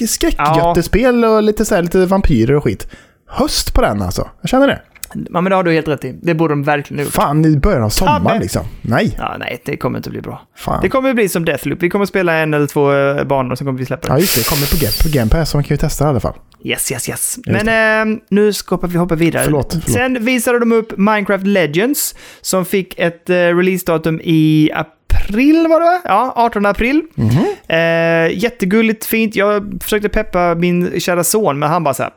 skräckgöttespel 0.08 1.26
och 1.26 1.44
lite, 1.44 1.66
så 1.66 1.76
här, 1.76 1.82
lite 1.82 2.06
vampyrer 2.06 2.56
och 2.56 2.64
skit. 2.64 2.88
Höst 3.28 3.74
på 3.74 3.82
den 3.82 4.02
alltså. 4.02 4.30
Jag 4.42 4.50
känner 4.50 4.68
det. 4.68 4.82
Ja, 5.14 5.42
men 5.42 5.44
det 5.50 5.56
har 5.56 5.64
du 5.64 5.72
helt 5.74 5.88
rätt 5.88 6.06
i. 6.06 6.20
Det 6.22 6.34
borde 6.34 6.52
de 6.52 6.64
verkligen 6.64 7.00
ha 7.00 7.04
gjort. 7.06 7.14
Fan, 7.14 7.46
i 7.46 7.58
början 7.58 7.84
av 7.84 7.90
sommaren 7.90 8.24
Tabbe. 8.24 8.40
liksom. 8.40 8.66
Nej. 8.82 9.16
Ja, 9.18 9.36
nej, 9.40 9.62
det 9.66 9.78
kommer 9.78 9.98
inte 10.00 10.10
bli 10.10 10.22
bra. 10.22 10.42
Fan. 10.56 10.80
Det 10.82 10.90
kommer 10.90 11.14
bli 11.14 11.30
som 11.30 11.46
Deathloop. 11.46 11.84
Vi 11.84 11.90
kommer 11.90 12.06
spela 12.06 12.34
en 12.34 12.54
eller 12.54 12.68
två 12.68 12.94
eh, 12.94 13.24
banor 13.24 13.52
och 13.52 13.58
sen 13.58 13.68
kommer 13.68 13.80
vi 13.80 13.86
släppa 13.86 14.08
Ja, 14.08 14.14
det. 14.14 14.20
just 14.22 14.36
det. 14.36 14.42
Det 14.42 14.46
kommer 14.50 14.62
på, 14.72 14.76
Game- 14.86 15.04
på 15.04 15.10
Game 15.18 15.30
Pass, 15.30 15.50
så 15.50 15.58
man 15.58 15.64
kan 15.64 15.74
ju 15.74 15.78
testa 15.78 16.04
det 16.04 16.08
i 16.08 16.10
alla 16.10 16.20
fall. 16.20 16.34
Yes, 16.64 16.92
yes, 16.92 17.10
yes. 17.10 17.38
Just 17.48 17.64
Men 17.66 18.12
eh, 18.12 18.18
nu 18.30 18.54
ska 18.54 18.78
vi 18.78 18.98
hoppa 18.98 19.16
vidare. 19.16 19.44
Förlåt, 19.44 19.72
förlåt. 19.72 19.90
Sen 19.90 20.26
visade 20.26 20.60
de 20.60 20.72
upp 20.72 20.98
Minecraft 20.98 21.48
Legends 21.48 22.16
som 22.42 22.66
fick 22.66 23.00
ett 23.00 23.30
eh, 23.30 23.34
releasedatum 23.36 24.22
i 24.24 24.72
april 24.74 25.68
var 25.70 25.80
det? 25.80 26.02
Ja, 26.06 26.34
18 26.36 26.66
april. 26.66 27.02
Mhm. 27.16 27.46
Eh, 27.68 28.38
jättegulligt, 28.44 29.06
fint. 29.06 29.36
Jag 29.36 29.78
försökte 29.84 30.10
peppa 30.10 30.56
min 30.56 31.00
kära 31.00 31.24
son, 31.24 31.60
men 31.60 31.70
han 31.70 31.84
bara 31.84 31.94
så 31.94 32.04
här. 32.04 32.12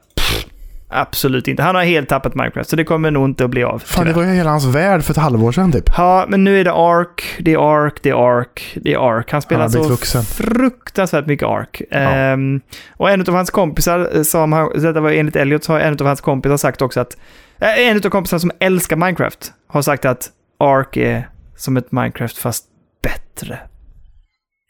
"Pff, 0.91 0.99
Absolut 0.99 1.49
inte. 1.49 1.63
Han 1.63 1.75
har 1.75 1.83
helt 1.83 2.09
tappat 2.09 2.35
Minecraft, 2.35 2.71
så 2.71 2.77
det 2.77 2.85
kommer 2.85 3.11
nog 3.11 3.25
inte 3.29 3.45
att 3.45 3.51
bli 3.51 3.65
av. 3.65 3.79
Fan, 3.79 4.07
det 4.07 4.13
var 4.13 4.23
ju 4.23 4.29
hela 4.33 4.51
hans 4.51 4.65
värld 4.65 5.03
för 5.03 5.13
ett 5.13 5.17
halvår 5.17 5.53
sedan 5.53 5.73
typ. 5.73 5.91
Ja, 5.97 6.27
men 6.29 6.45
nu 6.45 6.61
är 6.61 6.65
det 6.65 6.73
Ark, 6.73 7.23
det 7.39 7.53
är 7.53 7.85
Ark, 7.87 7.99
det 8.03 8.11
är 8.11 8.39
Ark, 8.39 8.79
det 8.83 8.93
är 8.95 9.19
Ark. 9.19 9.33
Han 9.33 9.43
spelar 9.43 9.61
Han 9.63 9.71
så 9.71 9.83
vuxen. 9.89 10.23
fruktansvärt 10.23 11.27
mycket 11.27 11.49
Ark. 11.49 11.83
Ehm, 11.91 12.61
och 12.97 13.11
en 13.11 13.21
av 13.21 13.35
hans 13.35 13.51
kompisar, 13.51 14.11
eh, 14.17 14.23
som 14.23 14.53
han, 14.53 14.71
detta 14.75 15.01
var 15.01 15.11
enligt 15.11 15.37
Elliot, 15.37 15.65
så 15.65 15.73
har 15.73 15.81
en 15.81 15.93
av 16.01 16.07
hans 16.07 16.21
kompisar 16.21 16.57
sagt 16.57 16.83
också 16.83 17.01
att, 17.01 17.17
eh, 17.61 17.79
en 17.89 17.97
av 17.97 18.01
kompisarna 18.11 18.41
som 18.41 18.51
älskar 18.61 18.97
Minecraft 18.97 19.53
har 19.69 19.83
sagt 19.83 20.05
att 20.05 20.29
Ark 20.61 20.97
är 20.97 21.29
som 21.57 21.77
ett 21.77 21.93
Minecraft 21.93 22.39
fast 22.39 22.65
bättre. 23.03 23.59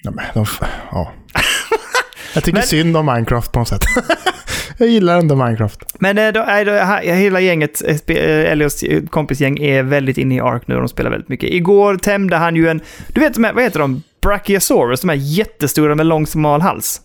Ja, 0.03 0.11
men, 0.11 0.25
de, 0.35 0.47
ja. 0.93 1.13
Jag 2.35 2.45
tycker 2.45 2.59
Men- 2.59 2.67
synd 2.67 2.97
om 2.97 3.07
Minecraft 3.07 3.53
på 3.53 3.59
något 3.59 3.69
sätt. 3.69 3.83
jag 4.79 4.89
gillar 4.89 5.19
ändå 5.19 5.35
Minecraft. 5.37 5.85
Men 6.01 6.19
eh, 6.19 6.33
då, 6.33 6.41
ha- 6.41 7.01
hela 7.01 7.41
gänget, 7.41 7.83
spe- 7.83 8.19
eh, 8.19 8.53
eh, 8.83 9.03
kompisgäng, 9.05 9.59
är 9.59 9.83
väldigt 9.83 10.19
inne 10.19 10.35
i 10.37 10.41
Ark 10.41 10.63
nu 10.67 10.75
och 10.75 10.81
de 10.81 10.89
spelar 10.89 11.11
väldigt 11.11 11.29
mycket. 11.29 11.51
Igår 11.51 11.97
tämjde 11.97 12.37
han 12.37 12.57
ju 12.57 12.69
en, 12.69 12.81
du 13.09 13.21
vet 13.21 13.39
vad 13.39 13.63
heter 13.63 13.79
de? 13.81 14.03
Brachiosaurus, 14.23 15.01
de 15.01 15.09
här 15.09 15.17
jättestora 15.17 15.95
med 15.95 16.07
lång 16.07 16.27
smal 16.27 16.61
hals. 16.61 17.01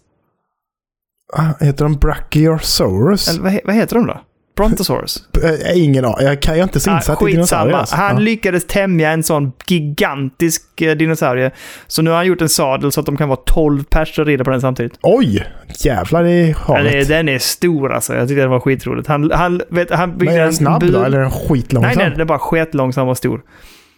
Ah, 1.34 1.66
Heter 1.66 1.84
de 1.86 1.94
Brachiosaurus? 1.94 3.28
Eller 3.28 3.42
vad, 3.42 3.60
vad 3.66 3.76
heter 3.76 3.96
de 3.96 4.08
då? 4.08 4.22
Brontosaurus? 4.56 5.24
Äh, 5.44 5.84
ingen 5.84 6.06
aning. 6.06 6.26
Jag, 6.28 6.42
kan, 6.42 6.54
jag 6.54 6.60
är 6.60 6.64
inte 6.64 6.80
så 6.80 6.92
Ah, 6.92 6.96
insatt 6.96 7.22
i 7.22 7.26
dinosaurier. 7.26 7.78
Alltså. 7.78 7.96
Han 7.96 8.16
Ja. 8.16 8.20
lyckades 8.20 8.68
tämja 8.68 9.10
en 9.12 9.24
sån 9.24 9.52
gigantisk 9.68 10.82
eh, 10.82 10.96
dinosaurie. 10.96 11.52
Så 11.88 12.02
nu 12.02 12.10
har 12.10 12.18
han 12.18 12.26
gjort 12.26 12.42
en 12.42 12.50
sadel 12.50 12.92
så 12.92 13.00
att 13.00 13.06
de 13.06 13.18
kan 13.18 13.30
vara 13.30 13.40
12 13.46 13.84
pers 13.84 14.20
och 14.20 14.26
rida 14.26 14.44
på 14.44 14.50
den 14.52 14.62
samtidigt. 14.62 14.94
Oj! 15.02 15.46
Jävlar 15.84 16.26
i 16.26 16.52
havet. 16.58 16.92
det, 16.92 17.04
den 17.04 17.30
är 17.30 17.40
stor 17.40 17.94
alltså. 17.94 18.16
Jag 18.16 18.28
tyckte 18.28 18.42
det 18.42 18.48
var 18.48 18.60
skitroligt. 18.60 19.08
Han, 19.08 19.32
han, 19.32 19.62
vet, 19.70 19.92
han 19.92 20.10
Men 20.10 20.18
byggde 20.18 20.34
är 20.34 20.38
den 20.40 20.48
en 20.48 20.54
snabb 20.54 20.82
bur- 20.84 20.92
då? 20.92 21.04
Eller 21.04 21.18
är 21.18 21.22
den 21.22 21.32
skitlångsam? 21.32 21.88
Nej, 21.88 21.96
nej, 21.98 22.10
den 22.10 22.22
är 22.22 22.26
bara 22.26 22.40
skitlångsam 22.40 23.08
och 23.08 23.18
stor. 23.18 23.42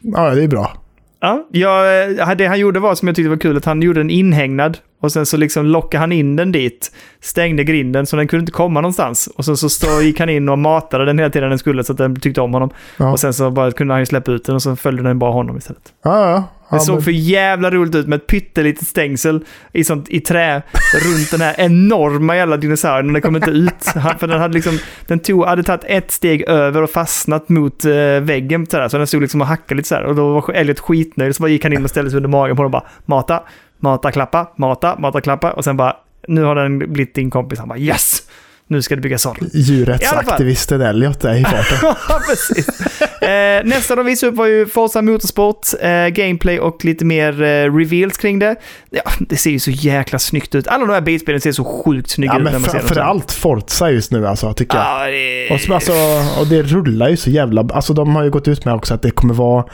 Ja, 0.02 0.30
det 0.36 0.44
är 0.44 0.48
bra. 0.48 0.74
Ja, 1.22 1.48
jag, 1.52 2.10
eh, 2.20 2.36
det 2.38 2.46
han 2.48 2.60
gjorde 2.60 2.80
var 2.80 2.96
som 2.96 3.08
jag 3.08 3.16
tyckte 3.16 3.30
var 3.30 3.38
kul, 3.38 3.58
att 3.58 3.66
han 3.66 3.82
gjorde 3.82 4.02
en 4.02 4.10
inhägnad 4.10 4.78
och 5.06 5.12
sen 5.12 5.26
så 5.26 5.38
liksom 5.38 5.66
lockade 5.66 6.00
han 6.00 6.12
in 6.12 6.36
den 6.36 6.52
dit, 6.52 6.92
stängde 7.22 7.64
grinden 7.64 8.06
så 8.06 8.16
den 8.16 8.28
kunde 8.28 8.42
inte 8.42 8.52
komma 8.52 8.82
någonstans. 8.82 9.30
Och 9.36 9.46
sen 9.46 9.58
så 9.58 9.70
stå, 9.70 10.02
gick 10.02 10.20
han 10.20 10.30
in 10.30 10.50
och 10.50 10.60
matade 10.60 11.06
den 11.06 11.20
hela 11.20 11.30
tiden 11.30 11.50
den 11.50 11.60
skulle 11.60 11.84
så 11.84 11.92
att 11.92 11.98
den 11.98 12.20
tyckte 12.20 12.42
om 12.42 12.54
honom. 12.54 12.70
Ja. 12.98 13.12
Och 13.12 13.20
sen 13.20 13.34
så 13.34 13.52
bara 13.52 13.72
kunde 13.72 13.94
han 13.94 14.02
ju 14.02 14.06
släppa 14.06 14.32
ut 14.32 14.46
den 14.46 14.56
och 14.56 14.62
så 14.62 14.76
följde 14.76 15.04
den 15.04 15.20
bara 15.20 15.32
honom 15.32 15.58
istället. 15.58 15.94
Ja, 16.04 16.30
ja. 16.30 16.44
Det 16.72 16.80
såg 16.80 17.04
för 17.04 17.12
jävla 17.12 17.72
roligt 17.72 17.96
ut 17.96 18.08
med 18.08 18.18
ett 18.18 18.28
pyttelitet 18.28 18.88
stängsel 18.88 19.46
i, 19.74 19.84
sånt, 19.84 20.10
i 20.10 20.20
trä 20.20 20.62
runt 21.06 21.32
den 21.32 21.42
här 21.42 21.56
enorma 21.58 22.36
jävla 22.36 22.58
dinosaurien. 22.58 23.14
Den 23.14 23.22
kom 23.22 23.36
inte 23.36 23.52
ut. 23.52 23.86
Han, 23.96 24.20
för 24.20 24.28
den 24.28 24.40
hade, 24.40 24.54
liksom, 24.54 24.80
den 25.08 25.20
tog, 25.20 25.46
hade 25.46 25.64
tagit 25.64 25.84
ett 25.88 26.12
steg 26.12 26.42
över 26.42 26.82
och 26.82 26.90
fastnat 26.90 27.50
mot 27.50 27.86
eh, 27.86 27.92
väggen. 28.22 28.66
Så 28.66 28.98
den 28.98 29.08
stod 29.08 29.22
liksom 29.22 29.42
och 29.42 29.48
hackade 29.48 29.76
lite 29.76 29.90
sådär. 29.90 30.04
Och 30.04 30.16
då 30.16 30.34
var 30.34 30.54
Elliot 30.54 30.80
skitnöjd. 30.80 31.36
Så 31.36 31.44
bara 31.44 31.50
gick 31.50 31.64
han 31.64 31.74
in 31.74 31.84
och 31.84 31.90
ställde 31.90 32.12
sig 32.12 32.18
under 32.18 32.30
magen 32.30 32.56
på 32.56 32.64
den 32.64 32.66
och 32.66 32.72
bara 32.72 32.86
mata, 33.06 33.44
mata, 33.78 34.12
klappa, 34.12 34.54
mata, 34.58 35.00
mata, 35.00 35.22
klappa. 35.22 35.52
Och 35.52 35.64
sen 35.64 35.78
bara, 35.78 35.96
nu 36.28 36.44
har 36.44 36.56
den 36.56 36.78
blivit 36.78 37.16
din 37.16 37.30
kompis. 37.30 37.60
Han 37.60 37.68
bara 37.68 37.80
yes! 37.80 38.22
Nu 38.68 38.82
ska 38.82 38.96
du 38.96 39.02
bygga 39.02 39.18
sadel. 39.18 39.50
Djurrättsaktivisten 39.54 40.82
Elliot 40.82 41.26
är 41.26 41.36
i 41.36 41.44
farten. 41.46 41.96
Precis. 42.28 42.82
Eh, 43.22 43.66
nästa 43.66 43.96
de 43.96 44.06
visade 44.06 44.32
upp 44.32 44.38
var 44.38 44.46
ju 44.46 44.66
Forza 44.66 45.02
Motorsport, 45.02 45.68
eh, 45.82 46.08
gameplay 46.08 46.60
och 46.60 46.86
lite 46.86 47.06
mer 47.06 47.42
eh, 47.42 47.76
reveals 47.76 48.18
kring 48.18 48.40
det. 48.40 48.56
Ja, 48.90 49.02
det 49.20 49.38
ser 49.38 49.52
ju 49.52 49.60
så 49.60 49.72
jäkla 49.72 50.20
snyggt 50.20 50.56
ut. 50.56 50.68
Alla 50.68 50.86
de 50.86 50.94
här 50.94 51.02
bilspelen 51.02 51.42
ser 51.42 51.52
så 51.52 51.64
sjukt 51.64 52.10
snygga 52.10 52.34
ja, 52.34 52.38
ut 52.38 52.44
men 52.44 52.54
när 52.54 52.60
man 52.60 52.70
ser 52.70 52.78
dem. 52.78 52.88
framför 52.88 53.02
allt 53.02 53.32
Forza 53.32 53.92
just 53.92 54.12
nu 54.12 54.28
alltså, 54.28 54.54
tycker 54.54 54.78
jag. 54.78 54.86
Ja, 54.86 55.12
det... 55.12 55.54
Och, 55.54 55.60
så, 55.60 55.74
alltså, 55.74 55.94
och 56.40 56.48
det 56.48 56.62
rullar 56.64 57.10
ju 57.10 57.18
så 57.18 57.30
jävla... 57.30 57.68
Alltså 57.74 57.94
de 57.94 58.16
har 58.16 58.24
ju 58.24 58.30
gått 58.30 58.48
ut 58.48 58.66
med 58.66 58.74
också 58.74 58.94
att 58.94 59.02
det 59.02 59.12
kommer 59.12 59.34
vara 59.34 59.66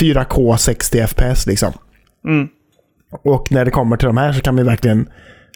4K 0.00 0.56
60 0.56 1.06
FPS 1.06 1.46
liksom. 1.46 1.72
Mm. 2.26 2.48
Och 3.22 3.52
när 3.52 3.64
det 3.64 3.70
kommer 3.70 3.96
till 3.96 4.06
de 4.06 4.16
här 4.16 4.32
så 4.32 4.40
kan 4.40 4.56
vi 4.56 4.62
verkligen 4.62 5.08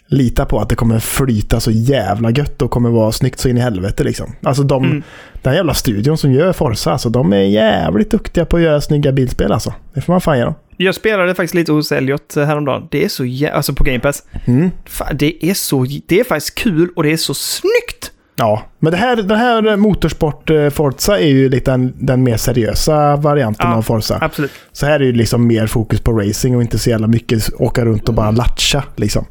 lita 0.07 0.45
på 0.45 0.59
att 0.59 0.69
det 0.69 0.75
kommer 0.75 0.99
flyta 0.99 1.59
så 1.59 1.71
jävla 1.71 2.31
gött 2.31 2.61
och 2.61 2.71
kommer 2.71 2.89
vara 2.89 3.11
snyggt 3.11 3.39
så 3.39 3.49
in 3.49 3.57
i 3.57 3.61
helvete 3.61 4.03
liksom. 4.03 4.35
Alltså 4.43 4.63
de, 4.63 4.83
Mm. 4.85 5.03
den 5.41 5.53
jävla 5.55 5.73
studion 5.73 6.17
som 6.17 6.31
gör 6.33 6.53
Forza, 6.53 6.91
alltså 6.91 7.09
de 7.09 7.33
är 7.33 7.37
jävligt 7.37 8.11
duktiga 8.11 8.45
på 8.45 8.57
att 8.57 8.63
göra 8.63 8.81
snygga 8.81 9.11
bilspel 9.11 9.51
alltså. 9.51 9.73
Det 9.93 10.01
får 10.01 10.13
man 10.13 10.21
fan 10.21 10.37
ge 10.37 10.43
dem. 10.43 10.53
Jag 10.77 10.95
spelade 10.95 11.35
faktiskt 11.35 11.53
lite 11.53 11.71
hos 11.71 11.91
Elliot 11.91 12.37
eh, 12.37 12.45
häromdagen. 12.45 12.87
Det 12.91 13.03
är 13.03 13.09
så 13.09 13.25
jä... 13.25 13.51
Alltså 13.53 13.73
på 13.73 13.83
Game 13.83 13.99
Pass. 13.99 14.23
Mm. 14.45 14.69
Fan, 14.85 15.17
det 15.17 15.45
är 15.45 15.53
så... 15.53 15.85
Det 16.07 16.19
är 16.19 16.23
faktiskt 16.23 16.55
kul 16.55 16.89
och 16.95 17.03
det 17.03 17.11
är 17.11 17.17
så 17.17 17.33
snyggt! 17.33 17.98
Ja, 18.39 18.61
men 18.79 18.91
det 18.91 18.97
här, 18.97 19.15
den 19.15 19.37
här 19.37 19.75
motorsport 19.77 20.49
eh, 20.49 20.69
Forza 20.69 21.19
är 21.19 21.27
ju 21.27 21.49
lite 21.49 21.71
den, 21.71 21.93
den 21.99 22.23
mer 22.23 22.37
seriösa 22.37 23.15
varianten 23.15 23.67
Ja. 23.69 23.75
av 23.75 23.81
Forza. 23.81 24.17
Absolut. 24.21 24.51
Så 24.71 24.85
här 24.85 24.99
är 24.99 25.11
det 25.11 25.17
liksom 25.17 25.47
mer 25.47 25.67
fokus 25.67 26.01
på 26.01 26.11
racing 26.11 26.55
och 26.55 26.61
inte 26.61 26.79
så 26.79 26.89
jävla 26.89 27.07
mycket 27.07 27.49
åka 27.57 27.85
runt 27.85 28.07
och 28.09 28.13
bara 28.15 28.31
latcha 28.31 28.83
liksom. 28.95 29.25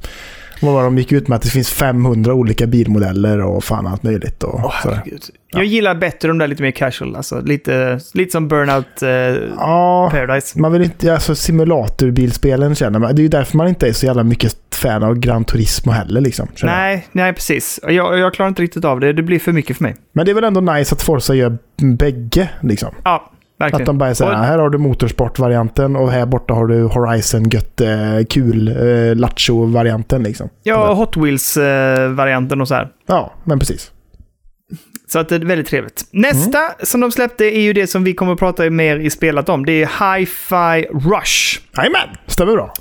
Vad 0.60 0.74
var 0.74 0.82
de 0.84 0.98
gick 0.98 1.12
ut 1.12 1.28
med 1.28 1.36
att 1.36 1.42
det 1.42 1.48
finns 1.48 1.70
500 1.70 2.34
olika 2.34 2.66
bilmodeller 2.66 3.40
och 3.40 3.64
fan 3.64 3.86
allt 3.86 4.02
möjligt. 4.02 4.42
Och 4.42 4.72
sådär. 4.82 4.96
herregud. 4.96 5.22
Jag 5.50 5.64
gillar 5.64 5.94
bättre 5.94 6.28
de 6.28 6.38
där 6.38 6.46
lite 6.48 6.62
mer 6.62 6.70
casual. 6.70 7.16
Alltså 7.16 7.40
lite, 7.40 8.00
lite 8.14 8.32
som 8.32 8.48
Burnout 8.48 9.02
eh, 9.02 9.08
Ja, 9.56 10.08
Paradise. 10.12 10.60
man 10.60 10.72
vill 10.72 10.82
inte, 10.82 11.12
alltså 11.14 11.34
simulatorbilspelen 11.34 12.74
känner 12.74 12.98
man. 12.98 13.14
Det 13.14 13.20
är 13.20 13.22
ju 13.22 13.28
därför 13.28 13.56
man 13.56 13.68
inte 13.68 13.88
är 13.88 13.92
så 13.92 14.06
jävla 14.06 14.24
mycket 14.24 14.56
fan 14.70 15.02
av 15.02 15.14
Gran 15.18 15.44
Turismo 15.44 15.92
heller 15.92 16.20
liksom. 16.20 16.48
Nej, 16.62 17.06
nej 17.12 17.32
precis. 17.32 17.80
Jag, 17.82 18.18
jag 18.18 18.34
klarar 18.34 18.48
inte 18.48 18.62
riktigt 18.62 18.84
av 18.84 19.00
det. 19.00 19.12
Det 19.12 19.22
blir 19.22 19.38
för 19.38 19.52
mycket 19.52 19.76
för 19.76 19.84
mig. 19.84 19.96
Men 20.12 20.26
det 20.26 20.32
är 20.32 20.34
väl 20.34 20.44
ändå 20.44 20.60
nice 20.60 20.94
att 20.94 21.02
Forza 21.02 21.34
gör 21.34 21.58
bägge 21.96 22.48
liksom. 22.60 22.94
Ja, 23.04 23.30
verkligen. 23.58 23.82
Att 23.82 23.86
de 23.86 23.98
bara 23.98 24.10
Och- 24.10 24.44
här 24.46 24.58
har 24.58 24.70
du 24.70 24.78
motorsportvarianten 24.78 25.96
och 25.96 26.10
här 26.12 26.26
borta 26.26 26.54
har 26.54 26.66
du 26.66 26.82
Horizon 26.82 27.48
gött 27.48 27.80
eh, 27.80 27.88
kul 28.30 28.68
eh, 28.68 29.16
lattjo-varianten 29.16 30.22
liksom. 30.22 30.48
Ja, 30.62 30.94
Hot 30.94 31.16
Wheels-varianten 31.16 32.60
och 32.60 32.68
så 32.68 32.74
här. 32.74 32.88
Ja, 33.06 33.32
men 33.44 33.58
precis. 33.58 33.90
Så 35.06 35.18
att 35.18 35.28
det 35.28 35.34
är 35.34 35.40
väldigt 35.40 35.66
trevligt. 35.68 36.04
Nästa 36.10 36.58
Mm. 36.58 36.72
som 36.82 37.00
de 37.00 37.12
släppte 37.12 37.44
är 37.44 37.60
ju 37.60 37.72
det 37.72 37.86
som 37.86 38.04
vi 38.04 38.14
kommer 38.14 38.32
att 38.32 38.38
prata 38.38 38.70
mer 38.70 38.96
i 38.98 39.10
spelat 39.10 39.48
om. 39.48 39.66
Det 39.66 39.82
är 39.82 39.86
Hi-Fi 40.16 40.86
Rush. 41.10 41.60
Jajamän, 41.76 42.08
stämmer 42.26 42.52
bra. 42.52 42.72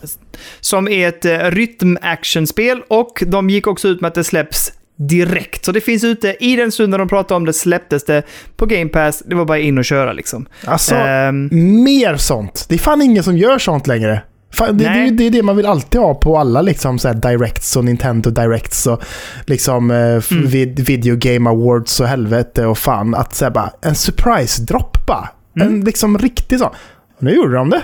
Som 0.60 0.88
är 0.88 1.08
ett 1.08 1.26
eh, 1.26 1.32
rytm-actionspel 1.52 2.82
och 2.88 3.24
de 3.28 3.50
gick 3.50 3.68
också 3.68 3.88
ut 3.88 4.02
med 4.02 4.08
att 4.08 4.16
det 4.16 4.24
släpps 4.24 4.74
direkt. 4.98 5.66
Så 5.66 5.72
det 5.72 5.82
finns 5.82 6.04
ute 6.04 6.36
i 6.40 6.56
den 6.56 6.72
stund 6.72 6.90
när 6.90 6.98
de 6.98 7.08
pratade 7.08 7.36
om 7.36 7.46
det 7.46 7.54
släpptes 7.54 8.06
det 8.06 8.24
på 8.56 8.66
Game 8.66 8.90
Pass. 8.90 9.24
Det 9.26 9.36
var 9.36 9.46
bara 9.46 9.60
in 9.60 9.78
och 9.78 9.86
köra 9.86 10.14
liksom. 10.14 10.46
Alltså, 10.66 10.96
Ehm, 10.96 11.50
mer 11.84 12.16
sånt. 12.18 12.66
Det 12.70 12.76
är 12.76 12.80
fan 12.80 13.02
ingen 13.02 13.24
som 13.24 13.38
gör 13.38 13.60
sånt 13.60 13.88
längre. 13.88 14.22
Fan, 14.54 14.78
det, 14.78 14.84
det, 14.84 15.10
det 15.10 15.24
är 15.24 15.30
det 15.32 15.44
man 15.44 15.56
vill 15.58 15.66
alltid 15.66 16.02
ha 16.02 16.14
på 16.16 16.38
alla 16.38 16.62
liksom, 16.62 17.00
så 17.00 17.14
Directs 17.14 17.76
och 17.76 17.86
Nintendo 17.86 18.30
Directs 18.30 18.88
och 18.88 19.04
liksom 19.46 19.92
eh, 19.92 19.98
Mm. 19.98 20.48
vid, 20.48 20.80
Video 20.80 21.16
Game 21.16 21.50
Awards 21.50 22.00
och 22.00 22.08
helvete 22.08 22.66
och 22.66 22.78
fan. 22.78 23.16
Att 23.16 23.34
säga 23.34 23.52
bara 23.52 23.72
en 23.82 23.96
surprise-dropp 23.96 25.06
bara. 25.08 25.30
Mm. 25.56 25.68
En 25.68 25.82
liksom 25.82 26.18
riktig 26.18 26.60
sån. 26.60 26.70
Och 27.18 27.24
nu 27.24 27.32
gjorde 27.36 27.56
de 27.56 27.70
det. 27.70 27.82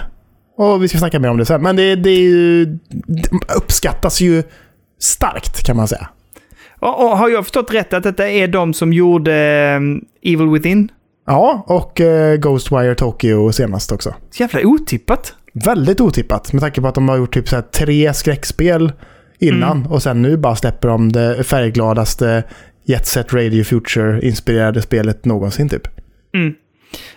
Och 0.57 0.83
vi 0.83 0.87
ska 0.87 0.97
snacka 0.97 1.19
mer 1.19 1.29
om 1.29 1.37
det 1.37 1.45
sen. 1.45 1.61
Men 1.61 1.75
det, 1.75 1.95
det 1.95 2.09
är 2.09 2.19
ju, 2.19 2.65
det 2.89 3.29
uppskattas 3.55 4.21
ju 4.21 4.43
starkt 5.01 5.63
kan 5.63 5.77
man 5.77 5.87
säga. 5.87 6.07
Och, 6.83 7.11
och 7.11 7.17
har 7.17 7.29
jag 7.29 7.43
förstått 7.43 7.73
rätt 7.73 7.93
att 7.93 8.03
detta 8.03 8.29
är 8.29 8.47
de 8.47 8.73
som 8.73 8.93
gjorde 8.93 9.33
ehm, 9.35 10.01
Evil 10.23 10.49
Within? 10.49 10.91
Ja, 11.27 11.63
och 11.67 12.01
eh, 12.01 12.35
Ghostwire 12.37 12.95
Tokyo 12.95 13.51
senast 13.51 13.91
också. 13.91 14.15
Jävla 14.33 14.61
otippat. 14.63 15.33
Väldigt 15.53 16.01
otippat 16.01 16.53
med 16.53 16.61
tanke 16.61 16.81
på 16.81 16.87
att 16.87 16.95
de 16.95 17.09
har 17.09 17.17
gjort 17.17 17.33
typ 17.33 17.49
så 17.49 17.61
tre 17.61 18.13
skräckspel 18.13 18.91
innan 19.39 19.85
och 19.85 20.03
sen 20.03 20.21
nu 20.21 20.37
bara 20.37 20.55
släpper 20.55 20.87
de 20.87 21.11
det 21.11 21.43
färggladaste 21.43 22.43
Jet 22.85 23.07
Set 23.07 23.33
Radio 23.33 23.63
Future-inspirerade 23.63 24.81
spelet 24.81 25.25
någonsin 25.25 25.69
typ. 25.69 25.87
Mm. 26.33 26.53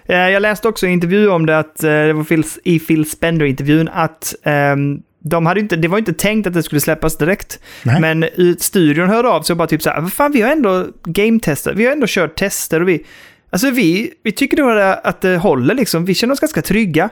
Eh, 0.07 0.17
Jag 0.17 0.41
läste 0.43 0.69
också 0.69 0.87
i 0.87 0.89
en 0.89 0.93
intervju 0.93 1.29
om 1.29 1.47
det, 1.47 1.59
att, 1.59 1.85
eh, 1.85 1.91
det 1.91 2.13
var 2.13 2.27
i 2.65 2.79
Phil 2.79 3.11
Spender-intervjun, 3.11 3.89
att 3.93 4.35
ehm, 4.43 5.01
de 5.31 5.47
hade 5.47 5.61
inte, 5.61 5.77
det 5.77 5.89
var 5.89 5.99
inte 5.99 6.13
tänkt 6.13 6.47
att 6.47 6.55
det 6.55 6.63
skulle 6.63 6.81
släppas 6.81 7.19
direkt. 7.19 7.59
Nej. 7.83 8.01
Men 8.01 8.29
studion 8.59 9.09
hörde 9.09 9.29
av 9.29 9.43
sig 9.43 9.55
och 9.55 9.59
bara 9.59 9.69
typ 9.69 9.83
så 9.83 9.91
här, 9.91 10.01
"Vad 10.01 10.13
fan 10.13 10.33
vi 10.33 10.43
har 10.43 10.51
ändå 10.53 10.87
game-testat, 11.05 11.73
vi 11.77 11.85
har 11.85 11.93
ändå 11.93 12.07
kört 12.09 12.37
tester 12.39 12.81
och 12.83 12.89
vi, 12.89 13.05
alltså 13.51 13.71
vi, 13.71 14.11
vi 14.23 14.33
tycker 14.33 14.57
då 14.57 14.71
att 15.05 15.21
det 15.21 15.37
håller 15.37 15.75
liksom, 15.75 16.05
vi 16.05 16.15
känner 16.15 16.35
oss 16.35 16.41
ganska 16.41 16.63
trygga. 16.63 17.09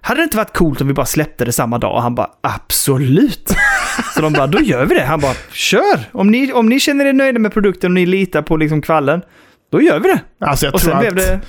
Hade 0.00 0.20
det 0.20 0.24
inte 0.24 0.36
varit 0.36 0.56
coolt 0.56 0.80
om 0.80 0.86
vi 0.88 0.94
bara 0.94 1.06
släppte 1.06 1.44
det 1.44 1.52
samma 1.52 1.78
dag? 1.78 1.94
Och 1.94 2.02
han 2.02 2.14
bara, 2.14 2.30
absolut. 2.40 3.54
Så 4.14 4.20
de 4.22 4.32
bara, 4.32 4.46
då 4.46 4.60
gör 4.60 4.84
vi 4.86 4.94
det. 4.94 5.04
Han 5.04 5.20
bara, 5.20 5.34
kör! 5.52 6.00
Om 6.12 6.30
ni, 6.30 6.52
om 6.52 6.68
ni 6.68 6.80
känner 6.80 7.04
er 7.06 7.12
nöjda 7.12 7.38
med 7.38 7.52
produkten 7.52 7.90
och 7.90 7.94
ni 7.94 8.06
litar 8.06 8.42
på 8.42 8.56
liksom 8.56 8.82
kvallen, 8.82 9.22
då 9.72 9.82
gör 9.82 10.00
vi 10.00 10.08
det. 10.08 10.20
Alltså 10.40 10.66
jag 10.66 10.74
Och 10.74 10.80
tror, 10.80 10.94
att, 10.94 11.16
det... 11.16 11.40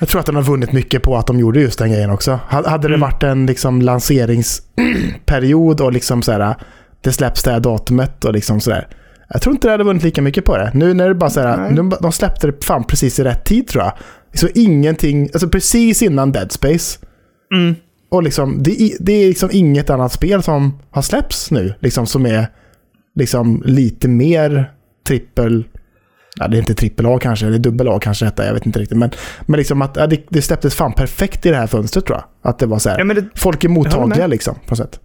jag 0.00 0.08
tror 0.08 0.20
att 0.20 0.26
den 0.26 0.34
har 0.34 0.42
vunnit 0.42 0.72
mycket 0.72 1.02
på 1.02 1.16
att 1.16 1.26
de 1.26 1.38
gjorde 1.40 1.60
just 1.60 1.78
den 1.78 1.90
grejen 1.92 2.10
också. 2.10 2.30
Ha- 2.50 2.68
Hade 2.70 2.88
det 2.88 2.94
Mm. 2.94 3.00
varit 3.00 3.22
en 3.22 3.46
liksom 3.46 3.82
lanseringsperiod 3.82 5.80
och 5.80 5.92
liksom 5.92 6.22
så 6.22 6.32
här, 6.32 6.54
det 7.00 7.12
släpps 7.12 7.42
det 7.42 7.50
här 7.50 7.60
datumet 7.60 8.24
och 8.24 8.32
liksom 8.32 8.60
sådär. 8.60 8.88
Jag 9.28 9.42
tror 9.42 9.54
inte 9.54 9.68
det 9.68 9.72
hade 9.72 9.84
vunnit 9.84 10.02
lika 10.02 10.22
mycket 10.22 10.44
på 10.44 10.56
det. 10.56 10.70
Nu 10.74 10.94
när 10.94 11.08
det 11.08 11.14
bara 11.14 11.30
så 11.30 11.40
här, 11.40 11.56
Nej. 11.70 11.90
de, 12.00 12.12
släppte 12.12 12.46
det 12.46 12.64
fan 12.64 12.84
precis 12.84 13.18
i 13.18 13.24
rätt 13.24 13.44
tid 13.44 13.68
tror 13.68 13.84
jag. 13.84 13.92
Så 14.34 14.48
ingenting, 14.54 15.22
alltså 15.32 15.48
precis 15.48 16.02
innan 16.02 16.32
Dead 16.32 16.52
Space. 16.52 16.98
Mm. 17.54 17.74
Och 18.10 18.22
liksom, 18.22 18.62
det, 18.62 18.82
är- 18.82 18.96
det 19.00 19.12
är 19.12 19.28
liksom 19.28 19.48
inget 19.52 19.90
annat 19.90 20.12
spel 20.12 20.42
som 20.42 20.78
har 20.90 21.02
släppts 21.02 21.50
nu. 21.50 21.74
Liksom 21.80 22.06
som 22.06 22.26
är 22.26 22.46
liksom 23.16 23.62
lite 23.66 24.08
mer 24.08 24.70
trippel... 25.06 25.64
Ja, 26.38 26.48
det 26.48 26.56
är 26.56 26.58
inte 26.58 26.74
trippel 26.74 27.06
A 27.06 27.18
kanske, 27.22 27.46
eller 27.46 27.58
dubbel 27.58 27.88
A 27.88 27.98
kanske 28.02 28.24
detta, 28.24 28.46
jag 28.46 28.54
vet 28.54 28.66
inte 28.66 28.78
riktigt. 28.78 28.98
Men, 28.98 29.10
men 29.40 29.58
liksom 29.58 29.82
att 29.82 29.96
ja, 29.96 30.06
det, 30.06 30.20
det 30.28 30.42
släpptes 30.42 30.74
fan 30.74 30.92
perfekt 30.92 31.46
i 31.46 31.50
det 31.50 31.56
här 31.56 31.66
fönstret 31.66 32.06
tror 32.06 32.18
jag. 32.18 32.50
Att 32.50 32.58
det 32.58 32.66
var 32.66 32.78
så 32.78 32.90
här, 32.90 32.98
Ja, 32.98 33.04
det, 33.14 33.24
folk 33.34 33.64
är 33.64 33.68
mottagliga 33.68 34.26
liksom 34.26 34.54
på 34.54 34.70
något 34.70 34.78
sätt. 34.78 35.00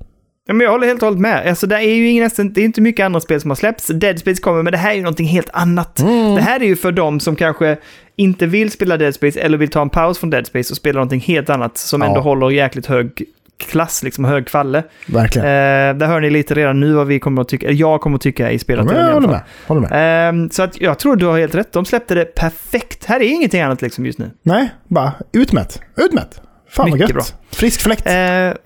Ja, 0.47 0.53
men 0.53 0.65
jag 0.65 0.71
håller 0.71 0.87
helt 0.87 1.01
och 1.01 1.05
hållet 1.05 1.21
med. 1.21 1.47
Alltså, 1.49 1.67
det 1.67 1.75
är 1.75 1.95
ju 1.95 2.09
ingen, 2.09 2.23
nästan, 2.23 2.53
det 2.53 2.61
är 2.61 2.65
inte 2.65 2.81
mycket 2.81 3.05
andra 3.05 3.19
spel 3.19 3.41
som 3.41 3.51
har 3.51 3.55
släppts. 3.55 3.87
Dead 3.87 4.19
Space 4.19 4.41
kommer, 4.41 4.63
men 4.63 4.71
det 4.71 4.77
här 4.77 4.91
är 4.91 4.95
ju 4.95 5.01
någonting 5.01 5.27
helt 5.27 5.49
annat. 5.53 5.99
Mm. 5.99 6.35
Det 6.35 6.41
här 6.41 6.59
är 6.59 6.65
ju 6.65 6.75
för 6.75 6.91
de 6.91 7.19
som 7.19 7.35
kanske 7.35 7.77
inte 8.15 8.45
vill 8.45 8.71
spela 8.71 8.97
Dead 8.97 9.15
Space 9.15 9.39
eller 9.39 9.57
vill 9.57 9.69
ta 9.69 9.81
en 9.81 9.89
paus 9.89 10.19
från 10.19 10.29
Dead 10.29 10.47
Space 10.47 10.73
och 10.73 10.77
spela 10.77 10.97
någonting 10.97 11.19
helt 11.19 11.49
annat 11.49 11.77
som 11.77 12.01
Ja. 12.01 12.07
ändå 12.07 12.21
håller 12.21 12.49
jäkligt 12.49 12.85
hög 12.85 13.25
klass, 13.57 14.03
liksom 14.03 14.25
hög 14.25 14.47
kvalle. 14.47 14.83
Verkligen. 15.07 15.47
Eh, 15.47 15.97
där 15.97 16.07
hör 16.07 16.21
ni 16.21 16.29
lite 16.29 16.53
redan 16.53 16.79
nu 16.79 16.93
vad 16.93 17.07
vi 17.07 17.19
kommer 17.19 17.41
att 17.41 17.47
tycka, 17.49 17.71
jag 17.71 18.01
kommer 18.01 18.15
att 18.15 18.21
tycka 18.21 18.51
i 18.51 18.59
spelet. 18.59 18.85
Ja, 18.91 18.97
jag 18.97 19.13
håller 19.13 19.27
med. 19.27 19.41
Håller 19.67 19.81
med. 19.81 20.29
Eh, 20.29 20.49
så 20.49 20.63
att 20.63 20.81
jag 20.81 20.99
tror 20.99 21.15
du 21.15 21.25
har 21.25 21.39
helt 21.39 21.55
rätt. 21.55 21.73
De 21.73 21.85
släppte 21.85 22.15
det 22.15 22.25
perfekt. 22.25 23.05
Här 23.05 23.19
är 23.19 23.27
ingenting 23.27 23.61
annat 23.61 23.81
liksom 23.81 24.05
just 24.05 24.19
nu. 24.19 24.31
Nej, 24.43 24.69
bara 24.87 25.13
utmätt. 25.33 25.81
Utmätt. 25.97 26.41
Fan 26.69 26.89
vad 26.89 26.99
Mycket 26.99 27.15
gött. 27.15 27.35
Frisk 27.51 27.81
fläkt. 27.81 28.07
Eh, 28.07 28.13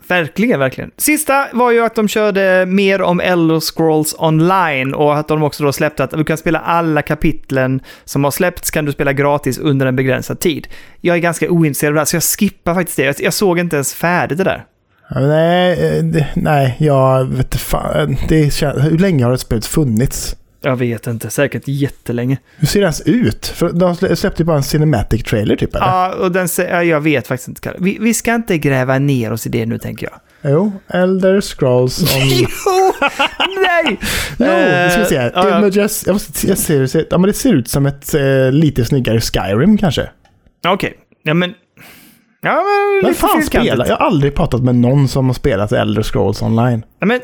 verkligen, 0.07 0.59
verkligen. 0.59 0.91
Sista 0.97 1.47
var 1.53 1.71
ju 1.71 1.85
att 1.85 1.95
de 1.95 2.07
körde 2.07 2.65
mer 2.65 3.01
om 3.01 3.19
Elder 3.19 3.59
Scrolls 3.59 4.15
online 4.19 4.93
och 4.93 5.17
att 5.17 5.27
de 5.27 5.43
också 5.43 5.63
då 5.63 5.71
släppte 5.71 6.03
att 6.03 6.11
du 6.11 6.23
kan 6.23 6.37
spela 6.37 6.59
alla 6.59 7.01
kapitlen 7.01 7.81
som 8.05 8.23
har 8.23 8.31
släppts 8.31 8.71
kan 8.71 8.85
du 8.85 8.91
spela 8.91 9.13
gratis 9.13 9.57
under 9.59 9.85
en 9.85 9.95
begränsad 9.95 10.39
tid. 10.39 10.67
Jag 11.01 11.15
är 11.15 11.19
ganska 11.19 11.49
ointresserad 11.49 11.91
av 11.91 11.93
det 11.93 11.99
här, 11.99 12.05
så 12.05 12.15
jag 12.15 12.23
skippar 12.23 12.73
faktiskt 12.73 12.97
det. 12.97 13.03
Jag, 13.03 13.15
jag 13.19 13.33
såg 13.33 13.59
inte 13.59 13.75
ens 13.75 13.93
färdigt 13.93 14.37
det 14.37 14.43
där. 14.43 14.65
Nej, 15.15 15.97
eh, 15.99 16.25
nej, 16.35 16.75
jag 16.79 17.25
vet 17.25 17.55
fan. 17.55 18.17
Det 18.29 18.53
känns, 18.53 18.83
hur 18.83 18.97
länge 18.97 19.23
har 19.23 19.31
det 19.31 19.37
spelet 19.37 19.65
funnits? 19.65 20.35
Jag 20.61 20.75
vet 20.75 21.07
inte, 21.07 21.29
säkert 21.29 21.63
jättelänge. 21.65 22.37
Hur 22.57 22.67
ser 22.67 22.79
det 22.79 22.83
ens 22.83 23.01
ut? 23.01 23.45
För 23.47 23.69
de 23.69 23.93
slä- 23.93 24.15
släppte 24.15 24.41
ju 24.41 24.45
bara 24.45 24.57
en 24.57 24.63
cinematic 24.63 25.23
trailer 25.23 25.55
typ 25.55 25.75
eller? 25.75 25.85
Ja, 25.85 26.13
och 26.15 26.31
den, 26.31 26.47
jag 26.87 27.01
vet 27.01 27.27
faktiskt 27.27 27.47
inte. 27.47 27.75
Vi, 27.79 27.97
vi 28.01 28.13
ska 28.13 28.35
inte 28.35 28.57
gräva 28.57 28.99
ner 28.99 29.31
oss 29.31 29.45
i 29.47 29.49
det 29.49 29.65
nu, 29.65 29.77
tänker 29.77 30.09
jag. 30.11 30.19
Jo, 30.51 30.71
Elder 30.87 31.41
Scrolls 31.41 32.01
on... 32.15 32.21
jo! 32.29 32.93
Nej! 33.63 33.99
Jo, 34.37 34.45
nu 34.45 34.89
ska 34.91 34.99
vi 34.99 35.05
se. 35.05 35.15
Eh, 35.15 35.31
ja, 35.35 35.49
ja. 35.49 35.59
Images. 35.59 36.03
Jag, 36.05 36.13
måste, 36.13 36.47
jag 36.47 36.57
ser, 36.57 36.87
ser, 36.87 37.05
ja, 37.09 37.17
men 37.17 37.27
det 37.27 37.33
ser 37.33 37.53
ut 37.53 37.67
som 37.67 37.85
ett 37.85 38.13
eh, 38.13 38.51
lite 38.51 38.85
snyggare 38.85 39.21
Skyrim 39.21 39.77
kanske. 39.77 40.09
Okej, 40.67 40.93
ja 41.23 41.33
men... 41.33 41.53
Ja, 42.41 42.51
men 42.55 42.99
Vem 43.01 43.09
lite 43.09 43.19
fan 43.19 43.43
spelar? 43.43 43.85
Jag 43.85 43.97
har 43.97 44.05
aldrig 44.05 44.35
pratat 44.35 44.61
med 44.63 44.75
någon 44.75 45.07
som 45.07 45.25
har 45.25 45.33
spelat 45.33 45.71
Elder 45.71 46.03
Scrolls 46.03 46.41
online. 46.41 46.85
Ja, 46.99 47.05
men, 47.05 47.19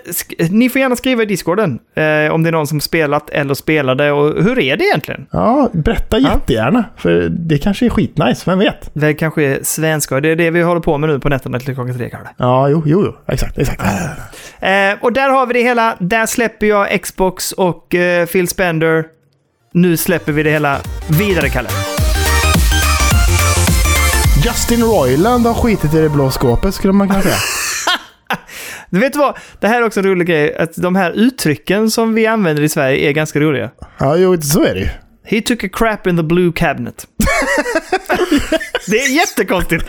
ni 0.49 0.69
får 0.69 0.81
gärna 0.81 0.95
skriva 0.95 1.23
i 1.23 1.25
discorden 1.25 1.79
eh, 1.95 2.33
om 2.33 2.43
det 2.43 2.49
är 2.49 2.51
någon 2.51 2.67
som 2.67 2.81
spelat 2.81 3.29
eller 3.29 3.53
spelade 3.53 4.11
och 4.11 4.43
hur 4.43 4.59
är 4.59 4.77
det 4.77 4.83
egentligen? 4.83 5.25
Ja, 5.31 5.69
berätta 5.73 6.17
Ja. 6.19 6.29
jättegärna. 6.33 6.83
För 6.97 7.29
det 7.29 7.57
kanske 7.57 7.85
är 7.85 7.89
skitnice, 7.89 8.43
vem 8.51 8.59
vet? 8.59 8.89
Det 8.93 9.13
kanske 9.13 9.43
är 9.43 9.59
svenska 9.63 10.19
det 10.19 10.29
är 10.29 10.35
det 10.35 10.51
vi 10.51 10.61
håller 10.61 10.81
på 10.81 10.97
med 10.97 11.09
nu 11.09 11.19
på 11.19 11.29
nätterna 11.29 11.59
till 11.59 11.75
klockan 11.75 11.97
tre 11.97 12.09
kanske. 12.09 12.29
Ja, 12.37 12.69
jo, 12.69 12.83
jo, 12.85 13.03
jo. 13.05 13.33
Exakt, 13.33 13.57
exakt. 13.57 13.81
Eh, 14.59 14.69
och 15.01 15.13
där 15.13 15.29
har 15.29 15.45
vi 15.45 15.53
det 15.53 15.61
hela. 15.61 15.95
Där 15.99 16.25
släpper 16.25 16.65
jag 16.67 17.01
Xbox 17.01 17.51
och 17.51 17.95
eh, 17.95 18.25
Phil 18.25 18.47
Spender. 18.47 19.05
Nu 19.73 19.97
släpper 19.97 20.31
vi 20.31 20.43
det 20.43 20.49
hela 20.51 20.77
vidare, 21.19 21.49
Kalle. 21.49 21.69
Justin 24.45 24.81
Roiland 24.81 25.45
har 25.45 25.53
skitit 25.53 25.93
i 25.93 26.01
det 26.01 26.09
blå 26.09 26.31
skåpet 26.31 26.73
skulle 26.73 26.93
man 26.93 27.09
kunna 27.09 27.21
säga. 27.21 27.35
Du 28.89 28.99
vet 28.99 29.15
vad? 29.15 29.37
Det 29.59 29.67
här 29.67 29.81
är 29.81 29.85
också 29.85 29.99
en 29.99 30.05
rolig 30.05 30.27
grej. 30.27 30.55
Att 30.57 30.75
de 30.75 30.95
här 30.95 31.11
uttrycken 31.11 31.91
som 31.91 32.13
vi 32.13 32.27
använder 32.27 32.63
i 32.63 32.69
Sverige 32.69 33.09
är 33.09 33.11
ganska 33.11 33.39
roliga. 33.39 33.71
Ja, 33.97 34.17
jo, 34.17 34.41
så 34.41 34.63
är 34.63 34.73
det 34.73 34.79
ju. 34.79 34.89
He 35.23 35.41
took 35.41 35.63
a 35.63 35.69
crap 35.73 36.07
in 36.07 36.17
the 36.17 36.23
blue 36.23 36.51
cabinet. 36.55 37.07
det 38.87 38.97
är 38.97 39.15
jättekonstigt. 39.15 39.85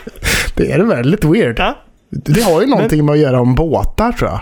Det 0.55 0.71
är 0.71 0.79
väldigt 0.79 1.23
weird. 1.25 1.59
Ja. 1.59 1.77
Det 2.09 2.41
har 2.41 2.61
ju 2.61 2.67
någonting 2.67 3.05
med 3.05 3.13
att 3.13 3.19
göra 3.19 3.41
om 3.41 3.55
båtar 3.55 4.11
tror 4.11 4.29
jag. 4.29 4.41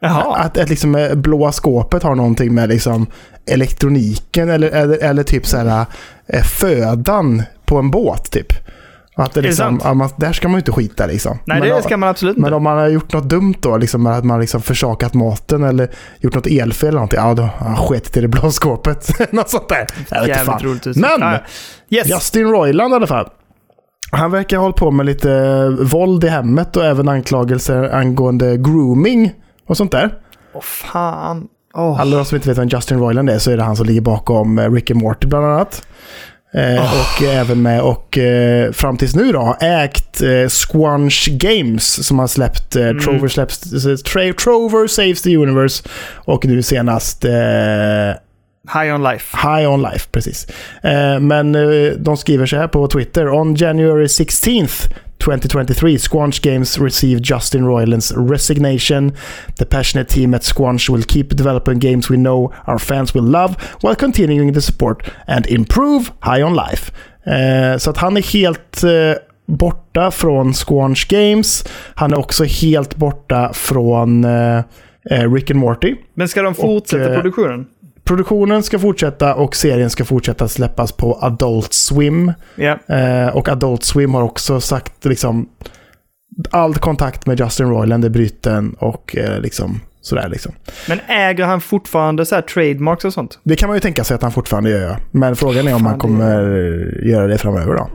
Jaha. 0.00 0.36
Att, 0.36 0.58
att 0.58 0.68
liksom 0.68 0.94
eh, 0.94 1.14
blåa 1.14 1.52
skåpet 1.52 2.02
har 2.02 2.14
någonting 2.14 2.54
med 2.54 2.68
liksom 2.68 3.06
elektroniken 3.50 4.50
eller, 4.50 4.70
eller, 4.70 5.04
eller 5.04 5.22
typ 5.22 5.46
så 5.46 5.56
här 5.56 5.86
eh, 6.26 6.42
födan 6.42 7.42
på 7.64 7.78
en 7.78 7.90
båt 7.90 8.30
typ. 8.30 8.52
Att 9.18 9.32
det 9.34 9.40
det 9.40 9.48
liksom, 9.48 9.80
ja, 9.84 9.94
man, 9.94 10.08
där 10.16 10.32
ska 10.32 10.48
man 10.48 10.54
ju 10.54 10.58
inte 10.58 10.72
skita 10.72 11.06
liksom. 11.06 11.38
Nej, 11.44 11.60
men, 11.60 11.68
det 11.68 11.82
ska 11.82 11.96
man 11.96 12.08
absolut 12.08 12.36
men 12.36 12.44
inte. 12.44 12.56
om 12.56 12.62
man 12.62 12.78
har 12.78 12.88
gjort 12.88 13.12
något 13.12 13.28
dumt 13.28 13.54
då, 13.60 13.76
liksom 13.76 14.06
att 14.06 14.24
man 14.24 14.40
liksom 14.40 14.62
försakat 14.62 15.14
maten 15.14 15.64
eller 15.64 15.90
gjort 16.20 16.34
något 16.34 16.46
elfel 16.46 16.88
eller 16.88 16.98
någonting, 16.98 17.18
ja 17.18 17.34
då 17.34 17.42
har 17.42 17.68
han 17.68 17.76
skitit 17.76 18.16
i 18.16 18.20
det 18.20 18.28
blå 18.28 18.50
skåpet. 18.50 19.32
något 19.32 19.50
sånt 19.50 19.68
där. 19.68 19.86
Jag 20.10 20.20
vet 20.20 20.28
Jävligt 20.28 20.46
fan. 20.46 20.62
roligt. 20.62 20.86
Men! 20.96 21.20
Ja, 21.20 21.32
ja. 21.88 21.98
Yes. 21.98 22.08
Justin 22.08 22.48
Roiland 22.48 22.92
i 22.92 22.96
alla 22.96 23.06
fall. 23.06 23.28
Han 24.10 24.30
verkar 24.30 24.56
ha 24.56 24.64
hållit 24.64 24.76
på 24.76 24.90
med 24.90 25.06
lite 25.06 25.32
eh, 25.32 25.68
våld 25.86 26.24
i 26.24 26.28
hemmet 26.28 26.76
och 26.76 26.84
även 26.84 27.08
anklagelser 27.08 27.94
angående 27.94 28.56
grooming 28.56 29.32
och 29.66 29.76
sånt 29.76 29.92
där. 29.92 30.14
Åh 30.54 30.60
fan. 30.62 31.48
Åh. 31.74 32.00
Alla 32.00 32.16
de 32.16 32.24
som 32.24 32.36
inte 32.36 32.48
vet 32.48 32.58
vem 32.58 32.68
Justin 32.68 32.98
Roiland 32.98 33.30
är 33.30 33.38
så 33.38 33.50
är 33.50 33.56
det 33.56 33.62
han 33.62 33.76
som 33.76 33.86
ligger 33.86 34.00
bakom 34.00 34.58
eh, 34.58 34.72
Rick 34.72 34.90
and 34.90 35.00
Morty 35.02 35.26
bland 35.26 35.46
annat. 35.46 35.86
Eh, 36.56 36.82
Och 37.00 37.22
eh, 37.22 37.40
även 37.40 37.62
med 37.62 37.80
och 37.80 38.18
eh, 38.18 38.72
fram 38.72 38.96
tills 38.96 39.14
nu 39.14 39.32
då 39.32 39.38
har 39.38 39.56
ägt 39.60 40.22
eh, 40.22 40.48
Squanch 40.48 41.28
Games 41.30 42.06
som 42.06 42.18
har 42.18 42.26
släppt 42.26 42.76
eh, 42.76 42.90
Trover, 42.92 43.28
släpps, 43.28 43.60
tra, 44.02 44.32
Trover 44.32 44.86
Saves 44.86 45.22
the 45.22 45.36
Universe 45.36 45.88
och 46.14 46.44
nu 46.46 46.62
senast 46.62 47.24
eh, 47.24 47.32
High 48.74 48.94
on 48.94 49.02
life. 49.02 49.36
High 49.36 49.70
on 49.72 49.82
Life, 49.82 50.08
precis. 50.12 50.46
Eh, 50.82 51.20
men 51.20 51.54
eh, 51.54 51.92
de 51.98 52.16
skriver 52.16 52.46
så 52.46 52.56
här 52.56 52.68
på 52.68 52.88
Twitter. 52.88 53.28
On 53.28 53.54
January 53.54 54.04
16th 54.06 54.90
2023, 55.18 55.96
Squanch 55.98 56.42
Games 56.42 56.78
received 56.78 57.24
Justin 57.24 57.64
Roiland's 57.64 58.12
resignation. 58.16 59.12
The 59.58 59.66
passionate 59.66 60.08
team 60.08 60.34
at 60.34 60.42
Squanch 60.42 60.90
will 60.90 61.02
keep 61.02 61.36
developing 61.36 61.78
games 61.78 62.10
we 62.10 62.16
know 62.16 62.52
our 62.66 62.78
fans 62.78 63.14
will 63.14 63.24
love 63.24 63.56
while 63.80 63.96
continuing 63.96 64.52
to 64.52 64.60
support 64.60 65.10
and 65.26 65.46
improve 65.46 66.12
High 66.20 66.42
on 66.42 66.54
Life. 66.54 66.92
Eh, 67.26 67.78
så 67.78 67.90
att 67.90 67.96
han 67.96 68.16
är 68.16 68.22
helt 68.22 68.84
eh, 68.84 68.90
borta 69.46 70.10
från 70.10 70.54
Squanch 70.54 71.08
Games. 71.08 71.64
Han 71.94 72.12
är 72.12 72.18
också 72.18 72.44
helt 72.44 72.96
borta 72.96 73.52
från 73.52 74.24
eh, 74.24 74.58
eh, 75.10 75.32
Rick 75.32 75.50
and 75.50 75.60
Morty. 75.60 75.96
Men 76.14 76.28
ska 76.28 76.42
de 76.42 76.54
fortsätta 76.54 77.08
eh, 77.08 77.14
produktionen? 77.14 77.66
Produktionen 78.06 78.62
ska 78.62 78.78
fortsätta 78.78 79.34
och 79.34 79.56
serien 79.56 79.90
ska 79.90 80.04
fortsätta 80.04 80.48
släppas 80.48 80.92
på 80.92 81.18
Adult 81.20 81.72
Swim. 81.72 82.32
Ja. 82.54 82.78
Eh, 82.86 83.36
och 83.36 83.48
Adult 83.48 83.84
Swim 83.84 84.14
har 84.14 84.22
också 84.22 84.60
sagt 84.60 85.04
liksom 85.04 85.48
all 86.50 86.74
kontakt 86.74 87.26
med 87.26 87.40
Justin 87.40 87.68
Roiland 87.68 88.04
är 88.04 88.08
bruten 88.08 88.74
och 88.78 89.16
eh, 89.16 89.40
liksom 89.40 89.80
Sådär 90.06 90.28
liksom. 90.28 90.52
Men 90.88 90.98
äger 91.08 91.44
han 91.44 91.60
fortfarande 91.60 92.26
så 92.26 92.34
här 92.34 92.42
trademarks 92.42 93.04
och 93.04 93.12
sånt? 93.12 93.38
Det 93.42 93.56
kan 93.56 93.68
man 93.68 93.76
ju 93.76 93.80
tänka 93.80 94.04
sig 94.04 94.14
att 94.14 94.22
han 94.22 94.32
fortfarande 94.32 94.70
gör. 94.70 94.96
Men 95.10 95.36
frågan 95.36 95.68
är 95.68 95.74
om 95.74 95.80
Fan, 95.80 95.86
han 95.86 95.98
kommer 95.98 96.42
göra 97.06 97.26
det 97.26 97.38
framöver 97.38 97.74
då. 97.74 97.90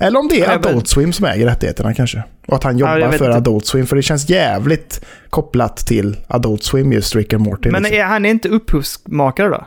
Eller 0.00 0.18
om 0.18 0.28
det 0.28 0.40
är 0.40 0.44
Ja, 0.44 0.54
Adult 0.54 0.88
Swim 0.88 1.12
som 1.12 1.26
äger 1.26 1.46
rättigheterna 1.46 1.94
kanske. 1.94 2.22
Och 2.46 2.56
att 2.56 2.64
han 2.64 2.78
Ja, 2.78 2.88
jag 2.88 2.98
jobbar 2.98 3.10
vet 3.10 3.18
för. 3.18 3.30
Adult 3.30 3.66
Swim. 3.66 3.86
För 3.86 3.96
det 3.96 4.02
känns 4.02 4.28
jävligt 4.28 5.04
kopplat 5.30 5.76
till 5.76 6.16
Adult 6.26 6.64
Swim 6.64 6.92
just 6.92 7.16
Rick 7.16 7.32
and 7.32 7.44
Morty. 7.44 7.70
Men 7.70 7.82
liksom. 7.82 8.00
är 8.00 8.04
han 8.04 8.24
inte 8.26 8.48
upphovsmakare 8.48 9.48
då? 9.48 9.66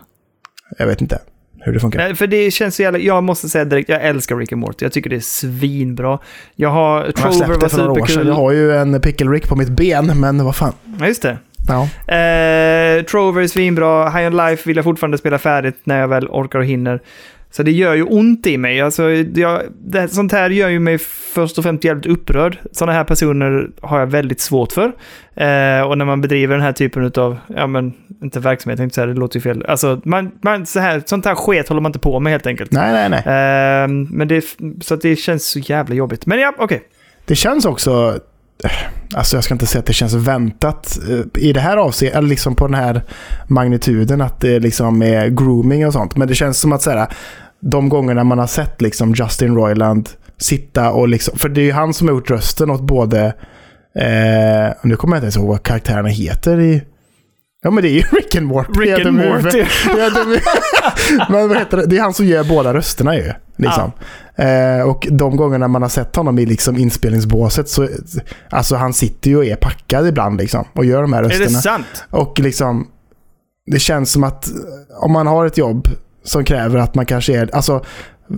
Jag 0.77 0.87
vet 0.87 1.01
inte 1.01 1.19
hur 1.61 1.73
det 1.73 1.79
funkar. 1.79 1.99
Nej, 1.99 2.15
för 2.15 2.27
det 2.27 2.51
känns 2.51 2.75
så 2.75 2.81
jävla... 2.81 2.99
Jag 2.99 3.23
måste 3.23 3.49
säga 3.49 3.65
direkt, 3.65 3.89
jag 3.89 4.01
älskar 4.01 4.35
Rick 4.35 4.51
and 4.51 4.61
Morty. 4.61 4.85
Jag 4.85 4.91
tycker 4.91 5.09
det 5.09 5.15
är 5.15 5.19
svinbra. 5.19 6.19
Jag 6.55 6.69
har... 6.69 7.05
Jag 7.05 7.15
Trover 7.15 7.55
var 7.55 7.69
superkul. 7.69 8.27
Jag 8.27 8.33
har 8.33 8.51
ju 8.51 8.75
en 8.75 9.01
Pickle 9.01 9.27
Rick 9.31 9.49
på 9.49 9.55
mitt 9.55 9.69
ben, 9.69 10.19
men 10.19 10.45
vad 10.45 10.55
fan. 10.55 10.73
Ja, 10.99 11.07
just 11.07 11.21
det. 11.21 11.37
Ja. 11.67 11.81
Eh, 12.13 13.03
Trover 13.03 13.41
är 13.41 13.47
svinbra. 13.47 14.09
High 14.09 14.27
on 14.27 14.37
Life 14.37 14.63
vill 14.69 14.75
jag 14.75 14.83
fortfarande 14.85 15.17
spela 15.17 15.37
färdigt 15.37 15.77
när 15.83 15.99
jag 15.99 16.07
väl 16.07 16.27
orkar 16.27 16.59
och 16.59 16.65
hinner. 16.65 17.01
Så 17.51 17.63
det 17.63 17.71
gör 17.71 17.95
ju 17.95 18.03
ont 18.03 18.47
i 18.47 18.57
mig. 18.57 18.81
Alltså, 18.81 19.09
jag, 19.11 19.61
det, 19.85 20.07
sånt 20.07 20.31
här 20.31 20.49
gör 20.49 20.69
ju 20.69 20.79
mig 20.79 20.97
först 21.33 21.57
och 21.57 21.63
främst 21.63 21.83
jävligt 21.83 22.05
upprörd. 22.05 22.57
Sådana 22.71 22.93
här 22.93 23.03
personer 23.03 23.69
har 23.81 23.99
jag 23.99 24.07
väldigt 24.07 24.41
svårt 24.41 24.71
för. 24.71 24.85
Eh, 25.35 25.81
och 25.81 25.97
när 25.97 26.05
man 26.05 26.21
bedriver 26.21 26.55
den 26.55 26.63
här 26.63 26.71
typen 26.71 27.11
av, 27.15 27.37
ja 27.47 27.67
men, 27.67 27.93
inte 28.21 28.39
verksamhet, 28.39 28.79
jag 28.79 28.83
tänkte 28.83 28.95
säga, 28.95 29.07
det 29.07 29.13
låter 29.13 29.37
ju 29.37 29.41
fel. 29.41 29.65
Alltså, 29.67 30.01
man, 30.03 30.31
man, 30.41 30.65
så 30.65 30.79
här, 30.79 31.03
sånt 31.05 31.25
här 31.25 31.35
sket 31.35 31.69
håller 31.69 31.81
man 31.81 31.89
inte 31.89 31.99
på 31.99 32.19
med 32.19 32.31
helt 32.31 32.47
enkelt. 32.47 32.71
Nej, 32.71 33.09
nej, 33.09 33.09
nej. 33.09 33.19
Eh, 33.19 33.87
men 33.87 34.27
det, 34.27 34.45
så 34.81 34.95
det 34.95 35.15
känns 35.15 35.49
så 35.49 35.59
jävla 35.59 35.95
jobbigt. 35.95 36.25
Men 36.25 36.39
ja, 36.39 36.53
okej. 36.57 36.81
Det 37.25 37.35
känns 37.35 37.65
också... 37.65 38.19
Alltså 39.13 39.37
jag 39.37 39.43
ska 39.43 39.53
inte 39.53 39.67
säga 39.67 39.79
att 39.79 39.85
det 39.85 39.93
känns 39.93 40.13
väntat 40.13 40.99
eh, 41.09 41.41
i 41.43 41.53
det 41.53 41.59
här 41.59 41.77
avseendet, 41.77 42.17
eller 42.17 42.27
liksom 42.27 42.55
på 42.55 42.67
den 42.67 42.75
här 42.75 43.03
magnituden 43.47 44.21
att 44.21 44.39
det 44.39 44.59
liksom 44.59 45.01
är 45.01 45.27
grooming 45.27 45.87
och 45.87 45.93
sånt. 45.93 46.15
Men 46.15 46.27
det 46.27 46.35
känns 46.35 46.59
som 46.59 46.73
att 46.73 46.81
så 46.81 46.91
här, 46.91 47.07
de 47.59 47.89
gångerna 47.89 48.23
man 48.23 48.39
har 48.39 48.47
sett 48.47 48.81
liksom 48.81 49.13
Justin 49.13 49.55
Roiland 49.55 50.09
sitta 50.37 50.91
och 50.91 51.07
liksom, 51.07 51.37
för 51.37 51.49
det 51.49 51.61
är 51.61 51.65
ju 51.65 51.71
han 51.71 51.93
som 51.93 52.07
har 52.07 52.15
gjort 52.15 52.29
rösten 52.29 52.69
åt 52.69 52.81
både, 52.81 53.25
eh, 53.95 54.73
nu 54.83 54.95
kommer 54.95 55.15
jag 55.15 55.17
inte 55.17 55.25
ens 55.25 55.37
ihåg 55.37 55.47
vad 55.47 55.63
karaktärerna 55.63 56.09
heter 56.09 56.59
i 56.59 56.81
Ja 57.61 57.71
men 57.71 57.83
det 57.83 57.89
är 57.89 57.93
ju 57.93 58.01
Rick 58.11 58.35
and 58.35 58.45
Morty. 58.45 58.79
Rick 58.79 59.05
and. 59.05 59.15
Morty. 59.17 59.65
Men 61.29 61.49
vad 61.49 61.57
heter 61.57 61.77
det? 61.77 61.85
Det 61.85 61.97
är 61.97 62.01
han 62.01 62.13
som 62.13 62.25
gör 62.25 62.43
båda 62.43 62.73
rösterna 62.73 63.15
ju. 63.15 63.31
Liksom. 63.55 63.91
Eh, 64.35 64.81
och 64.89 65.07
de 65.11 65.37
gångerna 65.37 65.67
man 65.67 65.81
har 65.81 65.89
sett 65.89 66.15
honom 66.15 66.39
i 66.39 66.45
liksom 66.45 66.77
inspelningsbåset 66.77 67.69
så, 67.69 67.87
alltså 68.49 68.75
han 68.75 68.93
sitter 68.93 69.29
ju 69.29 69.37
och 69.37 69.45
är 69.45 69.55
packad 69.55 70.07
ibland 70.07 70.37
liksom 70.37 70.65
och 70.73 70.85
gör 70.85 71.01
de 71.01 71.13
här 71.13 71.23
Är 71.23 71.29
det 71.29 71.39
rösterna. 71.39 71.61
sant? 71.61 72.03
Och 72.09 72.39
liksom, 72.39 72.87
det 73.71 73.79
känns 73.79 74.11
som 74.11 74.23
att 74.23 74.47
om 75.01 75.11
man 75.11 75.27
har 75.27 75.45
ett 75.45 75.57
jobb 75.57 75.87
som 76.23 76.43
kräver 76.45 76.79
att 76.79 76.95
man 76.95 77.05
kanske 77.05 77.37
är, 77.37 77.55
alltså, 77.55 77.83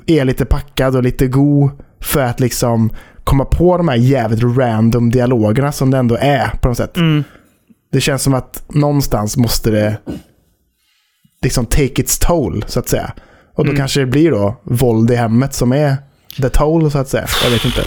är 0.08 0.26
lite 0.26 0.46
packad 0.46 0.96
och 0.96 1.04
lite 1.04 1.28
god 1.28 1.72
för 2.04 2.22
att 2.22 2.40
liksom 2.40 2.90
komma 3.24 3.46
på 3.46 3.78
de 3.78 3.88
här 3.88 3.96
jävligt 3.96 4.58
random 4.58 5.10
dialogerna 5.10 5.72
som 5.72 5.92
det 5.92 5.98
ändå 5.98 6.18
är 6.20 6.52
på 6.62 6.68
något 6.68 6.78
sätt. 6.78 6.98
Mm. 6.98 7.24
Det 7.92 8.02
känns 8.02 8.24
som 8.24 8.34
att 8.34 8.64
någonstans 8.70 9.38
måste 9.38 9.72
det 9.72 9.98
liksom 11.42 11.66
take 11.66 12.02
its 12.02 12.20
toll, 12.20 12.66
så 12.68 12.80
att 12.80 12.90
säga. 12.90 13.14
Och 13.56 13.66
då 13.66 13.70
Mm. 13.72 13.78
kanske 13.80 14.00
det 14.00 14.06
blir 14.06 14.32
då 14.32 14.56
våld 14.64 15.12
i 15.12 15.16
hemmet 15.16 15.54
som 15.54 15.72
är 15.74 15.96
the 16.42 16.50
toll, 16.50 16.92
så 16.92 16.98
att 16.98 17.08
säga. 17.10 17.26
Jag 17.44 17.52
vet 17.52 17.66
inte. 17.66 17.82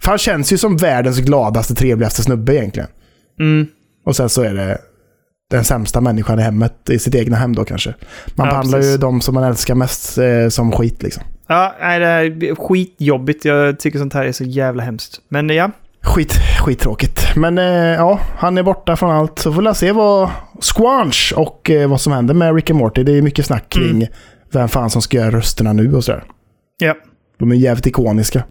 För 0.00 0.08
han 0.08 0.18
känns 0.18 0.52
ju 0.52 0.58
som 0.58 0.76
världens 0.76 1.18
gladaste, 1.18 1.74
trevligaste 1.74 2.22
snubbe 2.22 2.54
egentligen. 2.56 2.88
Mm. 3.40 3.66
Och 4.06 4.16
sen 4.16 4.28
så 4.28 4.42
är 4.42 4.54
det 4.54 4.78
den 5.50 5.64
sämsta 5.64 6.00
människan 6.00 6.38
i 6.38 6.42
hemmet, 6.42 6.90
i 6.90 6.98
sitt 6.98 7.14
egna 7.14 7.36
hem 7.36 7.54
då 7.54 7.64
kanske. 7.64 7.94
Man 8.34 8.46
Ja, 8.46 8.50
behandlar 8.52 8.78
precis. 8.78 8.94
ju 8.94 8.98
de 8.98 9.20
som 9.20 9.34
man 9.34 9.44
älskar 9.44 9.74
mest 9.74 10.18
eh, 10.18 10.48
som 10.48 10.72
skit 10.72 11.02
liksom. 11.02 11.22
Ja, 11.46 11.74
nej, 11.80 12.00
det 12.30 12.48
är 12.48 12.54
skitjobbigt. 12.54 13.44
Jag 13.44 13.78
tycker 13.80 13.98
sånt 13.98 14.14
här 14.14 14.24
är 14.24 14.32
så 14.32 14.44
jävla 14.44 14.82
hemskt. 14.82 15.20
Men 15.28 15.48
ja, 15.48 15.70
Skit, 16.04 16.32
skittråkigt. 16.60 17.36
Men 17.36 17.58
eh, 17.58 17.64
ja, 17.74 18.20
han 18.36 18.58
är 18.58 18.62
borta 18.62 18.96
från 18.96 19.10
allt. 19.10 19.38
Så 19.38 19.52
får 19.52 19.62
vi 19.62 19.74
se 19.74 19.92
vad 19.92 20.30
Squanch 20.74 21.32
och 21.36 21.70
eh, 21.70 21.88
vad 21.90 22.00
som 22.00 22.12
händer 22.12 22.34
med 22.34 22.54
Rick 22.54 22.70
and 22.70 22.78
Morty. 22.78 23.02
Det 23.02 23.12
är 23.12 23.22
mycket 23.22 23.46
snack 23.46 23.68
kring 23.68 23.90
Mm. 23.90 24.08
vem 24.52 24.68
fan 24.68 24.90
som 24.90 25.02
ska 25.02 25.16
göra 25.16 25.30
rösterna 25.30 25.72
nu 25.72 25.94
och 25.94 26.04
sådär. 26.04 26.24
ja. 26.78 26.94
De 27.38 27.52
är 27.52 27.56
jävligt 27.56 27.86
ikoniska. 27.86 28.42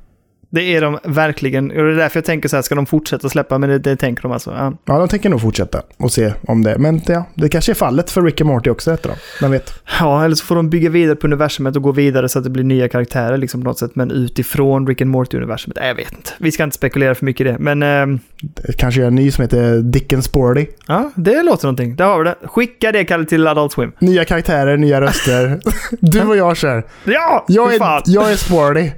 Det 0.54 0.62
är 0.76 0.82
de 0.82 1.00
verkligen. 1.04 1.72
Och 1.72 1.78
det 1.78 1.92
är 1.92 1.96
därför 1.96 2.18
jag 2.18 2.26
tänker 2.26 2.50
så 2.50 2.56
här, 2.58 2.62
ska 2.64 2.76
de 2.76 2.86
fortsätta 2.86 3.30
släppa? 3.30 3.58
Men 3.58 3.70
det, 3.70 3.80
det 3.80 3.96
tänker 3.96 4.22
de 4.24 4.32
alltså. 4.32 4.52
Ja. 4.52 4.74
Ja, 4.86 5.00
de 5.00 5.08
tänker 5.08 5.30
nog 5.30 5.42
fortsätta 5.42 5.82
och 5.98 6.12
se 6.12 6.34
om 6.48 6.64
det. 6.64 6.78
Men 6.78 7.02
ja, 7.08 7.26
det 7.36 7.50
kanske 7.50 7.72
är 7.72 7.74
fallet 7.74 8.10
för 8.12 8.22
Rick 8.22 8.42
and 8.42 8.48
Morty 8.48 8.70
också 8.70 8.92
detta 8.92 9.10
då. 9.10 9.16
Vem 9.42 9.52
vet? 9.52 9.74
ja, 10.00 10.26
eller 10.26 10.36
så 10.36 10.46
får 10.46 10.56
de 10.56 10.70
bygga 10.70 10.90
vidare 10.90 11.16
på 11.16 11.28
universumet 11.28 11.76
och 11.76 11.82
gå 11.82 11.92
vidare 11.92 12.30
så 12.30 12.38
att 12.40 12.44
det 12.44 12.50
blir 12.50 12.64
nya 12.64 12.88
karaktärer 12.90 13.38
liksom 13.38 13.62
på 13.62 13.68
något 13.68 13.80
sätt. 13.80 13.92
Men 13.96 14.12
utifrån 14.12 14.88
Rick 14.88 15.02
and 15.02 15.12
Morty-universumet. 15.12 15.78
Nej, 15.80 15.88
jag 15.88 15.96
vet 15.96 16.12
inte. 16.12 16.32
Vi 16.38 16.52
ska 16.52 16.64
inte 16.64 16.76
spekulera 16.76 17.16
för 17.16 17.26
mycket 17.26 17.48
i 17.48 17.50
det. 17.50 17.58
Men 17.60 17.84
ehm, 17.84 18.20
Det 18.42 18.78
kanske 18.78 19.02
är 19.04 19.08
en 19.08 19.16
ny 19.16 19.32
som 19.32 19.42
heter 19.42 19.78
Dick 19.78 20.14
and 20.14 20.24
Sporty. 20.24 20.66
ja, 20.88 21.12
det 21.16 21.44
låter 21.44 21.66
någonting. 21.66 21.96
Där 21.96 22.06
har 22.06 22.18
vi 22.18 22.24
det. 22.24 22.36
Skicka 22.48 22.92
det, 22.92 23.06
Kalle, 23.06 23.26
till 23.26 23.48
Adult 23.48 23.72
Swim. 23.72 23.92
Nya 24.00 24.26
karaktärer, 24.26 24.78
nya 24.78 25.02
röster. 25.02 25.60
du 26.00 26.22
och 26.22 26.38
jag 26.38 26.58
kör. 26.58 26.84
Ja! 27.04 27.46
Jag 27.48 27.74
är, 27.74 27.78
fan. 27.78 28.02
jag 28.06 28.32
är 28.32 28.36
Sporty. 28.36 28.90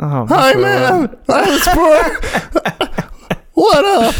Aha, 0.00 0.26
Hi 0.30 0.54
man! 0.60 1.08
Sporty! 1.60 2.10
What 3.54 4.08
up? 4.08 4.14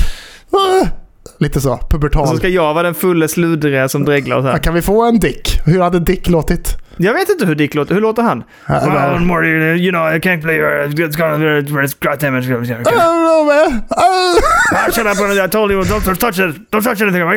Lite 1.39 1.61
så, 1.61 1.73
Och 1.73 1.91
pubertal. 1.91 2.29
så 2.29 2.37
ska 2.37 2.49
jag 2.49 2.75
vara 2.75 2.83
den 2.83 2.95
fulle 2.95 3.29
sludriga 3.29 3.89
som 3.89 4.05
dreglar 4.05 4.37
och 4.37 4.43
så 4.43 4.47
Ja, 4.49 4.53
här. 4.53 4.59
Kan 4.59 4.75
vi 4.75 4.83
få 4.83 5.03
en 5.05 5.19
Dick? 5.19 5.61
Hur 5.67 5.81
hade 5.81 6.01
Dick 6.01 6.29
låtit? 6.29 6.77
Jag 6.97 7.15
vet 7.15 7.29
inte 7.29 7.47
hur 7.47 7.55
Dick 7.55 7.75
låter. 7.75 7.95
Hur 7.95 8.01
låter 8.01 8.23
han? 8.23 8.45
Well, 8.69 9.21
Morty, 9.21 9.49
you 9.49 9.91
know, 9.91 10.15
I 10.15 10.19
can't 10.19 10.43
play 10.43 10.57
your... 10.57 10.87
It's 10.89 11.17
gonna. 11.17 11.61
It's 11.61 11.95
goddamn 12.01 12.37
it. 12.39 12.45
I 12.45 12.51
don't 12.51 12.85
know 12.85 13.45
man! 13.47 13.83
Ah, 13.91 14.37
Ah, 14.73 14.91
shut 14.93 15.07
up, 15.07 15.19
I 15.19 15.49
told 15.49 15.71
you, 15.73 15.83
don't 15.83 16.17
touch 16.21 16.39
it. 16.39 16.71
Don't 16.71 16.83
touch 16.83 17.01
anything. 17.03 17.23
I. 17.23 17.37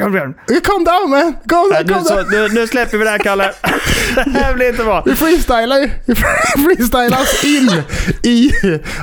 Calm 0.61 0.83
down 0.83 1.09
man! 1.09 1.35
Calm 1.47 1.69
Nej, 1.71 1.83
down, 1.83 2.03
nu, 2.03 2.09
calm 2.09 2.29
down! 2.29 2.31
nu, 2.31 2.47
nu 2.59 2.67
släpper 2.67 2.97
vi 2.97 3.03
det 3.03 3.09
här, 3.09 3.17
Kalle. 3.17 3.51
det 4.25 4.39
här 4.39 4.53
blir 4.53 4.69
inte 4.69 4.83
bra. 4.83 5.03
Vi 5.05 5.15
freestylar 5.15 5.77
ju. 5.77 5.89
Vi 6.05 6.15
freestylas 6.63 7.43
in 7.43 7.69
i 8.23 8.51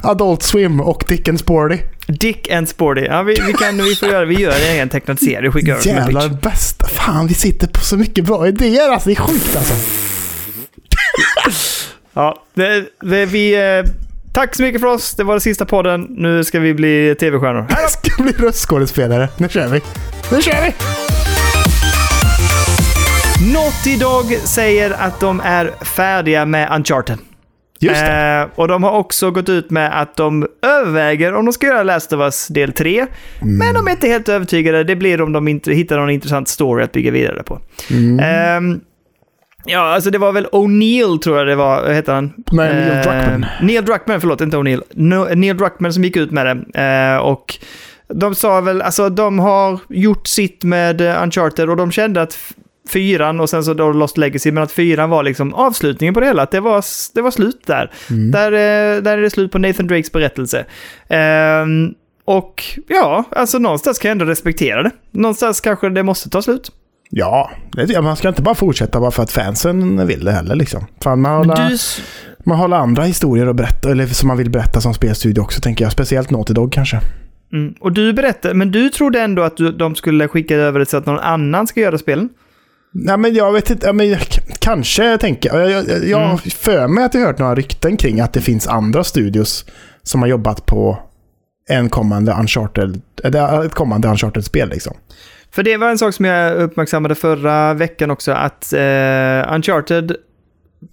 Adult 0.03 0.43
Swim 0.43 0.81
och 0.81 1.05
Dick 1.09 1.29
and 1.29 1.41
Sporty. 1.41 1.79
Dick 2.07 2.51
and 2.51 2.69
Sporty. 2.69 3.01
Ja, 3.01 3.23
vi, 3.23 3.41
vi, 3.47 3.53
kan, 3.53 3.77
vi 3.77 3.95
får 3.95 4.09
göra, 4.09 4.25
vi 4.25 4.35
gör 4.35 4.51
en 4.53 4.73
egen 4.75 4.89
tecknad 4.89 5.19
serie 5.21 5.51
skickar 5.51 5.73
över 5.73 5.87
Jävlar 5.87 6.29
bästa. 6.29 6.87
Fan, 6.87 7.27
vi 7.27 7.35
sitter 7.35 7.67
på 7.67 7.81
så 7.81 7.97
mycket 7.97 8.25
bra 8.25 8.49
idéer 8.49 8.89
alltså. 8.91 9.09
Det 9.09 9.13
är 9.15 9.21
sjukt 9.21 9.57
alltså. 9.57 9.75
Ja, 12.13 12.43
det, 12.55 12.85
det, 13.01 13.27
vi... 13.27 13.55
Eh, 13.55 13.93
tack 14.35 14.55
så 14.55 14.63
mycket 14.63 14.81
för 14.81 14.89
oss. 14.89 15.15
Det 15.15 15.25
var 15.25 15.35
den 15.35 15.41
sista 15.41 15.65
podden. 15.65 16.07
Nu 16.11 16.45
ska 16.45 16.61
vi 16.61 16.75
bli 16.75 17.15
tv-stjärnor. 17.21 17.67
Jag 17.69 17.91
ska 17.91 18.23
bli 18.23 18.33
röstskådespelare. 18.33 19.29
Nu 19.37 19.49
kör 19.49 19.69
vi. 19.69 19.81
Nu 20.33 20.43
kör 20.43 20.63
vi! 20.63 20.75
Naughty 23.53 23.97
Dog 23.97 24.39
säger 24.45 24.91
att 24.91 25.21
de 25.21 25.41
är 25.45 25.85
färdiga 25.85 26.47
med 26.47 26.73
Uncharted. 26.77 27.19
Just 27.81 28.01
det. 28.01 28.49
Eh, 28.53 28.61
och 28.61 28.69
de 28.69 28.83
har 28.83 28.93
också 28.93 29.31
gått 29.31 29.49
ut 29.49 29.71
med 29.71 30.01
att 30.01 30.17
de 30.17 30.47
överväger 30.63 31.35
om 31.35 31.45
de 31.45 31.53
ska 31.53 31.67
göra 31.67 31.83
Last 31.83 32.13
of 32.13 32.21
Us 32.21 32.49
del 32.49 32.73
3. 32.73 32.99
Mm. 32.99 33.09
Men 33.59 33.75
de 33.75 33.87
är 33.87 33.91
inte 33.91 34.09
helt 34.09 34.29
övertygade. 34.29 34.85
Det 34.85 34.97
blir 34.97 35.21
om 35.21 35.33
de 35.33 35.49
inte 35.49 35.73
hittar 35.73 35.99
någon 35.99 36.11
intressant 36.11 36.49
story 36.49 36.85
att 36.85 36.93
bygga 36.93 37.11
vidare 37.11 37.43
på. 37.43 37.61
Mm. 37.91 38.21
Ehm, 38.21 38.81
ja, 39.71 39.81
alltså 39.81 40.11
det 40.11 40.19
var 40.19 40.33
väl 40.33 40.47
O'Neill 40.47 41.19
tror 41.19 41.39
jag 41.39 41.47
det 41.47 41.57
var. 41.57 41.83
Vad 41.83 41.95
heter 41.95 42.13
han? 42.13 42.33
Nej, 42.53 42.75
Neil. 42.75 43.43
Eh, 43.43 43.49
Neil 43.63 43.85
Druckmann, 43.85 44.21
förlåt, 44.21 44.41
inte 44.41 44.57
O'Neill. 44.57 44.83
No, 44.95 45.35
Neil 45.35 45.57
Druckmann 45.57 45.93
som 45.93 46.05
gick 46.05 46.17
ut 46.17 46.31
med 46.31 46.47
det. 46.47 46.83
Eh, 46.83 47.17
och 47.17 47.55
de 48.09 48.35
sa 48.35 48.61
väl, 48.61 48.83
alltså 48.83 49.09
de 49.09 49.39
har 49.39 49.79
gjort 49.89 50.27
sitt 50.27 50.65
med 50.65 51.01
eh, 51.01 51.23
Uncharted 51.23 51.71
och 51.71 51.77
de 51.77 51.91
kände 51.91 52.23
att 52.23 52.39
fyran 52.89 53.41
och 53.41 53.51
sen 53.51 53.65
så 53.65 53.75
då 53.75 53.93
Lost 53.93 54.19
Legacy, 54.19 54.53
men 54.53 54.63
att 54.63 54.73
fyran 54.73 55.11
var 55.11 55.23
liksom 55.23 55.55
avslutningen 55.55 56.15
på 56.15 56.21
det 56.21 56.27
hela. 56.27 56.43
Att 56.43 56.51
det 56.51 56.61
var, 56.61 56.85
det 57.15 57.23
var 57.23 57.31
slut 57.31 57.67
där. 57.67 57.91
Mm. 58.11 58.31
Där, 58.31 58.51
där 59.01 59.19
är 59.19 59.23
det 59.23 59.31
slut 59.31 59.53
på 59.53 59.59
Nathan 59.59 59.87
Drakes 59.87 60.13
berättelse. 60.13 60.65
Ehm, 61.09 61.95
och 62.25 62.65
ja, 62.89 63.25
alltså 63.31 63.59
någonstans 63.59 63.99
kan 63.99 64.09
jag 64.09 64.13
ändå 64.13 64.25
respektera 64.25 64.83
det. 64.83 64.91
Någonstans 65.11 65.61
kanske 65.61 65.89
det 65.89 66.03
måste 66.03 66.31
ta 66.31 66.43
slut. 66.43 66.73
Ja, 67.13 67.51
man 68.03 68.17
ska 68.17 68.29
inte 68.29 68.43
bara 68.43 68.55
fortsätta 68.55 69.01
bara 69.01 69.11
för 69.11 69.23
att 69.23 69.33
fansen 69.33 70.07
vill 70.07 70.25
det 70.25 70.33
heller 70.33 70.55
liksom. 70.55 70.87
Fan, 71.03 71.21
man 71.21 71.37
håller, 71.37 71.69
du, 71.71 71.77
man 72.45 72.59
håller 72.59 72.77
andra 72.77 73.03
historier 73.03 73.47
att 73.47 73.57
berätta, 73.57 73.91
eller 73.91 74.07
som 74.07 74.29
man 74.29 74.37
vill 74.37 74.51
berätta 74.51 74.81
som 74.81 74.95
spelstudio 74.95 75.41
också 75.41 75.61
tänker 75.61 75.85
jag. 75.85 75.93
Speciellt 75.93 76.31
Naughty 76.31 76.53
Dog 76.53 76.73
kanske. 76.73 77.01
mm, 77.53 77.75
och 77.81 77.93
du 77.93 78.13
berättade, 78.13 78.55
men 78.55 78.71
du 78.71 78.89
trodde 78.89 79.21
ändå 79.21 79.43
att 79.43 79.57
du, 79.57 79.73
de 79.73 79.95
skulle 79.95 80.29
skicka 80.29 80.57
över 80.57 80.79
det 80.79 80.87
så 80.87 80.97
att 80.97 81.07
någon 81.07 81.19
annan 81.19 81.67
ska 81.67 81.81
göra 81.81 81.99
spelen? 81.99 82.29
Nej 82.93 83.17
men 83.17 83.35
jag 83.35 83.53
vet 83.53 83.71
inte, 83.71 83.93
men, 83.93 84.17
kanske 84.59 85.19
tänker 85.19 85.55
jag. 85.55 85.71
Jag, 85.71 85.89
jag, 85.89 86.05
jag 86.09 86.23
Mm. 86.25 86.39
för 86.39 86.89
mig 86.89 87.05
att 87.05 87.15
jag 87.15 87.21
hört 87.21 87.39
några 87.39 87.55
rykten 87.55 87.97
kring 87.97 88.21
att 88.21 88.33
det 88.33 88.41
finns 88.41 88.69
andra 88.69 89.05
studios 89.05 89.65
som 90.03 90.21
har 90.23 90.29
jobbat 90.29 90.67
på 90.67 90.99
en 91.69 91.89
kommande 91.89 92.33
Uncharted, 92.33 93.01
ett 93.65 93.75
kommande 93.75 94.09
Uncharted-spel 94.09 94.69
liksom. 94.69 94.97
För 95.53 95.63
det 95.63 95.77
var 95.77 95.89
en 95.91 95.99
sak 95.99 96.15
som 96.15 96.25
jag 96.25 96.57
uppmärksammade 96.57 97.15
förra 97.15 97.75
veckan 97.75 98.11
också, 98.11 98.33
att 98.33 98.73
eh, 98.73 99.55
Uncharted 99.55 100.17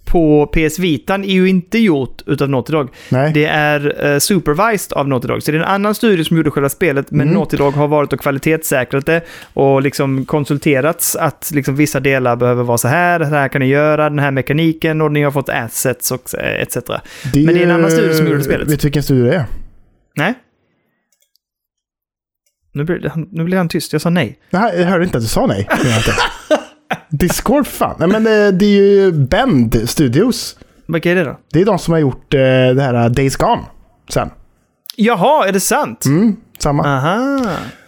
på 0.04 0.46
PS 0.46 0.78
Vitan 0.78 1.24
är 1.24 1.32
ju 1.32 1.48
inte 1.48 1.78
gjort 1.78 2.22
utav 2.26 2.50
Naughty 2.50 2.72
Dog. 2.72 2.88
Nej. 3.08 3.32
Det 3.32 3.44
är 3.44 4.06
eh, 4.12 4.18
supervised 4.18 4.92
av 4.92 5.08
Naughty 5.08 5.28
Dog. 5.28 5.42
Så 5.42 5.50
det 5.50 5.56
är 5.56 5.60
en 5.60 5.68
annan 5.68 5.94
studio 5.94 6.24
som 6.24 6.36
gjorde 6.36 6.50
själva 6.50 6.68
spelet, 6.68 7.10
men 7.10 7.20
Mm. 7.20 7.34
Naughty 7.34 7.56
Dog 7.56 7.74
har 7.74 7.88
varit 7.88 8.12
och 8.12 8.20
kvalitetssäkrat 8.20 9.06
det 9.06 9.22
och 9.54 9.82
liksom 9.82 10.24
konsulterats 10.24 11.16
att 11.16 11.50
liksom 11.54 11.76
vissa 11.76 12.00
delar 12.00 12.36
behöver 12.36 12.62
vara 12.64 12.78
så 12.78 12.88
här, 12.88 13.18
det 13.18 13.26
här 13.26 13.48
kan 13.48 13.60
ni 13.60 13.66
göra, 13.66 14.08
den 14.10 14.18
här 14.18 14.30
mekaniken 14.30 15.00
och 15.00 15.12
ni 15.12 15.22
har 15.22 15.30
fått 15.30 15.48
assets 15.48 16.10
och 16.10 16.34
eh, 16.34 16.62
etc. 16.62 16.76
Men 16.88 17.00
det 17.32 17.60
är 17.60 17.64
en 17.64 17.70
annan 17.70 17.90
studio 17.90 18.14
som 18.14 18.26
gjorde 18.26 18.42
spelet. 18.44 18.68
Vet 18.70 18.80
du 18.80 18.86
vilken 18.86 19.02
studio 19.02 19.24
det 19.24 19.34
är? 19.34 19.44
Nej? 20.16 20.34
Nu 22.78 22.84
blir, 22.84 23.08
han, 23.08 23.28
nu 23.30 23.44
blir 23.44 23.56
han 23.56 23.68
tyst, 23.68 23.92
jag 23.92 24.02
sa 24.02 24.10
nej. 24.10 24.38
Nej, 24.50 24.80
jag 24.80 24.86
hörde 24.86 25.04
inte 25.04 25.18
att 25.18 25.24
du 25.24 25.28
sa 25.28 25.46
nej. 25.46 25.68
Discord, 27.10 27.66
fan. 27.66 27.96
Nej, 27.98 28.08
men 28.08 28.26
eh, 28.26 28.52
det 28.52 28.64
är 28.64 28.80
ju 28.82 29.12
Bend 29.12 29.90
Studios. 29.90 30.56
Vilka 30.88 31.10
är 31.10 31.14
det 31.14 31.24
då? 31.24 31.38
Det 31.52 31.60
är 31.60 31.64
de 31.64 31.78
som 31.78 31.92
har 31.92 31.98
gjort 31.98 32.34
eh, 32.34 32.40
det 32.40 32.82
här 32.82 32.94
uh, 33.04 33.10
Days 33.12 33.36
Gone 33.36 33.62
sen. 34.08 34.30
Jaha, 34.96 35.48
är 35.48 35.52
det 35.52 35.60
sant? 35.60 36.04
Mm, 36.04 36.36
samma. 36.58 36.84
Aha. 36.84 37.40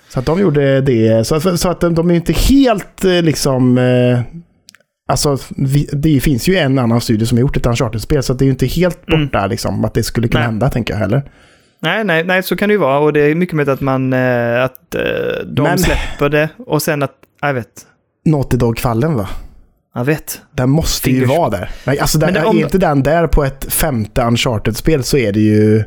Så 0.09 0.19
att 0.21 0.27
de 0.27 0.41
gjorde 0.41 0.81
det. 0.81 1.27
Så, 1.27 1.57
så, 1.59 1.69
att 1.69 1.81
de, 1.81 1.95
de 1.95 2.11
är 2.11 2.15
inte 2.15 2.33
helt 2.33 3.05
eh, 3.05 3.23
liksom... 3.23 3.79
Eh, 3.79 4.21
alltså, 5.09 5.39
vi, 5.57 5.89
det 5.93 6.21
finns 6.21 6.49
ju 6.49 6.57
en 6.57 6.79
annan 6.79 7.01
studio 7.01 7.27
som 7.27 7.39
har 7.39 7.41
gjort 7.41 7.57
ett 7.57 7.67
Uncharted-spel. 7.67 8.23
Så 8.23 8.33
att 8.33 8.39
det 8.39 8.43
är 8.43 8.47
ju 8.47 8.53
inte 8.53 8.67
helt 8.67 9.09
Mm. 9.09 9.27
borta 9.27 9.47
liksom, 9.47 9.85
att 9.85 9.95
det 9.95 10.03
skulle 10.03 10.29
kunna 10.29 10.41
Nej. 10.41 10.47
hända, 10.47 10.71
tänker 10.71 10.95
jag 10.95 10.99
heller. 11.01 11.23
Nej, 11.83 12.05
nej, 12.05 12.25
nej, 12.25 12.43
så 12.43 12.57
kan 12.57 12.69
det 12.69 12.73
ju 12.73 12.79
vara. 12.79 12.99
Och 12.99 13.13
det 13.13 13.21
är 13.21 13.35
mycket 13.35 13.55
möjligt 13.57 13.73
att 13.73 13.81
man, 13.81 14.13
eh, 14.13 14.65
att 14.65 14.95
eh, 14.95 15.03
de 15.47 15.63
Men- 15.63 15.79
släpper 15.79 16.29
det 16.29 16.49
och 16.67 16.83
sen 16.83 17.03
att, 17.03 17.13
jag 17.41 17.55
vet. 17.55 17.87
Naughty 18.25 18.57
Dog-fallen 18.57 19.15
va? 19.15 19.29
Jag 19.95 20.05
vet. 20.05 20.41
Den 20.53 20.71
måste 20.71 21.11
ju 21.11 21.21
Fingers- 21.25 21.29
vara 21.39 21.51
där. 21.51 21.71
Nej, 21.87 21.99
Alltså, 21.99 22.19
där, 22.19 22.27
Men 22.27 22.35
det- 22.35 22.41
är 22.41 22.47
om- 22.47 22.59
inte 22.59 22.79
den 22.79 23.03
där 23.03 23.27
på 23.27 23.45
ett 23.45 23.73
femte 23.73 24.23
Uncharted-spel 24.23 25.03
så 25.05 25.17
är 25.17 25.33
det 25.33 25.41
ju... 25.41 25.85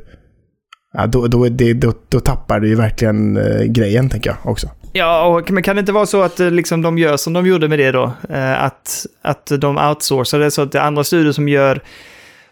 Ja, 0.93 1.07
då, 1.07 1.27
då, 1.27 1.45
är 1.45 1.49
det, 1.49 1.73
då, 1.73 1.93
då 2.09 2.19
tappar 2.19 2.59
det 2.59 2.67
ju 2.67 2.75
verkligen 2.75 3.37
eh, 3.37 3.63
grejen, 3.63 4.09
tänker 4.09 4.29
jag 4.29 4.51
också. 4.51 4.67
Ja, 4.93 5.25
och, 5.25 5.51
men 5.51 5.63
kan 5.63 5.75
det 5.75 5.79
inte 5.79 5.91
vara 5.91 6.05
så 6.05 6.21
att 6.21 6.39
eh, 6.39 6.51
liksom, 6.51 6.81
de 6.81 6.97
gör 6.97 7.17
som 7.17 7.33
de 7.33 7.45
gjorde 7.47 7.67
med 7.67 7.79
det 7.79 7.91
då? 7.91 8.11
Eh, 8.29 8.63
att, 8.63 9.05
att 9.21 9.51
de 9.59 9.77
outsourcar 9.77 10.39
det 10.39 10.51
så 10.51 10.61
att 10.61 10.71
det 10.71 10.79
är 10.79 10.83
andra 10.83 11.03
studier 11.03 11.31
som 11.31 11.47
gör 11.47 11.81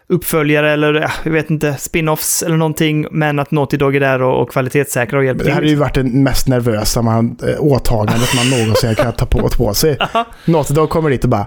uppföljare 0.08 0.72
eller 0.72 0.94
ja, 0.94 1.10
jag 1.24 1.32
vet 1.32 1.50
inte, 1.50 1.74
spin-offs 1.78 2.42
eller 2.46 2.56
någonting, 2.56 3.06
men 3.10 3.38
att 3.38 3.50
Naughty 3.50 3.76
Dog 3.76 3.96
är 3.96 4.00
där 4.00 4.22
och, 4.22 4.42
och 4.42 4.50
kvalitetssäkrar 4.50 5.18
och 5.18 5.24
hjälper 5.24 5.44
Det 5.44 5.50
här 5.50 5.58
är 5.58 5.62
till. 5.62 5.70
ju 5.70 5.76
varit 5.76 5.94
det 5.94 6.02
mest 6.04 6.48
nervösa 6.48 7.02
man, 7.02 7.36
eh, 7.48 7.60
åtagandet 7.64 8.34
man 8.36 8.50
någonsin 8.60 8.94
kunnat 8.94 9.18
ta 9.18 9.26
på, 9.26 9.48
på 9.48 9.74
sig. 9.74 9.98
Naughty 10.44 10.74
Dog 10.74 10.90
kommer 10.90 11.10
dit 11.10 11.24
och 11.24 11.30
bara 11.30 11.46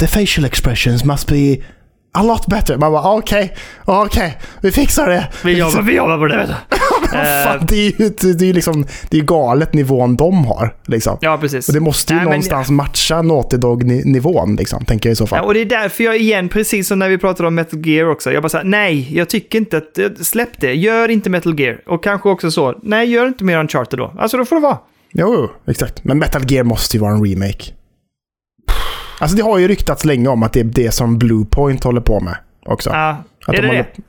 The 0.00 0.06
facial 0.06 0.44
expressions 0.44 1.04
must 1.04 1.28
be 1.28 1.56
a 2.14 2.22
lot 2.22 2.46
better. 2.46 2.76
Man 2.76 2.92
bara 2.92 3.12
okej, 3.12 3.56
okej, 3.84 4.38
vi 4.62 4.72
fixar 4.72 5.06
det. 5.06 5.28
Vi 5.44 5.58
jobbar, 5.58 5.82
vi 5.82 5.96
jobbar 5.96 6.18
på 6.18 6.26
det, 6.26 6.56
Eh, 7.02 7.44
fan, 7.44 7.66
det 7.68 7.74
är 7.86 8.00
ju 8.02 8.34
det 8.34 8.48
är 8.50 8.52
liksom, 8.54 8.86
det 9.10 9.18
är 9.18 9.22
galet 9.22 9.74
nivån 9.74 10.16
de 10.16 10.44
har. 10.44 10.74
Liksom. 10.86 11.18
Ja, 11.20 11.38
precis. 11.38 11.68
Och 11.68 11.74
det 11.74 11.80
måste 11.80 12.12
ju 12.12 12.16
Nej, 12.16 12.24
men- 12.24 12.30
någonstans 12.30 12.70
matcha 12.70 13.22
Naughty 13.22 13.56
Dog-nivån, 13.56 14.56
liksom, 14.56 14.84
tänker 14.84 15.08
jag 15.08 15.12
i 15.12 15.16
så 15.16 15.26
fall. 15.26 15.38
Ja, 15.38 15.44
och 15.44 15.54
det 15.54 15.60
är 15.60 15.64
därför 15.64 16.04
jag 16.04 16.18
igen, 16.18 16.48
precis 16.48 16.88
som 16.88 16.98
när 16.98 17.08
vi 17.08 17.18
pratade 17.18 17.46
om 17.46 17.54
Metal 17.54 17.86
Gear 17.86 18.08
också, 18.10 18.32
jag 18.32 18.42
bara 18.42 18.48
säger 18.48 18.64
nej, 18.64 19.08
jag 19.16 19.28
tycker 19.28 19.58
inte 19.58 19.76
att, 19.76 19.98
eh, 19.98 20.06
släpp 20.20 20.60
det, 20.60 20.74
gör 20.74 21.08
inte 21.08 21.30
Metal 21.30 21.60
Gear. 21.60 21.80
Och 21.86 22.04
kanske 22.04 22.28
också 22.28 22.50
så, 22.50 22.78
nej, 22.82 23.10
gör 23.10 23.26
inte 23.26 23.44
mer 23.44 23.58
Uncharted 23.58 23.98
då. 23.98 24.12
Alltså 24.18 24.36
då 24.36 24.44
får 24.44 24.56
det 24.56 24.62
vara. 24.62 24.78
Jo, 25.12 25.34
jo, 25.38 25.70
exakt. 25.70 26.04
Men 26.04 26.18
Metal 26.18 26.42
Gear 26.52 26.64
måste 26.64 26.96
ju 26.96 27.00
vara 27.00 27.12
en 27.12 27.24
remake. 27.24 27.64
Alltså 29.20 29.36
det 29.36 29.42
har 29.42 29.58
ju 29.58 29.68
ryktats 29.68 30.04
länge 30.04 30.28
om 30.28 30.42
att 30.42 30.52
det 30.52 30.60
är 30.60 30.64
det 30.64 30.94
som 30.94 31.18
Bluepoint 31.18 31.84
håller 31.84 32.00
på 32.00 32.20
med 32.20 32.36
också. 32.66 32.90
Ja, 32.90 33.16
Att 33.46 33.48
är 33.48 33.52
de 33.52 33.60
det 33.62 33.66
håller- 33.68 33.78
det? 33.96 34.02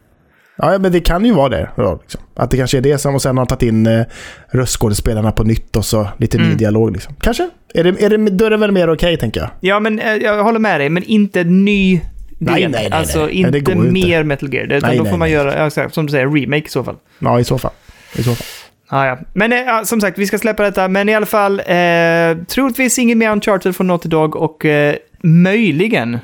Ja, 0.62 0.78
men 0.80 0.91
det 0.91 0.99
kan 0.99 1.26
ju 1.26 1.34
vara 1.34 1.49
det. 1.49 1.70
Då, 1.76 1.99
liksom. 2.01 2.22
Att 2.36 2.51
det 2.51 2.57
kanske 2.57 2.78
är 2.78 2.82
det 2.82 2.97
som, 2.97 3.16
och 3.16 3.22
sen 3.22 3.38
har 3.38 3.45
de 3.45 3.47
tagit 3.49 3.62
in 3.70 3.88
eh, 3.88 4.05
röstskådespelarna 4.51 5.32
på 5.32 5.43
nytt 5.43 5.76
och 5.76 5.86
så 5.86 6.07
lite 6.18 6.38
ny 6.38 6.43
Mm. 6.45 6.57
dialog. 6.57 6.91
Liksom. 6.93 7.16
Kanske. 7.22 7.49
Är 7.74 7.84
det, 7.84 8.03
är 8.03 8.10
det, 8.10 8.18
då 8.18 8.45
är 8.45 8.49
det 8.49 8.57
väl 8.57 8.72
mer 8.72 8.89
okej, 8.93 9.18
tänker 9.18 9.39
jag. 9.41 9.49
Ja, 9.60 9.80
men 9.80 9.99
eh, 9.99 10.14
jag 10.16 10.43
håller 10.43 10.60
med 10.60 10.80
dig, 10.82 10.89
men 10.89 11.03
inte 11.03 11.43
ny 11.43 11.97
del. 11.97 12.03
Nej, 12.39 12.68
nej, 12.68 12.72
nej, 12.89 12.91
alltså 12.91 13.18
nej. 13.20 13.28
Nej, 13.28 13.36
inte 13.38 13.51
det 13.51 13.60
går 13.60 13.76
ju 13.76 13.82
inte. 13.82 14.07
mer 14.07 14.24
Metal 14.24 14.53
Gear. 14.53 14.64
Utan 14.66 14.89
Nej, 14.89 14.97
då 14.97 15.03
nej, 15.03 15.12
får 15.12 15.18
man 15.18 15.26
nej. 15.28 15.34
göra, 15.36 15.66
exakt, 15.68 15.93
som 15.93 16.05
du 16.05 16.12
säger, 16.12 16.28
remake 16.41 16.66
i 16.66 16.70
så 16.70 16.84
fall. 16.84 16.95
Ja, 17.20 17.39
i 17.39 17.43
så 17.43 17.57
fall. 17.57 17.72
I 18.16 18.24
så 18.24 18.36
fall. 18.36 18.45
Ah, 18.91 19.05
ja. 19.05 19.18
Men 19.34 19.53
eh, 19.53 19.84
som 19.84 20.01
sagt, 20.01 20.18
vi 20.18 20.26
ska 20.28 20.38
släppa 20.38 20.64
detta. 20.64 20.88
Men 20.88 21.10
i 21.10 21.16
alla 21.16 21.26
fall, 21.26 21.60
eh, 21.60 22.38
troligtvis 22.47 22.99
inget 22.99 23.18
mer 23.18 23.32
Uncharted 23.32 23.76
från 23.76 23.88
Naughty 23.88 24.10
Dog 24.10 24.36
och 24.36 24.66
eh, 24.66 24.95
möjligen 25.24 26.18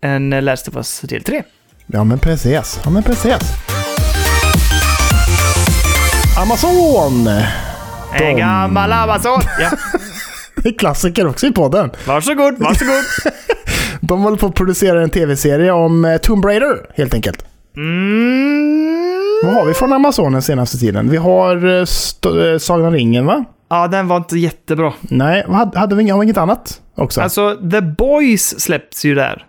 en 0.00 0.32
eh, 0.32 0.42
Last 0.42 0.68
of 0.68 0.76
Us 0.76 1.00
del 1.00 1.22
3. 1.22 1.42
Ja, 1.86 2.04
men 2.04 2.18
precis. 2.18 2.80
Ja, 2.84 2.90
men 2.90 3.02
precis. 3.02 3.38
Amazon! 6.36 7.28
En 8.12 8.36
gammal 8.36 8.92
Amazon! 8.92 9.40
Ja, 9.60 9.70
Det 10.62 10.68
är 10.68 10.78
klassiker 10.78 11.26
också 11.26 11.46
i 11.46 11.52
podden. 11.52 11.90
varsågod, 12.06 12.54
varsågod. 12.58 13.04
De 14.00 14.22
håller 14.22 14.36
på 14.36 14.46
att 14.46 14.54
producera 14.54 15.02
en 15.02 15.10
tv-serie 15.10 15.72
om 15.72 16.04
eh, 16.04 16.16
Tomb 16.16 16.44
Raider, 16.44 16.86
helt 16.96 17.14
enkelt. 17.14 17.44
Mm. 17.76 19.40
Vad 19.44 19.54
har 19.54 19.64
vi 19.66 19.74
från 19.74 19.92
Amazon 19.92 20.32
den 20.32 20.42
senaste 20.42 20.78
tiden? 20.78 21.10
Vi 21.10 21.16
har 21.16 21.64
uh, 21.64 21.82
st- 21.82 22.28
eh, 22.52 22.58
Sagan 22.58 22.92
ringen, 22.92 23.26
va? 23.26 23.44
Ja, 23.70 23.88
den 23.88 24.08
var 24.08 24.16
inte 24.16 24.38
jättebra. 24.38 24.92
Nej, 25.00 25.44
hade, 25.48 25.78
hade 25.78 25.94
vi 25.94 26.02
inget, 26.02 26.22
inget 26.22 26.36
annat 26.36 26.80
också? 26.96 27.20
Alltså, 27.20 27.56
The 27.70 27.80
Boys 27.80 28.60
släppts 28.60 29.04
ju 29.04 29.14
där. 29.14 29.44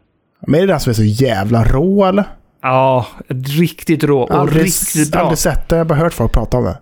Men 0.47 0.55
är 0.55 0.67
det 0.67 0.73
den 0.73 0.79
som 0.79 0.89
är 0.89 0.93
så 0.93 1.03
jävla 1.03 1.63
rå, 1.63 2.05
eller? 2.05 2.23
Ja, 2.61 3.07
riktigt 3.59 4.03
rå 4.03 4.21
och 4.21 4.35
aldrig, 4.35 4.65
riktigt 4.65 5.11
bra. 5.11 5.21
aldrig 5.21 5.37
sett 5.37 5.69
det, 5.69 5.75
jag 5.75 5.79
har 5.79 5.85
bara 5.85 5.99
hört 5.99 6.13
folk 6.13 6.33
prata 6.33 6.57
om 6.57 6.63
det. 6.63 6.77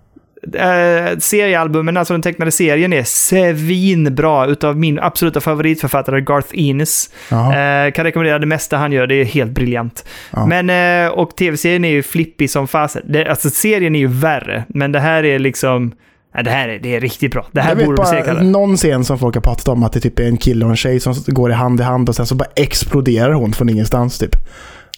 Eh, 0.53 1.17
seriealbumen, 1.17 1.97
alltså 1.97 2.13
den 2.13 2.21
tecknade 2.21 2.51
serien, 2.51 2.93
är 2.93 3.03
svinbra 3.03 4.45
utav 4.45 4.77
min 4.77 4.99
absoluta 4.99 5.41
favoritförfattare 5.41 6.21
Garth 6.21 6.47
Ennis. 6.53 7.09
Eh, 7.31 7.91
kan 7.91 8.05
rekommendera 8.05 8.39
det 8.39 8.45
mesta 8.45 8.77
han 8.77 8.91
gör, 8.91 9.07
det 9.07 9.15
är 9.15 9.25
helt 9.25 9.51
briljant. 9.51 10.05
Ja. 10.31 10.45
Men, 10.45 10.69
eh, 11.05 11.11
och 11.11 11.35
tv-serien 11.35 11.85
är 11.85 11.89
ju 11.89 12.03
flippig 12.03 12.49
som 12.49 12.67
fasen. 12.67 13.25
Alltså 13.29 13.49
serien 13.49 13.95
är 13.95 13.99
ju 13.99 14.07
värre, 14.07 14.63
men 14.67 14.91
det 14.91 14.99
här 14.99 15.25
är 15.25 15.39
liksom... 15.39 15.91
Ja, 16.37 16.43
det 16.43 16.51
här 16.51 16.69
är, 16.69 16.79
det 16.79 16.95
är 16.95 16.99
riktigt 16.99 17.31
bra. 17.31 17.45
Det 17.51 17.61
här 17.61 17.69
jag 17.69 17.77
borde 17.77 17.87
bli 17.87 17.97
bara 17.97 18.07
seriekallare. 18.07 18.43
någon 18.43 18.77
scen 18.77 19.05
som 19.05 19.19
folk 19.19 19.35
har 19.35 19.41
pratat 19.41 19.67
om 19.67 19.83
att 19.83 19.93
det 19.93 19.99
typ 19.99 20.19
är 20.19 20.23
en 20.23 20.37
kille 20.37 20.65
och 20.65 20.71
en 20.71 20.77
tjej 20.77 20.99
som 20.99 21.13
går 21.27 21.51
i 21.51 21.53
hand 21.53 21.79
i 21.79 21.83
hand 21.83 22.09
och 22.09 22.15
sen 22.15 22.25
så 22.25 22.35
bara 22.35 22.49
exploderar 22.55 23.33
hon 23.33 23.53
från 23.53 23.69
ingenstans 23.69 24.17
typ. 24.19 24.35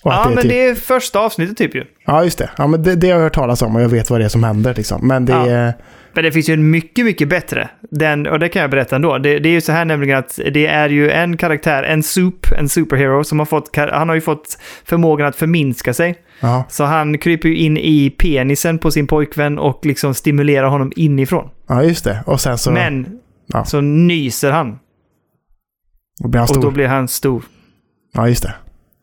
Och 0.08 0.14
Ja, 0.14 0.24
det 0.30 0.36
men 0.36 0.42
typ... 0.42 0.52
det 0.52 0.66
är 0.68 0.76
första 0.76 1.20
avsnittet 1.20 1.58
typ 1.58 1.76
ju. 1.76 1.86
Ja, 2.06 2.24
just 2.24 2.38
det. 2.38 2.50
Ja, 2.58 2.68
men 2.68 2.84
det, 2.84 2.96
det 2.96 3.08
har 3.10 3.16
jag 3.16 3.24
hört 3.24 3.34
talas 3.34 3.62
om 3.62 3.76
och 3.76 3.82
jag 3.82 3.90
vet 3.90 4.10
vad 4.10 4.20
det 4.22 4.26
är 4.26 4.30
som 4.30 4.44
händer 4.44 4.74
liksom. 4.76 5.08
Men 5.08 5.26
det 5.26 5.34
Ja. 5.34 5.48
är... 5.50 5.74
Men 6.14 6.24
det 6.24 6.32
finns 6.32 6.50
ju 6.50 6.54
en 6.54 6.70
mycket, 6.72 7.06
mycket 7.06 7.30
bättre. 7.30 7.70
Den, 7.92 8.28
och 8.28 8.40
det 8.40 8.50
kan 8.50 8.62
jag 8.62 8.72
berätta 8.72 8.96
ändå. 8.96 9.18
Det, 9.18 9.40
det 9.40 9.50
är 9.50 9.54
ju 9.54 9.62
så 9.62 9.72
här 9.72 9.86
nämligen 9.86 10.20
att 10.20 10.40
det 10.54 10.68
är 10.68 10.90
ju 10.90 11.12
en 11.12 11.38
karaktär, 11.38 11.84
en 11.84 12.04
soup, 12.04 12.52
en 12.52 12.70
superhero, 12.70 13.24
som 13.24 13.40
har 13.40 13.46
fått, 13.46 13.76
han 13.76 14.08
har 14.10 14.16
ju 14.16 14.22
fått 14.22 14.58
förmågan 14.86 15.28
att 15.28 15.36
förminska 15.36 15.94
sig. 15.94 16.16
Ja, 16.40 16.64
Så 16.70 16.84
han 16.84 17.18
kryper 17.18 17.50
ju 17.50 17.56
in 17.58 17.78
i 17.78 18.10
penisen 18.10 18.78
på 18.80 18.92
sin 18.92 19.08
pojkvän 19.08 19.60
och 19.60 19.86
liksom 19.86 20.14
stimulerar 20.14 20.68
honom 20.68 20.92
inifrån. 20.96 21.50
ja 21.68 21.84
just 21.84 22.04
det. 22.04 22.20
Och 22.26 22.42
sen 22.42 22.58
så... 22.58 22.72
Men 22.72 23.08
Ja. 23.54 23.66
så 23.66 23.82
nyser 23.82 24.52
han 24.52 24.80
och 26.24 26.30
blir 26.30 26.40
han 26.40 26.44
och 26.44 26.50
stor. 26.50 26.62
då 26.62 26.72
blir 26.72 26.88
han 26.88 27.08
stor. 27.08 27.44
Ja, 28.14 28.28
just 28.28 28.44
det. 28.44 28.54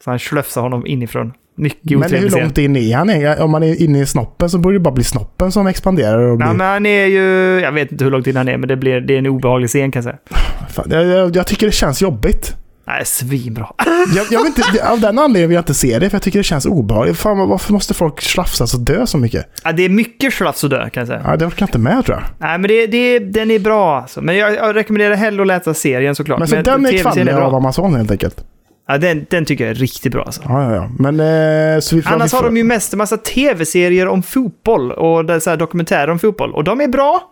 Så 0.05 0.11
han 0.11 0.19
slöfsar 0.19 0.61
honom 0.61 0.87
inifrån. 0.87 1.33
Mycket 1.57 1.99
Men 1.99 2.11
hur 2.11 2.31
långt 2.31 2.59
in 2.59 2.77
är 2.77 2.97
han? 2.97 3.43
Om 3.43 3.51
man 3.51 3.63
är 3.63 3.83
inne 3.83 4.01
i 4.01 4.07
snoppen 4.07 4.51
så 4.51 4.59
borde 4.59 4.77
det 4.77 4.81
bara 4.81 4.95
bli 4.95 5.05
snoppen 5.05 5.53
som 5.53 5.67
expanderar 5.67 6.19
och 6.19 6.37
blir... 6.37 6.47
Ja, 6.47 6.53
men 6.53 6.67
han 6.67 6.87
är 6.87 7.07
ju, 7.07 7.61
jag 7.61 7.73
vet 7.73 7.93
inte 7.93 8.05
hur 8.05 8.11
långt 8.11 8.27
in 8.27 8.37
han 8.37 8.49
är, 8.49 8.57
men 8.57 8.69
det, 8.69 8.77
blir, 8.77 9.01
det 9.01 9.15
är 9.15 9.19
en 9.19 9.27
obehaglig 9.27 9.69
scen 9.69 9.91
kan 9.91 10.03
jag 10.03 10.05
säga. 10.05 10.39
Fan, 10.69 10.87
jag, 10.91 11.37
jag, 11.37 11.47
tycker 11.47 11.67
det 11.67 11.73
känns 11.73 12.03
jobbigt. 12.03 12.57
Nej, 12.87 13.05
svinbra. 13.05 13.69
Jag, 14.17 14.27
jag 14.31 14.47
inte, 14.47 14.89
av 14.89 15.01
den 15.01 15.19
anledningen 15.19 15.49
vill 15.49 15.55
jag 15.55 15.63
inte 15.63 15.75
se 15.75 15.99
det, 15.99 16.11
för 16.11 16.17
jag 16.17 16.23
tycker 16.23 16.39
det 16.39 16.43
känns 16.43 16.67
obehagligt. 16.67 17.19
Fan, 17.19 17.49
varför 17.49 17.73
måste 17.73 17.95
folk 17.95 18.21
slafsas 18.21 18.75
och 18.75 18.81
dö 18.81 19.07
så 19.07 19.19
mycket? 19.19 19.47
Ja, 19.65 19.73
det 19.73 19.83
är 19.83 19.89
mycket 19.89 20.35
slafs 20.35 20.65
och 20.65 20.71
dö 20.71 20.91
kan 20.91 21.01
jag 21.01 21.09
säga. 21.09 21.23
Ja, 21.25 21.37
det 21.37 21.47
orkar 21.47 21.63
jag 21.63 21.69
inte 21.69 21.79
med 21.79 22.05
tror 22.05 22.19
jag. 22.19 22.49
Nej, 22.49 22.59
men 22.59 22.69
det, 22.69 22.87
det, 22.87 23.19
den 23.19 23.51
är 23.51 23.59
bra 23.59 24.01
alltså. 24.01 24.23
Men 24.23 24.37
jag, 24.37 24.55
jag 24.55 24.77
rekommenderar 24.77 25.15
hellre 25.15 25.43
att 25.43 25.47
läsa 25.47 25.75
serien 25.75 26.15
såklart. 26.15 26.39
Men 26.39 26.49
så 26.49 26.57
den 26.57 26.87
är 26.87 27.25
bra. 27.25 27.45
av 27.45 27.55
Amazon 27.55 27.95
helt 27.95 28.11
enkelt. 28.11 28.45
Ja, 28.89 28.99
den, 28.99 29.27
den 29.31 29.45
tycker 29.45 29.65
jag 29.65 29.71
är 29.71 29.75
riktigt 29.75 30.13
bra 30.13 30.23
alltså. 30.23 30.43
Ja, 30.45 30.63
ja, 30.63 30.75
ja. 30.75 30.91
Men 30.99 31.21
eh, 31.21 31.81
så 31.81 31.97
vi 31.97 32.03
får... 32.03 32.11
Annars 32.11 32.33
vi 32.33 32.37
har 32.37 32.43
får, 32.43 32.49
de 32.49 32.57
ju 32.57 32.65
mest 32.65 32.93
en 32.93 32.99
massa 32.99 33.17
tv-serier 33.17 34.09
om 34.09 34.23
fotboll 34.23 34.93
och 34.93 35.25
det 35.25 35.35
är 35.35 35.41
så 35.41 35.51
här 35.51 35.57
dokumentärer 35.57 36.11
om 36.11 36.19
fotboll. 36.19 36.55
Och 36.55 36.65
de 36.65 36.81
är 36.81 36.89
bra, 36.89 37.23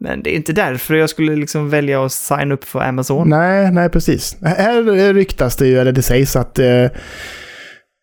men 0.00 0.22
det 0.22 0.34
är 0.34 0.36
inte 0.36 0.52
därför 0.52 0.94
jag 0.94 1.10
skulle 1.10 1.36
liksom 1.36 1.70
välja 1.70 2.04
att 2.04 2.12
signa 2.12 2.54
upp 2.54 2.64
för 2.64 2.80
Amazon. 2.80 3.28
Nej, 3.28 3.72
nej 3.72 3.88
precis. 3.88 4.36
Här 4.42 5.12
ryktas 5.14 5.56
det 5.56 5.66
ju, 5.66 5.78
eller 5.78 5.92
det 5.92 6.02
sägs 6.02 6.36
att 6.36 6.58
eh, 6.58 6.86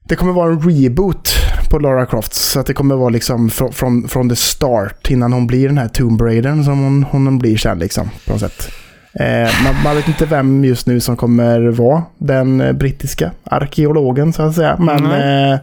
det 0.09 0.15
kommer 0.15 0.33
vara 0.33 0.51
en 0.51 0.61
reboot 0.61 1.29
på 1.69 1.79
Lara 1.79 2.05
Croft. 2.05 2.33
Så 2.33 2.59
att 2.59 2.65
det 2.65 2.73
kommer 2.73 2.95
vara 2.95 3.09
liksom 3.09 3.49
från, 3.49 3.73
från, 3.73 4.07
från 4.07 4.29
the 4.29 4.35
start 4.35 5.11
innan 5.11 5.33
hon 5.33 5.47
blir 5.47 5.67
den 5.67 5.77
här 5.77 5.87
Tomb 5.87 6.21
Raidern 6.21 6.63
som 6.63 6.83
hon, 6.83 7.03
hon 7.03 7.39
blir 7.39 7.57
sen 7.57 7.79
liksom. 7.79 8.09
På 8.25 8.31
något 8.31 8.41
sätt. 8.41 8.82
Eh, 9.19 9.63
man, 9.63 9.83
man 9.83 9.95
vet 9.95 10.07
inte 10.07 10.25
vem 10.25 10.65
just 10.65 10.87
nu 10.87 10.99
som 10.99 11.17
kommer 11.17 11.61
vara 11.61 12.03
den 12.17 12.61
eh, 12.61 12.73
brittiska 12.73 13.31
arkeologen 13.43 14.33
så 14.33 14.41
att 14.41 14.55
säga. 14.55 14.77
Men 14.79 15.05
eh, 15.11 15.59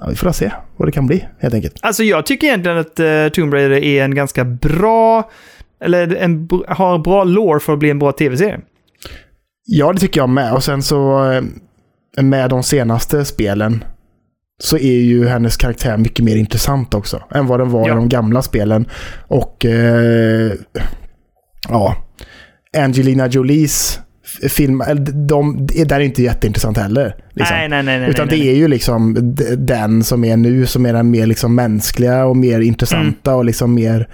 ja, 0.00 0.06
vi 0.08 0.16
får 0.16 0.32
se 0.32 0.50
vad 0.76 0.88
det 0.88 0.92
kan 0.92 1.06
bli 1.06 1.24
helt 1.38 1.54
enkelt. 1.54 1.78
Alltså 1.82 2.02
jag 2.02 2.26
tycker 2.26 2.46
egentligen 2.46 2.78
att 2.78 3.00
uh, 3.00 3.28
Tomb 3.28 3.54
Raider 3.54 3.84
är 3.84 4.04
en 4.04 4.14
ganska 4.14 4.44
bra, 4.44 5.30
eller 5.84 6.16
en, 6.16 6.48
har 6.68 6.98
bra 6.98 7.24
lore 7.24 7.60
för 7.60 7.72
att 7.72 7.78
bli 7.78 7.90
en 7.90 7.98
bra 7.98 8.12
tv-serie. 8.12 8.60
Ja, 9.64 9.92
det 9.92 9.98
tycker 9.98 10.20
jag 10.20 10.28
med. 10.28 10.52
Och 10.52 10.64
sen 10.64 10.82
så 10.82 11.22
med 12.20 12.50
de 12.50 12.62
senaste 12.62 13.24
spelen 13.24 13.84
så 14.58 14.76
är 14.78 15.00
ju 15.00 15.26
hennes 15.26 15.56
karaktär 15.56 15.96
mycket 15.96 16.24
mer 16.24 16.36
intressant 16.36 16.94
också 16.94 17.22
än 17.34 17.46
vad 17.46 17.60
den 17.60 17.70
var 17.70 17.88
Ja. 17.88 17.92
i 17.92 17.96
de 17.96 18.08
gamla 18.08 18.42
spelen. 18.42 18.88
Och 19.28 19.64
eh, 19.64 20.52
ja, 21.68 21.96
Angelina 22.84 23.26
Jolies 23.26 24.00
film, 24.48 24.82
de, 24.96 25.26
de, 25.26 25.66
där 25.84 25.96
är 25.96 26.00
inte 26.00 26.22
jätteintressant 26.22 26.78
heller. 26.78 27.16
Liksom. 27.32 27.56
Nej, 27.56 27.68
nej, 27.68 27.82
nej. 27.82 28.10
Utan 28.10 28.28
det 28.28 28.36
är 28.36 28.54
ju 28.54 28.68
liksom 28.68 29.34
den 29.58 30.04
som 30.04 30.24
är 30.24 30.36
nu 30.36 30.66
som 30.66 30.86
är 30.86 30.92
den 30.92 31.10
mer 31.10 31.26
liksom 31.26 31.54
mänskliga 31.54 32.24
och 32.24 32.36
mer 32.36 32.60
intressanta 32.60 33.30
Mm. 33.30 33.38
och 33.38 33.44
liksom 33.44 33.74
mer 33.74 34.08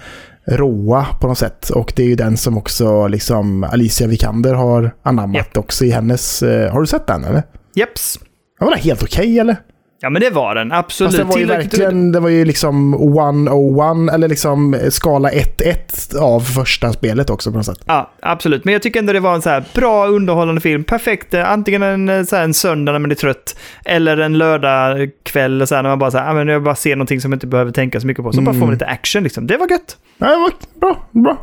råa 0.47 1.05
på 1.21 1.27
något 1.27 1.37
sätt. 1.37 1.69
Och 1.69 1.93
det 1.95 2.03
är 2.03 2.07
ju 2.07 2.15
den 2.15 2.37
som 2.37 2.57
också 2.57 3.07
liksom 3.07 3.63
Alicia 3.63 4.07
Vikander 4.07 4.53
har 4.53 4.91
anammat 5.03 5.57
också 5.57 5.85
i 5.85 5.91
hennes... 5.91 6.43
eh, 6.43 6.71
har 6.71 6.81
du 6.81 6.87
sett 6.87 7.07
den 7.07 7.23
eller? 7.23 7.43
Jeps. 7.75 8.19
Den 8.59 8.67
var 8.67 8.75
helt 8.75 9.03
okej 9.03 9.39
eller? 9.39 9.55
Ja, 10.03 10.09
men 10.09 10.21
det 10.21 10.29
var 10.29 10.55
den. 10.55 10.71
Absolut. 10.71 11.11
Fast 11.11 11.17
den 11.17 11.27
var 11.27 11.37
ju 11.37 11.45
verkligen, 11.45 12.11
det 12.11 12.19
var 12.19 12.29
ju 12.29 12.45
liksom 12.45 12.93
101 12.93 14.13
eller 14.13 14.27
liksom 14.27 14.77
skala 14.89 15.29
1-1 15.29 16.17
av 16.19 16.39
första 16.39 16.93
spelet 16.93 17.29
också 17.29 17.51
på 17.51 17.57
något 17.57 17.65
sätt. 17.65 17.79
Ja, 17.85 18.11
absolut. 18.21 18.65
Men 18.65 18.71
jag 18.73 18.81
tycker 18.81 18.99
ändå 18.99 19.13
det 19.13 19.19
var 19.19 19.35
en 19.35 19.41
så 19.41 19.49
här 19.49 19.63
bra 19.73 20.07
underhållande 20.07 20.61
film. 20.61 20.83
Perfekt. 20.83 21.33
eh, 21.33 21.51
Antingen 21.51 21.83
en, 21.83 22.09
eh, 22.09 22.23
så 22.23 22.35
här, 22.35 22.43
en 22.43 22.53
söndag 22.53 22.91
när 22.91 22.99
man 22.99 23.11
är 23.11 23.15
trött, 23.15 23.55
eller 23.85 24.17
en 24.17 24.37
lördagkväll 24.37 25.67
så 25.67 25.75
här, 25.75 25.83
när 25.83 25.89
man 25.89 25.99
bara 25.99 26.11
så 26.11 26.17
här, 26.17 26.29
ah, 26.29 26.33
men 26.33 26.47
jag 26.47 26.63
bara 26.63 26.75
ser 26.75 26.95
någonting 26.95 27.21
som 27.21 27.31
man 27.31 27.35
inte 27.35 27.47
behöver 27.47 27.71
tänka 27.71 27.99
så 27.99 28.07
mycket 28.07 28.23
på. 28.23 28.31
Så 28.33 28.41
bara 28.41 28.53
får 28.53 28.59
man 28.59 28.71
lite 28.71 28.85
action 28.85 29.23
liksom. 29.23 29.47
Det 29.47 29.57
var 29.57 29.67
gött. 29.71 29.97
Ja, 30.17 30.27
det 30.27 30.35
var 30.37 30.51
bra, 30.79 31.07
bra. 31.11 31.37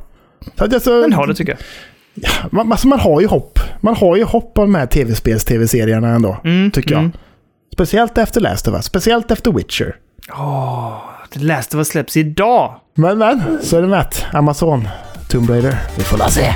Så 0.59 0.65
att 0.65 0.75
alltså, 0.75 0.91
Men 0.91 1.13
ha 1.13 1.27
det 1.27 1.35
tycker 1.35 1.53
jag. 1.53 2.53
man, 2.53 2.73
alltså 2.73 2.89
man 2.89 3.01
har 3.01 3.21
ju 3.21 3.27
hopp. 3.27 3.59
Man 3.81 3.95
har 3.97 4.17
ju 4.17 4.25
hopp 4.25 4.55
på 4.55 4.61
de 4.61 4.75
här 4.75 4.87
tv-spels-tv-serierna 4.87 6.09
ändå. 6.09 6.37
Mm, 6.45 6.71
tycker 6.71 6.91
jag. 6.91 7.01
mm. 7.01 7.13
Speciellt 7.81 8.19
efter 8.19 8.41
Last 8.41 8.69
of 8.69 8.75
Us. 8.75 8.85
Speciellt 8.85 9.31
efter 9.31 9.53
Witcher. 9.53 9.97
Det 11.33 11.41
läste 11.41 11.77
vad 11.77 11.87
släpps 11.87 12.17
idag. 12.17 12.81
Men 12.95 13.19
men, 13.19 13.59
så 13.63 13.77
är 13.77 13.83
det 13.83 13.89
med. 13.89 14.15
Amazon, 14.33 14.89
Tomb 15.29 15.51
Raider. 15.51 15.79
Vi 15.97 16.03
får 16.03 16.19
la 16.19 16.29
se. 16.29 16.55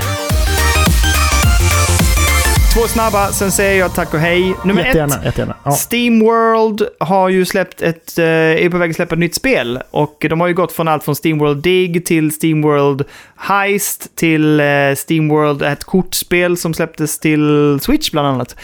Två 2.75 2.87
snabba, 2.87 3.31
sen 3.31 3.51
säger 3.51 3.79
jag 3.79 3.93
tack 3.93 4.13
och 4.13 4.19
hej. 4.19 4.55
Nummer 4.65 4.85
Jättegärna, 4.85 5.15
ett. 5.15 5.25
jättegärna. 5.25 5.55
Ja. 5.63 5.71
Steamworld 5.71 6.87
har 6.99 7.29
ju 7.29 7.45
släppt 7.45 7.81
ett, 7.81 8.17
eh, 8.17 8.25
är 8.25 8.69
på 8.69 8.77
väg 8.77 8.89
att 8.89 8.95
släppa 8.95 9.15
ett 9.15 9.19
nytt 9.19 9.35
spel. 9.35 9.79
Och 9.91 10.25
de 10.29 10.41
har 10.41 10.47
ju 10.47 10.53
gått 10.53 10.71
från 10.71 10.87
allt 10.87 11.03
från 11.03 11.15
Steamworld 11.15 11.63
Dig 11.63 12.03
till 12.03 12.31
Steamworld 12.31 13.03
Heist 13.35 14.15
till 14.15 14.59
eh, 14.59 14.65
Steamworld, 14.95 15.61
ett 15.61 15.83
kortspel 15.83 16.57
som 16.57 16.73
släpptes 16.73 17.19
till 17.19 17.77
Switch 17.81 18.11
bland 18.11 18.27
annat. 18.27 18.55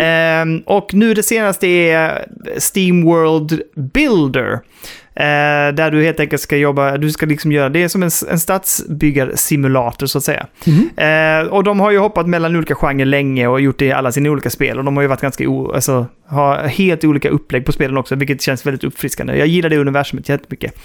Ehm, 0.00 0.62
och 0.66 0.94
nu 0.94 1.14
det 1.14 1.22
senaste 1.22 1.66
är 1.66 2.26
Steamworld 2.58 3.62
Builder. 3.74 4.60
Eh, 5.14 5.74
där 5.74 5.90
du 5.90 6.04
helt 6.04 6.20
enkelt 6.20 6.42
ska 6.42 6.56
jobba, 6.56 6.96
du 6.96 7.10
ska 7.10 7.26
liksom 7.26 7.52
göra, 7.52 7.68
det 7.68 7.82
är 7.82 7.88
som 7.88 8.02
en, 8.02 8.10
en 8.30 8.38
stadsbyggarsimulator 8.38 10.06
så 10.06 10.18
att 10.18 10.24
säga. 10.24 10.46
Eh, 10.96 11.46
och 11.46 11.64
de 11.64 11.80
har 11.80 11.90
ju 11.90 11.98
hoppat 11.98 12.26
mellan 12.26 12.56
olika 12.56 12.74
genrer 12.74 13.04
länge 13.04 13.46
och 13.46 13.60
gjort 13.60 13.78
det 13.78 13.84
i 13.84 13.92
alla 13.92 14.12
sina 14.12 14.30
olika 14.30 14.50
spel. 14.50 14.78
Och 14.78 14.84
de 14.84 14.96
har 14.96 15.02
ju 15.02 15.08
varit 15.08 15.20
ganska, 15.20 15.48
o, 15.48 15.72
alltså, 15.72 16.06
har 16.30 16.56
helt 16.56 17.04
olika 17.04 17.28
upplägg 17.28 17.64
på 17.64 17.72
spelen 17.72 17.96
också, 17.96 18.14
vilket 18.14 18.42
känns 18.42 18.66
väldigt 18.66 18.84
uppfriskande. 18.84 19.36
Jag 19.36 19.46
gillar 19.46 19.68
det 19.68 19.78
universumet 19.78 20.28
jättemycket. 20.28 20.78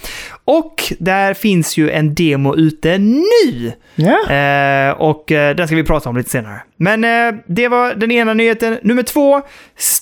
Och 0.44 0.92
där 0.98 1.34
finns 1.34 1.76
ju 1.76 1.90
en 1.90 2.14
demo 2.14 2.56
ute 2.56 2.98
nu! 2.98 3.72
Ja. 3.94 4.30
Eh, 4.30 4.90
och 4.90 5.32
eh, 5.32 5.56
den 5.56 5.66
ska 5.66 5.76
vi 5.76 5.84
prata 5.84 6.08
om 6.08 6.16
lite 6.16 6.30
senare. 6.30 6.62
Men 6.76 7.04
eh, 7.04 7.40
det 7.46 7.68
var 7.68 7.94
den 7.94 8.10
ena 8.10 8.34
nyheten. 8.34 8.78
Nummer 8.82 9.02
två, 9.02 9.42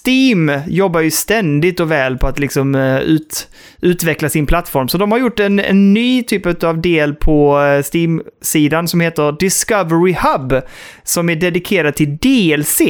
Steam 0.04 0.52
jobbar 0.66 1.00
ju 1.00 1.10
ständigt 1.10 1.80
och 1.80 1.90
väl 1.90 2.18
på 2.18 2.26
att 2.26 2.38
liksom 2.38 2.74
eh, 2.74 2.98
ut, 2.98 3.48
utveckla 3.80 4.13
sin 4.28 4.46
plattform. 4.46 4.88
Så 4.88 4.98
de 4.98 5.12
har 5.12 5.18
gjort 5.18 5.40
en, 5.40 5.60
en 5.60 5.94
ny 5.94 6.22
typ 6.22 6.64
av 6.64 6.80
del 6.80 7.14
på 7.14 7.60
eh, 7.60 7.82
Steam-sidan 7.82 8.88
som 8.88 9.00
heter 9.00 9.36
Discovery 9.40 10.16
Hub, 10.20 10.62
som 11.02 11.30
är 11.30 11.36
dedikerad 11.36 11.94
till 11.94 12.16
DLC. 12.16 12.80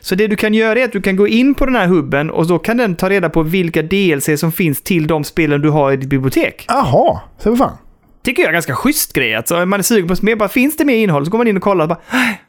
Så 0.00 0.14
det 0.14 0.26
du 0.26 0.36
kan 0.36 0.54
göra 0.54 0.78
är 0.78 0.84
att 0.84 0.92
du 0.92 1.02
kan 1.02 1.16
gå 1.16 1.28
in 1.28 1.54
på 1.54 1.66
den 1.66 1.76
här 1.76 1.86
hubben 1.86 2.30
och 2.30 2.46
då 2.46 2.58
kan 2.58 2.76
den 2.76 2.96
ta 2.96 3.10
reda 3.10 3.28
på 3.28 3.42
vilka 3.42 3.82
DLC 3.82 4.40
som 4.40 4.52
finns 4.52 4.82
till 4.82 5.06
de 5.06 5.24
spelen 5.24 5.60
du 5.60 5.70
har 5.70 5.92
i 5.92 5.96
ditt 5.96 6.08
bibliotek. 6.08 6.64
Jaha, 6.68 7.20
så 7.38 7.50
vad 7.50 7.58
fan. 7.58 7.76
Tycker 8.24 8.42
jag 8.42 8.48
är 8.48 8.52
ganska 8.52 8.74
schysst 8.74 9.12
grej. 9.12 9.34
Alltså, 9.34 9.66
man 9.66 9.80
är 9.80 9.82
sugen 9.82 10.08
på 10.08 10.14
mer, 10.22 10.36
bara 10.36 10.48
finns 10.48 10.76
det 10.76 10.84
mer 10.84 10.96
innehåll 10.96 11.24
så 11.24 11.30
går 11.30 11.38
man 11.38 11.48
in 11.48 11.56
och 11.56 11.62
kollar. 11.62 11.84
Och 11.84 11.88
bara, 11.88 12.00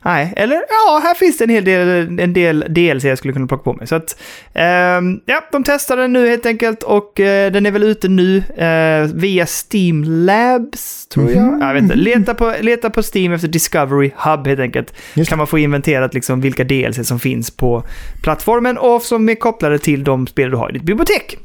nej, 0.05 0.33
eller 0.37 0.55
ja, 0.55 1.01
här 1.03 1.13
finns 1.13 1.37
det 1.37 1.43
en 1.43 1.49
hel 1.49 1.65
del, 1.65 2.19
en 2.19 2.33
del 2.33 2.65
DLC 2.69 3.03
jag 3.03 3.17
skulle 3.17 3.33
kunna 3.33 3.47
plocka 3.47 3.63
på 3.63 3.73
mig. 3.73 3.87
Så 3.87 3.95
att, 3.95 4.19
ehm, 4.53 5.19
ja, 5.25 5.41
de 5.51 5.63
testar 5.63 5.97
den 5.97 6.13
nu 6.13 6.29
helt 6.29 6.45
enkelt 6.45 6.83
och 6.83 7.19
eh, 7.19 7.51
den 7.51 7.65
är 7.65 7.71
väl 7.71 7.83
ute 7.83 8.07
nu 8.07 8.37
eh, 8.37 9.15
via 9.15 9.45
Steam 9.45 10.03
Labs, 10.03 11.07
tror 11.07 11.31
jag. 11.31 11.61
Jag 11.61 11.73
vet 11.73 11.83
inte. 11.83 11.95
Leta 11.95 12.33
på, 12.33 12.53
leta 12.61 12.89
på 12.89 13.01
Steam 13.15 13.33
efter 13.33 13.47
Discovery 13.47 14.11
Hub 14.15 14.47
helt 14.47 14.59
enkelt. 14.59 14.93
Just 15.13 15.29
kan 15.29 15.37
man 15.37 15.47
få 15.47 15.57
inventerat 15.57 16.13
liksom 16.13 16.41
vilka 16.41 16.63
DLC 16.63 17.07
som 17.07 17.19
finns 17.19 17.51
på 17.51 17.83
plattformen 18.23 18.77
och 18.77 19.01
som 19.01 19.29
är 19.29 19.35
kopplade 19.35 19.79
till 19.79 20.03
de 20.03 20.27
spel 20.27 20.51
du 20.51 20.57
har 20.57 20.69
i 20.69 20.73
ditt 20.73 20.83
bibliotek. 20.83 21.37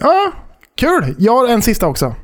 Ja, 0.00 0.32
kul. 0.76 1.14
Jag 1.18 1.32
har 1.32 1.48
en 1.48 1.62
sista 1.62 1.86
också. 1.86 2.14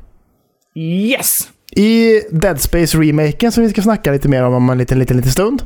Yes! 0.79 1.49
I 1.75 2.21
Dead 2.31 2.61
Space-remaken 2.61 3.51
som 3.51 3.63
vi 3.63 3.69
ska 3.69 3.81
snacka 3.81 4.11
lite 4.11 4.27
mer 4.27 4.43
om 4.43 4.53
om 4.53 4.69
en 4.69 4.77
liten, 4.77 4.99
liten, 4.99 5.17
liten 5.17 5.31
stund. 5.31 5.63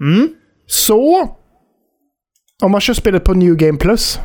Mm. 0.00 0.28
Så, 0.66 1.30
om 2.62 2.70
man 2.70 2.80
kör 2.80 2.94
spelet 2.94 3.24
på 3.24 3.34
New 3.34 3.56
Game 3.56 3.78
Plus 3.78 4.18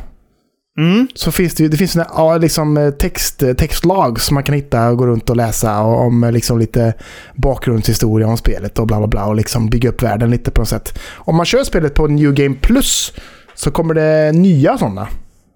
Mm. 0.78 1.08
så 1.14 1.32
finns 1.32 1.54
det 1.54 1.62
ju 1.62 1.68
det 1.68 1.76
finns 1.76 1.92
såna, 1.92 2.36
liksom, 2.36 2.76
eh, 2.76 2.90
text, 2.90 3.42
textlag 3.58 4.20
som 4.20 4.34
man 4.34 4.42
kan 4.42 4.54
hitta 4.54 4.88
och 4.88 4.98
gå 4.98 5.06
runt 5.06 5.30
och 5.30 5.36
läsa 5.36 5.80
och, 5.82 6.00
om 6.00 6.24
eh, 6.24 6.32
liksom, 6.32 6.58
lite 6.58 6.94
bakgrundshistoria 7.34 8.26
om 8.26 8.36
spelet 8.36 8.78
och 8.78 8.86
bla 8.86 8.98
bla 8.98 9.06
bla 9.06 9.26
och 9.26 9.34
liksom 9.34 9.70
bygga 9.70 9.88
upp 9.88 10.02
världen 10.02 10.30
lite 10.30 10.50
på 10.50 10.60
något 10.60 10.68
sätt. 10.68 10.98
Om 11.12 11.36
man 11.36 11.46
kör 11.46 11.64
spelet 11.64 11.94
på 11.94 12.06
New 12.06 12.34
Game 12.34 12.54
Plus 12.60 13.12
så 13.54 13.70
kommer 13.70 13.94
det 13.94 14.32
nya 14.32 14.78
sådana 14.78 15.08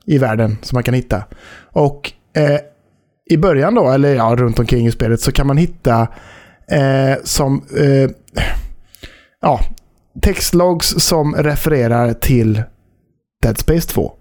i 0.06 0.18
världen 0.18 0.58
som 0.62 0.76
man 0.76 0.82
kan 0.82 0.94
hitta. 0.94 1.24
Och 1.72 2.12
eh, 2.36 2.60
i 3.30 3.36
början 3.36 3.74
då, 3.74 3.90
eller 3.90 4.14
ja, 4.14 4.34
runt 4.38 4.58
omkring 4.58 4.86
i 4.86 4.92
spelet 4.92 5.20
så 5.20 5.32
kan 5.32 5.46
man 5.46 5.56
hitta 5.56 6.08
eh, 6.70 7.18
som 7.24 7.64
eh, 7.76 8.10
ja, 9.40 9.60
textlogs 10.22 10.94
som 10.98 11.34
refererar 11.34 12.12
till 12.12 12.62
Dead 13.42 13.58
Space 13.58 13.88
2. 13.88 14.12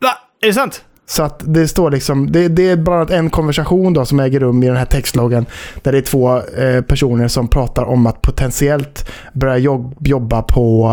Va? 0.00 0.10
Är 0.42 0.46
det 0.46 0.52
sant? 0.52 0.84
Så 1.06 1.22
att 1.22 1.42
det 1.46 1.68
står 1.68 1.90
liksom, 1.90 2.32
det, 2.32 2.48
det 2.48 2.70
är 2.70 2.76
bland 2.76 3.00
annat 3.00 3.10
en 3.10 3.30
konversation 3.30 3.92
då 3.92 4.04
som 4.04 4.20
äger 4.20 4.40
rum 4.40 4.62
i 4.62 4.66
den 4.66 4.76
här 4.76 4.84
textloggen. 4.84 5.46
Där 5.82 5.92
det 5.92 5.98
är 5.98 6.02
två 6.02 6.36
eh, 6.42 6.82
personer 6.82 7.28
som 7.28 7.48
pratar 7.48 7.82
om 7.82 8.06
att 8.06 8.22
potentiellt 8.22 9.10
börja 9.32 9.58
jobb, 9.58 10.06
jobba 10.06 10.42
på 10.42 10.88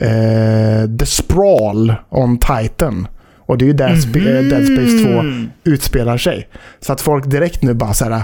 eh, 0.00 0.90
The 0.98 1.06
Sprawl 1.06 1.94
on 2.08 2.38
Titan. 2.38 3.08
Och 3.50 3.58
det 3.58 3.64
är 3.64 3.66
ju 3.66 3.72
där 3.72 3.96
spe, 3.96 4.18
eh, 4.18 4.42
Dead 4.42 4.66
Space 4.66 5.04
2 5.04 5.08
Mm. 5.20 5.50
utspelar 5.64 6.18
sig. 6.18 6.48
Så 6.80 6.92
att 6.92 7.00
folk 7.00 7.30
direkt 7.30 7.62
nu 7.62 7.74
bara 7.74 7.94
såhär, 7.94 8.22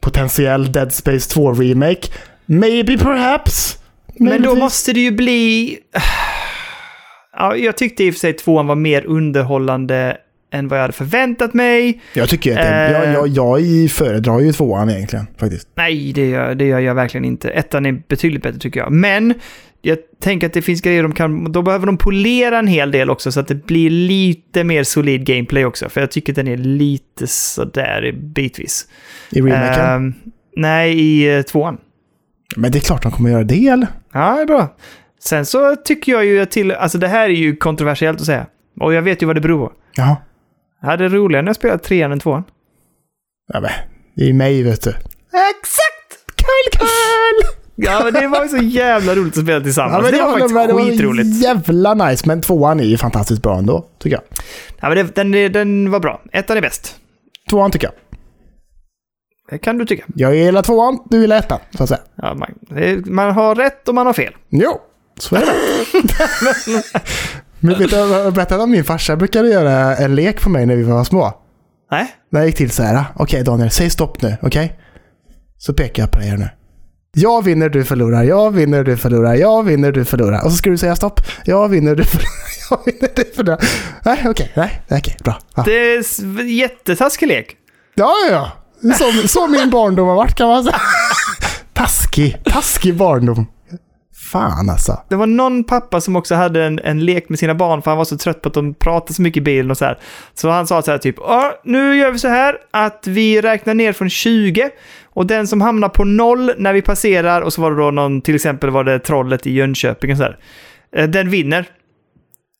potentiell 0.00 0.72
Dead 0.72 0.92
Space 0.92 1.30
2 1.30 1.52
remake. 1.52 2.08
Maybe 2.46 2.98
perhaps. 2.98 3.78
Men 4.18 4.42
då 4.42 4.54
måste 4.54 4.92
det 4.92 5.00
ju 5.00 5.10
bli... 5.10 5.78
Ja, 7.36 7.56
jag 7.56 7.76
tyckte 7.76 8.04
i 8.04 8.10
och 8.10 8.14
för 8.14 8.18
sig 8.20 8.32
tvåan 8.32 8.66
var 8.66 8.74
mer 8.74 9.06
underhållande 9.06 10.16
än 10.54 10.68
vad 10.68 10.78
jag 10.78 10.82
hade 10.82 10.92
förväntat 10.92 11.54
mig. 11.54 12.00
Jag 12.12 12.28
tycker 12.28 12.50
att 12.50 12.56
det, 12.56 12.96
Eh. 12.96 13.12
jag, 13.12 13.28
jag, 13.28 13.60
jag 13.60 13.90
föredrar 13.90 14.40
ju 14.40 14.52
tvåan 14.52 14.90
egentligen 14.90 15.26
faktiskt. 15.36 15.68
Nej, 15.74 16.12
det 16.12 16.28
gör, 16.28 16.54
det 16.54 16.64
gör 16.64 16.78
jag 16.80 16.94
verkligen 16.94 17.24
inte. 17.24 17.50
Ettan 17.50 17.86
är 17.86 18.02
betydligt 18.08 18.42
bättre 18.42 18.58
tycker 18.58 18.80
jag. 18.80 18.92
Men 18.92 19.34
jag 19.82 19.98
tänker 20.20 20.46
att 20.46 20.52
det 20.52 20.62
finns 20.62 20.80
grejer 20.80 21.02
de 21.02 21.12
kan... 21.12 21.52
Då 21.52 21.62
behöver 21.62 21.86
de 21.86 21.96
polera 21.96 22.58
en 22.58 22.66
hel 22.66 22.90
del 22.90 23.10
också 23.10 23.32
så 23.32 23.40
att 23.40 23.48
det 23.48 23.66
blir 23.66 23.90
lite 23.90 24.64
mer 24.64 24.84
solid 24.84 25.26
gameplay 25.26 25.64
också. 25.64 25.88
För 25.88 26.00
jag 26.00 26.10
tycker 26.10 26.32
att 26.32 26.36
den 26.36 26.48
är 26.48 26.56
lite 26.56 27.26
sådär 27.26 28.12
bitvis. 28.12 28.86
I 29.30 29.40
remaken. 29.40 29.84
Ehm, 29.84 30.14
nej, 30.56 31.00
i 31.00 31.36
uh, 31.36 31.42
tvåan. 31.42 31.76
Men 32.56 32.72
det 32.72 32.78
är 32.78 32.80
klart 32.80 33.02
de 33.02 33.12
kommer 33.12 33.30
göra 33.30 33.44
det 33.44 33.68
eller? 33.68 33.88
Ja, 34.12 34.34
det 34.34 34.42
är 34.42 34.46
bra. 34.46 34.76
Sen 35.20 35.46
så 35.46 35.76
tycker 35.76 36.12
jag 36.12 36.24
ju 36.24 36.46
till... 36.46 36.72
Alltså 36.72 36.98
det 36.98 37.08
här 37.08 37.24
är 37.24 37.34
ju 37.34 37.56
kontroversiellt 37.56 38.20
att 38.20 38.26
säga. 38.26 38.46
Och 38.80 38.94
jag 38.94 39.02
vet 39.02 39.22
ju 39.22 39.26
vad 39.26 39.36
det 39.36 39.40
beror 39.40 39.66
på. 39.66 39.72
Ja. 40.84 40.90
Hade 40.90 41.08
roligare 41.08 41.42
när 41.42 41.48
jag 41.48 41.56
spelade 41.56 41.78
trean 41.82 42.12
än 42.12 42.20
tvåan. 42.20 42.44
ja 43.52 43.60
men, 43.60 43.70
det 44.16 44.28
är 44.28 44.32
mig 44.32 44.62
vet 44.62 44.82
du. 44.82 44.90
Exakt! 44.90 46.36
Kul, 46.36 46.78
kul! 46.78 47.58
Ja, 47.76 48.00
men 48.04 48.12
det 48.12 48.28
var 48.28 48.42
ju 48.42 48.48
så 48.48 48.56
jävla 48.56 49.14
roligt 49.14 49.36
att 49.38 49.44
spela 49.44 49.60
tillsammans. 49.60 50.02
men 50.02 50.12
det 50.12 50.22
var 50.22 50.32
faktiskt 50.32 50.54
det 50.54 50.72
var 50.72 50.90
skitroligt. 50.90 51.42
jävla 51.42 51.94
nice, 51.94 52.28
men 52.28 52.40
tvåan 52.40 52.80
är 52.80 52.84
ju 52.84 52.96
fantastiskt 52.96 53.42
bra 53.42 53.58
ändå, 53.58 53.86
tycker 53.98 54.16
jag. 54.16 54.24
Ja, 54.80 54.88
men 54.88 54.96
det, 54.96 55.14
den, 55.14 55.52
den 55.52 55.90
var 55.90 56.00
bra. 56.00 56.20
Ettan 56.32 56.56
är 56.56 56.60
bäst. 56.60 56.96
Tvåan 57.50 57.70
tycker 57.70 57.86
jag. 57.86 57.94
Det 59.50 59.58
kan 59.58 59.78
du 59.78 59.86
tycka. 59.86 60.04
Jag 60.14 60.36
gillar 60.36 60.62
tvåan, 60.62 60.98
du 61.10 61.20
gillar 61.20 61.36
ettan, 61.38 61.58
så 61.76 61.82
att 61.82 61.88
säga. 61.88 62.00
Ja, 62.14 62.34
man, 62.34 62.54
det, 62.60 63.06
man 63.06 63.32
har 63.32 63.54
rätt 63.54 63.88
och 63.88 63.94
man 63.94 64.06
har 64.06 64.12
fel. 64.12 64.32
Jo, 64.48 64.80
så 65.18 65.36
är 65.36 65.40
det. 65.40 66.82
Men 67.64 67.78
vet 67.78 67.90
du, 67.90 67.96
jag 67.96 68.32
berättade 68.34 68.62
om 68.62 68.70
min 68.70 68.84
farsa 68.84 69.16
brukade 69.16 69.48
göra 69.48 69.96
en 69.96 70.14
lek 70.14 70.40
på 70.42 70.50
mig 70.50 70.66
när 70.66 70.76
vi 70.76 70.82
var 70.82 71.04
små. 71.04 71.32
Nej? 71.90 72.06
När 72.32 72.40
jag 72.40 72.46
gick 72.46 72.56
till 72.56 72.70
så 72.70 72.82
här, 72.82 73.04
okej 73.16 73.44
Daniel, 73.44 73.70
säg 73.70 73.90
stopp 73.90 74.22
nu, 74.22 74.36
okej? 74.42 74.78
Så 75.58 75.72
pekar 75.74 76.02
jag 76.02 76.10
på 76.10 76.18
dig 76.18 76.28
här 76.28 76.36
nu. 76.36 76.48
Jag 77.16 77.44
vinner, 77.44 77.68
du 77.68 77.84
förlorar. 77.84 78.22
Jag 78.22 78.50
vinner, 78.50 78.84
du 78.84 78.96
förlorar. 78.96 79.34
Jag 79.34 79.62
vinner, 79.62 79.92
du 79.92 80.04
förlorar. 80.04 80.44
Och 80.44 80.50
så 80.50 80.56
ska 80.56 80.70
du 80.70 80.78
säga 80.78 80.96
stopp. 80.96 81.20
Jag 81.44 81.68
vinner, 81.68 81.94
du 81.94 82.04
förlorar. 82.04 82.30
Jag 82.70 82.78
vinner, 82.84 83.08
du 83.16 83.24
förlorar. 83.36 83.60
Nej, 84.04 84.22
okej. 84.28 84.52
nej, 84.54 84.82
okej. 84.90 85.16
bra. 85.24 85.38
Ja, 85.56 85.62
Det 85.66 85.72
är 85.94 86.00
s- 86.00 86.20
jättetaskig 86.46 87.26
lek. 87.28 87.56
ja. 87.94 88.12
ja. 88.30 88.52
Så, 88.98 89.28
så 89.28 89.46
min 89.46 89.70
barndom 89.70 90.08
har 90.08 90.14
varit 90.14 90.34
kan 90.34 90.48
man 90.48 90.64
säga. 90.64 90.76
Taskig. 91.72 92.36
Taskig 92.44 92.96
barndom. 92.96 93.46
Fan 94.34 94.70
alltså. 94.70 95.00
Det 95.08 95.16
var 95.16 95.26
någon 95.26 95.64
pappa 95.64 96.00
som 96.00 96.16
också 96.16 96.34
hade 96.34 96.64
en, 96.64 96.78
en 96.78 97.04
lek 97.04 97.28
med 97.28 97.38
sina 97.38 97.54
barn 97.54 97.82
för 97.82 97.90
han 97.90 97.98
var 97.98 98.04
så 98.04 98.18
trött 98.18 98.42
på 98.42 98.48
att 98.48 98.54
de 98.54 98.74
pratade 98.74 99.14
så 99.14 99.22
mycket 99.22 99.40
i 99.40 99.44
bilen 99.44 99.70
och 99.70 99.78
så 99.78 99.84
här. 99.84 99.98
Så 100.34 100.50
han 100.50 100.66
sa 100.66 100.82
så 100.82 100.90
här 100.90 100.98
typ, 100.98 101.16
ja, 101.18 101.60
nu 101.64 101.96
gör 101.96 102.10
vi 102.10 102.18
så 102.18 102.28
här 102.28 102.58
att 102.70 103.06
vi 103.06 103.40
räknar 103.40 103.74
ner 103.74 103.92
från 103.92 104.10
20 104.10 104.70
och 105.04 105.26
den 105.26 105.46
som 105.46 105.60
hamnar 105.60 105.88
på 105.88 106.04
noll 106.04 106.52
när 106.58 106.72
vi 106.72 106.82
passerar 106.82 107.40
och 107.40 107.52
så 107.52 107.62
var 107.62 107.70
det 107.70 107.76
då 107.76 107.90
någon, 107.90 108.20
till 108.20 108.34
exempel 108.34 108.70
var 108.70 108.84
det 108.84 108.98
trollet 108.98 109.46
i 109.46 109.52
Jönköping 109.52 110.10
och 110.10 110.16
så 110.16 110.22
här. 110.22 110.38
Eh, 110.92 111.08
den 111.08 111.30
vinner. 111.30 111.66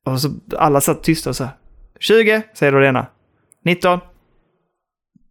Och 0.06 0.20
så 0.20 0.30
alla 0.58 0.80
satt 0.80 1.02
tysta 1.02 1.30
och 1.30 1.36
så 1.36 1.44
här. 1.44 1.52
20, 2.00 2.42
säger 2.54 2.72
då 2.72 2.78
det 2.78 2.88
ena. 2.88 3.06
19. 3.64 4.00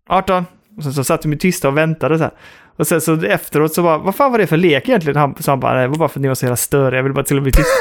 18. 0.09 0.45
Och 0.77 0.83
sen 0.83 0.93
så 0.93 1.03
satt 1.03 1.21
de 1.21 1.31
ju 1.31 1.37
tysta 1.37 1.67
och 1.67 1.77
väntade 1.77 2.17
så 2.17 2.23
här. 2.23 2.33
Och 2.78 2.88
sen 2.88 3.01
så 3.01 3.21
efteråt 3.26 3.74
så 3.74 3.84
bara, 3.84 3.97
vad 3.97 4.15
fan 4.15 4.32
var 4.32 4.39
det 4.39 4.47
för 4.47 4.57
lek 4.57 4.89
egentligen? 4.89 5.17
Han, 5.19 5.36
så 5.39 5.51
han 5.51 5.59
bara, 5.59 5.74
nej, 5.74 5.82
det 5.82 5.88
var 5.88 5.97
bara 5.97 6.09
för 6.09 6.19
att 6.19 6.21
ni 6.21 6.28
var 6.28 6.36
så 6.36 6.45
jävla 6.45 6.55
störiga, 6.57 6.97
jag 6.99 7.03
ville 7.03 7.13
bara 7.13 7.26
till 7.26 7.38
att 7.38 7.43
bli 7.43 7.51
tysta. 7.51 7.71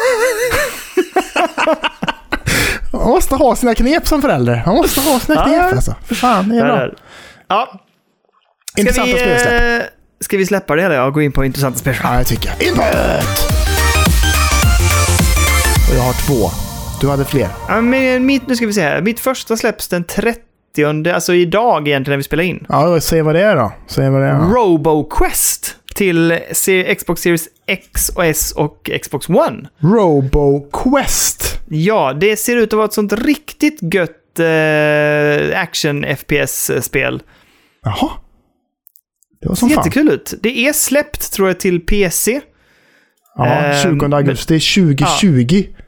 Man 2.93 3.09
måste 3.09 3.34
ha 3.34 3.57
sina 3.57 3.74
knep 3.74 4.09
som 4.09 4.22
förälder. 4.22 4.62
Man 4.66 4.74
måste 4.76 5.01
ha 5.01 5.20
sina 5.20 5.34
Ja. 5.38 5.45
knep 5.45 5.72
alltså. 5.72 5.95
För 6.07 6.14
fan, 6.14 6.49
det 6.49 6.57
är 6.59 6.64
bra. 6.64 6.88
Ja, 7.49 7.80
ska 8.72 8.80
Intressanta 8.80 9.12
vi, 9.14 9.20
spelsläpp. 9.20 9.82
eh, 9.82 9.86
ska 10.20 10.36
vi 10.36 10.47
släppa 10.47 10.76
det 10.76 10.82
eller 10.82 10.95
ja, 10.97 11.11
gå 11.11 11.22
in 11.22 11.32
på 11.32 11.45
intressanta 11.45 11.78
spelsläpp? 11.78 12.07
Ja, 12.12 12.18
det 12.18 12.24
tycker 12.24 12.49
jag. 12.59 12.62
Input! 12.68 12.84
Och 15.90 15.97
jag 15.97 16.03
har 16.03 16.26
två. 16.26 16.51
Du 17.01 17.09
hade 17.11 17.24
fler. 17.24 17.49
Ja, 17.68 17.80
men 17.80 18.26
mitt, 18.26 18.47
nu 18.49 18.57
ska 18.57 18.66
vi 18.66 18.72
se 18.72 18.82
här. 18.82 19.01
Mitt 19.01 19.20
första 19.20 19.57
släpps 19.57 19.88
den 19.88 20.05
30, 20.05 20.40
alltså 21.14 21.35
idag 21.35 21.89
egentligen 21.89 22.12
när 22.12 22.16
vi 22.16 22.23
spelar 22.23 22.45
in. 22.45 22.66
Ja, 22.68 23.01
säg 23.01 23.23
vad 23.23 23.35
det 23.35 23.41
är 23.43 23.57
då. 23.57 23.73
Säg 23.87 24.11
vad 24.11 24.20
det 24.23 24.27
är. 24.27 24.39
då. 24.39 24.45
RoboQuest 24.45 25.77
till 25.95 26.39
Xbox 26.99 27.23
Series 27.23 27.49
X 27.66 28.09
och 28.09 28.25
S 28.25 28.53
och 28.57 28.91
Xbox 29.03 29.29
One. 29.29 29.68
RoboQuest. 29.79 31.61
Ja, 31.68 32.12
det 32.20 32.37
ser 32.37 32.57
ut 32.57 32.68
att 32.73 32.77
vara 32.77 32.85
ett 32.85 32.93
sånt 32.93 33.12
riktigt 33.12 33.95
gött 33.95 34.39
eh, 34.39 35.61
action-FPS-spel. 35.61 37.23
Jaha. 37.85 38.11
Det 39.41 39.49
var 39.49 39.55
Ser 39.55 39.61
som 39.61 39.68
fan. 39.68 39.79
jättekul 39.79 40.09
ut. 40.09 40.35
Det 40.43 40.66
är 40.68 40.73
släppt, 40.73 41.33
tror 41.33 41.49
jag, 41.49 41.61
till 41.61 41.81
PC. 41.81 42.41
Ja, 43.37 43.47
Ehm, 43.47 43.99
20 44.01 44.16
augusti 44.16 44.61
2020. 44.61 45.64
Ja, 45.68 45.85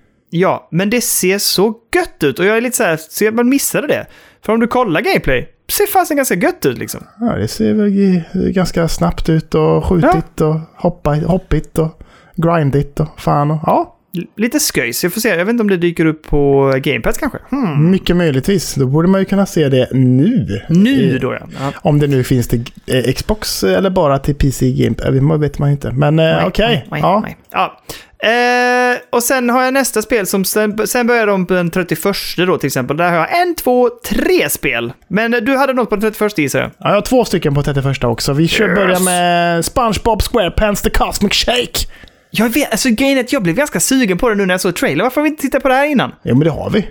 men 0.71 0.91
det 0.91 1.01
ser 1.01 1.39
så 1.39 1.75
gött 1.95 2.23
ut 2.25 2.39
och 2.39 2.45
jag 2.45 2.57
är 2.57 2.61
lite 2.61 2.77
så 2.77 2.83
här, 2.85 2.99
så 3.09 3.25
man 3.33 3.49
missade 3.49 3.87
det. 3.87 4.07
För 4.45 4.53
om 4.53 4.61
du 4.61 4.67
kollar 4.67 5.01
gameplay, 5.01 5.49
ser 5.73 5.87
fasen 5.87 6.17
ganska 6.17 6.35
gött 6.35 6.67
ut 6.67 6.79
liksom. 6.79 7.01
Ja, 7.21 7.27
det 7.27 7.49
ser 7.49 7.75
väl 7.75 8.23
ganska 8.53 8.89
snabbt 8.89 9.29
ut 9.29 9.55
och 9.55 9.85
skjutigt 9.85 10.41
och 10.41 10.57
hoppa, 10.77 11.15
hoppigt 11.15 11.79
och 11.79 12.03
grindigt 12.37 13.01
och 13.01 13.21
fan 13.21 13.51
och 13.51 13.59
ja. 13.67 13.91
Lite 14.37 14.59
sköjs, 14.59 15.03
jag 15.03 15.13
får 15.13 15.21
se. 15.21 15.29
Jag 15.29 15.45
vet 15.45 15.49
inte 15.49 15.61
om 15.61 15.69
det 15.71 15.77
dyker 15.77 16.07
upp 16.07 16.27
på 16.27 16.73
Game 16.83 17.01
Pass 17.01 17.19
kanske. 17.19 17.39
Hmm. 17.51 17.91
Mycket 17.91 18.17
möjligtvis. 18.17 18.75
Då 18.75 18.87
borde 18.87 19.09
man 19.09 19.21
ju 19.21 19.25
kunna 19.25 19.47
se 19.47 19.69
det 19.69 19.89
nu. 19.93 20.61
Nu 20.69 21.19
då 21.19 21.33
ja. 21.35 21.41
ja. 21.61 21.73
Om 21.83 21.99
det 21.99 22.07
nu 22.07 22.25
finns 22.25 22.49
till 22.49 22.65
eh, 22.87 23.13
Xbox 23.13 23.65
eller 23.65 23.91
bara 23.91 24.19
till 24.19 24.35
PC 24.35 24.73
Game 24.73 24.95
Pass. 24.95 25.07
Det 25.07 25.39
vet 25.39 25.59
man 25.59 25.69
ju 25.69 25.73
inte. 25.73 25.93
Men 25.93 26.19
eh, 26.19 26.47
okej. 26.47 26.87
nej, 26.91 27.01
Ja. 27.03 27.25
ja. 27.51 27.81
Eh, 28.25 28.99
och 29.11 29.23
sen 29.23 29.51
har 29.51 29.63
jag 29.63 29.75
nästa 29.75 30.03
spel 30.03 30.27
som 30.27 30.45
sen, 30.45 30.87
sen 30.87 31.07
börjar 31.07 31.27
de 31.27 31.47
på 31.47 31.55
den 31.55 31.71
31 31.71 32.01
då 32.37 32.59
till 32.59 32.67
exempel. 32.67 32.97
Där 32.97 33.11
har 33.11 33.17
jag 33.17 33.41
en, 33.41 33.55
två, 33.55 33.91
tre 34.05 34.51
spel. 34.51 34.93
Men 35.09 35.35
eh, 35.35 35.41
du 35.41 35.57
hade 35.57 35.73
något 35.73 35.89
på 35.91 35.97
den 35.97 36.13
31 36.13 36.39
gissar 36.39 36.59
jag. 36.61 36.71
Ja, 36.79 36.89
jag 36.89 36.95
har 36.95 37.01
två 37.03 37.25
stycken 37.25 37.55
på 37.55 37.63
31 37.63 38.05
också. 38.05 38.33
Vi 38.33 38.49
kör 38.49 38.69
Yes. 38.69 38.75
börja 38.79 39.01
med 39.01 39.65
SpongeBob 39.65 40.23
SquarePants 40.23 40.83
The 40.83 40.91
Cosmic 40.91 41.33
Shake. 41.33 41.79
Jag 42.31 42.49
vet, 42.49 42.71
alltså 42.71 42.89
grejen 42.91 43.19
är 43.19 43.23
att 43.25 43.33
jag 43.33 43.43
blev 43.43 43.55
ganska 43.55 43.81
sugen 43.81 44.19
på 44.19 44.29
det 44.29 44.35
nu 44.35 44.47
när 44.47 44.55
jag 44.55 44.61
såg 44.61 44.75
trailer. 44.77 45.05
Varför 45.05 45.21
har 45.21 45.23
vi 45.23 45.29
inte 45.31 45.43
tittat 45.43 45.63
på 45.63 45.69
det 45.69 45.75
här 45.75 45.87
innan? 45.87 46.13
Jo, 46.23 46.35
men 46.35 46.45
det 46.45 46.51
har 46.51 46.71
vi. 46.71 46.89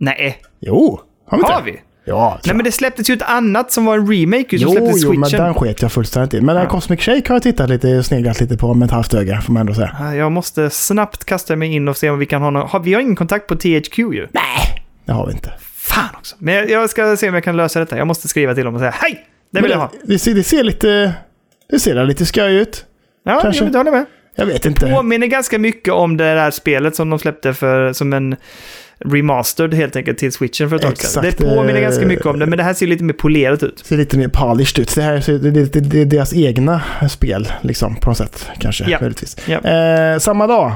Nej, 0.00 0.38
Jo, 0.60 1.00
har 1.30 1.38
vi 1.38 1.42
inte 1.42 1.52
har 1.52 1.62
vi? 1.62 1.80
Ja, 2.10 2.38
Nej 2.46 2.54
men 2.56 2.64
det 2.64 2.72
släpptes 2.72 3.10
ju 3.10 3.14
ett 3.14 3.22
annat 3.22 3.72
som 3.72 3.84
var 3.84 3.98
en 3.98 4.12
remake 4.12 4.48
som 4.48 4.58
Jo, 4.58 4.70
släpptes 4.70 5.02
jo, 5.04 5.12
men 5.12 5.30
den 5.30 5.54
sket 5.54 5.82
jag 5.82 5.92
fullständigt 5.92 6.34
i. 6.34 6.40
Men 6.40 6.54
den 6.54 6.64
Ja. 6.64 6.70
Cosmic 6.70 7.00
Shake 7.00 7.22
har 7.28 7.34
jag 7.34 7.42
tittat 7.42 7.68
lite 7.70 8.02
sneglat 8.02 8.40
lite 8.40 8.56
på 8.56 8.74
med 8.74 8.86
ett 8.86 8.92
halvt 8.92 9.14
öga, 9.14 9.40
får 9.40 9.52
man 9.52 9.60
ändå 9.60 9.74
säga. 9.74 9.96
Ja, 10.00 10.14
Jag 10.14 10.32
måste 10.32 10.70
snabbt 10.70 11.24
kasta 11.24 11.56
mig 11.56 11.72
in 11.74 11.88
och 11.88 11.96
se 11.96 12.10
om 12.10 12.18
vi 12.18 12.26
kan 12.26 12.42
ha 12.42 12.50
någon... 12.50 12.68
har- 12.68 12.80
Vi 12.80 12.94
har 12.94 13.00
ingen 13.00 13.16
kontakt 13.16 13.46
på 13.46 13.56
THQ 13.56 13.98
ju. 13.98 14.26
Nej, 14.32 14.84
det 15.04 15.12
har 15.12 15.26
vi 15.26 15.32
inte. 15.32 15.52
Fan 15.74 16.08
också. 16.16 16.36
Men 16.38 16.54
jag- 16.54 16.70
jag 16.70 16.90
ska 16.90 17.16
se 17.16 17.28
om 17.28 17.34
jag 17.34 17.44
kan 17.44 17.56
lösa 17.56 17.80
detta. 17.80 17.96
Jag 17.98 18.06
måste 18.06 18.28
skriva 18.28 18.54
till 18.54 18.64
dem 18.64 18.74
och 18.74 18.80
säga 18.80 18.94
hej! 19.00 19.26
Det 19.52 19.60
vill 19.60 19.70
jag 19.70 19.78
ha. 19.78 19.90
Det 20.02 20.18
ser, 20.18 20.34
det 20.34 20.42
ser 20.42 20.62
lite... 20.64 21.12
Det 21.70 21.78
ser 21.78 22.04
lite 22.04 22.26
skoj 22.26 22.54
ut. 22.56 22.84
Ja, 23.24 23.40
kanske. 23.42 23.64
jag 23.64 23.72
håller 23.72 23.90
med. 23.90 24.04
Jag 24.36 24.46
vet 24.46 24.66
inte. 24.66 24.90
Påminner 24.92 25.26
ganska 25.26 25.58
mycket 25.58 25.94
om 25.94 26.16
det 26.16 26.34
där 26.34 26.50
spelet 26.50 26.96
som 26.96 27.10
de 27.10 27.18
släppte 27.18 27.54
för, 27.54 27.92
som 27.92 28.12
en 28.12 28.36
remastered 29.04 29.74
helt 29.74 29.96
enkelt 29.96 30.18
till 30.18 30.32
switchen 30.32 30.68
för 30.68 30.76
ett 30.76 30.82
tag 30.82 30.96
sedan. 30.98 31.24
Det 31.24 31.32
påminner 31.36 31.80
ganska 31.80 32.06
mycket 32.06 32.26
om 32.26 32.38
det, 32.38 32.46
men 32.46 32.58
det 32.58 32.64
här 32.64 32.74
ser 32.74 32.86
lite 32.86 33.04
mer 33.04 33.14
polerat 33.14 33.62
ut. 33.62 33.78
ser 33.86 33.96
lite 33.96 34.18
mer 34.18 34.28
polished 34.28 34.82
ut. 34.82 34.94
Det 34.94 35.02
här 35.02 35.20
ser- 35.20 35.38
det, 35.38 35.50
det, 35.50 35.80
det, 35.80 36.00
är 36.00 36.04
deras 36.04 36.34
egna 36.34 36.82
spel, 37.10 37.52
liksom, 37.60 37.96
på 37.96 38.10
något 38.10 38.16
sätt. 38.18 38.46
Kanske, 38.58 38.84
Ja. 38.90 38.98
möjligtvis. 39.00 39.36
Ja. 39.46 39.58
Eh, 39.70 40.18
samma 40.18 40.46
dag. 40.46 40.72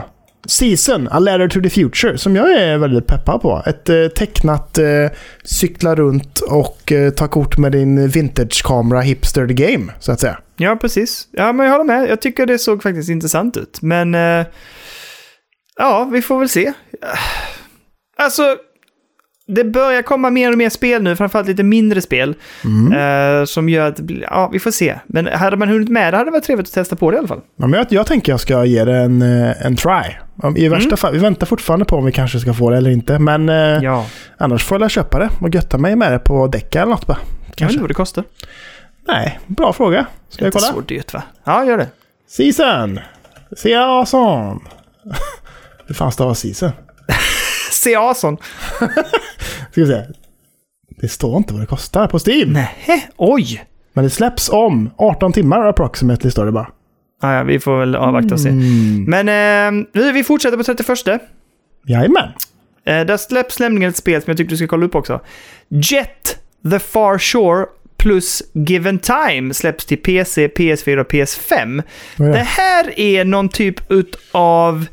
Season, 0.47 1.09
A 1.11 1.19
Letter 1.19 1.49
to 1.49 1.61
the 1.63 1.71
Future, 1.71 2.19
som 2.19 2.37
jag 2.37 2.53
är 2.53 2.79
väldigt 2.79 3.07
peppad 3.07 3.43
på. 3.43 3.63
Ett 3.67 3.89
eh, 3.89 4.07
tecknat 4.07 4.79
eh, 4.79 4.87
cykla 5.45 5.95
runt 5.95 6.41
och 6.41 6.93
eh, 6.93 7.11
ta 7.11 7.29
kort 7.29 7.59
med 7.59 7.73
din 7.73 8.09
vintage-kamera 8.09 9.01
hipster 9.01 9.47
game, 9.47 9.93
så 10.01 10.13
att 10.13 10.21
säga. 10.21 10.39
Ja, 10.57 10.77
precis. 10.81 11.29
Ja, 11.33 11.53
men 11.53 11.67
jag 11.67 11.73
håller 11.73 11.85
med. 11.85 12.11
Jag 12.11 12.21
tycker 12.21 12.47
det 12.47 12.59
såg 12.59 12.83
faktiskt 12.83 13.11
intressant 13.11 13.57
ut. 13.57 13.79
Men... 13.83 14.15
Eh, 14.15 14.47
ja, 15.79 16.09
vi 16.13 16.23
får 16.23 16.39
väl 16.39 16.49
se. 16.49 16.73
Alltså... 18.17 18.57
Det 19.47 19.65
börjar 19.65 20.03
komma 20.03 20.31
mer 20.31 20.53
och 20.53 20.59
mer 20.59 20.71
spel 20.71 21.03
nu, 21.03 21.17
framförallt 21.17 21.49
lite 21.49 21.63
mindre 21.63 22.01
spel. 22.01 22.35
Mm. 22.65 22.93
Eh, 23.41 23.45
som 23.45 23.69
gör 23.69 23.89
att, 23.89 23.97
det 24.09 24.15
ja, 24.15 24.49
vi 24.53 24.59
får 24.59 24.71
se. 24.71 24.99
Men 25.07 25.27
hade 25.27 25.57
man 25.57 25.69
hunnit 25.69 25.89
med 25.89 26.13
det 26.13 26.17
hade 26.17 26.31
det 26.31 26.33
varit 26.33 26.45
trevligt 26.45 26.67
att 26.67 26.73
testa 26.75 26.97
på 26.97 27.11
det 27.11 27.15
i 27.15 27.19
alla 27.19 27.29
fall. 27.29 27.41
Ja, 27.57 27.67
men 27.67 27.79
jag, 27.79 27.87
jag 27.93 28.07
tänker 28.07 28.33
jag 28.33 28.41
ska 28.41 28.65
ge 28.65 28.85
det 28.85 28.97
en, 28.97 29.23
eh, 29.23 29.67
en 29.67 29.77
try. 29.77 30.03
I 30.57 30.69
värsta 30.69 30.87
Mm. 30.87 30.97
fall, 30.97 31.13
vi 31.13 31.19
väntar 31.19 31.47
fortfarande 31.47 31.85
på 31.85 31.97
om 31.97 32.05
vi 32.05 32.13
kanske 32.13 32.39
ska 32.41 32.55
få 32.55 32.71
det 32.71 32.77
eller 32.77 32.91
inte. 32.91 33.19
Men 33.19 33.49
eh, 33.49 33.55
Ja. 33.57 34.07
annars 34.39 34.65
får 34.65 34.81
jag 34.81 34.91
köpa 34.91 35.19
det 35.19 35.31
och 35.41 35.55
götta 35.55 35.79
mig 35.79 35.97
med 35.97 36.13
det 36.13 36.19
på 36.19 36.47
Decca 36.47 36.81
eller 36.83 36.91
något 36.93 37.07
bara. 37.07 37.19
Jag 37.41 37.47
vet 37.47 37.57
Kanske. 37.57 37.73
inte 37.73 37.81
vad 37.83 37.91
det 37.91 37.95
kostar. 37.95 38.25
Nej, 39.09 39.41
bra 39.47 39.73
fråga. 39.73 40.07
Ska 40.29 40.45
jag 40.45 40.49
Inte 40.49 40.59
kolla? 40.59 40.73
så 40.73 40.81
dyrt 40.81 41.13
va? 41.15 41.23
Ja, 41.45 41.65
gör 41.65 41.79
det. 41.79 41.89
Season! 42.29 43.01
Season! 43.57 44.61
Hur 45.87 45.95
fan 45.95 46.13
stavas 46.13 46.39
season? 46.39 46.71
Season. 47.85 48.37
Ska 49.71 49.81
vi 49.81 49.87
se. 49.87 50.03
Det 51.01 51.09
står 51.09 51.37
inte 51.37 51.53
vad 51.53 51.63
det 51.63 51.67
kostar 51.67 52.07
på 52.07 52.19
Steam. 52.27 52.53
Nej, 52.53 53.09
oj! 53.17 53.65
Men 53.93 54.05
det 54.05 54.11
släpps 54.11 54.49
om 54.49 54.91
18 54.97 55.33
timmar 55.33 55.67
approximately 55.67 56.31
står 56.31 56.47
det 56.47 56.53
bara. 56.53 56.69
Ja, 57.23 57.35
ja, 57.35 57.43
vi 57.43 57.61
får 57.61 57.79
väl 57.79 57.95
avvakta 57.97 58.35
och 58.35 58.41
se. 58.41 58.49
Mm. 58.49 59.05
Men 59.05 59.29
eh, 59.79 59.87
vi- 59.93 60.13
vi 60.13 60.25
fortsätter 60.25 60.57
på 60.57 60.65
31. 60.65 61.21
Jajamän. 61.87 62.29
Eh, 62.87 63.01
där 63.05 63.17
släpps 63.17 63.61
nämligen 63.61 63.91
ett 63.91 63.97
spel 63.97 64.23
som 64.23 64.31
jag 64.31 64.37
tyckte 64.37 64.53
du 64.53 64.57
ska 64.57 64.67
kolla 64.67 64.87
upp 64.87 64.95
också. 64.95 65.21
Jet 65.69 66.39
The 66.71 66.79
Far 66.79 67.19
Shore 67.19 67.67
plus 67.97 68.43
Given 68.53 68.99
Time 68.99 69.55
släpps 69.55 69.87
till 69.87 69.99
PC, 69.99 70.47
PS4 70.49 70.97
och 71.01 71.13
PS5. 71.13 71.83
Vad 72.17 72.29
är 72.29 72.33
Det 72.33 72.39
det? 72.39 72.45
här 72.45 73.01
är 73.01 73.25
någon 73.25 73.49
typ 73.49 73.77
av 74.33 74.87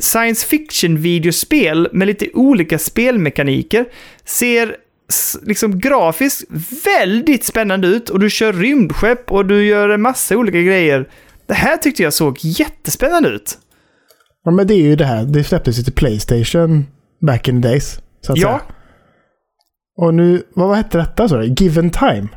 science 0.00 0.46
fiction 0.46 0.98
videospel 0.98 1.88
med 1.92 2.08
lite 2.08 2.28
olika 2.34 2.78
spelmekaniker. 2.78 3.84
Ser 4.24 4.76
liksom 5.42 5.78
grafiskt 5.78 6.42
väldigt 6.84 7.44
spännande 7.44 7.88
ut 7.88 8.08
och 8.10 8.20
du 8.20 8.30
kör 8.30 8.52
rymdskepp 8.52 9.32
och 9.32 9.46
du 9.46 9.66
gör 9.66 9.88
en 9.88 10.02
massa 10.02 10.36
olika 10.36 10.60
grejer. 10.62 11.08
Det 11.46 11.54
här 11.54 11.76
tyckte 11.76 12.02
jag 12.02 12.12
såg 12.12 12.38
jättespännande 12.40 13.28
ut. 13.28 13.58
Ja, 14.44 14.50
men 14.50 14.66
det 14.66 14.74
är 14.74 14.82
ju 14.82 14.96
det 14.96 15.04
här. 15.04 15.24
Det 15.24 15.44
släpptes 15.44 15.78
ju 15.78 15.82
till 15.82 15.92
Playstation 15.92 16.86
back 17.26 17.48
in 17.48 17.62
the 17.62 17.68
days. 17.68 17.98
Så 18.20 18.32
att 18.32 18.38
Ja. 18.38 18.48
säga. 18.48 18.60
Och 19.96 20.14
nu, 20.14 20.42
vad, 20.54 20.68
vad 20.68 20.76
hette 20.76 20.98
detta 20.98 21.28
så? 21.28 21.42
Given 21.42 21.90
Time? 21.90 22.28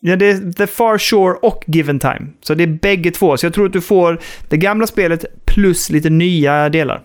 Ja, 0.00 0.16
det 0.16 0.30
är 0.30 0.52
The 0.52 0.66
Far 0.66 0.98
Shore 0.98 1.38
och 1.42 1.64
Given 1.66 1.98
Time. 1.98 2.26
Så 2.40 2.54
det 2.54 2.62
är 2.62 2.66
bägge 2.66 3.10
två. 3.10 3.36
Så 3.36 3.46
jag 3.46 3.54
tror 3.54 3.66
att 3.66 3.72
du 3.72 3.80
får 3.80 4.20
det 4.48 4.56
gamla 4.56 4.86
spelet 4.86 5.24
plus 5.44 5.90
lite 5.90 6.10
nya 6.10 6.68
delar. 6.68 7.02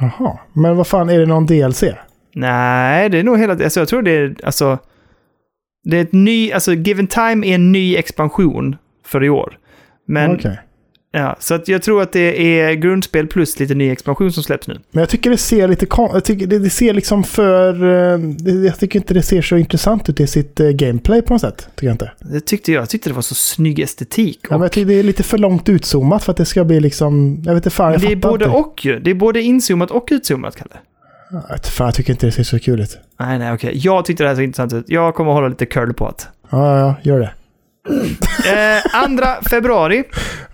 Jaha, 0.00 0.38
men 0.52 0.76
vad 0.76 0.86
fan, 0.86 1.10
är 1.10 1.18
det 1.18 1.26
någon 1.26 1.46
DLC? 1.46 1.84
Nej, 2.34 3.08
det 3.08 3.18
är 3.18 3.22
nog 3.22 3.38
hela... 3.38 3.52
Alltså 3.52 3.80
jag 3.80 3.88
tror 3.88 4.02
det 4.02 4.10
är... 4.10 4.36
Alltså, 4.42 4.78
det 5.84 5.96
är 5.96 6.02
ett 6.02 6.12
ny... 6.12 6.52
Alltså 6.52 6.72
Given 6.72 7.06
Time 7.06 7.46
är 7.46 7.54
en 7.54 7.72
ny 7.72 7.96
expansion 7.96 8.76
för 9.06 9.24
i 9.24 9.28
år. 9.28 9.58
Men... 10.06 10.30
Okej. 10.30 10.58
Ja, 11.10 11.36
så 11.40 11.54
att 11.54 11.68
jag 11.68 11.82
tror 11.82 12.02
att 12.02 12.12
det 12.12 12.60
är 12.60 12.74
grundspel 12.74 13.26
plus 13.26 13.58
lite 13.58 13.74
ny 13.74 13.90
expansion 13.90 14.32
som 14.32 14.42
släpps 14.42 14.68
nu. 14.68 14.78
Men 14.90 15.00
jag 15.00 15.08
tycker 15.08 15.30
det 15.30 15.36
ser 15.36 15.68
lite 15.68 15.86
jag 15.96 16.24
tycker 16.24 16.46
det, 16.46 16.58
det 16.58 16.70
ser 16.70 16.94
liksom 16.94 17.24
för... 17.24 17.84
eh, 17.84 18.64
jag 18.64 18.78
tycker 18.78 18.98
inte 18.98 19.14
det 19.14 19.22
ser 19.22 19.42
så 19.42 19.56
intressant 19.56 20.08
ut 20.08 20.20
i 20.20 20.26
sitt 20.26 20.60
eh, 20.60 20.68
gameplay 20.68 21.22
på 21.22 21.32
något 21.32 21.40
sätt. 21.40 21.68
Tycker 21.74 21.86
jag 21.86 21.94
inte. 21.94 22.10
Det 22.18 22.40
tyckte 22.40 22.72
jag. 22.72 22.80
Jag 22.80 22.88
tyckte 22.88 23.10
det 23.10 23.14
var 23.14 23.22
så 23.22 23.34
snygg 23.34 23.78
estetik. 23.80 24.38
Ja, 24.42 24.48
men 24.50 24.62
jag 24.62 24.72
tycker 24.72 24.86
det 24.86 24.94
är 24.94 25.02
lite 25.02 25.22
för 25.22 25.38
långt 25.38 25.68
utzoomat 25.68 26.24
för 26.24 26.32
att 26.32 26.36
det 26.36 26.44
ska 26.44 26.64
bli 26.64 26.80
liksom... 26.80 27.42
Jag 27.44 27.54
vet 27.54 27.60
inte 27.66 27.76
fan, 27.76 27.92
jag 27.92 28.00
Men 28.00 28.08
det 28.08 28.12
är 28.12 28.30
både 28.30 28.44
inte. 28.44 28.56
och 28.56 28.84
ju. 28.84 29.00
Det 29.00 29.10
är 29.10 29.14
både 29.14 29.42
inzoomat 29.42 29.90
och 29.90 30.08
utzoomat, 30.10 30.56
Kalle. 30.56 30.76
Jag 31.30 31.64
fan, 31.64 31.86
jag 31.86 31.94
tycker 31.94 32.12
inte 32.12 32.26
det 32.26 32.32
ser 32.32 32.42
så 32.42 32.58
kul 32.58 32.80
ut. 32.80 32.98
Nej, 33.20 33.38
nej, 33.38 33.52
okej. 33.52 33.72
Jag 33.74 34.04
tyckte 34.04 34.24
det 34.24 34.28
här 34.28 34.36
såg 34.36 34.44
intressant 34.44 34.72
ut. 34.72 34.84
Jag 34.88 35.14
kommer 35.14 35.30
att 35.30 35.36
hålla 35.36 35.48
lite 35.48 35.66
curl 35.66 35.92
på. 35.92 36.04
Ja, 36.04 36.18
ja, 36.50 36.78
ja, 36.78 36.94
gör 37.02 37.20
det. 37.20 37.30
Eh, 38.46 38.82
andra 39.02 39.42
februari. 39.50 40.04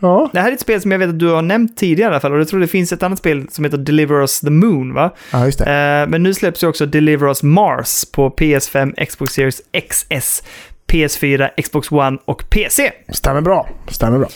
Ja, 0.00 0.30
Det 0.32 0.40
här 0.40 0.48
är 0.48 0.52
ett 0.52 0.60
spel 0.60 0.80
som 0.80 0.92
jag 0.92 0.98
vet 0.98 1.08
att 1.08 1.18
du 1.18 1.28
har 1.28 1.42
nämnt 1.42 1.76
tidigare 1.76 2.10
i 2.10 2.12
alla 2.12 2.20
fall. 2.20 2.32
Och 2.32 2.40
jag 2.40 2.48
tror 2.48 2.60
det 2.60 2.66
finns 2.66 2.92
ett 2.92 3.02
annat 3.02 3.18
spel 3.18 3.46
som 3.50 3.64
heter 3.64 3.78
Deliver 3.78 4.20
Us 4.20 4.40
the 4.40 4.50
Moon, 4.50 4.94
va? 4.94 5.10
ja 5.32 5.44
just 5.46 5.58
det. 5.58 5.64
Eh, 5.64 6.10
men 6.10 6.22
nu 6.22 6.34
släpps 6.34 6.62
ju 6.62 6.66
också 6.66 6.86
Deliver 6.86 7.26
Us 7.28 7.42
Mars 7.42 8.04
på 8.12 8.30
PS5, 8.30 9.04
Xbox 9.06 9.32
Series 9.32 9.62
XS, 9.88 10.42
PS4, 10.92 11.48
Xbox 11.62 11.92
One 11.92 12.18
och 12.24 12.44
PC. 12.50 12.92
Stämmer 13.08 13.40
bra. 13.40 13.68
Stämmer 13.88 14.18
bra. 14.18 14.28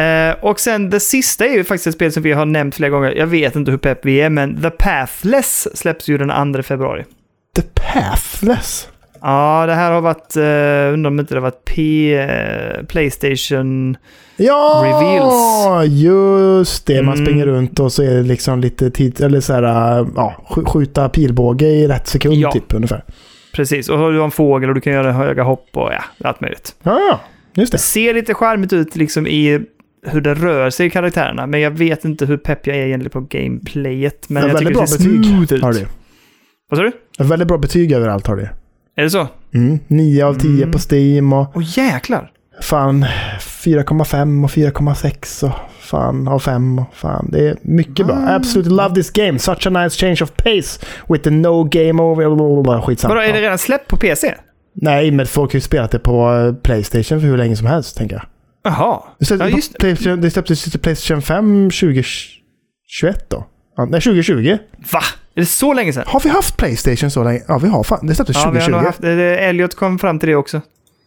Eh, 0.00 0.34
och 0.40 0.60
sen 0.60 0.90
det 0.90 1.00
sista 1.00 1.46
är 1.46 1.52
ju 1.52 1.64
faktiskt 1.64 1.86
ett 1.86 1.94
spel 1.94 2.12
som 2.12 2.22
vi 2.22 2.32
har 2.32 2.46
nämnt 2.46 2.74
flera 2.74 2.90
gånger. 2.90 3.10
Jag 3.12 3.26
vet 3.26 3.56
inte 3.56 3.70
hur 3.70 3.78
pepp 3.78 4.04
vi 4.04 4.20
är, 4.20 4.30
men 4.30 4.62
The 4.62 4.70
Pathless 4.70 5.78
släpps 5.78 6.08
ju 6.08 6.18
den 6.18 6.54
2 6.54 6.62
februari. 6.62 7.04
The 7.56 7.62
Pathless. 7.62 8.88
Ja, 9.22 9.64
det 9.66 9.74
här 9.74 9.92
har 9.92 10.00
varit, 10.00 10.36
uh, 10.36 10.94
undrar 10.94 11.10
om 11.10 11.20
inte 11.20 11.34
det 11.34 11.38
har 11.38 11.42
varit 11.42 11.64
P, 11.64 12.14
eh, 12.14 12.84
Playstation... 12.88 13.96
Ja, 14.36 14.82
Reveals. 14.84 15.92
just 15.92 16.86
det. 16.86 17.02
Man 17.02 17.14
Mm. 17.14 17.26
springer 17.26 17.46
runt 17.46 17.80
och 17.80 17.92
så 17.92 18.02
är 18.02 18.14
det 18.14 18.22
liksom 18.22 18.60
lite 18.60 18.90
tid, 18.90 19.20
eller 19.20 19.40
så 19.40 19.52
här, 19.52 19.62
äh, 20.00 20.06
ja, 20.16 20.34
sk- 20.48 20.64
skjuta 20.64 21.08
pilbåge 21.08 21.66
i 21.66 21.88
rätt 21.88 22.06
sekund 22.06 22.34
Ja. 22.34 22.52
typ 22.52 22.74
ungefär. 22.74 23.04
Precis, 23.52 23.88
och 23.88 24.12
du 24.12 24.18
har 24.18 24.24
en 24.24 24.30
fågel 24.30 24.68
och 24.68 24.74
du 24.74 24.80
kan 24.80 24.92
göra 24.92 25.12
höga 25.12 25.42
hopp 25.42 25.68
och 25.72 25.92
ja, 25.92 26.02
allt 26.28 26.40
möjligt. 26.40 26.74
Ja, 26.82 27.00
ja, 27.00 27.20
just 27.54 27.72
Det 27.72 27.76
det. 27.78 27.82
ser 27.82 28.14
lite 28.14 28.34
charmigt 28.34 28.72
ut 28.72 28.96
liksom 28.96 29.26
i 29.26 29.60
hur 30.06 30.20
det 30.20 30.34
rör 30.34 30.70
sig 30.70 30.86
i 30.86 30.90
karaktärerna, 30.90 31.46
men 31.46 31.60
jag 31.60 31.70
vet 31.70 32.04
inte 32.04 32.26
hur 32.26 32.36
pepp 32.36 32.66
jag 32.66 32.76
är 32.76 32.86
egentligen 32.86 33.10
på 33.10 33.20
gameplayet. 33.20 34.28
Men 34.28 34.42
Ja, 34.42 34.48
jag 34.48 34.58
tycker 34.58 34.72
bra 34.72 34.80
det 34.82 34.88
ser 34.88 34.98
betyg 34.98 35.24
smooth 35.24 35.54
ut. 35.54 35.62
har 35.62 35.72
det. 35.72 35.86
Vad 36.70 36.78
sa 36.78 36.82
du? 36.82 36.92
Ett 37.24 37.30
väldigt 37.30 37.48
bra 37.48 37.58
betyg 37.58 37.92
överallt 37.92 38.26
har 38.26 38.36
det. 38.36 38.50
Är 39.00 39.04
det 39.04 39.10
så? 39.10 39.28
Mm. 39.54 39.78
9 39.86 40.24
av 40.26 40.34
10 40.34 40.50
Mm. 40.62 40.72
på 40.72 40.78
Steam 40.90 41.32
och 41.32 41.52
Åh 41.54 41.62
jäklar! 41.78 42.30
fan 42.62 43.04
4,5 43.40 44.44
och 44.44 44.50
4,6 44.50 45.44
och 45.44 45.52
fan 45.80 46.28
av 46.28 46.38
5 46.38 46.78
och 46.78 46.94
fan. 46.94 47.28
Det 47.32 47.48
är 47.48 47.56
mycket 47.62 48.06
bra. 48.06 48.16
Ah. 48.16 48.34
Absolutely 48.34 48.76
love 48.76 48.94
this 48.94 49.10
game. 49.10 49.38
Such 49.38 49.66
a 49.66 49.70
nice 49.70 49.96
change 49.96 50.18
of 50.22 50.32
pace 50.36 50.86
with 51.08 51.24
the 51.24 51.30
no 51.30 51.64
game 51.64 52.02
over. 52.02 52.80
Skitsamma. 52.82 53.14
Vadå, 53.14 53.26
är 53.28 53.32
det 53.32 53.40
redan 53.40 53.58
släppt 53.58 53.88
på 53.88 53.96
PC? 53.96 54.34
Nej, 54.74 55.10
men 55.10 55.26
folk 55.26 55.52
har 55.52 55.56
ju 55.56 55.60
spelat 55.60 55.90
det 55.90 55.98
på 55.98 56.34
eh, 56.34 56.54
Playstation 56.62 57.20
för 57.20 57.26
hur 57.28 57.36
länge 57.36 57.56
som 57.56 57.66
helst, 57.66 57.96
tänker 57.96 58.16
jag. 58.16 58.24
Jaha. 58.72 59.02
Det 59.18 59.30
Ja, 59.34 59.48
just. 59.48 59.78
Playstation, 59.78 60.20
det 60.20 60.30
släpptes 60.30 60.64
till 60.64 60.80
Playstation 60.80 61.22
5 61.22 61.70
2021 61.70 63.30
då? 63.30 63.46
Nej, 63.88 64.00
2020. 64.00 64.58
Va? 64.92 65.00
Är 65.34 65.40
det 65.40 65.46
så 65.46 65.72
länge 65.74 65.92
sedan? 65.92 66.04
Har 66.06 66.20
vi 66.20 66.28
haft 66.28 66.56
Playstation 66.56 67.10
så 67.10 67.24
länge? 67.24 67.42
Ja, 67.48 67.58
vi 67.58 67.68
har 67.68 67.82
fan. 67.84 68.06
Det 68.06 68.14
släpptes 68.14 68.36
Ja, 68.36 68.50
vi 68.50 68.60
har 68.60 68.66
2020. 68.66 68.86
haft, 68.86 69.04
Elliot 69.40 69.74
kom 69.74 69.98
fram 69.98 70.18
till 70.18 70.28
det 70.28 70.34
också. 70.36 70.60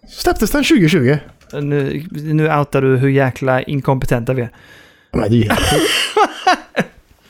Släpptes 0.10 0.52
den 0.52 0.64
2020? 0.64 1.18
Nu, 1.54 2.04
nu 2.12 2.54
outar 2.58 2.82
du 2.82 2.98
hur 2.98 3.10
jäkla 3.10 3.62
inkompetenta 3.62 4.34
vi 4.34 4.42
är. 4.42 4.50
Men 5.12 5.32
det 5.32 5.38
är 5.38 5.50
helt. 5.50 5.60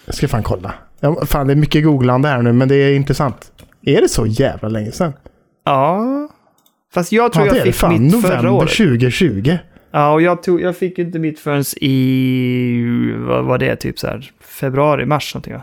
Jag 0.05 0.15
ska 0.15 0.27
fan 0.27 0.43
kolla. 0.43 0.73
Ja, 0.99 1.25
fan, 1.25 1.47
det 1.47 1.53
är 1.53 1.55
mycket 1.55 1.83
googlande 1.83 2.27
här 2.29 2.41
nu, 2.41 2.53
men 2.53 2.67
det 2.67 2.75
är 2.75 2.93
intressant. 2.95 3.51
Är 3.85 4.01
det 4.01 4.09
så 4.09 4.25
jävla 4.25 4.67
länge 4.69 4.91
sedan? 4.91 5.13
Ja. 5.65 6.29
Fast 6.93 7.11
jag 7.11 7.33
tror 7.33 7.47
Ja, 7.47 7.55
jag 7.55 7.63
fick 7.63 7.75
fan. 7.75 8.03
mitt 8.03 8.21
förra 8.21 8.41
November 8.41 8.51
året. 8.51 8.69
2020. 8.77 9.57
Ja, 9.91 10.13
och 10.13 10.21
jag, 10.21 10.43
tog, 10.43 10.61
jag 10.61 10.77
fick 10.77 10.99
inte 10.99 11.19
mitt 11.19 11.39
förrän 11.39 11.63
i, 11.81 13.13
vad 13.17 13.45
var 13.45 13.57
det, 13.57 13.75
typ 13.75 13.99
så 13.99 14.07
här 14.07 14.31
februari, 14.59 15.05
mars 15.05 15.33
någonting 15.35 15.53
va? 15.53 15.61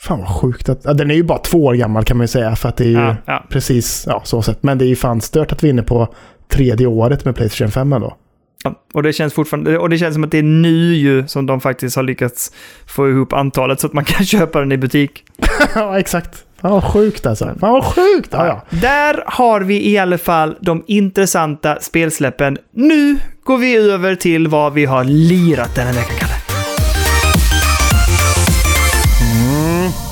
Fan 0.00 0.18
vad 0.18 0.28
sjukt 0.28 0.68
att... 0.68 0.80
Ja, 0.84 0.92
den 0.92 1.10
är 1.10 1.14
ju 1.14 1.22
bara 1.22 1.38
två 1.38 1.64
år 1.64 1.74
gammal 1.74 2.04
kan 2.04 2.16
man 2.16 2.24
ju 2.24 2.28
säga, 2.28 2.56
för 2.56 2.68
att 2.68 2.76
det 2.76 2.84
är 2.84 2.88
ju 2.88 2.94
Ja, 2.94 3.16
ja. 3.24 3.44
precis 3.48 4.04
ja, 4.06 4.22
så 4.24 4.42
sett. 4.42 4.62
Men 4.62 4.78
det 4.78 4.84
är 4.84 4.88
ju 4.88 4.96
fan 4.96 5.20
stört 5.20 5.52
att 5.52 5.64
vi 5.64 5.68
är 5.68 5.72
inne 5.72 5.82
på 5.82 6.14
tredje 6.48 6.86
året 6.86 7.24
med 7.24 7.36
Playstation 7.36 7.70
5 7.70 7.92
ändå. 7.92 8.16
Ja, 8.64 8.74
och 8.94 9.02
det 9.02 9.12
känns 9.12 9.34
fortfarande, 9.34 9.78
och 9.78 9.90
det 9.90 9.98
känns 9.98 10.14
som 10.14 10.24
att 10.24 10.30
det 10.30 10.38
är 10.38 10.42
nu 10.42 10.94
ju 10.94 11.26
som 11.26 11.46
de 11.46 11.60
faktiskt 11.60 11.96
har 11.96 12.02
lyckats 12.02 12.52
få 12.86 13.10
ihop 13.10 13.32
antalet 13.32 13.80
så 13.80 13.86
att 13.86 13.92
man 13.92 14.04
kan 14.04 14.26
köpa 14.26 14.60
den 14.60 14.72
i 14.72 14.76
butik. 14.76 15.24
ja, 15.74 15.98
exakt. 15.98 16.44
Fan 16.60 16.72
vad 16.72 16.84
sjukt 16.84 17.26
alltså. 17.26 17.44
Fan 17.44 17.72
vad 17.72 17.84
sjukt! 17.84 18.28
Ja, 18.32 18.46
ja. 18.46 18.62
Där 18.70 19.24
har 19.26 19.60
vi 19.60 19.90
i 19.90 19.98
alla 19.98 20.18
fall 20.18 20.56
de 20.60 20.84
intressanta 20.86 21.78
spelsläppen. 21.80 22.58
Nu 22.72 23.18
går 23.44 23.58
vi 23.58 23.76
över 23.76 24.14
till 24.14 24.48
vad 24.48 24.72
vi 24.72 24.84
har 24.84 25.04
lirat 25.04 25.74
den 25.74 25.86
här 25.86 25.94
veckan, 25.94 26.16
Kalle. 26.18 26.37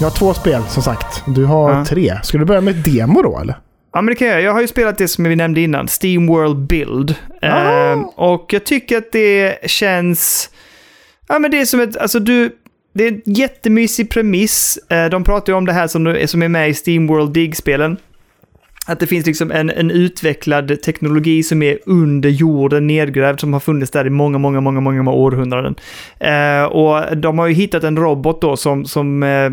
Jag 0.00 0.06
har 0.10 0.16
två 0.16 0.34
spel 0.34 0.62
som 0.68 0.82
sagt. 0.82 1.22
Du 1.26 1.44
har 1.44 1.70
Ja. 1.70 1.84
tre. 1.84 2.14
Ska 2.22 2.38
du 2.38 2.44
börja 2.44 2.60
med 2.60 2.78
ett 2.78 2.84
demo 2.84 3.22
då 3.22 3.38
eller? 3.38 3.56
Ja, 3.92 4.02
men 4.02 4.06
det 4.06 4.14
kan 4.14 4.28
jag. 4.28 4.42
Jag 4.42 4.52
har 4.52 4.60
ju 4.60 4.66
spelat 4.68 4.98
det 4.98 5.08
som 5.08 5.24
vi 5.24 5.36
nämnde 5.36 5.60
innan, 5.60 5.88
Steam 6.02 6.26
World 6.26 6.56
Build. 6.56 7.14
Ah. 7.42 7.46
Ehm, 7.46 8.04
och 8.04 8.52
jag 8.52 8.64
tycker 8.66 8.98
att 8.98 9.12
det 9.12 9.56
känns... 9.70 10.50
Ja, 11.28 11.38
men 11.38 11.50
det 11.50 11.60
är 11.60 11.64
som 11.64 11.80
ett... 11.80 11.96
Alltså 11.96 12.18
du... 12.20 12.50
Det 12.94 13.04
är 13.04 13.12
en 13.12 13.20
jättemysig 13.24 14.10
premiss. 14.10 14.78
Eh, 14.90 15.06
de 15.06 15.24
pratar 15.24 15.52
ju 15.52 15.56
om 15.56 15.66
det 15.66 15.72
här 15.72 15.86
som, 15.86 16.16
som 16.26 16.42
är 16.42 16.48
med 16.48 16.70
i 16.70 16.74
Steam 16.86 17.06
World 17.06 17.32
Dig-spelen. 17.32 17.96
Att 18.86 19.00
det 19.00 19.06
finns 19.06 19.26
liksom 19.26 19.50
en, 19.50 19.70
en 19.70 19.90
utvecklad 19.90 20.82
teknologi 20.82 21.42
som 21.42 21.62
är 21.62 21.78
under 21.86 22.28
jorden 22.28 22.86
nedgrävd 22.86 23.40
som 23.40 23.52
har 23.52 23.60
funnits 23.60 23.90
där 23.90 24.06
i 24.06 24.10
många, 24.10 24.38
många, 24.38 24.60
många, 24.60 24.80
många, 24.80 25.02
många 25.02 25.16
århundraden. 25.16 25.74
Eh, 26.20 26.64
och 26.64 27.16
de 27.16 27.38
har 27.38 27.46
ju 27.46 27.54
hittat 27.54 27.84
en 27.84 27.96
robot 27.96 28.40
då 28.40 28.56
som, 28.56 28.84
som 28.84 29.22
eh, 29.22 29.50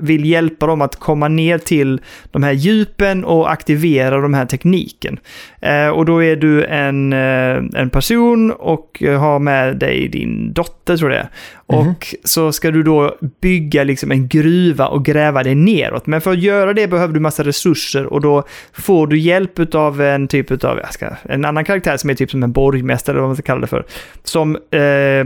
vill 0.00 0.24
hjälpa 0.24 0.66
dem 0.66 0.82
att 0.82 0.96
komma 0.96 1.28
ner 1.28 1.58
till 1.58 2.00
de 2.30 2.42
här 2.42 2.52
djupen 2.52 3.24
och 3.24 3.52
aktivera 3.52 4.20
de 4.20 4.34
här 4.34 4.46
tekniken. 4.46 5.18
Eh, 5.60 5.88
och 5.88 6.04
då 6.04 6.22
är 6.22 6.36
du 6.36 6.64
en, 6.64 7.12
eh, 7.12 7.80
en 7.80 7.90
person 7.90 8.50
och 8.52 9.02
har 9.18 9.38
med 9.38 9.76
dig 9.76 10.08
din 10.08 10.52
dotter 10.52 10.96
tror 10.96 11.12
jag 11.12 11.26
Mhm. 11.72 11.88
Och 11.88 12.14
så 12.24 12.52
ska 12.52 12.70
du 12.70 12.82
då 12.82 13.16
bygga 13.40 13.84
liksom 13.84 14.10
en 14.12 14.28
gruva 14.28 14.86
och 14.86 15.04
gräva 15.04 15.42
dig 15.42 15.54
neråt. 15.54 16.06
Men 16.06 16.20
för 16.20 16.32
att 16.32 16.40
göra 16.40 16.72
det 16.72 16.88
behöver 16.88 17.14
du 17.14 17.20
massa 17.20 17.44
resurser 17.44 18.06
och 18.06 18.20
då 18.20 18.44
får 18.72 19.06
du 19.06 19.18
hjälp 19.18 19.74
av 19.74 20.00
en 20.00 20.28
typ 20.28 20.64
av, 20.64 20.78
jag 20.78 20.92
ska, 20.92 21.08
en 21.22 21.44
annan 21.44 21.64
karaktär 21.64 21.96
som 21.96 22.10
är 22.10 22.14
typ 22.14 22.30
som 22.30 22.42
en 22.42 22.52
borgmästare 22.52 23.14
eller 23.14 23.20
vad 23.20 23.28
man 23.28 23.36
ska 23.36 23.42
kalla 23.42 23.60
det 23.60 23.66
för. 23.66 23.84
Som 24.24 24.56
eh, 24.56 25.24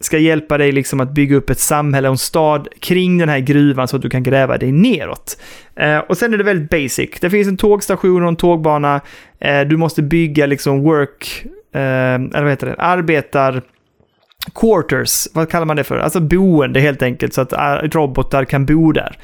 ska 0.00 0.18
hjälpa 0.18 0.58
dig 0.58 0.72
liksom 0.72 1.00
att 1.00 1.10
bygga 1.10 1.36
upp 1.36 1.50
ett 1.50 1.58
samhälle 1.58 2.08
och 2.08 2.12
en 2.12 2.18
stad 2.18 2.68
kring 2.80 3.18
den 3.18 3.28
här 3.28 3.38
gruvan 3.38 3.88
så 3.88 3.96
att 3.96 4.02
du 4.02 4.10
kan 4.10 4.22
gräva 4.22 4.58
dig 4.58 4.72
neråt. 4.72 5.40
Eh, 5.76 5.98
och 5.98 6.16
sen 6.16 6.34
är 6.34 6.38
det 6.38 6.44
väldigt 6.44 6.70
basic. 6.70 7.10
Det 7.20 7.30
finns 7.30 7.48
en 7.48 7.56
tågstation 7.56 8.22
och 8.22 8.28
en 8.28 8.36
tågbana. 8.36 9.00
Eh, 9.40 9.60
du 9.60 9.76
måste 9.76 10.02
bygga 10.02 10.46
liksom 10.46 10.82
work, 10.82 11.44
eh, 11.74 11.80
eller 12.14 12.42
vad 12.42 12.50
heter 12.50 12.66
det, 12.66 12.74
arbetar 12.78 13.62
quarters, 14.54 15.28
vad 15.32 15.50
kallar 15.50 15.66
man 15.66 15.76
det 15.76 15.84
för? 15.84 15.98
Alltså 15.98 16.20
boende 16.20 16.80
helt 16.80 17.02
enkelt, 17.02 17.34
så 17.34 17.40
att 17.40 17.52
äh, 17.52 17.58
robotar 17.58 18.44
kan 18.44 18.66
bo 18.66 18.92
där. 18.92 19.18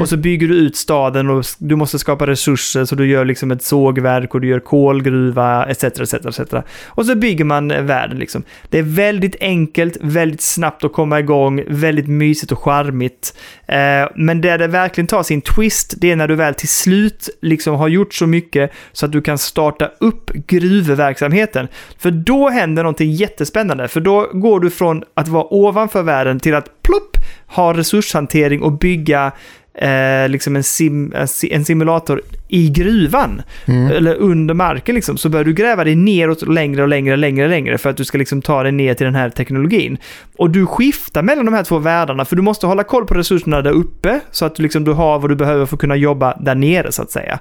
Och 0.00 0.08
så 0.08 0.16
bygger 0.16 0.48
du 0.48 0.54
ut 0.54 0.76
staden 0.76 1.30
och 1.30 1.44
du 1.58 1.76
måste 1.76 1.98
skapa 1.98 2.26
resurser, 2.26 2.84
så 2.84 2.94
du 2.94 3.06
gör 3.06 3.24
liksom 3.24 3.50
ett 3.50 3.62
sågverk 3.62 4.34
och 4.34 4.40
du 4.40 4.48
gör 4.48 4.60
kolgruva, 4.60 5.66
etc. 5.66 5.84
etc, 5.84 6.14
etc. 6.14 6.40
Och 6.86 7.06
så 7.06 7.14
bygger 7.14 7.44
man 7.44 7.70
eh, 7.70 7.82
världen 7.82 8.18
liksom. 8.18 8.42
Det 8.68 8.78
är 8.78 8.82
väldigt 8.82 9.36
enkelt, 9.40 9.96
väldigt 10.00 10.42
snabbt 10.42 10.84
att 10.84 10.92
komma 10.92 11.20
igång, 11.20 11.64
väldigt 11.68 12.08
mysigt 12.08 12.52
och 12.52 12.58
charmigt. 12.58 13.34
Eh, 13.66 14.08
men 14.14 14.40
där 14.40 14.58
det 14.58 14.66
verkligen 14.66 15.06
tar 15.06 15.22
sin 15.22 15.40
twist, 15.40 15.94
det 15.98 16.10
är 16.10 16.16
när 16.16 16.28
du 16.28 16.34
väl 16.34 16.54
till 16.54 16.68
slut 16.68 17.28
liksom 17.42 17.74
har 17.74 17.88
gjort 17.88 18.14
så 18.14 18.26
mycket 18.26 18.72
så 18.92 19.06
att 19.06 19.12
du 19.12 19.20
kan 19.20 19.38
starta 19.38 19.90
upp 20.00 20.30
gruvverksamheten. 20.32 21.68
För 21.98 22.10
då 22.10 22.48
händer 22.48 22.82
någonting 22.82 23.10
jättespännande, 23.10 23.88
för 23.88 24.00
då 24.00 24.30
går 24.32 24.60
du 24.60 24.69
från 24.70 25.02
att 25.14 25.28
vara 25.28 25.54
ovanför 25.54 26.02
världen 26.02 26.40
till 26.40 26.54
att 26.54 26.82
plopp, 26.82 27.16
ha 27.46 27.74
resurshantering 27.74 28.62
och 28.62 28.72
bygga 28.72 29.32
eh, 29.74 30.28
liksom 30.28 30.56
en, 30.56 30.62
sim, 30.62 31.12
en 31.16 31.28
si- 31.28 31.52
en 31.52 31.64
simulator 31.64 32.22
i 32.48 32.68
gruvan. 32.68 33.42
Eller 33.66 34.14
under 34.14 34.54
marken 34.54 34.94
liksom. 34.94 35.16
Så 35.16 35.28
börjar 35.28 35.44
du 35.44 35.52
gräva 35.52 35.84
dig 35.84 35.94
neråt 35.96 36.48
längre 36.48 36.82
och 36.82 36.88
längre 36.88 37.12
och 37.12 37.18
längre 37.18 37.44
och 37.44 37.50
längre 37.50 37.78
för 37.78 37.90
att 37.90 37.96
du 37.96 38.04
ska 38.04 38.18
liksom 38.18 38.42
ta 38.42 38.62
dig 38.62 38.72
ner 38.72 38.94
till 38.94 39.04
den 39.04 39.14
här 39.14 39.30
teknologin. 39.30 39.98
Och 40.36 40.50
du 40.50 40.66
skiftar 40.66 41.22
mellan 41.22 41.44
de 41.44 41.54
här 41.54 41.62
två 41.64 41.78
världarna 41.78 42.24
för 42.24 42.36
du 42.36 42.42
måste 42.42 42.66
hålla 42.66 42.84
koll 42.84 43.06
på 43.06 43.14
resurserna 43.14 43.62
där 43.62 43.70
uppe 43.70 44.20
så 44.30 44.44
att 44.44 44.54
du, 44.54 44.62
liksom, 44.62 44.84
du 44.84 44.92
har 44.92 45.18
vad 45.18 45.30
du 45.30 45.36
behöver 45.36 45.66
för 45.66 45.76
att 45.76 45.80
kunna 45.80 45.96
jobba 45.96 46.36
där 46.40 46.54
nere 46.54 46.92
så 46.92 47.02
att 47.02 47.10
säga. 47.10 47.38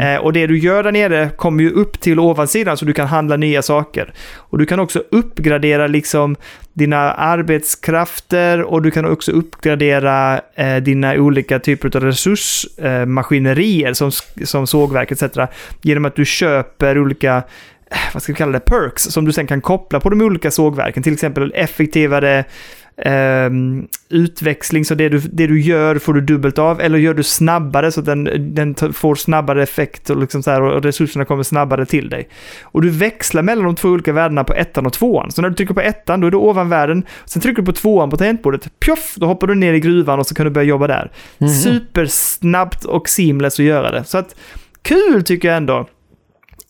Eh, 0.00 0.20
och 0.20 0.32
det 0.32 0.46
du 0.46 0.58
gör 0.58 0.82
där 0.82 0.92
nere 0.92 1.30
kommer 1.36 1.62
ju 1.62 1.70
upp 1.70 2.00
till 2.00 2.18
ovansidan 2.20 2.76
så 2.76 2.84
du 2.84 2.92
kan 2.92 3.06
handla 3.06 3.36
nya 3.36 3.62
saker. 3.62 4.12
Och 4.36 4.58
du 4.58 4.66
kan 4.66 4.80
också 4.80 5.02
uppgradera 5.10 5.86
liksom 5.86 6.36
dina 6.76 7.12
arbetskrafter 7.12 8.62
och 8.62 8.82
du 8.82 8.90
kan 8.90 9.04
också 9.04 9.32
uppgradera 9.32 10.40
eh, 10.54 10.76
dina 10.76 11.14
olika 11.14 11.58
typer 11.58 11.96
av 11.96 12.02
resursmaskinerier 12.02 13.92
som, 13.92 14.10
som 14.44 14.66
sågverk 14.66 15.12
etc. 15.12 15.22
Genom 15.82 16.04
att 16.04 16.16
du 16.16 16.24
köper 16.24 16.98
olika 16.98 17.36
eh, 17.90 17.98
vad 18.12 18.22
ska 18.22 18.32
vi 18.32 18.36
kalla 18.36 18.52
det, 18.52 18.60
perks 18.60 19.02
som 19.02 19.24
du 19.24 19.32
sen 19.32 19.46
kan 19.46 19.60
koppla 19.60 20.00
på 20.00 20.10
de 20.10 20.20
olika 20.20 20.50
sågverken. 20.50 21.02
Till 21.02 21.12
exempel 21.12 21.52
effektivare 21.54 22.44
ehm, 23.02 23.86
utväxling, 24.08 24.84
så 24.84 24.94
det 24.94 25.08
du, 25.08 25.18
det 25.18 25.46
du 25.46 25.60
gör 25.60 25.98
får 25.98 26.14
du 26.14 26.20
dubbelt 26.20 26.58
av, 26.58 26.80
eller 26.80 26.98
gör 26.98 27.14
du 27.14 27.22
snabbare 27.22 27.92
så 27.92 28.00
att 28.00 28.06
den, 28.06 28.54
den 28.54 28.74
får 28.92 29.14
snabbare 29.14 29.62
effekt 29.62 30.10
och, 30.10 30.20
liksom 30.20 30.42
så 30.42 30.50
här, 30.50 30.62
och 30.62 30.82
resurserna 30.82 31.24
kommer 31.24 31.42
snabbare 31.42 31.86
till 31.86 32.08
dig. 32.08 32.28
Och 32.62 32.82
du 32.82 32.90
växlar 32.90 33.42
mellan 33.42 33.64
de 33.64 33.74
två 33.74 33.88
olika 33.88 34.12
värdena 34.12 34.44
på 34.44 34.54
ettan 34.54 34.86
och 34.86 34.92
tvåan. 34.92 35.30
Så 35.30 35.42
när 35.42 35.48
du 35.48 35.54
trycker 35.54 35.74
på 35.74 35.80
ettan, 35.80 36.20
då 36.20 36.26
är 36.26 36.30
du 36.30 36.36
ovan 36.36 36.68
världen. 36.68 37.06
Sen 37.24 37.42
trycker 37.42 37.62
du 37.62 37.66
på 37.66 37.72
tvåan 37.72 38.10
på 38.10 38.16
tangentbordet, 38.16 38.80
pjoff, 38.80 39.14
då 39.16 39.26
hoppar 39.26 39.46
du 39.46 39.54
ner 39.54 39.72
i 39.72 39.80
gruvan 39.80 40.18
och 40.18 40.26
så 40.26 40.34
kan 40.34 40.44
du 40.46 40.50
börja 40.50 40.68
jobba 40.68 40.86
där. 40.86 41.10
Supersnabbt 41.62 42.84
och 42.84 43.08
seamless 43.08 43.60
att 43.60 43.66
göra 43.66 43.90
det. 43.90 44.04
Så 44.04 44.18
att, 44.18 44.36
kul 44.82 45.24
tycker 45.24 45.48
jag 45.48 45.56
ändå. 45.56 45.88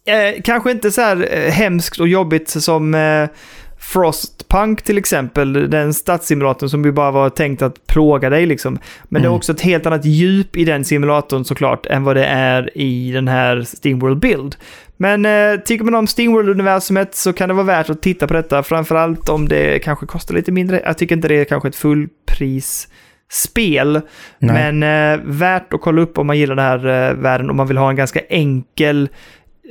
Eh, 0.06 0.42
kanske 0.42 0.70
inte 0.70 0.90
så 0.90 1.00
här 1.00 1.28
eh, 1.30 1.52
hemskt 1.52 2.00
och 2.00 2.08
jobbigt 2.08 2.48
som 2.48 2.94
eh, 2.94 3.28
Frostpunk 3.78 4.82
till 4.82 4.98
exempel, 4.98 5.70
den 5.70 5.94
stadssimulatorn 5.94 6.68
som 6.68 6.84
ju 6.84 6.92
bara 6.92 7.10
var 7.10 7.30
tänkt 7.30 7.62
att 7.62 7.86
plåga 7.86 8.30
dig 8.30 8.46
liksom. 8.46 8.78
Men 9.04 9.22
det 9.22 9.26
är 9.26 9.28
Mm. 9.28 9.36
också 9.36 9.52
ett 9.52 9.60
helt 9.60 9.86
annat 9.86 10.04
djup 10.04 10.56
i 10.56 10.64
den 10.64 10.84
simulatorn 10.84 11.44
såklart 11.44 11.86
än 11.86 12.04
vad 12.04 12.16
det 12.16 12.24
är 12.24 12.78
i 12.78 13.12
den 13.12 13.28
här 13.28 13.62
Steamworld 13.62 14.18
Build. 14.18 14.56
Men 14.96 15.26
eh, 15.26 15.56
tycker 15.60 15.84
man 15.84 15.94
om 15.94 16.06
Steamworld-universumet 16.06 17.14
så 17.14 17.32
kan 17.32 17.48
det 17.48 17.54
vara 17.54 17.66
värt 17.66 17.90
att 17.90 18.02
titta 18.02 18.26
på 18.26 18.34
detta, 18.34 18.62
framförallt 18.62 19.28
om 19.28 19.48
det 19.48 19.78
kanske 19.78 20.06
kostar 20.06 20.34
lite 20.34 20.52
mindre. 20.52 20.82
Jag 20.84 20.98
tycker 20.98 21.16
inte 21.16 21.28
det 21.28 21.34
är 21.34 21.44
kanske 21.44 21.68
ett 21.68 21.76
fullprisspel, 21.76 24.00
Nej. 24.38 24.72
men 24.72 24.82
eh, 24.82 25.20
värt 25.24 25.72
att 25.72 25.80
kolla 25.80 26.02
upp 26.02 26.18
om 26.18 26.26
man 26.26 26.38
gillar 26.38 26.54
den 26.56 26.64
här 26.64 27.08
eh, 27.08 27.14
världen, 27.14 27.50
om 27.50 27.56
man 27.56 27.66
vill 27.66 27.76
ha 27.76 27.90
en 27.90 27.96
ganska 27.96 28.20
enkel 28.28 29.08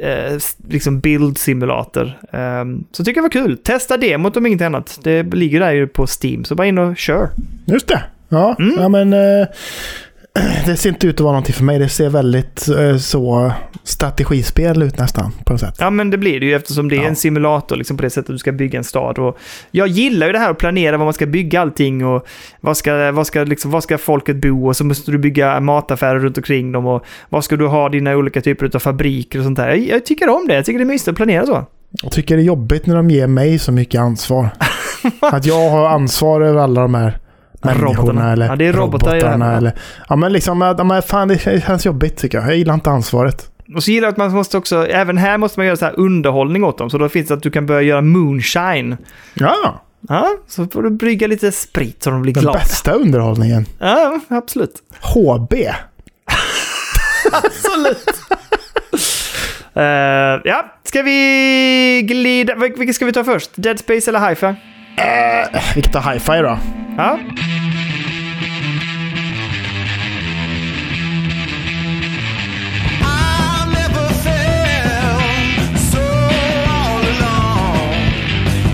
eh, 0.01 0.37
liksom 0.69 0.99
bildsimulator. 0.99 2.11
Um, 2.31 2.85
så 2.91 3.03
tycker 3.03 3.17
jag 3.17 3.23
var 3.23 3.29
kul. 3.29 3.57
Testa 3.57 3.97
demot 3.97 4.37
om 4.37 4.45
inget 4.45 4.61
annat. 4.61 4.99
Det 5.03 5.23
ligger 5.23 5.59
där 5.59 5.71
ju 5.71 5.87
på 5.87 6.05
Steam, 6.23 6.43
så 6.45 6.55
bara 6.55 6.67
in 6.67 6.77
och 6.77 6.97
kör. 6.97 7.29
Just 7.65 7.87
det. 7.87 8.03
Ja, 8.29 8.55
Mm. 8.59 8.75
ja 8.81 8.89
men 8.89 9.13
eh, 9.13 9.47
det 10.65 10.75
ser 10.77 10.89
inte 10.89 11.07
ut 11.07 11.15
att 11.15 11.19
vara 11.21 11.31
någonting 11.31 11.53
för 11.53 11.63
mig. 11.63 11.79
Det 11.79 11.89
ser 11.89 12.09
väldigt 12.09 12.67
eh, 12.67 12.97
så 12.97 13.51
strategispel 13.83 14.83
ut 14.83 14.97
nästan 14.97 15.31
på 15.45 15.53
något 15.53 15.59
sätt. 15.59 15.75
Ja, 15.79 15.89
men 15.89 16.09
det 16.09 16.17
blir 16.17 16.39
det 16.39 16.45
ju 16.45 16.55
eftersom 16.55 16.89
det 16.89 16.95
är 16.95 17.01
Ja. 17.01 17.07
en 17.07 17.15
simulator 17.15 17.75
liksom 17.75 17.97
på 17.97 18.03
det 18.03 18.09
sättet 18.09 18.27
du 18.27 18.37
ska 18.37 18.51
bygga 18.51 18.77
en 18.77 18.83
stad. 18.83 19.19
Och 19.19 19.37
jag 19.71 19.87
gillar 19.87 20.27
ju 20.27 20.33
det 20.33 20.39
här 20.39 20.51
att 20.51 20.57
planera 20.57 20.97
var 20.97 21.05
man 21.05 21.13
ska 21.13 21.25
bygga 21.25 21.61
allting 21.61 22.05
och 22.05 22.25
vad 22.61 22.77
ska, 22.77 23.11
vad 23.11 23.27
ska, 23.27 23.43
liksom, 23.43 23.71
vad 23.71 23.83
ska 23.83 23.97
folket 23.97 24.35
bo 24.35 24.67
och 24.67 24.75
så 24.75 24.83
måste 24.85 25.11
du 25.11 25.17
bygga 25.17 25.59
mataffärer 25.59 26.19
runt 26.19 26.37
omkring 26.37 26.71
dem 26.71 26.85
och 26.85 27.05
vad 27.29 27.43
ska 27.43 27.55
du 27.55 27.67
ha 27.67 27.89
dina 27.89 28.15
olika 28.15 28.41
typer 28.41 28.71
av 28.75 28.79
fabriker 28.79 29.39
och 29.39 29.45
sånt 29.45 29.57
där. 29.57 29.67
Jag, 29.67 29.79
jag 29.79 30.05
tycker 30.05 30.29
om 30.29 30.47
det. 30.47 30.55
Jag 30.55 30.65
tycker 30.65 30.79
det 30.79 30.83
är 30.83 30.87
mysigt 30.87 31.07
att 31.07 31.15
planera 31.15 31.45
så. 31.45 31.65
Jag 32.03 32.11
tycker 32.11 32.35
det 32.35 32.41
är 32.41 32.45
jobbigt 32.45 32.85
när 32.85 32.95
de 32.95 33.09
ger 33.09 33.27
mig 33.27 33.59
så 33.59 33.71
mycket 33.71 34.01
ansvar. 34.01 34.49
att 35.19 35.45
jag 35.45 35.69
har 35.69 35.89
ansvar 35.89 36.41
över 36.41 36.61
alla 36.61 36.81
de 36.81 36.93
här 36.93 37.17
Robotarna. 37.73 38.31
eller 38.31 38.45
Ja, 38.47 38.55
det 38.55 38.65
är 38.67 38.73
robotar 38.73 39.07
här, 39.11 39.15
robotarna. 39.19 39.49
va? 39.51 39.57
Eller, 39.57 39.73
ja, 40.09 40.15
men 40.15 40.33
liksom, 40.33 40.61
ja, 40.61 40.83
men 40.83 41.01
fan, 41.01 41.27
det 41.27 41.61
känns 41.65 41.85
jobbigt 41.85 42.17
tycker 42.17 42.37
jag. 42.37 42.47
Jag 42.47 42.57
gillar 42.57 42.73
inte 42.73 42.89
ansvaret. 42.89 43.49
Och 43.75 43.83
så 43.83 43.91
gillar 43.91 44.05
jag 44.07 44.11
att 44.11 44.17
man 44.17 44.31
måste 44.31 44.57
också, 44.57 44.87
även 44.87 45.17
här 45.17 45.37
måste 45.37 45.59
man 45.59 45.65
göra 45.67 45.77
så 45.77 45.85
här 45.85 45.99
underhållning 45.99 46.63
åt 46.63 46.77
dem. 46.77 46.89
Så 46.89 46.97
då 46.97 47.09
finns 47.09 47.27
det 47.27 47.33
att 47.33 47.43
du 47.43 47.51
kan 47.51 47.65
börja 47.65 47.81
göra 47.81 48.01
moonshine. 48.01 48.97
Ja, 49.33 49.81
Ja, 50.09 50.29
så 50.47 50.65
får 50.67 50.83
du 50.83 50.89
brygga 50.89 51.27
lite 51.27 51.51
sprit 51.51 52.03
så 52.03 52.09
de 52.09 52.21
blir 52.21 52.33
den 52.33 52.41
glada. 52.43 52.59
bästa 52.59 52.91
underhållningen. 52.91 53.65
Ja, 53.79 54.19
absolut. 54.27 54.73
HB. 55.01 55.53
Absolut. 57.31 58.09
Eh, 59.73 59.83
ja, 60.43 60.65
ska 60.83 61.01
vi 61.01 62.01
glida... 62.07 62.53
vil- 62.55 62.77
Vilken 62.77 62.93
ska 62.93 63.05
vi 63.05 63.11
ta 63.13 63.23
först? 63.23 63.51
Dead 63.55 63.79
Space 63.79 64.11
eller 64.11 64.29
Hi-Fi? 64.29 64.55
Uh, 64.97 65.61
vi 65.75 65.81
kan 65.81 65.91
ta 65.91 66.11
hi-fi 66.11 66.41
då. 66.41 66.57
Ja. 66.97 67.19
Never 73.67 74.07
felt 74.23 75.79
so 75.79 75.99
all 76.67 77.03
alone 77.05 77.95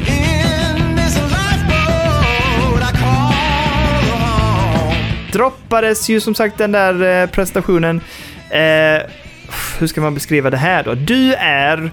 in 0.07 0.95
this 0.95 1.17
I 1.17 2.91
call 3.01 4.03
home. 4.11 5.31
Droppades 5.31 6.09
ju 6.09 6.19
som 6.19 6.35
sagt 6.35 6.57
den 6.57 6.71
där 6.71 7.21
eh, 7.23 7.29
presentationen. 7.29 8.01
Eh, 8.49 9.01
hur 9.79 9.87
ska 9.87 10.01
man 10.01 10.13
beskriva 10.13 10.49
det 10.49 10.57
här 10.57 10.83
då? 10.83 10.93
Du 10.93 11.33
är 11.33 11.91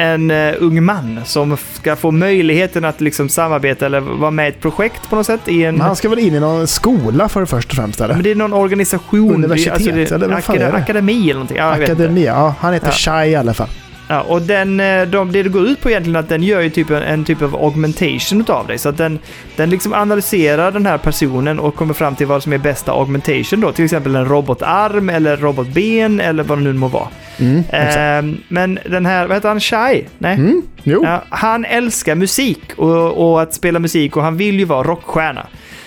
en 0.00 0.30
eh, 0.30 0.54
ung 0.58 0.84
man 0.84 1.20
som 1.24 1.56
ska 1.72 1.96
få 1.96 2.10
möjligheten 2.10 2.84
att 2.84 3.00
liksom 3.00 3.28
samarbeta 3.28 3.86
eller 3.86 4.00
vara 4.00 4.30
med 4.30 4.46
i 4.46 4.48
ett 4.48 4.60
projekt 4.60 5.10
på 5.10 5.16
något 5.16 5.26
sätt 5.26 5.40
i 5.46 5.64
en... 5.64 5.74
Men 5.74 5.86
han 5.86 5.96
ska 5.96 6.08
väl 6.08 6.18
in 6.18 6.34
i 6.34 6.40
någon 6.40 6.66
skola 6.66 7.28
för 7.28 7.46
först 7.46 7.70
och 7.70 7.76
främst 7.76 8.00
eller? 8.00 8.14
Men 8.14 8.22
det 8.22 8.30
är 8.30 8.34
någon 8.34 8.52
organisation. 8.52 9.34
Universitet, 9.34 9.94
det, 9.94 10.12
eller 10.12 10.28
vad 10.28 10.44
fan 10.44 10.56
är 10.56 10.72
det? 10.72 10.78
Akademi 10.78 11.22
eller 11.22 11.34
någonting. 11.34 11.56
Ja. 11.56 11.72
Akademi, 11.72 12.24
ja. 12.24 12.54
Han 12.60 12.72
heter 12.72 12.86
Ja. 12.86 12.92
Shai 12.92 13.30
i 13.30 13.36
alla 13.36 13.54
fall. 13.54 13.68
Ja, 14.10 14.20
och 14.20 14.42
den, 14.42 14.80
eh, 14.80 15.02
de, 15.06 15.32
det 15.32 15.42
det 15.42 15.48
går 15.48 15.62
ut 15.62 15.80
på 15.80 15.90
egentligen 15.90 16.16
är 16.16 16.20
att 16.20 16.28
den 16.28 16.42
gör 16.42 16.60
ju 16.60 16.70
typ 16.70 16.90
en, 16.90 17.02
en 17.02 17.24
typ 17.24 17.42
av 17.42 17.56
augmentation 17.56 18.40
utav 18.40 18.66
dig. 18.66 18.78
Så 18.78 18.88
att 18.88 18.96
den, 18.96 19.18
den 19.56 19.70
liksom 19.70 19.92
analyserar 19.92 20.72
den 20.72 20.86
här 20.86 20.98
personen 20.98 21.58
och 21.58 21.74
kommer 21.76 21.94
fram 21.94 22.14
till 22.14 22.26
vad 22.26 22.42
som 22.42 22.52
är 22.52 22.58
bästa 22.58 22.92
augmentation 22.92 23.60
då. 23.60 23.72
Till 23.72 23.84
exempel 23.84 24.16
en 24.16 24.24
robotarm 24.24 25.08
eller 25.08 25.36
robotben 25.36 26.20
eller 26.20 26.42
vad 26.42 26.58
det 26.58 26.64
nu 26.64 26.72
må 26.72 26.88
vara. 26.88 27.08
Mm. 27.38 27.62
Ehm, 27.70 28.36
men 28.48 28.78
den 28.84 29.06
här, 29.06 29.26
vad 29.26 29.36
heter 29.36 29.48
han? 29.48 29.60
Shai? 29.60 30.04
Nej? 30.18 30.34
Mm. 30.34 30.62
Ja, 30.82 31.22
han 31.28 31.64
älskar 31.64 32.14
musik 32.14 32.62
och, 32.76 33.30
och 33.30 33.42
att 33.42 33.54
spela 33.54 33.78
musik 33.78 34.16
och 34.16 34.22
han 34.22 34.36
vill 34.36 34.58
ju 34.58 34.64
vara 34.64 34.82
rockstjärna. 34.82 35.46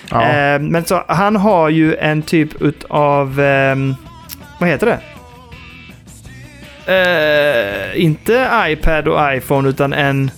Ja. 0.09 0.21
Ehm, 0.21 0.65
men 0.65 0.85
så 0.85 1.03
han 1.07 1.35
har 1.35 1.69
ju 1.69 1.95
en 1.95 2.21
typ 2.21 2.61
utav, 2.61 3.39
ehm, 3.39 3.95
vad 4.59 4.69
heter 4.69 4.85
det? 4.85 4.99
Eh, 6.87 8.01
inte 8.03 8.49
iPad 8.69 9.07
och 9.07 9.33
iPhone 9.35 9.69
utan 9.69 9.93
en 9.93 10.31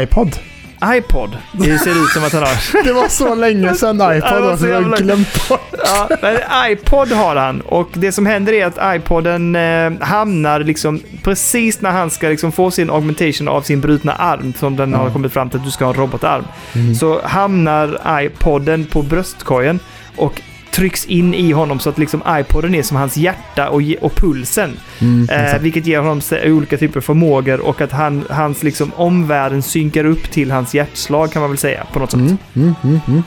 iPod. 0.00 0.36
iPod. 0.84 1.36
Det 1.52 1.78
ser 1.78 1.90
ut 1.90 2.10
som 2.14 2.24
att 2.24 2.32
han 2.32 2.42
har. 2.42 2.82
Det 2.84 2.92
var 2.92 3.08
så 3.08 3.34
länge 3.34 3.74
sedan 3.74 3.96
iPod 4.16 4.40
var 4.42 4.56
så 4.56 4.66
jag 4.66 4.82
har 4.82 4.96
glömt 4.96 5.48
bort. 5.48 5.60
Ja, 5.84 6.08
men 6.22 6.36
iPod 6.72 7.12
har 7.12 7.36
han 7.36 7.60
och 7.60 7.88
det 7.94 8.12
som 8.12 8.26
händer 8.26 8.52
är 8.52 8.66
att 8.66 8.96
iPoden 8.96 9.56
eh, 9.56 9.92
hamnar 10.00 10.60
liksom 10.60 11.02
precis 11.22 11.80
när 11.80 11.90
han 11.90 12.10
ska 12.10 12.28
liksom 12.28 12.52
få 12.52 12.70
sin 12.70 12.90
augmentation 12.90 13.48
av 13.48 13.62
sin 13.62 13.80
brutna 13.80 14.12
arm 14.12 14.52
som 14.58 14.76
den 14.76 14.90
Ja. 14.90 14.98
har 14.98 15.10
kommit 15.10 15.32
fram 15.32 15.50
till 15.50 15.58
att 15.58 15.64
du 15.64 15.70
ska 15.70 15.84
ha 15.84 15.92
en 15.92 16.00
robotarm. 16.00 16.44
Mm. 16.74 16.94
Så 16.94 17.20
hamnar 17.24 18.00
iPoden 18.22 18.86
på 18.86 19.02
bröstkorgen 19.02 19.78
och 20.16 20.40
trycks 20.76 21.06
in 21.06 21.34
i 21.34 21.52
honom 21.52 21.80
så 21.80 21.88
att 21.90 21.98
liksom 21.98 22.22
iPoden 22.28 22.74
är 22.74 22.82
som 22.82 22.96
hans 22.96 23.16
hjärta 23.16 23.68
och, 23.68 23.82
och 24.00 24.14
pulsen. 24.14 24.76
Mm, 24.98 25.28
Eh, 25.30 25.60
vilket 25.60 25.86
ger 25.86 25.98
honom 25.98 26.20
olika 26.44 26.76
typer 26.76 26.96
av 26.96 27.02
förmågor 27.02 27.60
och 27.60 27.80
att 27.80 27.92
han, 27.92 28.24
hans 28.30 28.62
liksom 28.62 28.92
omvärlden 28.96 29.62
synkar 29.62 30.04
upp 30.04 30.30
till 30.30 30.50
hans 30.50 30.74
hjärtslag 30.74 31.32
kan 31.32 31.42
man 31.42 31.50
väl 31.50 31.58
säga 31.58 31.86
på 31.92 31.98
något 31.98 32.10
sätt. 32.10 32.20
Mm, 32.20 32.38
mm, 32.54 32.74
mm, 32.84 33.00
mm. 33.08 33.22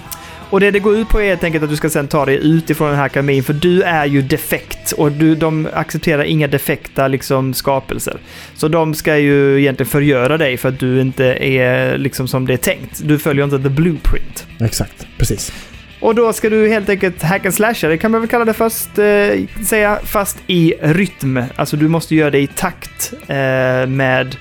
Och 0.50 0.60
det 0.60 0.72
det 0.72 0.80
går 0.80 0.95
ut 0.95 1.10
på 1.10 1.22
är 1.22 1.28
helt 1.28 1.43
enkelt 1.43 1.64
att 1.64 1.70
du 1.70 1.76
ska 1.76 1.89
sen 1.89 2.08
ta 2.08 2.26
dig 2.26 2.36
ut 2.36 2.70
ifrån 2.70 2.88
den 2.88 2.97
här 2.97 3.06
akademin 3.06 3.43
för 3.43 3.54
du 3.54 3.82
är 3.82 4.06
ju 4.06 4.22
defekt 4.22 4.91
och 4.91 5.12
du, 5.12 5.36
de 5.36 5.68
accepterar 5.74 6.24
inga 6.24 6.47
defekta 6.47 7.08
liksom, 7.08 7.54
skapelser. 7.54 8.18
Så 8.56 8.68
de 8.68 8.93
ska 8.93 9.18
ju 9.18 9.60
egentligen 9.62 9.89
förgöra 9.89 10.38
dig 10.38 10.58
för 10.58 10.70
att 10.70 10.80
du 10.80 11.02
inte 11.02 11.26
är 11.26 11.97
liksom 11.97 12.28
som 12.28 12.47
det 12.47 12.54
är 12.54 12.58
tänkt. 12.58 13.02
Du 13.04 13.20
följer 13.20 13.43
inte 13.43 13.60
the 13.60 13.70
blueprint. 13.70 14.47
Exakt, 14.60 15.08
precis. 15.18 15.52
Och 16.00 16.16
då 16.16 16.34
ska 16.34 16.50
du 16.50 16.70
helt 16.70 16.89
enkelt 16.89 17.24
hack 17.24 17.45
and 17.45 17.54
slasha, 17.54 17.88
det 17.88 17.97
kan 17.97 18.12
man 18.12 18.22
väl 18.22 18.30
kalla 18.30 18.45
det 18.45 18.54
först, 18.54 18.97
eh, 18.97 19.64
säga, 19.66 20.00
fast 20.04 20.38
i 20.47 20.74
rytm. 20.82 21.43
Alltså 21.56 21.78
du 21.78 21.88
måste 21.88 22.16
göra 22.16 22.32
det 22.32 22.39
i 22.39 22.47
takt 22.47 23.14
eh, 23.28 23.88
med 23.88 24.36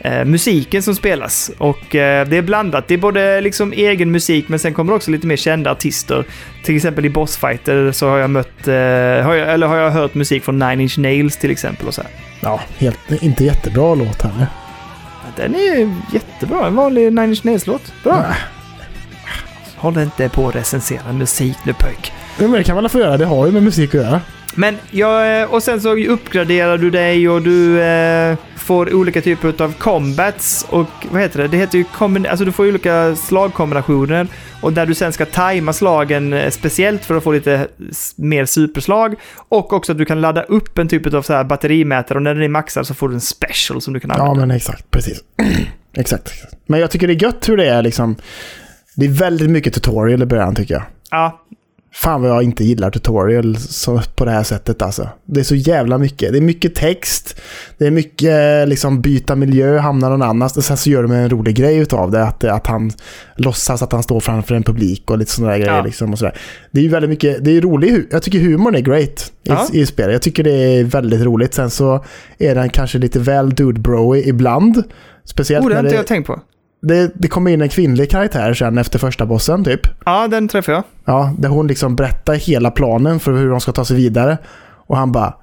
eh, 0.00 0.24
musiken 0.24 0.82
som 0.82 0.94
spelas. 0.94 1.50
Och 1.58 1.94
eh, 1.94 2.28
det 2.28 2.36
är 2.36 2.42
blandat. 2.42 2.88
Det 2.88 2.94
är 2.94 2.98
både 2.98 3.40
liksom 3.40 3.72
egen 3.72 4.10
musik 4.10 4.48
men 4.48 4.58
sen 4.58 4.74
kommer 4.74 4.92
också 4.92 5.10
lite 5.10 5.26
mer 5.26 5.36
kända 5.36 5.70
artister. 5.70 6.24
Till 6.64 6.76
exempel 6.76 7.04
i 7.04 7.10
bossfighter 7.10 7.92
så 7.92 8.08
har 8.08 8.18
jag 8.18 8.30
mött, 8.30 8.68
eh, 8.68 8.74
har 8.74 9.34
jag, 9.34 9.52
eller 9.52 9.66
har 9.66 9.76
jag 9.76 9.90
hört 9.90 10.14
musik 10.14 10.44
från 10.44 10.58
Nine 10.58 10.80
Inch 10.80 10.98
Nails 10.98 11.36
till 11.36 11.50
exempel 11.50 11.88
och 11.88 11.94
så 11.94 12.02
här. 12.02 12.10
Ja, 12.40 12.60
helt, 12.78 13.22
inte 13.22 13.44
jättebra 13.44 13.94
låt 13.94 14.22
här. 14.22 14.46
Den 15.36 15.54
är 15.54 15.94
jättebra, 16.12 16.66
en 16.66 16.74
vanlig 16.74 17.12
Nine 17.12 17.28
Inch 17.28 17.44
Nails-låt. 17.44 17.92
Bra. 18.02 18.24
Nej. 18.28 18.36
Håll 19.84 19.98
inte 19.98 20.28
på 20.28 20.48
att 20.48 20.54
recensera 20.54 21.12
musik 21.12 21.56
nu 21.64 21.72
pojk. 21.72 22.12
Men 22.38 22.52
det 22.52 22.64
kan 22.64 22.76
man 22.76 22.88
få 22.88 22.98
göra, 22.98 23.16
det 23.16 23.24
har 23.24 23.46
ju 23.46 23.52
med 23.52 23.62
musik 23.62 23.94
att 23.94 24.00
göra. 24.00 24.20
Men 24.54 24.78
ja, 24.90 25.26
eh, 25.26 25.54
och 25.54 25.62
sen 25.62 25.80
så 25.80 25.96
uppgraderar 25.96 26.78
du 26.78 26.90
dig 26.90 27.28
och 27.28 27.42
du 27.42 27.82
eh, 27.82 28.36
får 28.56 28.94
olika 28.94 29.20
typer 29.20 29.62
av 29.62 29.72
combats 29.72 30.66
och 30.70 30.86
vad 31.10 31.22
heter 31.22 31.42
det? 31.42 31.48
Det 31.48 31.56
heter 31.56 31.78
ju 31.78 31.84
kombin- 31.84 32.26
alltså 32.26 32.44
du 32.44 32.52
får 32.52 32.68
olika 32.68 33.16
slagkombinationer 33.16 34.26
och 34.60 34.72
där 34.72 34.86
du 34.86 34.94
sen 34.94 35.12
ska 35.12 35.26
tajma 35.26 35.72
slagen 35.72 36.32
eh, 36.32 36.50
speciellt 36.50 37.04
för 37.04 37.14
att 37.14 37.24
få 37.24 37.32
lite 37.32 37.68
mer 38.16 38.44
superslag 38.44 39.14
och 39.48 39.72
också 39.72 39.92
att 39.92 39.98
du 39.98 40.04
kan 40.04 40.20
ladda 40.20 40.42
upp 40.42 40.78
en 40.78 40.88
typ 40.88 41.14
av 41.14 41.22
så 41.22 41.32
här 41.32 41.44
batterimätare 41.44 42.18
och 42.18 42.22
när 42.22 42.34
den 42.34 42.42
är 42.42 42.48
maxad 42.48 42.86
så 42.86 42.94
får 42.94 43.08
du 43.08 43.14
en 43.14 43.20
special 43.20 43.80
som 43.80 43.94
du 43.94 44.00
kan 44.00 44.10
använda. 44.10 44.30
Ja, 44.40 44.46
men 44.46 44.56
exakt. 44.56 44.90
Precis. 44.90 45.20
exakt. 45.96 46.32
Men 46.66 46.80
jag 46.80 46.90
tycker 46.90 47.06
det 47.06 47.12
är 47.12 47.22
gött 47.22 47.48
hur 47.48 47.56
det 47.56 47.66
är 47.66 47.82
liksom. 47.82 48.16
Det 48.96 49.04
är 49.06 49.10
väldigt 49.10 49.50
mycket 49.50 49.74
tutorial 49.74 50.22
i 50.22 50.26
början 50.26 50.54
tycker 50.54 50.74
jag. 50.74 50.82
Ja, 51.10 51.40
Fan 51.96 52.22
vad 52.22 52.30
jag 52.30 52.42
inte 52.42 52.64
gillar 52.64 52.90
tutorial 52.90 53.56
på 54.16 54.24
det 54.24 54.30
här 54.30 54.42
sättet 54.42 54.82
alltså. 54.82 55.08
Det 55.24 55.40
är 55.40 55.44
så 55.44 55.54
jävla 55.54 55.98
mycket. 55.98 56.32
Det 56.32 56.38
är 56.38 56.42
mycket 56.42 56.74
text. 56.74 57.40
Det 57.78 57.86
är 57.86 57.90
mycket 57.90 58.68
liksom 58.68 59.00
byta 59.00 59.36
miljö, 59.36 59.78
hamna 59.78 60.08
någon 60.08 60.22
annanstans. 60.22 60.56
Och 60.56 60.64
sen 60.64 60.76
så 60.76 60.90
gör 60.90 61.02
de 61.02 61.12
en 61.12 61.30
rolig 61.30 61.56
grej 61.56 61.76
utav 61.78 62.10
det. 62.10 62.24
Att, 62.24 62.44
att 62.44 62.66
han 62.66 62.92
låtsas 63.36 63.82
att 63.82 63.92
han 63.92 64.02
står 64.02 64.20
framför 64.20 64.54
en 64.54 64.62
publik 64.62 65.10
och 65.10 65.18
lite 65.18 65.30
sådana 65.30 65.52
där 65.52 65.58
grejer. 65.58 65.76
Ja. 65.76 65.82
Liksom 65.84 66.12
och 66.12 66.18
sådär. 66.18 66.36
Det 66.70 66.78
är 66.80 66.82
ju 66.82 66.88
väldigt 66.88 67.10
mycket, 67.10 67.44
det 67.44 67.56
är 67.56 67.60
rolig 67.60 67.90
hu- 67.92 68.06
Jag 68.10 68.22
tycker 68.22 68.38
humorn 68.38 68.74
är 68.74 68.80
great 68.80 69.32
i, 69.44 69.48
Ja. 69.48 69.66
i 69.72 69.86
spelet. 69.86 70.12
Jag 70.12 70.22
tycker 70.22 70.42
det 70.44 70.50
är 70.78 70.84
väldigt 70.84 71.20
roligt. 71.22 71.54
Sen 71.54 71.70
så 71.70 72.04
är 72.38 72.54
den 72.54 72.68
kanske 72.68 72.98
lite 72.98 73.18
väl 73.18 73.50
dude 73.50 73.80
bro 73.80 74.16
ibland. 74.16 74.82
Speciellt 75.24 75.64
oh, 75.64 75.68
det 75.68 75.74
har 75.74 75.82
inte 75.82 75.92
det, 75.94 75.96
jag 75.96 76.06
tänkt 76.06 76.26
på. 76.26 76.40
Det, 76.88 77.12
det 77.14 77.28
kommer 77.28 77.50
in 77.50 77.62
en 77.62 77.68
kvinnlig 77.68 78.10
karaktär 78.10 78.54
sen 78.54 78.78
efter 78.78 78.98
första 78.98 79.26
bossen 79.26 79.64
typ. 79.64 79.80
Ja, 80.04 80.28
den 80.28 80.48
träffar 80.48 80.72
jag. 80.72 80.84
Ja, 81.04 81.34
där 81.38 81.48
hon 81.48 81.66
liksom 81.66 81.96
berättar 81.96 82.34
hela 82.34 82.70
planen 82.70 83.20
för 83.20 83.32
hur 83.32 83.50
de 83.50 83.60
ska 83.60 83.72
ta 83.72 83.84
sig 83.84 83.96
vidare. 83.96 84.38
Och 84.86 84.96
han 84.96 85.12
bara 85.12 85.34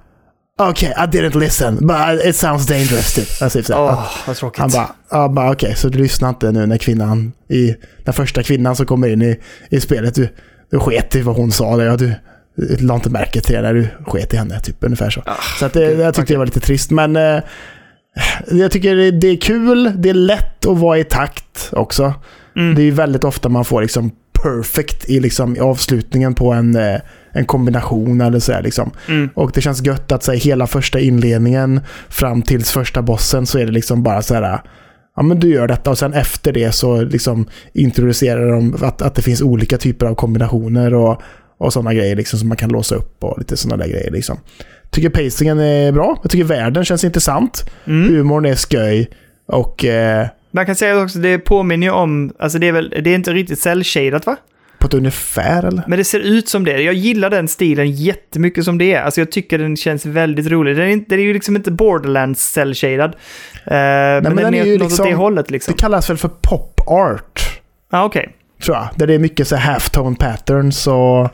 Okej, 0.70 0.94
I 0.98 1.18
didn't 1.18 1.40
listen, 1.40 1.88
but 1.88 2.26
it 2.26 2.36
sounds 2.36 2.68
dangerous 2.68 3.14
typ. 3.14 3.42
Alltså, 3.42 3.60
typ 3.60 3.66
så. 3.66 3.74
Åh, 3.74 4.12
vad 4.28 4.36
tråkigt. 4.36 4.60
Han 4.60 4.70
bara, 5.10 5.30
bara 5.30 5.52
okej, 5.52 5.76
så 5.76 5.90
du 5.90 5.98
lyssnar 5.98 6.30
inte 6.30 6.52
nu 6.52 6.66
när 6.66 6.78
kvinnan, 6.78 7.32
i, 7.50 7.76
den 8.06 8.14
första 8.14 8.44
kvinnan 8.44 8.76
som 8.76 8.86
kommer 8.86 9.08
in 9.08 9.22
i, 9.22 9.40
i 9.70 9.80
spelet, 9.80 10.16
du, 10.16 10.30
du 10.72 10.80
sket 10.80 11.16
i 11.16 11.22
vad 11.22 11.36
hon 11.36 11.52
sa. 11.52 11.78
Där, 11.78 11.86
ja, 11.86 11.98
du, 11.98 12.14
du 12.56 12.78
la 12.78 12.96
inte 12.96 13.10
märke 13.10 13.42
till 13.42 13.56
det 13.56 13.62
när 13.62 13.74
du 13.74 13.88
sket 14.06 14.34
i 14.34 14.38
henne, 14.38 14.60
typ 14.60 14.76
ungefär 14.80 15.10
så. 15.10 15.22
Ah, 15.26 15.36
så 15.60 15.66
att 15.66 15.74
det, 15.74 15.88
gud, 15.88 16.00
jag 16.00 16.14
tyckte 16.14 16.22
okej. 16.22 16.34
det 16.34 16.38
var 16.38 16.46
lite 16.46 16.60
trist, 16.60 16.92
men 16.92 17.16
eh, 17.16 17.42
jag 18.52 18.72
tycker 18.72 19.12
det, 19.12 19.28
är 19.28 19.38
kul, 19.38 19.92
det 19.96 20.10
är 20.10 20.14
lätt 20.14 20.66
att 20.66 20.78
vara 20.78 20.98
i 20.98 21.04
takt 21.04 21.70
också. 21.72 22.14
Mm. 22.56 22.76
Det 22.76 22.82
är 22.82 22.84
ju 22.84 22.92
väldigt 22.92 23.24
ofta 23.24 23.50
man 23.50 23.66
får 23.66 23.82
liksom 23.82 24.12
perfect 24.44 25.10
i, 25.10 25.20
liksom, 25.20 25.56
i 25.56 25.60
avslutningen 25.60 26.34
på 26.34 26.54
en, 26.54 26.76
eh, 26.76 27.00
en 27.32 27.46
kombination 27.46 28.22
eller 28.22 28.40
så 28.40 28.52
här, 28.52 28.62
liksom. 28.62 28.92
Mm. 29.08 29.30
Och 29.34 29.52
det 29.54 29.62
känns 29.62 29.86
gött 29.86 30.12
att 30.12 30.24
säga 30.24 30.40
hela 30.40 30.68
första 30.68 31.00
inledningen 31.00 31.82
fram 32.10 32.42
tills 32.42 32.72
första 32.72 33.02
bossen 33.02 33.46
så 33.46 33.60
är 33.60 33.66
det 33.66 33.72
liksom 33.72 34.04
bara 34.04 34.22
så 34.22 34.34
här. 34.34 34.62
Ja 35.16 35.24
men 35.24 35.40
du 35.40 35.50
gör 35.50 35.68
detta 35.68 35.90
och 35.90 35.98
sen 35.98 36.14
efter 36.14 36.54
det 36.54 36.72
så 36.72 37.02
liksom 37.02 37.48
introducerar 37.74 38.52
de 38.52 38.76
att, 38.82 39.02
att 39.02 39.16
det 39.16 39.22
finns 39.22 39.42
olika 39.42 39.78
typer 39.78 40.06
av 40.06 40.16
kombinationer 40.16 40.94
och, 40.94 41.22
och 41.62 41.74
sådana 41.74 41.94
grejer 41.94 42.16
liksom 42.16 42.40
som 42.40 42.48
man 42.48 42.58
kan 42.58 42.70
låsa 42.70 42.96
upp 42.96 43.24
och 43.24 43.40
lite 43.40 43.58
sådana 43.58 43.84
där 43.84 43.92
grejer 43.92 44.12
liksom. 44.12 44.38
Tycker 44.90 45.10
pacingen 45.10 45.60
är 45.60 45.92
bra. 45.92 46.20
Jag 46.22 46.32
tycker 46.32 46.44
världen 46.44 46.86
känns 46.86 47.04
intressant. 47.04 47.72
Mm. 47.86 48.16
Humorn 48.16 48.46
är 48.46 48.56
sköj. 48.56 49.10
Och 49.46 49.86
eh, 49.86 50.28
Man 50.52 50.66
kan 50.66 50.76
säga 50.76 51.04
också, 51.04 51.20
det 51.20 51.38
påminner 51.38 51.88
ju 51.88 51.94
om, 51.94 52.34
alltså 52.40 52.60
det 52.60 52.68
är 52.68 52.72
väl, 52.72 52.90
det 53.04 53.10
är 53.10 53.16
inte 53.16 53.34
riktigt 53.34 53.60
cell-shadat 53.60 54.26
va? 54.26 54.36
på 54.80 54.88
ett 54.88 54.94
ungefär 54.94 55.64
eller? 55.64 55.84
Men 55.88 55.98
det 55.98 56.04
ser 56.04 56.20
ut 56.20 56.50
som 56.50 56.64
det. 56.66 56.82
Jag 56.82 56.94
gillar 56.94 57.30
den 57.30 57.48
stilen 57.48 57.92
jättemycket 57.92 58.66
som 58.66 58.78
det 58.78 58.94
är. 58.94 59.02
Alltså 59.02 59.22
jag 59.22 59.32
tycker 59.32 59.58
den 59.60 59.78
känns 59.78 60.06
väldigt 60.06 60.48
rolig. 60.48 60.76
Den 60.76 60.86
är, 60.86 60.90
inte, 60.90 61.10
den 61.10 61.20
är 61.20 61.24
ju 61.24 61.34
liksom 61.34 61.56
inte 61.56 61.72
Borderlands 61.72 62.58
cell-shaded. 62.58 63.04
Eh, 63.04 63.12
men, 63.66 64.24
men 64.24 64.36
den 64.36 64.36
den 64.36 64.54
är, 64.54 64.62
är 64.62 64.66
ju 64.66 64.78
något 64.78 64.86
åt 64.86 64.92
liksom- 64.92 65.06
det 65.06 65.14
hållet 65.16 65.52
liksom. 65.52 65.74
Det 65.74 65.82
kallas 65.82 66.10
väl 66.10 66.18
för 66.18 66.30
pop 66.42 66.80
art. 66.88 67.62
Ja, 67.92 68.04
okej. 68.06 68.36
Tror 68.62 68.78
jag. 68.78 68.90
Där 68.96 69.08
det 69.08 69.14
är 69.14 69.20
mycket 69.20 69.48
så 69.48 69.56
här 69.56 69.72
halftone 69.72 70.16
patterns 70.16 70.88
och, 70.88 71.30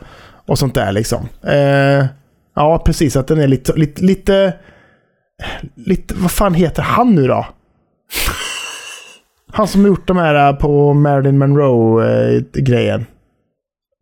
och 0.46 0.58
sånt 0.58 0.74
där 0.74 0.92
liksom. 0.92 1.28
Eh, 1.42 2.06
ja, 2.56 2.82
precis. 2.84 3.16
Att 3.16 3.26
den 3.26 3.40
är 3.40 3.48
lite, 3.48 3.72
lite, 3.72 4.02
lite, 4.04 4.54
lite... 5.74 6.14
Vad 6.14 6.30
fan 6.30 6.54
heter 6.54 6.82
han 6.82 7.14
nu 7.14 7.26
då? 7.26 7.46
Han 9.52 9.68
som 9.68 9.86
gjort 9.86 10.06
de 10.06 10.16
här 10.16 10.48
eh, 10.48 10.56
på 10.56 10.94
Marilyn 10.94 11.38
Monroe-grejen. 11.38 13.06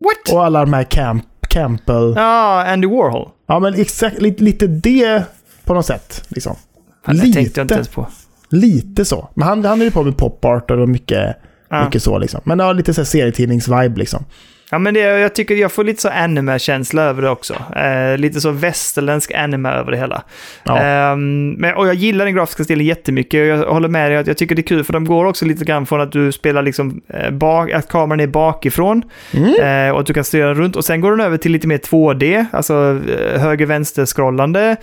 What? 0.05 0.35
Och 0.35 0.45
alla 0.45 0.61
de 0.61 0.73
här 0.73 0.85
Camp, 0.85 1.25
Campbell. 1.49 2.13
Ja, 2.17 2.65
Ja, 2.67 2.73
Andy 2.73 2.87
Warhol. 2.87 3.29
men 3.47 3.75
exakt 3.75 4.23
lite, 4.23 4.45
lite 4.45 4.67
det 4.67 5.25
på 5.65 5.75
något 5.75 5.87
sätt. 5.87 6.25
Liksom. 6.29 6.57
Han, 7.03 7.17
det 7.17 7.23
tänkte 7.23 7.39
jag 7.41 7.45
Lite. 7.45 7.61
inte 7.61 7.75
ens 7.75 7.89
på. 7.89 8.07
Lite 8.51 9.05
så. 9.05 9.29
Men 9.35 9.49
han, 9.49 9.65
han 9.65 9.81
är 9.81 9.85
ju 9.85 9.91
på 9.91 10.03
med 10.03 10.17
pop 10.17 10.45
art 10.45 10.71
och 10.71 10.89
mycket, 10.89 11.37
Ja. 11.69 11.85
mycket 11.85 12.03
så 12.03 12.19
liksom. 12.19 12.41
Men 12.45 12.59
ja, 12.59 12.73
lite 12.73 12.95
så 12.95 13.03
serietidnings-vibe 13.05 13.97
liksom. 13.99 14.25
Ja, 14.71 14.79
men 14.79 14.95
det, 14.95 15.01
jag 15.01 15.35
tycker 15.35 15.55
jag 15.55 15.73
får 15.73 15.85
lite 15.85 16.03
så 16.03 16.09
anime-känsla 16.09 17.03
över 17.03 17.23
det 17.23 17.31
också. 17.31 17.55
Eh, 17.77 18.19
lite 18.19 18.41
så 18.41 18.51
västerländsk 18.51 19.33
anime 19.35 19.69
över 19.69 19.91
det 19.91 19.97
hela. 19.99 20.23
Ja. 20.65 20.79
Ehm, 20.79 21.51
men, 21.51 21.75
och 21.75 21.87
jag 21.87 21.95
gillar 21.95 22.25
den 22.25 22.35
grafiska 22.35 22.65
stilen 22.65 22.87
jättemycket 22.87 23.41
och 23.41 23.47
jag 23.47 23.73
håller 23.73 23.89
med 23.89 24.11
dig 24.11 24.19
att 24.19 24.27
jag 24.27 24.37
tycker 24.37 24.55
det 24.55 24.61
är 24.61 24.67
kul 24.67 24.85
för 24.85 24.93
de 24.93 25.05
går 25.05 25.25
också 25.25 25.45
lite 25.45 25.65
grann 25.65 25.87
från 25.87 26.01
att 26.01 26.13
du 26.13 26.33
spelar 26.33 26.63
liksom 26.63 27.01
eh, 27.09 27.31
bak, 27.31 27.71
att 27.71 27.89
kameran 27.89 28.21
är 28.21 28.27
bakifrån 28.27 29.03
Mm. 29.35 29.89
eh, 29.89 29.95
och 29.95 30.01
att 30.01 30.07
du 30.07 30.15
kan 30.15 30.25
styra 30.25 30.55
runt 30.55 30.77
och 30.77 30.85
sen 30.85 31.01
går 31.01 31.11
den 31.11 31.21
över 31.21 31.37
till 31.37 31.53
lite 31.53 31.67
mer 31.67 31.79
2D, 31.79 32.45
alltså 32.53 33.01
eh, 33.09 33.41
höger-vänster-scrollande. 33.41 34.77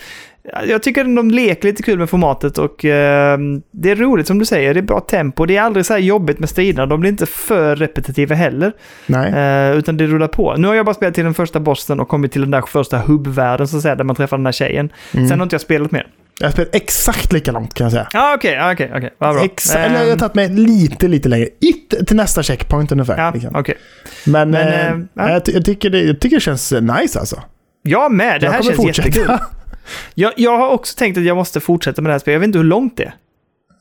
Jag 0.67 0.83
tycker 0.83 1.03
de 1.03 1.31
leker 1.31 1.67
lite 1.67 1.83
kul 1.83 1.99
med 1.99 2.09
formatet 2.09 2.57
och 2.57 2.85
eh, 2.85 3.37
det 3.71 3.91
är 3.91 3.95
roligt 3.95 4.27
som 4.27 4.39
du 4.39 4.45
säger, 4.45 4.73
det 4.73 4.79
är 4.79 4.81
bra 4.81 4.99
tempo. 4.99 5.45
Det 5.45 5.57
är 5.57 5.61
aldrig 5.61 5.85
så 5.85 5.93
här 5.93 5.99
jobbigt 5.99 6.39
med 6.39 6.49
striderna, 6.49 6.85
de 6.85 6.99
blir 6.99 7.09
inte 7.11 7.25
för 7.25 7.75
repetitiva 7.75 8.35
heller. 8.35 8.71
Eh, 9.07 9.77
utan 9.77 9.97
det 9.97 10.07
rullar 10.07 10.27
på. 10.27 10.55
Nu 10.55 10.67
har 10.67 10.75
jag 10.75 10.85
bara 10.85 10.95
spelat 10.95 11.13
till 11.13 11.23
den 11.23 11.33
första 11.33 11.59
bossen 11.59 11.99
och 11.99 12.07
kommit 12.07 12.31
till 12.31 12.41
den 12.41 12.51
där 12.51 12.61
första 12.61 12.97
hubbvärlden 12.97 13.67
så 13.67 13.77
att 13.77 13.83
säga, 13.83 13.95
där 13.95 14.03
man 14.03 14.15
träffar 14.15 14.37
den 14.37 14.43
där 14.43 14.51
tjejen. 14.51 14.89
Mm. 15.13 15.27
Sen 15.27 15.39
har 15.39 15.43
inte 15.43 15.53
jag 15.53 15.61
spelat 15.61 15.91
mer. 15.91 16.07
Jag 16.39 16.47
har 16.47 16.51
spelat 16.51 16.75
exakt 16.75 17.33
lika 17.33 17.51
långt 17.51 17.73
kan 17.73 17.85
jag 17.85 17.91
säga. 17.91 18.07
Ja, 18.13 18.33
okej, 18.35 18.53
ja, 18.53 18.73
okej, 18.73 18.91
okej. 18.95 19.13
Vad 19.17 19.35
bra. 19.35 19.43
Exa- 19.43 19.77
eller 19.77 20.03
jag 20.03 20.09
har 20.09 20.17
tagit 20.17 20.35
mig 20.35 20.49
lite, 20.49 21.07
lite 21.07 21.29
längre. 21.29 21.47
It, 21.59 22.07
till 22.07 22.15
nästa 22.15 22.43
checkpoint 22.43 22.91
ungefär. 22.91 23.17
Ja, 23.17 23.31
liksom. 23.33 23.55
okej. 23.55 23.75
Men, 24.25 24.51
Men, 24.51 24.67
eh, 24.67 24.87
eh, 24.87 24.97
ja. 25.13 25.29
jag, 25.29 25.41
jag, 25.45 25.65
tycker 25.65 25.89
det, 25.89 26.01
jag 26.01 26.19
tycker 26.19 26.35
det 26.37 26.41
känns 26.41 26.71
nice 26.71 27.19
alltså. 27.19 27.41
Jag 27.83 28.11
med, 28.11 28.41
det 28.41 28.49
här 28.49 28.61
känns 28.61 28.97
jättekul. 28.97 29.27
Jag, 30.13 30.33
jag 30.37 30.57
har 30.57 30.67
också 30.69 30.97
tänkt 30.97 31.17
att 31.17 31.23
jag 31.23 31.37
måste 31.37 31.59
fortsätta 31.59 32.01
med 32.01 32.09
det 32.09 32.13
här 32.13 32.19
spelet. 32.19 32.33
Jag 32.35 32.39
vet 32.39 32.47
inte 32.47 32.57
hur 32.59 32.65
långt 32.65 32.97
det 32.97 33.03
är. 33.03 33.13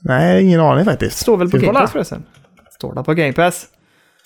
Nej, 0.01 0.43
ingen 0.43 0.61
aning 0.61 0.85
faktiskt. 0.85 1.19
Står 1.19 1.37
väl 1.37 1.51
på 1.51 1.57
Game? 1.59 1.73
Pass 1.73 1.93
förresten? 1.93 2.23
Står 2.71 2.95
det 2.95 3.03
på 3.03 3.15
Game 3.15 3.33
Pass? 3.33 3.67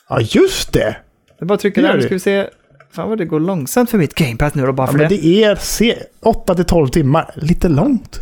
Ja, 0.09 0.21
just 0.21 0.73
det. 0.73 0.97
Det 1.39 1.45
är 1.45 1.47
bara 1.47 1.55
att 1.55 1.61
trycka 1.61 1.81
Det 1.81 1.87
där, 1.87 1.95
nu 1.95 2.01
det. 2.01 2.07
ska 2.07 2.15
vi 2.15 2.21
se. 2.21 2.47
Fan 2.93 3.09
vad 3.09 3.19
det 3.19 3.25
går 3.25 3.41
långsamt 3.41 3.91
för 3.91 3.99
mitt 3.99 4.15
Game 4.15 4.37
Pass 4.37 4.55
nu 4.55 4.67
då, 4.67 4.73
bara 4.73 4.87
Ja, 4.87 4.91
för 4.93 4.99
men 4.99 5.09
det. 5.09 5.17
det 5.17 5.45
är 5.45 5.55
se, 5.57 5.99
8-12 6.23 6.89
timmar. 6.89 7.31
Lite 7.35 7.69
långt. 7.69 8.21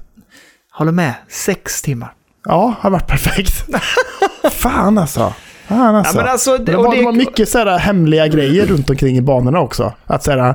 Håller 0.73 0.93
med, 0.93 1.15
sex 1.29 1.83
timmar. 1.83 2.13
Ja, 2.45 2.75
har 2.81 2.91
varit 2.91 3.07
perfekt. 3.07 3.65
Fan 4.53 4.99
alltså. 4.99 5.35
Fan 5.69 5.95
alltså. 5.95 6.17
Ja, 6.19 6.23
men 6.23 6.31
alltså, 6.33 6.51
Men 6.53 6.65
det, 6.65 6.77
och 6.77 6.85
var, 6.85 6.91
det- 6.93 6.99
det 6.99 7.05
var 7.05 7.13
mycket 7.13 7.49
så 7.49 7.59
här 7.59 7.79
hemliga 7.79 8.27
grejer 8.29 8.67
runt 8.67 8.91
omkring 8.91 9.17
i 9.17 9.21
banorna 9.23 9.61
också. 9.61 9.93
Att 10.07 10.23
så 10.25 10.31
här, 10.31 10.55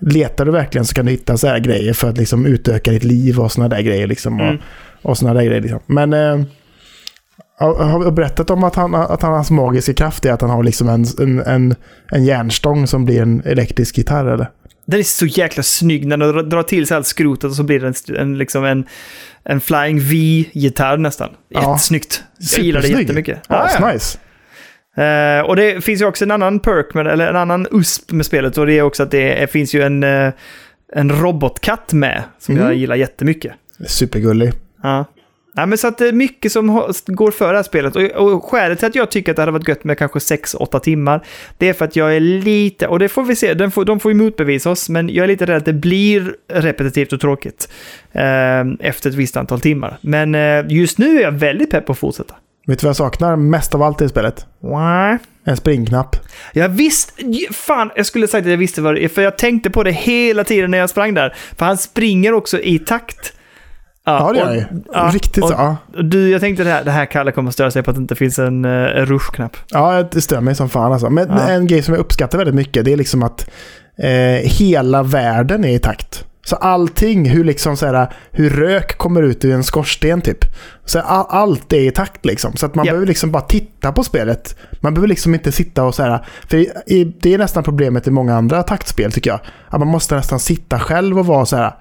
letar 0.00 0.44
du 0.44 0.50
verkligen 0.50 0.84
så 0.84 0.94
kan 0.94 1.04
du 1.06 1.10
hitta 1.12 1.36
så 1.36 1.46
här 1.46 1.58
grejer 1.58 1.92
för 1.92 2.08
att 2.08 2.18
liksom 2.18 2.46
utöka 2.46 2.90
ditt 2.90 3.04
liv 3.04 3.38
och 3.40 3.52
såna 3.52 3.68
där 3.68 3.80
grejer. 3.82 4.06
Liksom, 4.06 4.40
och, 4.40 4.46
Mm. 4.46 4.60
och 5.02 5.18
såna 5.18 5.34
där 5.34 5.42
grejer 5.44 5.60
liksom. 5.60 5.80
Men 5.86 6.12
eh, 6.12 6.40
har 7.58 8.04
vi 8.04 8.10
berättat 8.10 8.50
om 8.50 8.64
att, 8.64 8.74
han, 8.74 8.94
att 8.94 9.22
han, 9.22 9.32
hans 9.32 9.50
magiska 9.50 9.94
kraft 9.94 10.24
är 10.24 10.32
att 10.32 10.40
han 10.40 10.50
har 10.50 10.62
liksom 10.62 10.88
en, 10.88 11.04
en, 11.20 11.40
en, 11.40 11.74
en 12.12 12.24
järnstång 12.24 12.86
som 12.86 13.04
blir 13.04 13.22
en 13.22 13.42
elektrisk 13.44 13.98
gitarr 13.98 14.26
eller? 14.26 14.50
Den 14.86 14.98
är 15.00 15.04
så 15.04 15.26
jäkla 15.26 15.62
snygg 15.62 16.06
när 16.06 16.16
den 16.16 16.48
drar- 16.50 16.62
till 16.62 16.86
sig 16.86 16.96
allt 16.96 17.06
skrotet 17.06 17.44
och 17.44 17.56
så 17.56 17.62
blir 17.62 17.80
det 17.80 17.86
en, 17.86 18.16
en, 18.16 18.38
liksom 18.38 18.64
en, 18.64 18.84
en 19.44 19.60
Flying 19.60 20.00
V-gitarr 20.00 20.96
nästan. 20.96 21.28
Ja. 21.48 21.70
Jättesnyggt. 21.70 22.22
Jag 22.38 22.60
gillar 22.64 22.82
det 22.82 22.88
jättemycket. 22.88 23.38
Ja, 23.48 23.68
Ja, 23.78 23.78
ja. 23.88 23.92
nice. 23.92 24.18
Eh, 24.96 25.40
och 25.46 25.56
det 25.56 25.84
finns 25.84 26.00
ju 26.00 26.04
också 26.06 26.24
en 26.24 26.30
annan 26.30 26.60
perk, 26.60 26.94
med, 26.94 27.06
eller 27.06 27.28
en 27.28 27.36
annan 27.36 27.66
USP 27.70 28.12
med 28.12 28.26
spelet 28.26 28.58
och 28.58 28.66
det 28.66 28.78
är 28.78 28.82
också 28.82 29.02
att 29.02 29.10
det 29.10 29.42
är, 29.42 29.46
finns 29.46 29.74
ju 29.74 29.82
en, 29.82 30.02
eh, 30.02 30.32
en 30.94 31.10
robotkatt 31.22 31.92
med 31.92 32.22
som 32.38 32.54
Mm. 32.56 32.66
jag 32.66 32.76
gillar 32.76 32.96
jättemycket. 32.96 33.52
Supergullig. 33.86 34.52
Ja. 34.82 35.04
Ja, 35.54 35.66
men 35.66 35.78
så 35.78 35.88
att 35.88 35.98
det 35.98 36.08
är 36.08 36.12
mycket 36.12 36.52
som 36.52 36.92
går 37.06 37.30
för 37.30 37.52
det 37.52 37.58
här 37.58 37.62
spelet. 37.62 37.96
Och, 37.96 38.02
och 38.02 38.44
skälet 38.44 38.78
till 38.78 38.88
att 38.88 38.94
jag 38.94 39.10
tycker 39.10 39.32
att 39.32 39.36
det 39.36 39.42
hade 39.42 39.52
varit 39.52 39.68
gött 39.68 39.84
med 39.84 39.98
kanske 39.98 40.18
6-8 40.18 40.78
timmar, 40.80 41.24
det 41.58 41.68
är 41.68 41.72
för 41.72 41.84
att 41.84 41.96
jag 41.96 42.16
är 42.16 42.20
lite, 42.20 42.86
och 42.86 42.98
det 42.98 43.08
får 43.08 43.22
vi 43.22 43.36
se, 43.36 43.54
de 43.54 43.70
får, 43.70 43.84
de 43.84 44.00
får 44.00 44.10
ju 44.12 44.18
motbevisa 44.18 44.70
oss, 44.70 44.88
men 44.88 45.08
jag 45.08 45.24
är 45.24 45.28
lite 45.28 45.46
rädd 45.46 45.56
att 45.56 45.64
det 45.64 45.72
blir 45.72 46.34
repetitivt 46.52 47.12
och 47.12 47.20
tråkigt 47.20 47.68
eh, 48.12 48.60
efter 48.80 49.10
ett 49.10 49.16
visst 49.16 49.36
antal 49.36 49.60
timmar. 49.60 49.98
Men 50.00 50.34
eh, 50.34 50.64
just 50.68 50.98
nu 50.98 51.18
är 51.18 51.22
jag 51.22 51.32
väldigt 51.32 51.70
pepp 51.70 51.86
på 51.86 51.92
att 51.92 51.98
fortsätta. 51.98 52.34
Vet 52.70 52.78
du 52.78 52.84
vad 52.84 52.88
jag 52.88 52.96
saknar 52.96 53.36
mest 53.36 53.74
av 53.74 53.82
allt 53.82 54.00
i 54.02 54.08
spelet? 54.08 54.46
Wow. 54.62 55.18
En 55.44 55.56
springknapp. 55.56 56.16
Jag 56.52 56.68
visste, 56.68 57.12
fan, 57.52 57.90
jag 57.96 58.06
skulle 58.06 58.26
sagt 58.28 58.44
att 58.46 58.50
jag 58.50 58.58
visste 58.58 58.82
vad 58.82 58.94
det 58.94 59.04
är, 59.04 59.08
för 59.08 59.22
jag 59.22 59.38
tänkte 59.38 59.70
på 59.70 59.82
det 59.82 59.90
hela 59.90 60.44
tiden 60.44 60.70
när 60.70 60.78
jag 60.78 60.90
sprang 60.90 61.14
där. 61.14 61.34
För 61.56 61.66
han 61.66 61.76
springer 61.78 62.32
också 62.32 62.60
i 62.60 62.78
takt. 62.78 63.32
Ja, 64.06 64.30
det 64.32 64.38
gör 64.38 64.46
och- 64.46 64.50
jag 64.54 64.56
ju. 64.56 64.64
ja, 64.92 65.10
Riktigt 65.14 65.42
och- 65.44 65.48
så. 65.50 65.54
Ja. 65.54 65.76
Du, 66.02 66.30
jag 66.30 66.40
tänkte 66.40 66.64
det 66.64 66.70
här, 66.70 66.84
det 66.84 66.90
här 66.90 67.06
Kalle 67.06 67.32
kommer 67.32 67.50
störa 67.50 67.70
sig 67.70 67.82
på 67.82 67.90
att 67.90 67.96
det 67.96 68.00
inte 68.00 68.14
finns 68.14 68.38
en, 68.38 68.64
en 68.64 69.06
rush-knapp. 69.06 69.56
Ja, 69.68 70.02
det 70.12 70.20
stör 70.20 70.40
mig 70.40 70.54
som 70.54 70.68
fan 70.68 70.92
alltså. 70.92 71.10
Men 71.10 71.28
Ja. 71.28 71.48
en 71.48 71.66
grej 71.66 71.82
som 71.82 71.94
jag 71.94 72.00
uppskattar 72.00 72.38
väldigt 72.38 72.54
mycket, 72.56 72.84
det 72.84 72.92
är 72.92 72.96
liksom 72.96 73.22
att 73.22 73.50
eh, 74.02 74.50
hela 74.50 75.02
världen 75.02 75.64
är 75.64 75.74
i 75.74 75.78
takt. 75.78 76.24
Så 76.42 76.56
allting, 76.56 77.28
hur, 77.28 77.44
liksom 77.44 77.76
så 77.76 77.86
här, 77.86 78.12
hur 78.32 78.50
rök 78.50 78.98
kommer 78.98 79.22
ut 79.22 79.44
ur 79.44 79.54
en 79.54 79.64
skorsten 79.64 80.20
typ. 80.20 80.44
Så 80.84 81.00
all, 81.00 81.26
allt 81.28 81.72
är 81.72 81.80
i 81.80 81.90
takt 81.90 82.24
liksom. 82.26 82.56
Så 82.56 82.66
att 82.66 82.74
man 82.74 82.86
Ja. 82.86 82.92
behöver 82.92 83.06
liksom 83.06 83.30
bara 83.30 83.42
titta 83.42 83.92
på 83.92 84.04
spelet. 84.04 84.56
Man 84.80 84.94
behöver 84.94 85.08
liksom 85.08 85.34
inte 85.34 85.52
sitta 85.52 85.84
och 85.84 85.94
så 85.94 86.02
här, 86.02 86.24
för 86.48 86.56
i, 86.92 87.04
det 87.20 87.34
är 87.34 87.38
nästan 87.38 87.62
problemet 87.62 88.06
i 88.06 88.10
många 88.10 88.36
andra 88.36 88.62
taktspel 88.62 89.12
tycker 89.12 89.30
jag. 89.30 89.40
Att 89.68 89.78
man 89.78 89.88
måste 89.88 90.14
nästan 90.14 90.40
sitta 90.40 90.78
själv 90.80 91.18
och 91.18 91.26
vara 91.26 91.46
så 91.46 91.56
här, 91.56 91.72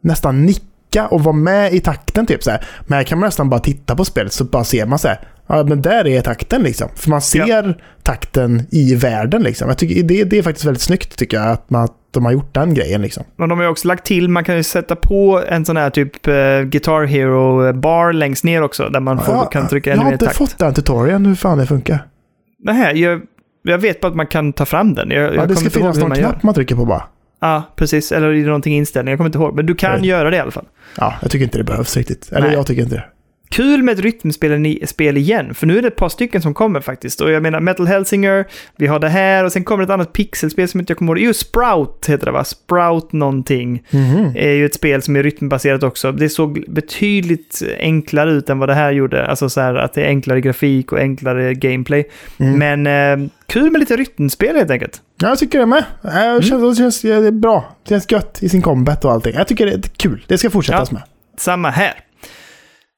nästan 0.00 0.46
nicka 0.46 1.06
och 1.10 1.24
vara 1.24 1.36
med 1.36 1.72
i 1.74 1.80
takten 1.80 2.26
typ 2.26 2.42
så 2.42 2.50
här. 2.50 2.64
Men 2.86 2.96
här 2.96 3.04
kan 3.04 3.18
man 3.18 3.26
nästan 3.26 3.48
bara 3.50 3.60
titta 3.60 3.96
på 3.96 4.04
spelet 4.04 4.32
så 4.32 4.44
bara 4.44 4.64
ser 4.64 4.86
man 4.86 4.98
så 4.98 5.08
här, 5.08 5.20
ja 5.46 5.64
men 5.64 5.82
där 5.82 6.06
är 6.06 6.20
takten 6.20 6.62
liksom. 6.62 6.88
För 6.94 7.10
man 7.10 7.20
ser 7.22 7.80
takten 8.02 8.62
i 8.70 8.94
världen 8.94 9.42
liksom. 9.42 9.68
Jag 9.68 9.78
tycker 9.78 10.02
det, 10.02 10.24
det 10.24 10.38
är 10.38 10.42
faktiskt 10.42 10.66
väldigt 10.66 10.82
snyggt 10.82 11.16
tycker 11.18 11.36
jag, 11.36 11.46
att, 11.50 11.70
man, 11.70 11.88
de 12.20 12.24
har 12.24 12.32
gjort 12.32 12.54
den 12.54 12.74
grejen 12.74 13.02
liksom. 13.02 13.24
Men 13.36 13.48
de 13.48 13.58
har 13.58 13.64
ju 13.64 13.70
också 13.70 13.88
lagt 13.88 14.04
till, 14.06 14.28
man 14.28 14.44
kan 14.44 14.56
ju 14.56 14.62
sätta 14.62 14.96
på 14.96 15.42
en 15.48 15.64
sån 15.64 15.76
här 15.76 15.90
typ 15.90 16.28
uh, 16.28 16.34
Guitar 16.62 17.04
Hero-bar 17.04 18.12
längst 18.12 18.44
ner 18.44 18.62
också, 18.62 18.88
där 18.88 19.00
man 19.00 19.18
får, 19.18 19.34
Ja, 19.34 19.44
kan 19.44 19.68
trycka 19.68 19.90
jag 19.90 19.94
ännu 19.94 20.02
har 20.04 20.10
mer 20.10 20.14
inte 20.14 20.24
takt. 20.24 20.36
fått 20.36 20.58
den 20.58 20.74
tutorialen 20.74 21.26
hur 21.26 21.34
fan 21.34 21.58
det 21.58 21.66
funkar. 21.66 21.98
Nähä, 22.64 22.92
jag, 22.92 23.20
jag 23.62 23.78
vet 23.78 24.00
bara 24.00 24.08
att 24.08 24.16
man 24.16 24.26
kan 24.26 24.52
ta 24.52 24.64
fram 24.64 24.94
den. 24.94 25.10
Jag, 25.10 25.22
jag 25.22 25.26
Ja, 25.26 25.30
det 25.32 25.36
kommer 25.36 25.54
ska 25.54 25.64
inte 25.64 25.78
finnas 25.78 25.98
någon 25.98 26.08
man 26.08 26.18
knapp 26.18 26.42
man 26.42 26.54
trycker 26.54 26.74
på 26.74 26.84
bara. 26.84 27.02
Ja, 27.40 27.62
precis. 27.76 28.12
Eller 28.12 28.28
är 28.28 28.32
det 28.34 28.46
någonting 28.46 28.74
i 28.74 28.76
inställningen, 28.76 29.10
jag 29.12 29.18
kommer 29.18 29.28
inte 29.28 29.38
ihåg. 29.38 29.54
Men 29.56 29.66
du 29.66 29.74
kan 29.74 30.00
Nej. 30.00 30.08
göra 30.08 30.30
det 30.30 30.36
i 30.36 30.40
alla 30.40 30.50
fall. 30.50 30.64
Ja, 30.98 31.14
jag 31.22 31.30
tycker 31.30 31.44
inte 31.44 31.58
det 31.58 31.64
behövs 31.64 31.96
riktigt. 31.96 32.32
Eller 32.32 32.46
Nej. 32.46 32.52
jag 32.56 32.66
tycker 32.66 32.82
inte 32.82 32.94
det. 32.94 33.04
Kul 33.48 33.82
med 33.82 33.92
ett 33.92 34.04
rytmspel 34.04 35.16
igen, 35.16 35.54
för 35.54 35.66
nu 35.66 35.78
är 35.78 35.82
det 35.82 35.88
ett 35.88 35.96
par 35.96 36.08
stycken 36.08 36.42
som 36.42 36.54
kommer 36.54 36.80
faktiskt. 36.80 37.20
Och 37.20 37.30
jag 37.30 37.42
menar 37.42 37.60
Metal 37.60 37.86
Hellsinger, 37.86 38.44
vi 38.76 38.86
har 38.86 38.98
det 38.98 39.08
här 39.08 39.44
och 39.44 39.52
sen 39.52 39.64
kommer 39.64 39.84
ett 39.84 39.90
annat 39.90 40.12
pixelspel 40.12 40.68
som 40.68 40.80
inte 40.80 40.90
jag 40.90 40.98
kommer 40.98 41.16
ihåg. 41.18 41.26
Jo, 41.26 41.32
Sprout 41.32 42.06
heter 42.08 42.26
det 42.26 42.32
va? 42.32 42.44
Sprout 42.44 43.12
någonting. 43.12 43.82
Mhm. 43.90 44.32
är 44.36 44.50
ju 44.52 44.66
ett 44.66 44.74
spel 44.74 45.02
som 45.02 45.16
är 45.16 45.22
rytmbaserat 45.22 45.82
också. 45.82 46.12
Det 46.12 46.28
såg 46.28 46.64
betydligt 46.68 47.62
enklare 47.78 48.30
ut 48.32 48.50
än 48.50 48.58
vad 48.58 48.68
det 48.68 48.74
här 48.74 48.92
gjorde. 48.92 49.26
Alltså 49.26 49.48
så 49.48 49.60
här 49.60 49.74
att 49.74 49.94
det 49.94 50.02
är 50.02 50.06
enklare 50.08 50.40
grafik 50.40 50.92
och 50.92 50.98
enklare 50.98 51.54
gameplay. 51.54 52.04
Mm. 52.38 52.82
Men 52.82 53.22
eh, 53.22 53.28
kul 53.46 53.70
med 53.72 53.78
lite 53.80 53.96
rytmspel 53.96 54.56
helt 54.56 54.70
enkelt. 54.70 55.00
Ja, 55.20 55.28
jag 55.28 55.38
tycker 55.38 55.58
det 55.58 55.66
med. 55.66 55.84
Mm. 56.04 56.36
Det 56.36 56.42
känns, 56.42 56.62
det 56.78 56.82
känns 56.82 57.00
det 57.02 57.10
är 57.12 57.30
bra. 57.30 57.76
Det 57.84 57.88
känns 57.88 58.12
gött 58.12 58.38
i 58.42 58.48
sin 58.48 58.62
combat 58.62 59.04
och 59.04 59.12
allting. 59.12 59.34
Jag 59.36 59.48
tycker 59.48 59.66
det 59.66 59.72
är 59.72 59.80
kul. 59.96 60.24
Det 60.26 60.38
ska 60.38 60.50
fortsättas 60.50 60.88
Ja. 60.92 60.94
med. 60.94 61.02
Samma 61.38 61.70
här. 61.70 61.94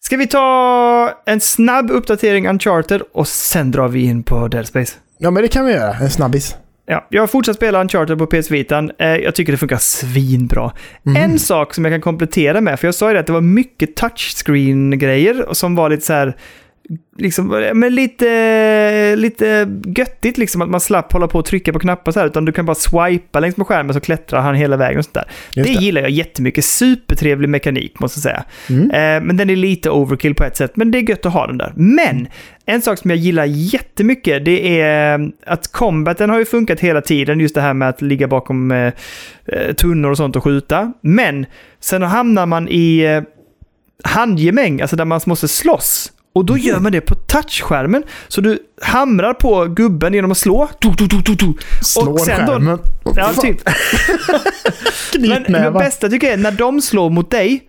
Ska 0.01 0.16
vi 0.16 0.27
ta 0.27 1.23
en 1.27 1.41
snabb 1.41 1.91
uppdatering 1.91 2.49
Uncharted 2.49 3.03
och 3.12 3.29
sen 3.29 3.70
drar 3.70 3.89
vi 3.89 4.01
in 4.05 4.23
på 4.23 4.49
Dead 4.49 4.66
Space. 4.66 4.95
Ja, 5.19 5.31
men 5.31 5.43
det 5.43 5.49
kan 5.49 5.65
vi 5.65 5.73
göra. 5.73 5.95
En 5.95 6.11
snabbis. 6.11 6.57
Ja, 6.87 7.07
jag 7.11 7.23
har 7.23 7.27
fortsatt 7.27 7.57
spela 7.57 7.81
Uncharted 7.81 8.19
på 8.19 8.27
PS 8.27 8.51
Vitan. 8.51 8.91
Eh, 8.99 9.09
jag 9.09 9.35
tycker 9.35 9.53
det 9.53 9.59
funkar 9.59 9.77
svinbra. 9.77 10.73
Mhm. 11.03 11.16
En 11.16 11.39
sak 11.39 11.75
som 11.75 11.85
jag 11.85 11.95
kan 11.95 12.01
komplettera 12.01 12.61
med, 12.61 12.81
för 12.81 12.87
jag 12.87 12.95
sa 12.95 13.09
ju 13.09 13.15
det 13.15 13.20
att 13.20 13.27
det 13.27 13.33
var 13.33 13.41
mycket 13.41 13.97
touchscreen-grejer 13.97 15.47
som 15.53 15.75
var 15.75 15.91
lite 15.91 16.07
så 16.07 16.12
här, 16.12 16.37
liksom, 17.16 17.70
men 17.74 17.94
lite, 17.94 19.16
lite 19.16 19.69
göttigt 19.97 20.39
liksom 20.39 20.62
att 20.62 20.69
man 20.69 20.81
slapp 20.81 21.12
hålla 21.12 21.28
på 21.28 21.39
och 21.39 21.44
trycka 21.44 21.73
på 21.73 21.78
knappar 21.78 22.12
så 22.12 22.20
här, 22.20 22.27
utan 22.27 22.44
du 22.44 22.52
kan 22.52 22.66
bara 22.66 22.74
swipa 22.74 23.40
längs 23.40 23.56
med 23.56 23.66
skärmen 23.66 23.94
så 23.94 24.01
klättrar 24.01 24.40
han 24.40 24.55
hela 24.55 24.77
vägen 24.77 24.98
och 24.98 25.05
sånt 25.05 25.15
där. 25.15 25.28
Det, 25.55 25.62
det. 25.62 25.69
gillar 25.69 26.01
jag 26.01 26.10
jättemycket. 26.10 26.65
Supertrevlig 26.65 27.48
mekanik 27.48 28.01
måste 28.01 28.19
jag 28.19 28.23
säga. 28.23 28.44
Mm. 28.69 28.90
Eh, 28.90 29.27
men 29.27 29.36
den 29.36 29.51
är 29.51 29.56
lite 29.56 29.90
overkill 29.90 30.35
på 30.35 30.44
ett 30.44 30.56
sätt, 30.56 30.77
men 30.77 30.90
det 30.90 30.98
är 30.98 31.10
gött 31.10 31.27
att 31.27 31.32
ha 31.32 31.47
den 31.47 31.59
där. 31.59 31.73
Men 31.77 32.28
en 32.66 32.82
sak 32.82 32.98
som 32.98 33.10
jag 33.10 33.19
gillar 33.19 33.44
jättemycket, 33.44 34.44
det 34.44 34.81
är 34.81 35.19
eh, 35.19 35.27
att 35.47 35.73
combaten 35.73 36.31
har 36.31 36.39
ju 36.39 36.44
funkat 36.44 36.81
hela 36.81 37.01
tiden, 37.01 37.40
just 37.40 37.55
det 37.55 37.60
här 37.60 37.74
med 37.74 37.89
att 37.89 38.02
ligga 38.02 38.28
bakom 38.28 38.70
eh, 38.70 38.93
eh, 39.47 39.74
tunnor 39.74 40.10
och 40.10 40.16
sånt 40.16 40.36
och 40.36 40.44
skjuta. 40.44 40.93
Men 41.01 41.47
sen 41.81 42.02
hamnar 42.02 42.47
man 42.47 42.69
i 42.69 42.98
eh, 42.98 43.23
handgemäng, 44.05 44.81
alltså 44.81 44.97
där 44.97 45.05
man 45.05 45.20
måste 45.27 45.48
slåss. 45.48 46.12
Och 46.32 46.44
då 46.44 46.59
gör 46.59 46.80
man 46.80 46.92
det 46.92 47.00
på 47.00 47.14
touchskärmen. 47.14 48.02
Så 48.28 48.40
du 48.40 48.59
hamrar 48.82 49.34
på 49.34 49.64
gubben 49.64 50.14
genom 50.14 50.30
att 50.30 50.38
slå. 50.38 50.68
Du, 50.80 50.90
du, 50.90 51.06
du, 51.06 51.20
du, 51.22 51.34
du. 51.34 51.55
Slår 51.82 52.18
sen 52.18 52.46
då- 52.46 52.52
skärmen. 52.52 52.78
Ja, 53.16 53.32
typ. 53.42 53.56
Men 55.18 55.42
det 55.52 55.70
bästa 55.70 56.09
tycker 56.09 56.26
jag 56.26 56.34
är 56.34 56.42
när 56.42 56.50
de 56.52 56.80
slår 56.80 57.10
mot 57.10 57.30
dig 57.30 57.62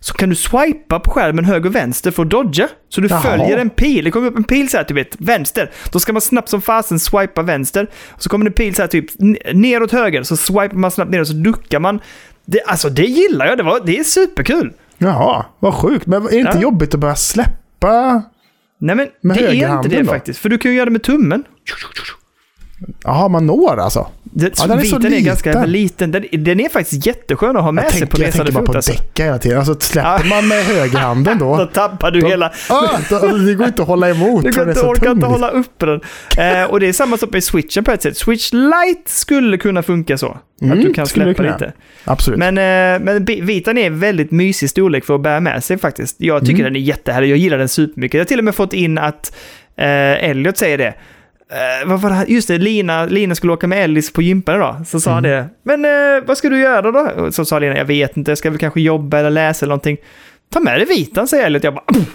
så 0.00 0.14
kan 0.14 0.28
du 0.28 0.34
swipa 0.34 1.00
på 1.00 1.10
skärmen 1.10 1.44
höger 1.44 1.68
och 1.68 1.74
vänster 1.74 2.10
för 2.10 2.22
att 2.22 2.30
dodga. 2.30 2.68
Så 2.88 3.00
du 3.00 3.08
Jaha. 3.08 3.20
följer 3.20 3.58
en 3.58 3.70
pil. 3.70 4.04
Det 4.04 4.10
kommer 4.10 4.26
upp 4.28 4.36
en 4.36 4.44
pil 4.44 4.68
så 4.68 4.76
här, 4.76 4.84
typ 4.84 5.08
vänster. 5.20 5.70
Då 5.92 6.00
ska 6.00 6.12
man 6.12 6.22
snabbt 6.22 6.48
som 6.48 6.62
fasen 6.62 6.98
swipa 6.98 7.42
vänster. 7.42 7.90
Och 8.10 8.22
så 8.22 8.28
kommer 8.28 8.44
det 8.44 8.48
en 8.48 8.52
pil 8.52 8.74
så 8.74 8.82
här 8.82 8.86
typ 8.88 9.06
neråt 9.54 9.92
höger. 9.92 10.22
Så 10.22 10.36
swipar 10.36 10.76
man 10.76 10.90
snabbt 10.90 11.10
ner 11.10 11.20
och 11.20 11.26
så 11.26 11.32
duckar 11.32 11.80
man. 11.80 12.00
Det, 12.46 12.62
alltså 12.66 12.90
det 12.90 13.04
gillar 13.06 13.46
jag. 13.46 13.58
Det, 13.58 13.62
var, 13.62 13.80
det 13.86 13.98
är 13.98 14.04
superkul. 14.04 14.72
Jaha, 14.98 15.44
vad 15.58 15.74
sjukt. 15.74 16.06
Men 16.06 16.22
är 16.26 16.28
det 16.30 16.36
inte 16.36 16.50
Ja. 16.54 16.60
jobbigt 16.62 16.94
att 16.94 17.00
börja 17.00 17.16
släppa? 17.16 17.50
Nej 18.78 18.96
men 18.96 19.08
det 19.34 19.40
är 19.40 19.76
inte 19.76 19.88
det 19.88 20.02
då? 20.02 20.08
faktiskt. 20.08 20.40
För 20.40 20.48
du 20.48 20.58
kan 20.58 20.70
ju 20.70 20.76
göra 20.76 20.84
det 20.84 20.90
med 20.90 21.02
tummen. 21.02 21.44
Jaha, 23.04 23.28
man 23.28 23.46
når 23.46 23.80
alltså? 23.80 24.06
Det, 24.22 24.52
Ja, 24.58 24.66
den 24.66 24.78
är 24.78 24.82
så 24.84 24.96
viten 24.98 25.14
är 25.14 25.20
ganska 25.20 25.50
liten. 25.50 25.70
liten. 25.72 26.10
Den, 26.32 26.44
den 26.44 26.60
är 26.60 26.68
faktiskt 26.68 27.06
jätteskön 27.06 27.56
att 27.56 27.62
ha 27.62 27.72
med 27.72 27.84
Jag 27.84 27.90
sig 27.90 28.00
tänker, 28.00 28.16
på 28.16 28.22
jag 28.22 28.26
resande 28.28 28.52
tänker 28.52 28.60
bara 28.60 28.66
fot. 28.66 28.72
på 28.72 28.78
Alltså. 28.78 28.92
däcka 28.92 29.24
hela 29.24 29.38
tiden. 29.38 29.58
Alltså 29.58 29.76
släpper 29.80 30.28
man 30.28 30.48
med 30.48 30.64
högerhanden 30.64 31.38
Då 31.38 31.56
då... 31.58 31.66
tappar 31.66 32.10
du 32.10 32.20
då 32.20 32.28
hela... 32.28 32.52
ah, 32.70 32.88
då, 33.10 33.18
det 33.18 33.54
går 33.54 33.66
inte 33.66 33.82
att 33.82 33.88
hålla 33.88 34.10
emot. 34.10 34.44
Du 34.44 34.52
kan 34.52 34.68
inte 34.68 34.80
så 34.80 34.86
orka 34.88 35.00
tung, 35.04 35.12
inte 35.12 35.26
hålla 35.26 35.48
uppe 35.50 35.86
den. 35.86 36.00
Eh, 36.38 36.64
och 36.70 36.80
det 36.80 36.86
är 36.88 36.92
samma 36.92 37.16
sak 37.16 37.28
med 37.32 37.44
switchen 37.44 37.84
på 37.84 37.90
ett 37.92 38.02
sätt. 38.02 38.16
Switch 38.16 38.52
Lite 38.52 39.10
skulle 39.10 39.58
kunna 39.58 39.82
funka 39.82 40.18
så. 40.18 40.38
Mm, 40.62 40.78
att 40.78 40.84
du 40.84 40.92
kan 40.94 41.06
släppa 41.06 41.42
lite. 41.42 41.72
Absolut. 42.04 42.38
Men, 42.38 42.58
eh, 42.58 43.04
men 43.04 43.24
Vitan 43.24 43.78
är 43.78 43.90
väldigt 43.90 44.30
mysig 44.30 44.70
storlek 44.70 45.04
för 45.04 45.14
att 45.14 45.20
bära 45.22 45.40
med 45.40 45.64
sig 45.64 45.78
faktiskt. 45.78 46.16
Jag 46.18 46.40
tycker 46.40 46.60
Mm. 46.60 46.72
den 46.72 46.82
är 46.82 46.86
jättehärlig. 46.86 47.30
Jag 47.30 47.38
gillar 47.38 47.58
den 47.58 47.68
supermycket. 47.68 48.14
Jag 48.14 48.20
har 48.20 48.26
till 48.26 48.38
och 48.38 48.44
med 48.44 48.54
fått 48.54 48.72
in 48.72 48.98
att 48.98 49.36
eh, 49.76 50.30
Elliot 50.30 50.56
säger 50.58 50.78
det. 50.78 50.94
Eh, 51.50 51.88
vad 51.88 52.00
var 52.00 52.10
det 52.10 52.16
här? 52.16 52.26
Just 52.26 52.48
det, 52.48 52.58
Lina, 52.58 53.06
Lina 53.06 53.34
skulle 53.34 53.52
åka 53.52 53.66
med 53.66 53.84
Ellis 53.84 54.12
på 54.12 54.22
gympan 54.22 54.54
idag. 54.56 54.76
Så 54.86 55.00
sa 55.00 55.10
Mm. 55.18 55.22
det. 55.22 55.48
Men 55.62 55.84
eh, 55.84 56.24
vad 56.26 56.38
ska 56.38 56.48
du 56.48 56.60
göra 56.60 56.92
då? 56.92 57.32
Så 57.32 57.44
sa 57.44 57.58
Lina, 57.58 57.76
jag 57.76 57.84
vet 57.84 58.16
inte, 58.16 58.30
jag 58.30 58.38
ska 58.38 58.50
väl 58.50 58.58
kanske 58.58 58.80
jobba 58.80 59.18
eller 59.18 59.30
läsa 59.30 59.64
eller 59.66 59.70
någonting. 59.70 59.96
Ta 60.52 60.60
med 60.60 60.78
dig 60.78 60.86
Vitan, 60.86 61.28
säger 61.28 61.46
Elliot. 61.46 61.64
Jag 61.64 61.74
bara, 61.74 61.84
"Pff, 61.84 62.06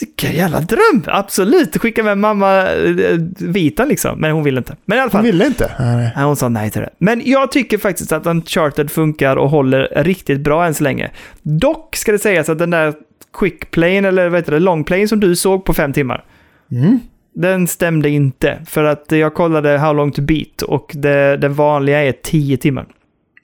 vilken 0.00 0.32
jävla 0.32 0.60
dröm! 0.60 1.02
Absolut, 1.06 1.76
skicka 1.78 2.02
med 2.02 2.18
mamma 2.18 2.66
eh, 2.72 3.18
Vitan 3.38 3.88
liksom. 3.88 4.20
Men 4.20 4.30
hon 4.30 4.44
vill 4.44 4.56
inte. 4.58 4.76
Men 4.84 4.98
i 4.98 5.00
alla 5.00 5.10
fall. 5.10 5.18
Hon 5.20 5.26
ville 5.26 5.46
inte. 5.46 5.70
Nej. 5.78 6.24
Hon 6.24 6.36
sa 6.36 6.48
nej 6.48 6.70
till 6.70 6.80
det. 6.80 6.90
Men 6.98 7.22
jag 7.24 7.52
tycker 7.52 7.78
faktiskt 7.78 8.12
att 8.12 8.26
Uncharted 8.26 8.90
funkar 8.90 9.36
och 9.36 9.50
håller 9.50 9.92
riktigt 9.96 10.40
bra 10.40 10.66
än 10.66 10.74
så 10.74 10.84
länge. 10.84 11.10
Dock 11.42 11.96
ska 11.96 12.12
det 12.12 12.18
sägas 12.18 12.48
att 12.48 12.58
den 12.58 12.70
där 12.70 12.94
quick 13.38 13.70
playen 13.70 14.04
eller 14.04 14.28
vad 14.28 14.38
heter 14.38 14.52
det, 14.52 14.58
long 14.58 14.84
playen 14.84 15.08
som 15.08 15.20
du 15.20 15.36
såg 15.36 15.64
på 15.64 15.74
fem 15.74 15.92
timmar. 15.92 16.24
Mm. 16.72 17.00
Den 17.34 17.66
stämde 17.66 18.08
inte, 18.10 18.58
för 18.66 18.84
att 18.84 19.04
jag 19.08 19.34
kollade 19.34 19.78
How 19.78 19.92
long 19.92 20.12
to 20.12 20.22
beat 20.22 20.62
och 20.62 20.90
det, 20.94 21.36
det 21.36 21.48
vanliga 21.48 22.04
är 22.04 22.12
10 22.12 22.56
timmar. 22.56 22.86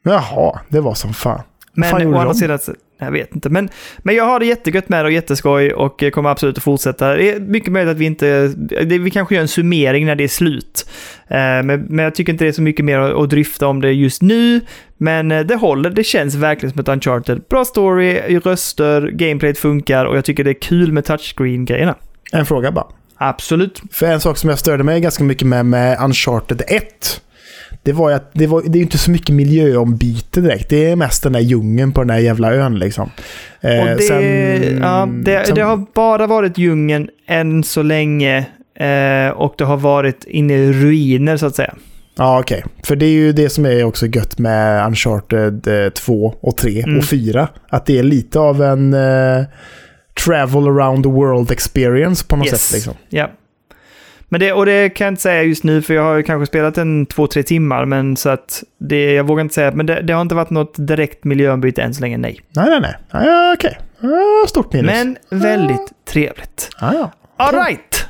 Jaha, 0.03 0.61
det 0.69 0.81
var 0.81 0.95
som 0.95 1.15
fan. 1.15 1.41
Men 1.73 1.91
fan 1.91 2.15
å 2.15 2.19
andra 2.19 2.35
sidan, 2.35 2.59
jag 2.99 3.11
vet 3.11 3.35
inte. 3.35 3.51
Men, 3.51 3.69
men 3.99 4.15
jag 4.15 4.25
har 4.25 4.41
det 4.41 4.47
jättegött 4.47 4.89
med 4.89 5.05
det 5.05 5.09
och 5.09 5.13
jätteskoj 5.13 5.73
och 5.73 6.05
kommer 6.13 6.31
absolut 6.31 6.57
att 6.57 6.63
fortsätta. 6.63 7.17
Det 7.17 7.31
är 7.31 7.41
mycket 7.41 7.73
möjligt 7.73 7.93
att 7.93 7.99
vi 7.99 8.05
inte... 8.05 8.49
Det, 8.59 8.99
vi 8.99 9.11
kanske 9.11 9.35
gör 9.35 9.43
en 9.43 9.49
summering 9.49 10.07
när 10.07 10.15
det 10.15 10.25
är 10.25 10.29
slut. 10.29 10.91
Eh, 11.29 11.37
men, 11.39 11.67
men 11.67 11.99
jag 11.99 12.15
tycker 12.15 12.33
inte 12.33 12.45
det 12.45 12.49
är 12.49 12.53
så 12.53 12.63
mycket 12.63 12.85
mer 12.85 12.99
att, 12.99 13.15
att 13.15 13.31
dryfta 13.31 13.67
om 13.67 13.81
det 13.81 13.93
just 13.93 14.23
nu. 14.23 14.61
Men 14.97 15.33
eh, 15.33 15.41
det 15.41 15.57
håller, 15.57 15.91
det 15.91 16.05
känns 16.05 16.35
verkligen 16.35 16.73
som 16.73 16.81
ett 16.81 16.89
Uncharted. 16.89 17.43
Bra 17.51 17.65
story, 17.65 18.39
röster, 18.39 19.09
gameplayet 19.09 19.59
funkar 19.59 20.05
och 20.05 20.17
jag 20.17 20.25
tycker 20.25 20.45
det 20.45 20.51
är 20.51 20.61
kul 20.61 20.93
med 20.93 21.05
touchscreen-grejerna. 21.05 21.95
En 22.33 22.47
fråga 22.47 22.73
bara. 22.73 22.87
Absolut. 23.19 23.83
För 23.93 24.07
en 24.07 24.21
sak 24.21 24.37
som 24.39 24.51
jag 24.51 24.59
störde 24.59 24.85
mig 24.85 25.01
ganska 25.01 25.25
mycket 25.25 25.47
med 25.49 25.67
med 25.67 25.99
Uncharted 26.01 26.63
1. 26.69 27.21
Det 27.83 27.93
var 27.93 28.11
ju 28.11 28.17
att 28.17 28.31
det, 28.33 28.47
var, 28.47 28.63
det 28.67 28.79
är 28.79 28.83
inte 28.83 28.99
så 28.99 29.11
mycket 29.11 29.35
miljöombyte 29.35 30.41
direkt. 30.41 30.69
Det 30.71 30.91
är 30.91 30.97
mest 30.97 31.23
den 31.23 31.33
där 31.33 31.41
djungeln 31.41 31.93
på 31.93 32.01
den 32.01 32.09
där 32.09 32.19
jävla 32.19 32.55
ön 32.55 32.79
liksom. 32.79 33.11
Eh, 33.61 33.81
Och 33.81 33.87
det, 33.87 34.03
sen- 34.03 34.79
ja, 34.83 35.09
det, 35.25 35.47
sen- 35.47 35.55
det 35.55 35.61
har 35.63 35.87
bara 35.95 36.27
varit 36.27 36.59
djungeln 36.59 37.09
än 37.29 37.65
så 37.65 37.83
länge. 37.83 38.39
Eh, 38.79 39.31
och 39.31 39.55
det 39.59 39.65
har 39.65 39.77
varit 39.77 40.25
inne 40.25 40.55
i 40.55 40.73
ruiner 40.73 41.37
så 41.37 41.47
att 41.47 41.57
säga. 41.57 41.75
Ja, 42.17 42.41
okej. 42.41 42.65
För 42.85 42.97
det 42.97 43.07
är 43.07 43.11
ju 43.11 43.33
det 43.33 43.49
som 43.49 43.67
är 43.67 43.85
också 43.85 44.07
gött 44.07 44.39
med 44.39 44.87
Uncharted 44.87 45.67
eh, 45.85 45.89
2 45.91 46.35
och 46.41 46.57
3 46.57 46.83
Mm. 46.83 46.99
och 46.99 47.05
4. 47.05 47.49
Att 47.69 47.87
det 47.87 47.99
är 47.99 48.03
lite 48.03 48.39
av 48.39 48.63
en 48.63 48.95
eh, 48.95 49.45
travel 50.25 50.67
around 50.69 51.05
the 51.05 51.11
world 51.11 51.51
experience 51.51 52.27
på 52.27 52.37
något 52.37 52.47
Yes. 52.47 52.63
sätt. 52.63 52.75
Liksom. 52.75 52.95
Ja. 53.09 53.31
Men 54.31 54.41
det, 54.41 54.53
och 54.53 54.67
det 54.67 54.89
kan 54.91 55.05
jag 55.05 55.13
inte 55.13 55.23
säga 55.23 55.43
just 55.43 55.65
nu, 55.65 55.83
för 55.83 55.95
jag 55.95 56.03
har 56.03 56.15
ju 56.17 56.23
kanske 56.23 56.47
spelat 56.47 56.79
en 56.79 57.07
två, 57.07 57.27
tre 57.27 57.43
timmar, 57.43 57.85
men 57.85 58.17
så 58.17 58.29
att 58.29 58.63
det, 58.81 59.13
jag 59.13 59.25
vågar 59.27 59.43
inte 59.43 59.55
säga, 59.55 59.73
men 59.73 59.87
det, 59.87 60.03
det 60.03 60.13
har 60.13 60.23
inte 60.23 60.35
varit 60.35 60.51
något 60.51 60.75
direkt 60.79 61.25
miljöombyte 61.25 61.83
än 61.83 61.95
så 61.95 62.01
länge, 62.01 62.17
nej. 62.19 62.41
Nej, 62.51 62.67
nej, 62.69 62.81
nej. 62.81 62.95
Ja, 63.27 63.53
okej. 63.57 63.79
Ja, 64.01 64.45
stort 64.49 64.73
minus. 64.73 64.91
Men 64.93 65.17
väldigt 65.41 65.93
trevligt. 66.09 66.71
Ja, 66.81 66.95
ja. 66.95 67.11
All 67.37 67.55
right. 67.55 68.07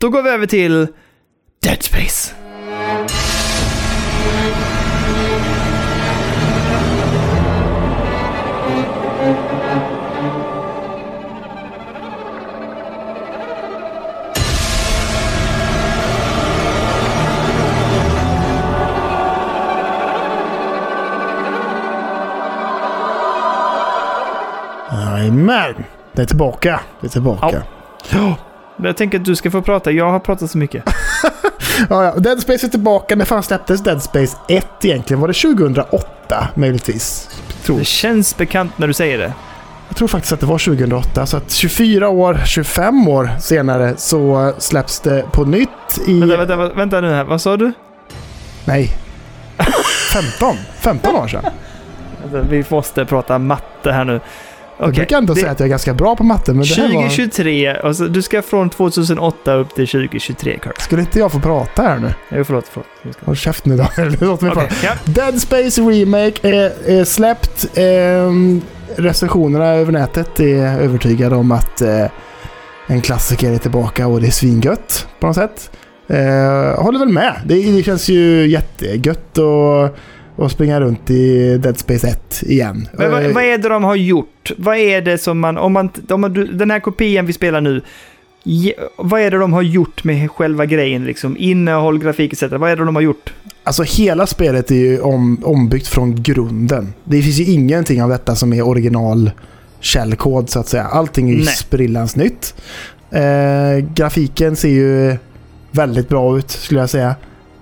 Då 0.00 0.08
går 0.08 0.22
vi 0.22 0.30
över 0.30 0.46
till 0.46 0.86
Dead 1.62 1.82
Space. 1.82 2.34
Jajamän. 25.48 25.84
Det 26.12 26.22
är 26.22 26.26
tillbaka. 26.26 26.80
Det 27.00 27.06
är 27.06 27.10
tillbaka. 27.10 27.62
Ja. 28.10 28.34
Jag 28.76 28.96
tänker 28.96 29.18
att 29.18 29.24
du 29.24 29.36
ska 29.36 29.50
få 29.50 29.62
prata, 29.62 29.90
jag 29.90 30.10
har 30.10 30.18
pratat 30.18 30.50
så 30.50 30.58
mycket. 30.58 30.84
Ja, 31.90 32.04
ja. 32.04 32.14
Dead 32.14 32.40
Space 32.40 32.66
är 32.66 32.70
tillbaka. 32.70 33.16
När 33.16 33.24
fan 33.24 33.42
släpptes 33.42 33.80
Dead 33.80 34.02
Space 34.02 34.36
1 34.48 34.66
egentligen? 34.84 35.20
Var 35.20 35.28
det 35.28 35.34
2008 35.34 36.48
möjligtvis? 36.54 37.28
Tror. 37.62 37.78
Det 37.78 37.84
känns 37.84 38.36
bekant 38.36 38.78
när 38.78 38.86
du 38.86 38.92
säger 38.92 39.18
det. 39.18 39.32
Jag 39.88 39.96
tror 39.96 40.08
faktiskt 40.08 40.32
att 40.32 40.40
det 40.40 40.46
var 40.46 40.58
2008. 40.58 41.26
Så 41.26 41.36
att 41.36 41.50
24 41.52 42.08
år, 42.08 42.40
25 42.46 43.08
år 43.08 43.30
senare 43.40 43.94
så 43.96 44.52
släpps 44.58 45.00
det 45.00 45.24
på 45.32 45.44
nytt 45.44 45.68
i... 46.06 46.20
Vänta, 46.20 46.36
vänta, 46.36 46.74
vänta, 46.74 47.00
nu 47.00 47.10
här, 47.10 47.24
vad 47.24 47.40
sa 47.40 47.56
du? 47.56 47.72
Nej. 48.64 48.90
15. 50.12 50.56
15 50.78 51.16
år 51.16 51.28
sedan. 51.28 51.44
Vänta, 52.22 52.48
vi 52.50 52.64
måste 52.68 53.04
prata 53.04 53.38
matte 53.38 53.92
här 53.92 54.04
nu. 54.04 54.20
Jag 54.78 54.94
brukar 54.94 55.18
ändå 55.18 55.34
det- 55.34 55.40
säga 55.40 55.52
att 55.52 55.60
jag 55.60 55.66
är 55.66 55.70
ganska 55.70 55.94
bra 55.94 56.16
på 56.16 56.24
matte, 56.24 56.52
men 56.54 56.62
det 56.66 56.74
här 56.74 56.82
var... 56.94 57.02
2023, 57.02 57.68
alltså, 57.68 58.04
du 58.08 58.22
ska 58.22 58.42
från 58.42 58.70
2008 58.70 59.54
upp 59.54 59.74
till 59.74 59.86
2023, 59.88 60.58
Kurt. 60.62 60.80
Skulle 60.80 61.00
inte 61.02 61.18
jag 61.18 61.32
få 61.32 61.40
prata 61.40 61.82
här 61.82 61.98
nu? 61.98 62.14
Jo, 62.30 62.44
förlåt, 62.44 62.64
förlåt. 62.70 62.86
Ska- 63.16 63.26
Håll 63.26 63.36
käft 63.36 63.64
nu 63.66 63.76
då. 63.76 63.86
Låt 64.20 64.40
mig 64.40 64.50
prata. 64.50 64.74
ja. 64.84 64.92
Dead 65.04 65.40
Space 65.40 65.80
Remake 65.80 66.48
är, 66.48 66.72
är 66.86 67.04
släppt. 67.04 67.66
Ehm, 67.74 68.62
recensionerna 68.96 69.66
över 69.66 69.92
nätet 69.92 70.40
är 70.40 70.80
övertygade 70.80 71.36
om 71.36 71.52
att 71.52 71.80
eh, 71.82 72.04
en 72.86 73.00
klassiker 73.00 73.50
är 73.52 73.58
tillbaka 73.58 74.06
och 74.06 74.20
det 74.20 74.26
är 74.26 74.30
svingött 74.30 75.08
på 75.20 75.26
något 75.26 75.36
sätt. 75.36 75.70
Eh, 76.08 76.82
håller 76.84 76.98
väl 76.98 77.08
med. 77.08 77.34
Det, 77.46 77.54
det 77.76 77.82
känns 77.82 78.08
ju 78.08 78.46
jättegött 78.48 79.38
att, 79.38 79.96
att 80.38 80.52
springa 80.52 80.80
runt 80.80 81.10
i 81.10 81.58
Dead 81.58 81.78
Space 81.78 82.08
1 82.08 82.42
igen. 82.42 82.88
Men 82.92 83.10
vad, 83.10 83.24
Eh, 83.24 83.32
vad 83.32 83.44
är 83.44 83.58
det 83.58 83.68
de 83.68 83.84
har 83.84 83.96
gjort? 83.96 84.52
Vad 84.56 84.76
är 84.76 85.00
det 85.00 85.18
som 85.18 85.38
man... 85.38 85.56
Om 85.58 85.72
man, 85.72 85.90
om 86.08 86.20
man 86.20 86.58
den 86.58 86.70
här 86.70 86.80
kopian 86.80 87.26
vi 87.26 87.32
spelar 87.32 87.60
nu, 87.60 87.82
vad 88.96 89.20
är 89.20 89.30
det 89.30 89.38
de 89.38 89.52
har 89.52 89.62
gjort 89.62 90.04
med 90.04 90.30
själva 90.30 90.66
grejen? 90.66 91.04
Liksom? 91.04 91.36
Innehåll, 91.38 91.98
grafik 91.98 92.32
etc. 92.32 92.42
Vad 92.42 92.70
är 92.70 92.76
det 92.76 92.84
de 92.84 92.94
har 92.94 93.02
gjort? 93.02 93.32
Alltså 93.64 93.82
hela 93.82 94.26
spelet 94.26 94.70
är 94.70 94.74
ju 94.74 95.00
om, 95.00 95.38
ombyggt 95.44 95.86
från 95.86 96.22
grunden. 96.22 96.92
Det 97.04 97.22
finns 97.22 97.38
ju 97.38 97.44
ingenting 97.44 98.02
av 98.02 98.08
detta 98.08 98.34
som 98.34 98.52
är 98.52 98.62
original 98.62 99.30
källkod 99.80 100.50
så 100.50 100.60
att 100.60 100.68
säga. 100.68 100.84
Allting 100.84 101.28
är 101.28 101.32
ju 101.32 101.44
Nej. 101.44 101.54
sprillans 101.54 102.16
nytt. 102.16 102.54
Eh, 103.10 103.84
grafiken 103.94 104.56
ser 104.56 104.68
ju 104.68 105.16
väldigt 105.70 106.08
bra 106.08 106.38
ut 106.38 106.50
skulle 106.50 106.80
jag 106.80 106.90
säga. 106.90 107.14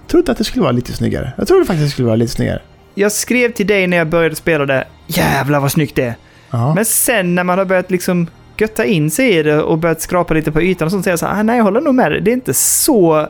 Trodde 0.09 0.33
att 0.33 0.39
det 0.39 0.45
skulle 0.45 0.63
vara 0.63 0.73
lite 0.73 0.93
snyggare. 0.93 1.33
Jag 1.39 1.49
trodde 1.49 1.65
faktiskt 1.65 1.83
att 1.83 1.87
det 1.89 1.93
skulle 1.93 2.07
vara 2.07 2.17
lite 2.17 2.33
snyggare. 2.33 2.61
Jag 2.95 3.13
skrev 3.13 3.53
till 3.53 3.67
dig 3.67 3.87
när 3.87 3.97
jag 3.97 4.09
började 4.09 4.37
spela 4.37 4.67
det, 4.67 4.85
jävlar 5.07 5.61
vad 5.61 5.73
snyggt 5.73 5.97
det 5.97 6.03
är. 6.03 6.15
Ja. 6.51 6.75
Men 6.75 6.85
sen 6.85 7.35
när 7.35 7.45
man 7.45 7.59
har 7.59 7.65
börjat 7.65 7.91
liksom 7.91 8.27
götta 8.59 8.85
in 8.85 9.11
sig 9.11 9.37
i 9.37 9.43
det 9.43 9.63
och 9.63 9.79
börjat 9.79 10.01
skrapa 10.01 10.35
lite 10.35 10.53
på 10.53 10.63
ytan 10.63 10.87
och 10.87 10.93
sånt, 10.93 11.05
säger 11.05 11.13
jag 11.13 11.19
så 11.19 11.27
här, 11.27 11.41
ah, 11.41 11.43
nej 11.43 11.57
jag 11.57 11.65
håller 11.65 11.81
nog 11.81 11.95
med 11.95 12.13
dig. 12.13 12.21
Det 12.21 12.31
är 12.31 12.33
inte 12.33 12.55
så... 12.55 13.29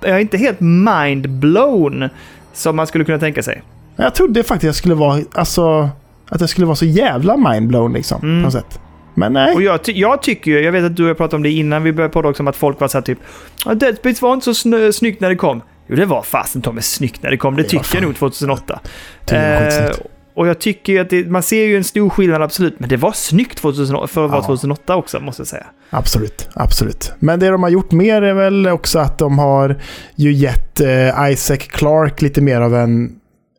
Jag 0.00 0.10
är 0.10 0.18
inte 0.18 0.36
helt 0.38 0.60
mind-blown 0.60 2.08
som 2.52 2.76
man 2.76 2.86
skulle 2.86 3.04
kunna 3.04 3.18
tänka 3.18 3.42
sig. 3.42 3.62
Jag 3.96 4.14
trodde 4.14 4.42
faktiskt 4.42 4.52
att 4.56 4.62
jag 4.62 4.74
skulle 4.74 4.94
vara, 4.94 5.20
alltså, 5.32 5.88
att 6.28 6.40
jag 6.40 6.50
skulle 6.50 6.66
vara 6.66 6.76
så 6.76 6.84
jävla 6.84 7.36
mindblown 7.36 7.92
liksom. 7.92 8.22
Mm. 8.22 8.40
På 8.42 8.44
något 8.44 8.52
sätt. 8.52 8.80
Men 9.14 9.32
nej. 9.32 9.54
Och 9.54 9.62
jag, 9.62 9.82
ty- 9.84 9.92
jag 10.00 10.22
tycker 10.22 10.50
ju, 10.50 10.60
jag 10.60 10.72
vet 10.72 10.84
att 10.84 10.96
du 10.96 11.02
och 11.02 11.08
jag 11.10 11.16
pratade 11.16 11.36
om 11.36 11.42
det 11.42 11.50
innan 11.50 11.82
vi 11.82 11.92
började 11.92 12.12
podda 12.12 12.28
också, 12.28 12.42
om 12.42 12.48
att 12.48 12.56
folk 12.56 12.80
var 12.80 12.88
så 12.88 12.98
här 12.98 13.02
typ 13.02 13.18
"Ja, 13.64 13.74
Dead 13.74 13.96
Space 13.96 14.24
var 14.24 14.34
inte 14.34 14.54
så 14.54 14.92
snyggt 14.92 15.20
när 15.20 15.28
det 15.28 15.36
kom. 15.36 15.62
Jo, 15.90 15.96
det 15.96 16.06
var 16.06 16.22
fasen 16.22 16.62
ta 16.62 16.72
mig 16.72 16.82
snyggt 16.82 17.22
när 17.22 17.30
det 17.30 17.36
kom. 17.36 17.56
Det, 17.56 17.62
Det 17.62 17.68
tycker 17.68 17.94
jag 17.94 18.02
nog 18.02 18.16
2008. 18.16 18.80
Det 19.24 19.70
skitsnyggt. 19.70 20.10
och 20.34 20.48
jag 20.48 20.58
tycker 20.58 20.92
ju 20.92 20.98
att 20.98 21.10
det, 21.10 21.30
man 21.30 21.42
ser 21.42 21.64
ju 21.64 21.76
en 21.76 21.84
stor 21.84 22.10
skillnad 22.10 22.42
absolut, 22.42 22.80
men 22.80 22.88
det 22.88 22.96
var 22.96 23.12
snyggt 23.12 23.58
2008, 23.58 24.06
för 24.06 24.24
att 24.24 24.30
vara 24.30 24.40
Ja. 24.40 24.46
2008 24.46 24.96
också, 24.96 25.20
måste 25.20 25.40
jag 25.40 25.46
säga. 25.46 25.66
Absolut, 25.90 26.48
absolut. 26.54 27.12
Men 27.18 27.40
det 27.40 27.48
de 27.48 27.62
har 27.62 27.70
gjort 27.70 27.92
mer 27.92 28.22
är 28.22 28.34
väl 28.34 28.66
också 28.68 28.98
att 28.98 29.18
de 29.18 29.38
har 29.38 29.76
ju 30.14 30.32
gett 30.32 30.80
eh, 30.80 31.30
Isaac 31.30 31.56
Clarke 31.56 32.24
lite 32.24 32.40
mer 32.40 32.60
av 32.60 32.74
en 32.74 33.04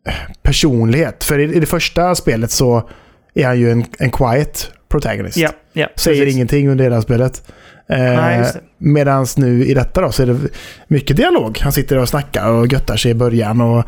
eh, 0.08 0.14
personlighet. 0.42 1.24
För 1.24 1.38
i, 1.38 1.42
i 1.56 1.60
det 1.60 1.66
första 1.66 2.14
spelet 2.14 2.50
så 2.50 2.88
är 3.34 3.46
han 3.46 3.60
ju 3.60 3.70
en, 3.70 3.84
en 3.98 4.10
quiet 4.10 4.72
protagonist. 4.88 5.36
Ja, 5.36 5.50
ja. 5.72 5.88
Säger 5.96 6.20
precis. 6.20 6.34
ingenting 6.34 6.68
under 6.68 6.84
hela 6.84 7.02
spelet. 7.02 7.52
Eh. 7.88 8.46
Medan 8.78 9.26
nu 9.36 9.64
i 9.64 9.74
detta 9.74 10.00
då 10.00 10.12
så 10.12 10.22
är 10.22 10.26
det 10.26 10.38
mycket 10.88 11.16
dialog. 11.16 11.58
Han 11.62 11.72
sitter 11.72 11.98
och 11.98 12.08
snackar 12.08 12.50
och 12.50 12.66
göttar 12.66 12.96
sig 12.96 13.10
i 13.10 13.14
början 13.14 13.60
och 13.60 13.84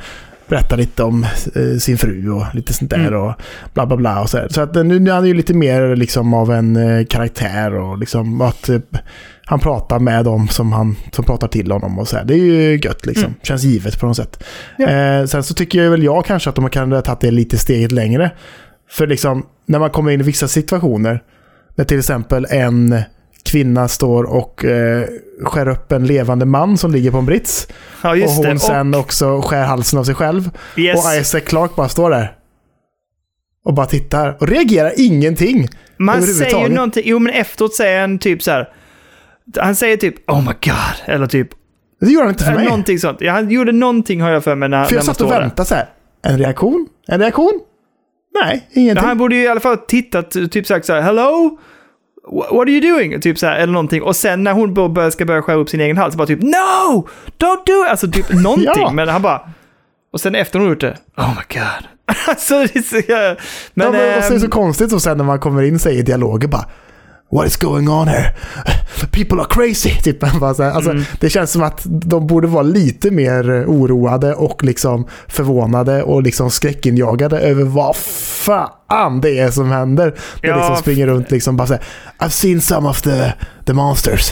berättar 0.49 0.77
lite 0.77 1.03
om 1.03 1.27
eh, 1.55 1.79
sin 1.79 1.99
fru 1.99 2.31
och 2.31 2.45
lite 2.55 2.73
sånt 2.73 2.91
där 2.91 2.99
Mm. 2.99 3.21
och 3.21 3.35
bla 3.75 3.87
bla 3.87 3.97
bla. 3.97 4.21
Och 4.21 4.31
så 4.31 4.39
så 4.51 4.61
att 4.61 4.77
eh, 4.77 4.85
nu 4.85 4.99
nu 4.99 5.11
är 5.11 5.15
han 5.15 5.27
ju 5.27 5.35
lite 5.35 5.55
mer 5.55 5.97
liksom 5.97 6.35
av 6.35 6.53
en 6.53 6.77
eh, 6.77 7.07
karaktär 7.07 7.75
och 7.75 7.99
liksom 7.99 8.41
att 8.41 8.69
eh, 8.69 8.79
han 9.47 9.61
pratar 9.61 9.99
med 9.99 10.25
dem 10.25 10.49
som, 10.49 10.73
han, 10.73 10.97
som 11.13 11.25
pratar 11.25 11.49
till 11.49 11.71
honom 11.73 11.99
och 11.99 12.09
så 12.09 12.17
här. 12.17 12.25
Det 12.25 12.35
är 12.35 12.39
ju 12.39 12.81
gött 12.85 13.07
liksom. 13.07 13.25
Mm. 13.25 13.35
Känns 13.43 13.63
givet 13.63 14.01
på 14.01 14.07
något 14.07 14.17
sätt. 14.17 14.45
Ja. 14.79 14.89
Eh, 14.89 15.25
sen 15.27 15.43
så 15.43 15.55
tycker 15.55 15.83
jag 15.83 15.91
väl 15.91 16.03
jag 16.03 16.25
kanske 16.25 16.51
att 16.51 16.57
de 16.57 16.71
kan 16.71 16.93
ha 16.93 17.03
tagit 17.03 17.21
det 17.21 17.31
lite 17.31 17.59
steget 17.59 17.93
längre. 17.93 18.31
För 18.91 19.07
liksom 19.07 19.47
när 19.67 19.79
man 19.79 19.91
kommer 19.91 20.11
in 20.11 20.21
i 20.21 20.25
vissa 20.25 20.49
situationer, 20.49 21.23
när 21.75 21.85
till 21.85 21.99
exempel 21.99 22.47
en 22.51 23.03
kvinna 23.45 23.89
står 23.89 24.25
och 24.25 24.65
eh, 24.65 25.07
skär 25.43 25.69
upp 25.69 25.93
en 25.93 26.07
levande 26.07 26.47
man 26.47 26.79
som 26.79 26.93
ligger 26.93 27.11
på 27.11 27.19
en 27.19 27.27
brits. 27.27 27.69
Ja, 28.03 28.11
och 28.11 28.19
just 28.19 28.37
hon 28.37 28.47
det. 28.47 28.59
sen 28.59 28.95
också 28.95 29.41
skär 29.43 29.65
halsen 29.65 29.99
av 29.99 30.05
sig 30.05 30.15
själv. 30.15 30.51
och, 30.73 30.79
yes. 30.79 31.07
Och 31.07 31.21
Isaac 31.21 31.41
Clarke 31.41 31.75
bara 31.77 31.89
står 31.89 32.11
där. 32.11 32.37
Och 33.65 33.75
bara 33.75 33.87
tittar. 33.87 34.37
Och 34.41 34.49
reagerar 34.49 34.93
ingenting. 34.97 35.69
Man 35.97 36.23
säger 36.23 36.69
ju 36.69 36.75
någonting, 36.75 37.03
jo 37.07 37.19
men 37.19 37.33
efteråt 37.33 37.75
säger 37.75 38.01
han 38.01 38.19
typ 38.19 38.43
så 38.43 38.51
här. 38.51 38.69
Han 39.59 39.77
säger 39.77 39.97
typ 39.97 40.31
“Oh 40.31 40.41
my 40.41 40.53
God” 40.63 41.15
eller 41.15 41.27
typ 41.27 41.49
Det 42.01 42.11
gör 42.11 42.21
han 42.21 42.31
inte 42.31 42.45
för 42.45 42.55
mig. 42.55 42.65
någonting 42.65 42.99
sånt. 42.99 43.21
Ja, 43.21 43.33
han 43.33 43.51
gjorde 43.51 43.73
någonting 43.73 44.21
har 44.21 44.31
jag 44.31 44.45
för 44.45 44.55
mig 44.55 44.69
när, 44.69 44.85
för 44.85 44.93
när 44.93 44.99
jag 44.99 45.07
man 45.07 45.15
satt 45.15 45.21
och 45.21 45.31
väntade 45.33 45.69
så 45.69 45.75
här. 45.75 45.89
En 46.23 46.39
reaktion? 46.39 46.89
En 47.07 47.21
reaktion? 47.21 47.61
Nej, 48.43 48.69
ingenting. 48.73 49.05
han 49.05 49.19
borde 49.19 49.35
ju 49.37 49.43
i 49.43 49.49
alla 49.49 49.61
fall 49.61 49.77
ha 49.77 49.85
tittat, 49.87 50.31
typ 50.51 50.67
sagt 50.67 50.87
så 50.87 50.93
här 50.93 51.01
“Hello?” 51.01 51.59
"Wha- 52.27 52.57
What 52.57 52.61
are 52.69 52.71
you 52.71 52.81
doing? 52.95 53.21
Typ 53.21 53.39
så 53.39 53.47
här, 53.47 53.57
eller 53.57 53.73
någonting. 53.73 54.03
Och 54.03 54.17
sen 54.17 54.45
när 54.45 54.53
hon 54.53 54.75
bör- 54.75 55.11
ska 55.11 55.25
börja 55.25 55.43
skära 55.43 55.57
upp 55.57 55.69
sin 55.69 55.81
egen 55.81 55.97
hals, 55.97 56.17
bara 56.17 56.27
typ 56.27 56.43
No! 56.43 57.09
Don't 57.39 57.63
do 57.67 57.85
it! 57.85 57.91
Alltså 57.91 58.11
typ 58.11 58.33
någonting. 58.43 58.73
Ja. 58.77 58.91
Men 58.93 59.09
han 59.09 59.23
bara... 59.23 59.41
Och 60.13 60.21
sen 60.21 60.35
efter 60.35 60.59
hon 60.59 60.69
gjort 60.69 60.81
det, 60.81 60.97
Oh 61.17 61.29
my 61.29 61.59
god. 61.61 61.89
alltså 62.29 62.55
det 62.59 62.77
är 62.77 62.83
så... 62.83 63.37
Men, 63.75 63.87
ja, 63.87 63.93
men, 63.93 64.19
och 64.19 64.25
så 64.25 64.31
är 64.31 64.35
det 64.35 64.41
så 64.41 64.47
ehm, 64.47 64.51
konstigt 64.51 64.93
och 64.93 65.03
sen 65.03 65.17
när 65.19 65.25
man 65.25 65.39
kommer 65.41 65.63
in 65.63 65.79
säger 65.79 66.03
dialoger 66.03 66.49
bara 66.49 66.65
What 67.35 67.47
is 67.47 67.57
going 67.57 67.89
on 67.89 68.09
here? 68.09 68.33
People 69.11 69.41
are 69.41 69.47
crazy! 69.51 69.91
Typ, 70.03 70.23
man 70.23 70.41
bara 70.41 70.55
så 70.55 70.63
här, 70.63 70.71
alltså, 70.71 70.91
Mm. 70.91 71.05
Det 71.21 71.31
känns 71.31 71.51
som 71.51 71.63
att 71.63 71.83
de 71.85 72.27
borde 72.27 72.47
vara 72.47 72.63
lite 72.63 73.11
mer 73.11 73.65
oroade 73.67 74.35
och 74.35 74.65
liksom 74.65 75.07
förvånade 75.29 76.03
och 76.03 76.23
liksom 76.23 76.51
skräckinjagade 76.51 77.39
över 77.39 77.65
vad 77.65 77.97
fan 77.97 79.21
det 79.21 79.39
är 79.39 79.51
som 79.51 79.71
händer. 79.71 80.15
De 80.41 80.49
Ja, 80.49 80.57
liksom 80.57 80.77
springer 80.77 81.07
runt 81.07 81.31
liksom 81.31 81.57
bara 81.57 81.67
så 81.67 81.75
här, 81.75 81.83
I've 82.19 82.29
seen 82.29 82.61
some 82.61 82.89
of 82.89 83.03
the, 83.03 83.33
the 83.65 83.73
monsters. 83.73 84.31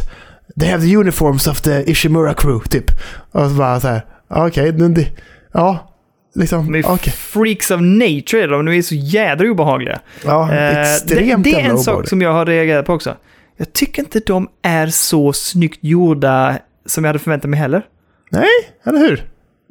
They 0.61 0.69
have 0.69 0.83
the 0.83 0.97
uniforms 0.97 1.47
of 1.47 1.61
the 1.61 1.91
Ishimura 1.91 2.35
crew, 2.35 2.69
typ. 2.69 2.91
Och 3.33 3.51
så 3.51 3.55
bara 3.55 3.81
så 3.81 3.89
här, 3.89 4.07
okej, 4.31 4.71
okay, 4.71 5.07
ja, 5.53 5.92
liksom, 6.35 6.73
de 6.73 6.79
är 6.79 6.87
okej. 6.91 7.13
freaks 7.13 7.71
of 7.71 7.81
nature 7.81 8.47
de. 8.47 8.69
Är 8.69 8.83
så 8.83 8.95
jädra 8.95 9.51
obehagliga. 9.51 10.01
Ja, 10.25 10.53
Eh, 10.53 10.93
extremt 10.93 11.45
det, 11.45 11.51
det 11.51 11.61
är 11.61 11.71
en 11.71 11.79
sak 11.79 12.09
som 12.09 12.23
jag 12.23 12.33
har 12.33 12.47
reagerat 12.47 12.87
på 12.87 12.93
också. 12.93 13.17
Jag 13.57 13.73
tycker 13.73 14.03
inte 14.03 14.21
de 14.21 14.49
är 14.63 14.87
så 14.87 15.33
snyggt 15.33 15.79
gjorda 15.85 16.59
som 16.87 17.05
jag 17.05 17.09
hade 17.09 17.19
förväntat 17.19 17.51
mig 17.51 17.61
heller. 17.61 17.83
Nej, 18.31 18.49
eller 18.85 18.99
hur? 18.99 19.25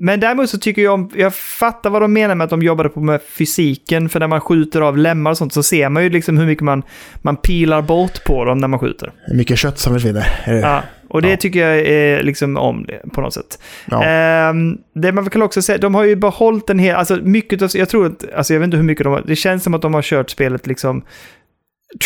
Men 0.03 0.19
däremot 0.19 0.49
så 0.49 0.57
tycker 0.57 0.82
jag 0.82 0.94
om, 0.94 1.10
jag 1.15 1.36
fattar 1.36 1.90
vad 1.90 2.02
de 2.02 2.14
menar 2.14 2.36
med 2.36 2.44
att 2.45 2.49
de 2.49 2.61
jobbade 2.61 2.90
på 2.90 2.99
med 2.99 3.22
fysiken, 3.38 4.10
för 4.10 4.19
när 4.19 4.28
man 4.28 4.41
skjuter 4.41 4.82
av 4.82 4.98
lemmar 4.98 5.32
och 5.32 5.38
sånt 5.38 5.53
så 5.53 5.64
ser 5.64 5.90
man 5.90 6.03
ju 6.03 6.10
liksom 6.10 6.38
hur 6.38 6.45
mycket 6.45 6.64
man, 6.64 6.84
man 7.22 7.38
pilar 7.38 7.82
bort 7.82 8.23
på 8.26 8.45
dem 8.45 8.57
när 8.57 8.68
man 8.68 8.80
skjuter. 8.80 9.11
Mycket 9.34 9.57
kött 9.57 9.80
som 9.80 9.94
försvinner. 9.94 10.28
Ja, 10.48 10.84
och 11.10 11.22
det 11.22 11.30
Ja. 11.30 11.38
tycker 11.38 11.68
jag 11.68 11.80
är 11.80 12.23
liksom 12.23 12.57
om 12.57 12.86
det 12.86 13.02
på 13.14 13.22
något 13.22 13.34
sätt. 13.34 13.60
Ja. 13.86 14.03
Ehm, 14.03 14.78
det 14.95 15.11
man 15.11 15.30
kan 15.30 15.41
också 15.41 15.61
säga, 15.61 15.78
de 15.78 15.95
har 15.95 16.03
ju 16.03 16.15
behållit 16.15 16.69
en 16.69 16.80
hel, 16.80 16.95
alltså 16.95 17.15
mycket 17.15 17.61
av, 17.61 17.69
jag 17.73 17.90
tror 17.90 18.06
att, 18.06 18.34
alltså 18.34 18.53
jag 18.53 18.60
vet 18.60 18.65
inte 18.65 18.78
hur 18.78 18.84
mycket 18.84 19.03
de 19.03 19.14
har, 19.14 19.23
det 19.28 19.36
känns 19.36 19.64
som 19.64 19.73
att 19.73 19.82
de 19.82 19.94
har 19.94 20.02
kört 20.02 20.30
spelet 20.30 20.68
liksom 20.68 21.02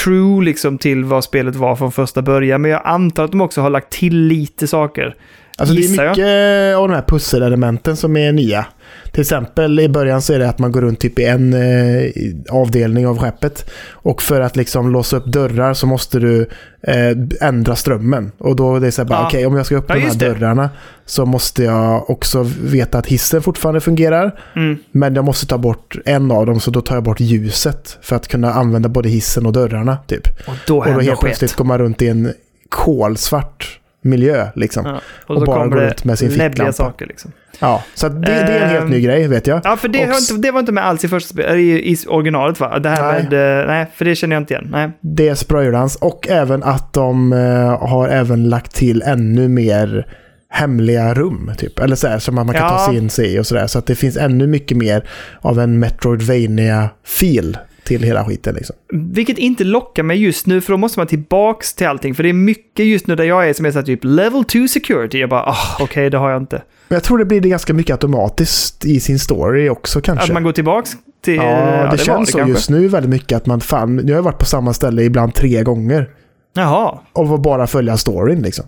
true 0.04 0.46
liksom 0.46 0.78
till 0.78 1.04
vad 1.04 1.24
spelet 1.24 1.56
var 1.56 1.76
från 1.76 1.92
första 1.92 2.22
början, 2.22 2.62
men 2.62 2.72
jag 2.72 2.82
antar 2.84 3.24
att 3.24 3.32
de 3.32 3.42
också 3.42 3.62
har 3.62 3.70
lagt 3.70 3.90
till 3.90 4.18
lite 4.18 4.68
saker. 4.68 5.16
Alltså 5.58 5.76
det 5.76 5.82
är 5.82 6.04
jag. 6.04 6.10
mycket 6.10 6.78
av 6.78 6.88
de 6.90 6.96
här 6.96 7.02
pusselelementen 7.08 7.96
som 7.98 8.18
är 8.18 8.32
nya. 8.32 8.66
Till 9.12 9.22
exempel 9.22 9.80
i 9.80 9.90
början 9.90 10.22
så 10.22 10.34
är 10.34 10.40
det 10.40 10.50
att 10.50 10.60
man 10.60 10.72
går 10.72 10.82
runt 10.82 11.00
typ 11.00 11.20
i 11.20 11.24
en 11.26 11.54
eh, 11.54 12.10
avdelning 12.52 13.08
av 13.08 13.18
skeppet. 13.18 13.70
Och 13.92 14.22
för 14.22 14.42
att 14.42 14.56
liksom 14.56 14.92
låsa 14.92 15.18
upp 15.18 15.26
dörrar 15.26 15.74
så 15.74 15.88
måste 15.88 16.20
du 16.20 16.42
eh, 16.88 17.48
ändra 17.48 17.76
strömmen. 17.76 18.32
Och 18.38 18.56
då 18.56 18.76
är 18.76 18.80
det 18.80 18.92
så 18.92 19.02
här 19.02 19.10
bara, 19.10 19.20
Ja. 19.20 19.28
okej 19.28 19.46
om 19.46 19.56
jag 19.56 19.66
ska 19.66 19.78
öppna 19.78 19.96
Ja, 19.96 20.00
de 20.02 20.06
här 20.08 20.16
det. 20.16 20.26
dörrarna 20.40 20.70
så 21.06 21.26
måste 21.26 21.64
jag 21.64 22.10
också 22.10 22.44
veta 22.64 22.98
att 22.98 23.08
hissen 23.08 23.42
fortfarande 23.42 23.82
fungerar. 23.82 24.40
Mm. 24.56 24.78
Men 24.92 25.16
jag 25.16 25.26
måste 25.26 25.46
ta 25.48 25.58
bort 25.58 25.96
en 26.06 26.32
av 26.32 26.46
dem 26.46 26.60
så 26.60 26.72
då 26.72 26.82
tar 26.82 26.96
jag 26.96 27.04
bort 27.04 27.20
ljuset 27.20 27.98
för 28.02 28.16
att 28.16 28.28
kunna 28.28 28.54
använda 28.54 28.90
både 28.90 29.10
hissen 29.10 29.46
och 29.46 29.54
dörrarna 29.54 29.98
typ. 30.08 30.28
Och 30.48 30.54
då 30.68 30.78
Och 30.78 30.86
då 30.94 31.00
helt 31.00 31.20
plötsligt 31.20 31.54
går 31.56 31.66
man 31.66 31.78
runt 31.78 32.02
i 32.02 32.08
en 32.08 32.34
kolsvart 32.70 33.80
miljö 34.06 34.48
liksom. 34.56 34.86
Ja. 34.86 35.00
och 35.26 35.36
Och, 35.36 35.40
så 35.42 35.46
bara 35.46 35.56
kommer 35.58 35.70
gå 35.76 35.80
det 35.82 35.88
runt 35.88 36.04
med 36.04 36.20
sin 36.20 36.32
ficklampa. 36.32 36.74
saker 36.74 37.06
liksom. 37.06 37.32
Ja, 37.60 37.84
så 37.94 38.10
det, 38.10 38.20
det 38.22 38.32
är 38.32 38.62
en 38.62 38.70
helt 38.70 38.84
Ehm, 38.84 38.90
ny 38.90 39.02
grej 39.02 39.28
vet 39.28 39.48
jag. 39.48 39.62
Ja, 39.64 39.78
för 39.78 39.88
det, 39.88 40.00
Och 40.10 40.16
inte, 40.18 40.34
det 40.48 40.52
var 40.52 40.60
inte 40.60 40.72
med 40.72 40.86
alls 40.86 41.04
i 41.04 41.08
första 41.08 41.56
i, 41.58 41.92
i 41.92 41.98
originalet 42.08 42.60
va? 42.60 42.80
Det 42.80 42.90
här 42.90 43.14
Nej. 43.14 43.24
med, 43.30 43.62
eh, 43.62 43.68
nej, 43.68 43.92
för 43.96 44.06
det 44.06 44.16
känner 44.16 44.36
jag 44.36 44.42
inte 44.42 44.54
igen. 44.54 44.68
Nej. 44.72 44.92
Det 45.02 45.28
är 45.30 45.36
spröjrans 45.36 45.96
och 45.96 46.28
även 46.30 46.64
att 46.64 46.94
de 46.94 47.34
eh, 47.34 47.88
har 47.90 48.08
även 48.10 48.50
lagt 48.50 48.76
till 48.76 49.02
ännu 49.02 49.48
mer 49.48 50.08
hemliga 50.50 51.14
rum. 51.14 51.52
Typ. 51.58 51.80
Eller 51.80 51.96
så 51.96 52.08
här, 52.08 52.20
som 52.20 52.36
man 52.36 52.48
kan 52.48 52.56
Ja. 52.56 52.70
ta 52.70 52.86
sig 52.86 52.98
in 52.98 53.10
sig 53.10 53.36
i 53.36 53.40
och 53.40 53.48
sådär. 53.48 53.68
Så 53.68 53.80
att 53.80 53.86
det 53.86 53.96
finns 53.96 54.18
ännu 54.18 54.48
mycket 54.48 54.78
mer 54.78 55.04
av 55.42 55.60
en 55.60 55.80
Metroidvania-feel 55.84 57.58
till 57.86 58.04
hela 58.04 58.26
skiten. 58.26 58.56
Liksom. 58.56 58.76
Vilket 58.90 59.38
inte 59.38 59.64
lockar 59.64 60.04
mig 60.04 60.24
just 60.24 60.48
nu, 60.48 60.62
för 60.62 60.74
då 60.74 60.78
måste 60.78 61.00
man 61.00 61.08
tillbaks 61.08 61.74
till 61.74 61.88
allting. 61.88 62.16
För 62.16 62.24
det 62.24 62.30
är 62.30 62.34
mycket 62.34 62.86
just 62.86 63.08
nu 63.08 63.16
där 63.16 63.24
jag 63.24 63.50
är 63.50 63.54
som 63.54 63.66
är 63.66 63.72
så 63.72 63.82
typ 63.82 64.00
level 64.04 64.44
2 64.44 64.68
security. 64.68 65.20
Jag 65.20 65.30
bara, 65.30 65.44
ah, 65.44 65.78
okej, 65.80 66.10
det 66.10 66.18
har 66.18 66.30
jag 66.30 66.42
inte. 66.42 66.62
Men 66.88 66.96
jag 66.96 67.04
tror 67.04 67.18
det 67.18 67.26
blir 67.26 67.42
det 67.42 67.50
ganska 67.50 67.74
mycket 67.74 67.94
automatiskt 67.94 68.86
i 68.86 69.00
sin 69.00 69.20
story 69.20 69.70
också 69.70 70.02
kanske. 70.02 70.26
Att 70.26 70.34
man 70.34 70.44
går 70.44 70.52
tillbaks 70.52 70.92
till... 71.22 71.36
ja, 71.36 71.44
det, 71.44 71.88
var 71.90 71.98
känns 71.98 72.32
så 72.32 72.38
kanske. 72.38 72.54
just 72.54 72.70
nu 72.70 72.88
väldigt 72.88 73.10
mycket 73.10 73.38
att 73.38 73.46
man 73.46 73.62
fan, 73.62 73.96
nu 73.96 74.12
har 74.12 74.18
jag 74.18 74.24
varit 74.24 74.40
på 74.40 74.46
samma 74.46 74.74
ställe 74.74 75.04
ibland 75.04 75.34
tre 75.34 75.64
gånger. 75.64 76.10
Jaha. 76.54 77.00
Och 77.14 77.40
bara 77.40 77.68
följa 77.68 77.98
storyn 77.98 78.42
liksom. 78.42 78.66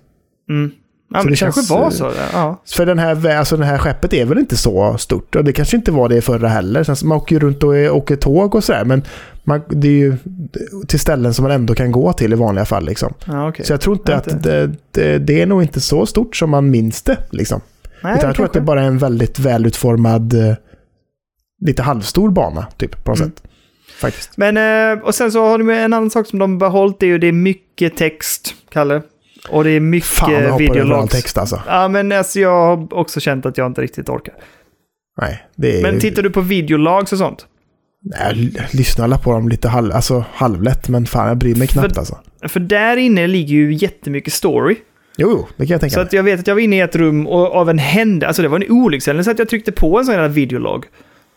Mm. 0.49 0.71
Ja, 1.13 1.19
Så 1.21 1.27
det 1.27 1.33
det 1.33 1.37
kanske 1.37 1.61
känns, 1.61 1.69
var 1.69 1.83
eh, 1.85 1.89
så. 1.89 2.11
Ja. 2.33 2.61
För 2.75 2.85
den 2.85 2.99
här, 2.99 3.37
alltså 3.37 3.57
den 3.57 3.67
här 3.67 3.77
skeppet 3.77 4.13
är 4.13 4.25
väl 4.25 4.37
inte 4.37 4.57
så 4.57 4.97
stort. 4.97 5.35
Och 5.35 5.43
det 5.43 5.53
kanske 5.53 5.77
inte 5.77 5.91
var 5.91 6.09
det 6.09 6.21
förra 6.21 6.47
heller. 6.47 6.83
Sen, 6.83 6.95
man 7.03 7.17
åker 7.17 7.35
ju 7.35 7.39
runt 7.39 7.63
och 7.63 7.69
åker 7.97 8.15
tåg 8.15 8.55
och 8.55 8.63
sådär. 8.63 8.85
Men 8.85 9.03
man, 9.43 9.61
det 9.69 9.87
är 9.87 9.91
ju 9.91 10.17
till 10.87 10.99
ställen 10.99 11.33
som 11.33 11.43
man 11.43 11.51
ändå 11.51 11.73
kan 11.75 11.91
gå 11.91 12.13
till 12.13 12.33
i 12.33 12.35
vanliga 12.35 12.65
fall. 12.65 12.85
Liksom. 12.85 13.13
Ja, 13.25 13.49
okej. 13.49 13.65
Så 13.65 13.73
jag 13.73 13.81
tror 13.81 13.95
inte 13.95 14.11
Ja, 14.11 14.17
att 14.17 14.43
det, 14.43 14.71
det, 14.91 15.17
det 15.19 15.41
är 15.41 15.45
nog 15.45 15.61
inte 15.61 15.79
så 15.81 16.05
stort 16.05 16.35
som 16.35 16.49
man 16.49 16.69
minns 16.69 17.01
det. 17.01 17.17
Liksom. 17.29 17.61
Nej, 18.03 18.13
Utan 18.17 18.27
jag 18.27 18.35
tror 18.35 18.45
att 18.45 18.53
det 18.53 18.61
bara 18.61 18.81
är 18.81 18.87
en 18.87 18.97
väldigt 18.97 19.39
välutformad, 19.39 20.33
eh, 20.33 20.55
lite 21.61 21.81
halvstor 21.83 22.29
bana. 22.29 22.67
Typ, 22.77 23.03
på 23.03 23.11
något 23.11 23.19
Mm. 23.19 23.29
sätt. 23.31 23.43
Faktiskt. 24.01 24.37
Men, 24.37 24.57
eh, 24.97 25.03
och 25.03 25.15
sen 25.15 25.31
så 25.31 25.45
har 25.45 25.57
de 25.57 25.69
en 25.69 25.93
annan 25.93 26.09
sak 26.09 26.27
som 26.27 26.39
de 26.39 26.57
behållit, 26.57 26.99
det 26.99 27.05
är 27.05 27.07
ju 27.07 27.17
det 27.17 27.27
är 27.27 27.31
mycket 27.31 27.97
text, 27.97 28.53
Kalle. 28.69 29.01
Och 29.49 29.63
det 29.63 29.69
är 29.71 29.79
mycket 29.79 30.09
Fan, 30.09 30.57
videologs. 30.57 31.11
text 31.13 31.37
alltså. 31.37 31.61
Ja, 31.67 31.87
men 31.87 32.11
alltså 32.11 32.39
jag 32.39 32.51
har 32.77 32.93
också 32.93 33.19
känt 33.19 33.45
att 33.45 33.57
jag 33.57 33.67
inte 33.67 33.81
riktigt 33.81 34.09
orkar. 34.09 34.33
Nej, 35.21 35.47
det 35.55 35.79
är, 35.79 35.81
Men 35.83 35.99
tittar 35.99 36.23
du 36.23 36.29
på 36.29 36.41
videologs 36.41 37.11
och 37.11 37.17
sånt? 37.17 37.45
Nej, 38.03 38.51
jag 38.55 38.65
lyssnar 38.73 39.17
på 39.17 39.31
dem 39.31 39.49
lite 39.49 39.67
halv, 39.69 39.91
alltså, 39.91 40.25
halvlätt. 40.33 40.89
Men 40.89 41.05
fan, 41.05 41.27
jag 41.27 41.37
bryr 41.37 41.55
mig 41.55 41.67
knappt 41.67 41.93
För- 41.93 41.99
alltså. 41.99 42.17
För 42.47 42.59
där 42.59 42.97
inne 42.97 43.27
ligger 43.27 43.55
ju 43.55 43.73
jättemycket 43.73 44.33
story. 44.33 44.75
Jo, 45.17 45.47
det 45.57 45.65
kan 45.65 45.73
jag 45.73 45.81
tänka 45.81 45.93
Så 45.93 45.99
mig. 45.99 46.05
att 46.07 46.13
jag 46.13 46.23
vet 46.23 46.39
att 46.39 46.47
jag 46.47 46.55
var 46.55 46.61
inne 46.61 46.75
i 46.77 46.79
ett 46.79 46.95
rum 46.95 47.27
och 47.27 47.55
av 47.55 47.69
en 47.69 47.77
händelse, 47.79 48.27
alltså 48.27 48.41
det 48.41 48.47
var 48.47 48.59
en 48.59 48.71
olyckshändelse 48.71 49.31
att 49.31 49.39
jag 49.39 49.49
tryckte 49.49 49.71
på 49.71 49.99
en 49.99 50.05
sån 50.05 50.15
här 50.15 50.27
videolog. 50.27 50.85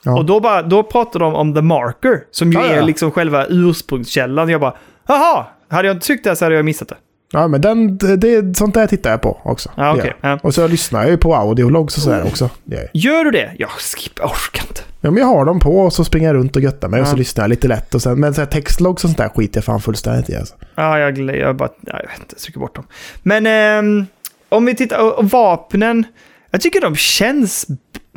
Ja. 0.04 0.18
Och 0.18 0.24
då, 0.24 0.40
bara, 0.40 0.62
då 0.62 0.82
pratade 0.82 1.24
de 1.24 1.34
om 1.34 1.54
The 1.54 1.62
Marker, 1.62 2.20
som 2.30 2.52
ju 2.52 2.58
Ja, 2.58 2.66
ja. 2.66 2.72
är 2.72 2.82
liksom 2.82 3.10
själva 3.10 3.46
ursprungskällan. 3.48 4.48
Jag 4.48 4.60
bara, 4.60 4.74
haha! 5.04 5.46
Hade 5.68 5.88
jag 5.88 5.94
inte 5.96 6.06
tryckt 6.06 6.24
det 6.24 6.36
så 6.36 6.44
hade 6.44 6.54
jag 6.56 6.64
missat 6.64 6.88
det. 6.88 6.96
Ja, 7.32 7.48
men 7.48 7.60
den, 7.60 7.98
det, 7.98 8.56
sånt 8.56 8.74
där 8.74 8.86
tittar 8.86 9.10
jag 9.10 9.22
på 9.22 9.40
också. 9.44 9.70
Ja, 9.76 9.96
jag. 9.96 10.14
Ja. 10.20 10.38
Och 10.42 10.54
så 10.54 10.66
lyssnar 10.66 11.00
jag 11.02 11.10
ju 11.10 11.16
på 11.16 11.34
audiologs 11.34 11.96
och 11.96 12.02
sådär 12.02 12.26
också. 12.26 12.50
Det 12.64 12.88
gör 12.94 13.24
du 13.24 13.30
det? 13.30 13.52
Jag 13.58 13.70
skippar, 13.70 14.24
orkar 14.24 14.62
inte. 14.68 14.80
Ja, 15.00 15.10
men 15.10 15.20
jag 15.20 15.26
har 15.26 15.44
dem 15.44 15.60
på 15.60 15.78
och 15.80 15.92
så 15.92 16.04
springer 16.04 16.26
jag 16.28 16.34
runt 16.36 16.56
och 16.56 16.62
göttar 16.62 16.88
mig 16.88 17.00
och 17.00 17.06
Ja. 17.06 17.10
så 17.10 17.16
lyssnar 17.16 17.44
jag 17.44 17.48
lite 17.48 17.68
lätt. 17.68 17.94
Och 17.94 18.02
sen, 18.02 18.20
men 18.20 18.34
så 18.34 18.40
här 18.40 18.46
textlogs 18.46 19.04
och 19.04 19.10
sånt 19.10 19.18
där 19.18 19.28
skiter 19.28 19.56
jag 19.58 19.64
fan 19.64 19.80
fullständigt 19.80 20.30
i. 20.30 20.36
Alltså. 20.36 20.54
Ja, 20.74 20.98
jag, 20.98 21.18
jag 21.36 21.56
bara, 21.56 21.68
ja, 21.80 21.92
jag 22.02 22.08
vet 22.10 22.20
inte, 22.20 22.34
trycker 22.34 22.60
bort 22.60 22.74
dem. 22.74 22.84
Men 23.22 23.46
ehm, 23.46 24.06
om 24.48 24.66
vi 24.66 24.74
tittar, 24.74 24.98
och, 25.02 25.18
och 25.18 25.30
vapnen, 25.30 26.04
jag 26.50 26.60
tycker 26.60 26.80
de 26.80 26.96
känns, 26.96 27.66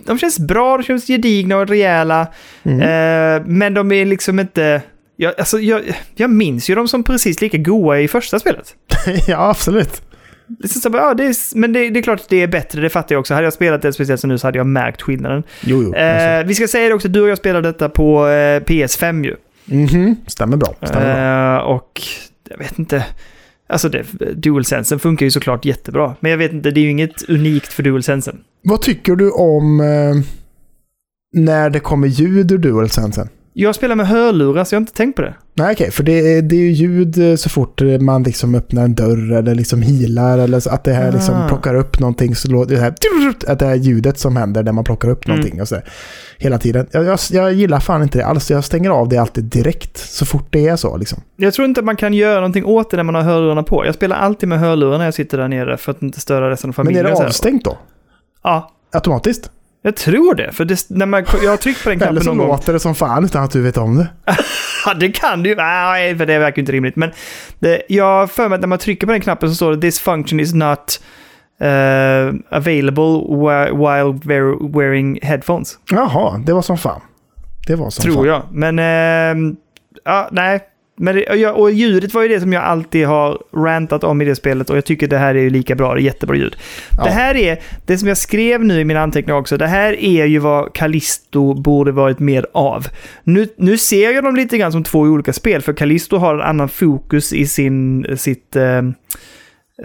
de 0.06 0.18
känns 0.20 0.40
bra, 0.40 0.78
de 0.78 0.84
känns 0.84 1.08
gedigna 1.08 1.58
och 1.58 1.68
rejäla. 1.68 2.28
Mm. 2.64 2.80
Eh, 2.82 3.48
men 3.48 3.74
de 3.74 3.92
är 3.92 4.06
liksom 4.06 4.40
inte, 4.40 4.82
jag, 5.16 5.34
alltså, 5.38 5.60
jag, 5.60 5.82
jag 6.16 6.30
minns 6.30 6.70
ju 6.70 6.76
dem 6.76 6.88
som 6.88 7.04
precis 7.04 7.42
lika 7.42 7.58
goa 7.58 8.00
i 8.00 8.08
första 8.08 8.40
spelet. 8.40 8.76
ja, 9.28 9.50
absolut. 9.50 10.02
Det 10.48 10.64
är 10.64 10.68
så, 10.68 10.90
ja, 10.94 11.14
det 11.14 11.24
är, 11.24 11.58
men 11.58 11.74
det, 11.74 11.90
det 11.90 12.00
är 12.00 12.04
klart 12.04 12.20
att 12.20 12.30
det 12.30 12.42
är 12.42 12.48
bättre, 12.48 12.82
det 12.82 12.90
fattar 12.90 13.16
jag 13.16 13.20
också. 13.20 13.34
Hade 13.34 13.46
jag 13.46 13.54
spelat 13.54 13.82
det 13.82 13.94
speciellt 13.94 14.22
som 14.22 14.30
nu 14.30 14.38
så 14.38 14.48
hade 14.48 14.58
jag 14.58 14.68
märkt 14.68 15.02
skillnaden. 15.02 15.44
Jo, 15.62 15.84
jo. 15.84 15.88
alltså. 15.88 16.00
Eh, 16.00 16.44
vi 16.44 16.56
ska 16.56 16.68
säga 16.68 16.88
det 16.88 16.96
också, 16.96 17.08
du 17.08 17.22
och 17.22 17.30
jag 17.30 17.38
spelade 17.38 17.68
detta 17.68 17.90
på 17.90 18.28
eh, 18.28 18.60
PS5 18.62 19.26
ju. 19.26 19.36
Mhm, 19.66 20.16
Stämmer 20.28 20.58
bra. 20.58 20.76
Stämmer 20.82 21.14
bra. 21.14 21.56
Eh, 21.56 21.76
och 21.76 22.02
jag 22.50 22.58
vet 22.58 22.80
inte. 22.80 23.06
Alltså 23.70 23.90
det, 23.90 24.04
DualSensen 24.36 25.00
funkar 25.00 25.26
ju 25.26 25.32
såklart 25.32 25.66
jättebra. 25.66 26.16
Men 26.20 26.32
jag 26.32 26.38
vet 26.38 26.54
inte, 26.54 26.72
det 26.72 26.80
är 26.80 26.84
ju 26.84 26.90
inget 26.90 27.30
unikt 27.30 27.74
för 27.74 27.84
DualSensen. 27.84 28.40
Vad 28.64 28.82
tycker 28.82 29.16
du 29.16 29.32
om 29.32 29.80
eh, 29.80 30.16
när 31.34 31.70
det 31.70 31.80
kommer 31.80 32.08
ljud 32.08 32.52
ur 32.52 32.58
DualSensen? 32.58 33.30
Jag 33.56 33.76
spelar 33.76 33.96
med 33.96 34.08
hörlurar 34.08 34.64
så 34.64 34.76
jag 34.76 34.78
har 34.80 34.82
inte 34.82 34.94
tänkt 34.94 35.16
på 35.16 35.22
det. 35.22 35.34
Nej, 35.54 35.74
okej, 35.74 35.92
för 35.92 36.04
det 36.04 36.12
är, 36.38 36.42
det 36.42 36.56
är 36.56 36.60
ju 36.60 36.72
ljud 36.72 37.18
eh, 37.30 37.36
så 37.36 37.50
fort 37.50 37.82
eh, 37.82 37.88
man 38.00 38.24
liksom 38.24 38.56
öppnar 38.56 38.84
en 38.84 38.96
dörr 38.96 39.32
eller 39.32 39.56
liksom 39.56 39.82
healar 39.82 40.38
eller 40.38 40.60
så 40.60 40.70
att 40.70 40.84
det 40.84 40.94
här 40.94 41.12
liksom 41.12 41.36
Ah. 41.36 41.48
plockar 41.48 41.76
upp 41.76 42.00
någonting 42.00 42.36
så 42.36 42.52
låter 42.52 42.76
det 42.76 42.82
här, 42.82 42.94
att 43.48 43.60
det 43.60 43.66
här 43.66 43.76
ljudet 43.76 44.18
som 44.20 44.36
händer 44.36 44.64
när 44.64 44.72
man 44.72 44.84
plockar 44.84 45.10
upp 45.10 45.26
Mm. 45.26 45.38
någonting 45.38 45.62
och 45.62 45.68
så 45.68 45.76
där, 45.76 45.84
hela 46.38 46.58
tiden. 46.58 46.88
Jag, 46.92 47.06
jag, 47.06 47.20
jag 47.32 47.54
gillar 47.54 47.80
fan 47.80 48.02
inte 48.04 48.18
det 48.18 48.26
alls. 48.26 48.52
Jag 48.52 48.64
stänger 48.64 48.90
av 48.90 49.10
det 49.10 49.18
alltid 49.18 49.44
direkt 49.44 49.98
så 49.98 50.26
fort 50.26 50.48
det 50.50 50.68
är 50.68 50.76
så 50.76 50.98
liksom. 50.98 51.22
Jag 51.36 51.54
tror 51.54 51.66
inte 51.68 51.80
att 51.80 51.86
man 51.86 51.96
kan 51.96 52.14
göra 52.14 52.36
någonting 52.36 52.66
åt 52.66 52.92
det 52.92 52.98
när 52.98 53.04
man 53.04 53.16
har 53.16 53.22
hörlurarna 53.22 53.64
på. 53.64 53.86
Jag 53.86 53.96
spelar 53.96 54.16
alltid 54.16 54.50
med 54.50 54.60
hörlurar 54.60 54.98
när 54.98 55.06
jag 55.06 55.14
sitter 55.14 55.38
där 55.38 55.48
nere 55.48 55.78
för 55.78 55.92
att 55.92 56.02
inte 56.02 56.20
störa 56.20 56.50
resten 56.50 56.68
av 56.70 56.74
Men 56.78 56.86
familjen. 56.86 57.06
är 57.06 57.10
det 57.10 57.26
avstängt 57.28 57.66
då? 57.66 57.78
Ja. 58.44 58.72
Automatiskt? 58.94 59.50
Jag 59.86 59.96
tror 59.96 60.36
det, 60.36 60.52
för 60.52 60.66
det, 60.66 60.90
när 60.90 61.06
man, 61.06 61.26
jag 61.44 61.50
har 61.50 61.58
tryckt 61.58 61.84
på 61.84 61.90
den 61.90 61.98
Eller 62.02 62.08
knappen 62.08 62.24
så 62.24 62.30
någon 62.30 62.38
gång. 62.38 62.48
låter 62.48 62.74
det 62.74 62.80
som 62.80 62.96
fan 62.96 63.26
utan 63.26 63.44
att 63.44 63.52
du 63.52 63.62
vet 63.62 63.78
om 63.78 63.98
det. 63.98 64.08
Ja, 64.86 64.94
det 64.94 65.10
kan 65.12 65.44
det 65.44 65.50
ju. 65.50 65.56
Nej, 65.56 66.18
för 66.18 66.26
det 66.26 66.40
verkar 66.40 66.60
inte 66.60 66.72
rimligt. 66.72 66.96
Men 66.96 67.12
det, 67.60 67.82
jag 67.90 68.06
har 68.06 68.28
för 68.28 68.50
mig 68.50 68.56
att 68.56 68.62
när 68.62 68.68
man 68.68 68.78
trycker 68.80 69.08
på 69.08 69.12
den 69.14 69.22
knappen 69.22 69.50
så 69.50 69.56
står 69.56 69.72
det 69.76 69.82
“This 69.82 70.00
function 70.00 70.40
is 70.40 70.54
not 70.54 71.02
eh, 71.62 72.34
available 72.50 73.04
whi- 73.28 73.72
while 73.72 74.20
wear- 74.34 74.78
wearing 74.80 75.20
headphones”. 75.22 75.78
Jaha, 75.92 76.38
det 76.46 76.54
var 76.54 76.62
som 76.62 76.78
fan. 76.78 77.02
Det 77.68 77.76
var 77.76 77.90
som 77.90 78.04
Tror 78.04 78.16
fan. 78.16 78.26
jag. 78.26 78.42
Men, 78.52 78.80
ehm, 78.80 79.56
ja, 80.06 80.30
nej. 80.32 80.60
Men 80.96 81.16
det, 81.16 81.50
och, 81.50 81.72
ljudet 81.72 82.14
var 82.14 82.22
ju 82.22 82.28
det 82.28 82.40
som 82.42 82.54
jag 82.54 82.64
alltid 82.64 83.08
har 83.08 83.42
rantat 83.56 84.04
om 84.04 84.22
i 84.22 84.26
det 84.26 84.36
spelet 84.36 84.70
och 84.70 84.78
jag 84.78 84.86
tycker 84.86 85.08
det 85.08 85.18
här 85.18 85.36
är 85.36 85.42
ju 85.42 85.50
lika 85.50 85.76
bra. 85.76 85.94
Det 85.94 86.02
är 86.02 86.04
jättebra 86.04 86.36
ljud. 86.36 86.56
Ja. 86.98 87.04
Det 87.04 87.10
här 87.10 87.36
är, 87.36 87.60
det 87.86 87.98
som 87.98 88.08
jag 88.08 88.18
skrev 88.18 88.64
nu 88.64 88.80
i 88.80 88.86
mina 88.86 89.02
anteckningar 89.02 89.40
också, 89.40 89.58
det 89.58 89.68
här 89.68 89.94
är 90.04 90.26
ju 90.26 90.40
vad 90.40 90.74
Callisto 90.74 91.54
borde 91.54 91.92
varit 91.92 92.20
mer 92.20 92.46
av. 92.54 92.88
Nu, 93.24 93.48
nu 93.58 93.78
ser 93.78 94.12
jag 94.14 94.24
dem 94.24 94.36
lite 94.36 94.58
grann 94.58 94.72
som 94.72 94.84
två 94.84 95.00
olika 95.00 95.34
spel, 95.34 95.62
för 95.62 95.74
Callisto 95.74 96.18
har 96.18 96.36
en 96.36 96.42
annan 96.42 96.70
fokus 96.70 97.34
i 97.34 97.46
sin, 97.48 98.06
sitt 98.18 98.56
eh, 98.56 98.82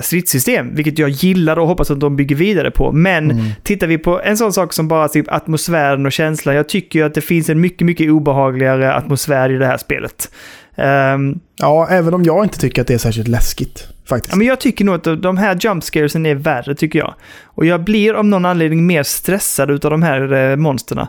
stridssystem, 0.00 0.74
vilket 0.74 0.98
jag 0.98 1.10
gillar 1.10 1.58
och 1.58 1.66
hoppas 1.66 1.90
att 1.90 2.00
de 2.00 2.16
bygger 2.16 2.36
vidare 2.36 2.70
på. 2.70 2.92
Men 2.92 3.30
Mm. 3.30 3.46
tittar 3.62 3.86
vi 3.86 3.98
på 3.98 4.20
en 4.24 4.36
sån 4.36 4.52
sak 4.52 4.72
som 4.72 4.88
bara 4.88 5.08
typ 5.08 5.32
atmosfären 5.32 6.06
och 6.06 6.12
känslan, 6.12 6.54
jag 6.54 6.68
tycker 6.68 6.98
ju 6.98 7.04
att 7.06 7.14
det 7.14 7.20
finns 7.20 7.48
en 7.48 7.60
mycket, 7.60 7.86
mycket 7.86 8.10
obehagligare 8.10 8.94
atmosfär 8.94 9.50
i 9.50 9.56
det 9.58 9.66
här 9.66 9.76
spelet. 9.78 10.30
Ehm, 10.78 11.40
Ja, 11.60 11.88
även 11.90 12.14
om 12.14 12.22
jag 12.24 12.44
inte 12.44 12.58
tycker 12.58 12.82
att 12.82 12.88
det 12.88 12.94
är 12.94 12.98
särskilt 12.98 13.28
läskigt. 13.28 13.88
Faktiskt. 14.08 14.32
Ja, 14.32 14.38
men 14.38 14.46
jag 14.46 14.60
tycker 14.60 14.84
nog 14.84 14.94
att 14.94 15.22
de 15.22 15.36
här 15.36 15.58
jump 15.60 15.84
scaresen 15.84 16.26
är 16.26 16.34
värre, 16.34 16.74
tycker 16.74 16.98
jag. 16.98 17.14
Och 17.44 17.66
jag 17.66 17.84
blir 17.84 18.14
av 18.14 18.24
någon 18.24 18.44
anledning 18.44 18.86
mer 18.86 19.02
stressad 19.02 19.70
utav 19.70 19.90
de 19.90 20.02
här 20.02 20.32
eh, 20.32 20.56
monsterna. 20.56 21.08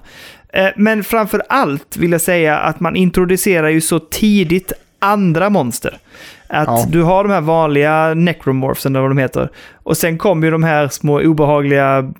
Eh, 0.53 0.67
men 0.75 1.03
framför 1.03 1.43
allt 1.49 1.97
vill 1.97 2.11
jag 2.11 2.21
säga 2.21 2.57
att 2.57 2.79
man 2.79 2.95
introducerar 2.95 3.69
ju 3.69 3.81
så 3.81 3.99
tidigt 3.99 4.73
andra 4.99 5.49
monster. 5.49 5.97
Att 6.47 6.67
Ja. 6.67 6.85
du 6.89 7.01
har 7.03 7.23
de 7.23 7.31
här 7.33 7.41
vanliga 7.41 8.13
necromorphsen, 8.13 8.95
eller 8.95 9.01
vad 9.01 9.11
de 9.11 9.17
heter. 9.17 9.49
Och 9.89 9.97
sen 9.97 10.17
kommer 10.17 10.47
ju 10.47 10.51
de 10.51 10.63
här 10.63 10.87
små 10.87 11.21
obehagliga 11.21 12.11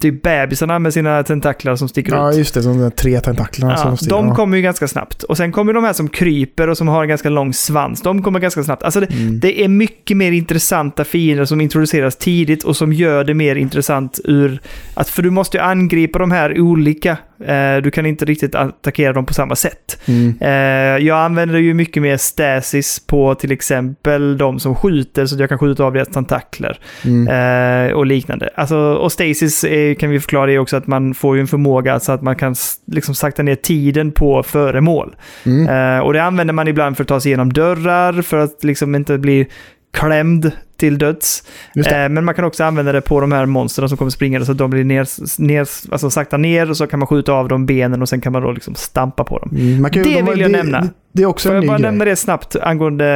typ 0.00 0.22
bebisarna 0.22 0.78
med 0.78 0.92
sina 0.92 1.22
tentaklar 1.22 1.76
som 1.76 1.88
sticker 1.88 2.12
Ja, 2.12 2.30
ut. 2.32 2.38
just 2.38 2.54
det. 2.54 2.62
De 2.62 2.78
där 2.78 2.90
tre 2.90 3.20
tentaklerna 3.20 3.72
Ja, 3.72 3.76
som 3.76 3.96
styr. 3.96 4.10
de 4.10 4.28
ja. 4.28 4.34
kommer 4.34 4.56
ju 4.56 4.62
ganska 4.62 4.88
snabbt. 4.88 5.22
Och 5.22 5.36
sen 5.36 5.52
kommer 5.52 5.72
de 5.72 5.84
här 5.84 5.92
som 5.92 6.08
kryper 6.08 6.68
och 6.68 6.76
som 6.78 6.88
har 6.88 7.02
en 7.02 7.08
ganska 7.08 7.28
lång 7.28 7.52
svans. 7.52 8.02
De 8.02 8.22
kommer 8.22 8.40
ganska 8.40 8.62
snabbt. 8.64 8.82
Alltså 8.82 9.00
det, 9.00 9.10
Mm. 9.14 9.40
det 9.40 9.64
är 9.64 9.68
mycket 9.68 10.16
mer 10.16 10.32
intressanta 10.32 11.04
fiender 11.04 11.44
som 11.44 11.60
introduceras 11.60 12.16
tidigt 12.16 12.64
och 12.64 12.76
som 12.76 12.92
gör 12.92 13.24
det 13.24 13.34
mer 13.34 13.56
intressant 13.56 14.20
ur... 14.24 14.60
Att, 14.94 15.08
för 15.08 15.22
du 15.22 15.30
måste 15.30 15.56
ju 15.56 15.62
angripa 15.62 16.18
de 16.18 16.30
här 16.30 16.60
olika. 16.60 17.16
Eh, 17.46 17.76
du 17.82 17.90
kan 17.90 18.06
inte 18.06 18.24
riktigt 18.24 18.54
attackera 18.54 19.12
dem 19.12 19.26
på 19.26 19.34
samma 19.34 19.56
sätt. 19.56 19.98
Mm. 20.06 20.34
Eh, 20.40 21.06
jag 21.06 21.18
använder 21.18 21.58
ju 21.58 21.74
mycket 21.74 22.02
mer 22.02 22.16
stasis 22.16 23.00
på 23.06 23.34
till 23.34 23.52
exempel 23.52 24.38
de 24.38 24.60
som 24.60 24.74
skjuter 24.74 25.26
så 25.26 25.34
att 25.34 25.40
jag 25.40 25.48
kan 25.48 25.58
skjuta 25.58 25.84
av 25.84 25.92
deras 25.92 26.08
tentakler. 26.08 26.78
Mm. 27.04 27.13
Eh, 27.28 27.92
och 27.92 28.06
liknande. 28.06 28.50
Alltså, 28.54 28.76
och 28.76 29.12
stasis 29.12 29.64
är, 29.64 29.94
kan 29.94 30.10
vi 30.10 30.20
förklara 30.20 30.46
det 30.46 30.58
också 30.58 30.76
att 30.76 30.86
man 30.86 31.14
får 31.14 31.36
ju 31.36 31.40
en 31.40 31.46
förmåga 31.46 32.00
så 32.00 32.12
att 32.12 32.22
man 32.22 32.36
kan 32.36 32.54
liksom 32.86 33.14
sakta 33.14 33.42
ner 33.42 33.54
tiden 33.54 34.12
på 34.12 34.42
föremål. 34.42 35.16
Mm. 35.46 35.68
Eh, 35.96 36.04
och 36.04 36.12
det 36.12 36.22
använder 36.22 36.54
man 36.54 36.68
ibland 36.68 36.96
för 36.96 37.04
att 37.04 37.08
ta 37.08 37.20
sig 37.20 37.28
igenom 37.30 37.52
dörrar, 37.52 38.22
för 38.22 38.36
att 38.38 38.64
liksom 38.64 38.94
inte 38.94 39.18
bli 39.18 39.46
klämd 39.92 40.50
till 40.76 40.98
döds. 40.98 41.42
Det. 41.74 42.02
Eh, 42.02 42.08
men 42.08 42.24
man 42.24 42.34
kan 42.34 42.44
också 42.44 42.64
använda 42.64 42.92
det 42.92 43.00
på 43.00 43.20
de 43.20 43.32
här 43.32 43.46
monstren 43.46 43.88
som 43.88 43.98
kommer 43.98 44.10
springande 44.10 44.46
så 44.46 44.52
att 44.52 44.58
de 44.58 44.70
blir 44.70 44.84
ner, 44.84 45.06
ner, 45.42 45.60
alltså 45.92 46.10
sakta 46.10 46.36
ner 46.36 46.70
och 46.70 46.76
så 46.76 46.86
kan 46.86 46.98
man 46.98 47.06
skjuta 47.06 47.32
av 47.32 47.48
dem 47.48 47.66
benen 47.66 48.02
och 48.02 48.08
sen 48.08 48.20
kan 48.20 48.32
man 48.32 48.42
då 48.42 48.52
liksom 48.52 48.74
stampa 48.74 49.24
på 49.24 49.38
dem. 49.38 49.50
Mm. 49.52 49.88
Ju- 49.92 50.02
det 50.02 50.14
de- 50.14 50.30
vill 50.30 50.40
jag 50.40 50.50
nämna. 50.50 50.80
Det, 50.80 50.88
det 51.12 51.22
är 51.22 51.26
också 51.26 51.48
Får 51.48 51.54
en 51.54 51.56
jag 51.56 51.62
ny 51.62 51.68
bara 51.68 51.78
grej. 51.78 51.90
nämna 51.90 52.04
det 52.04 52.16
snabbt 52.16 52.56
angående 52.56 53.06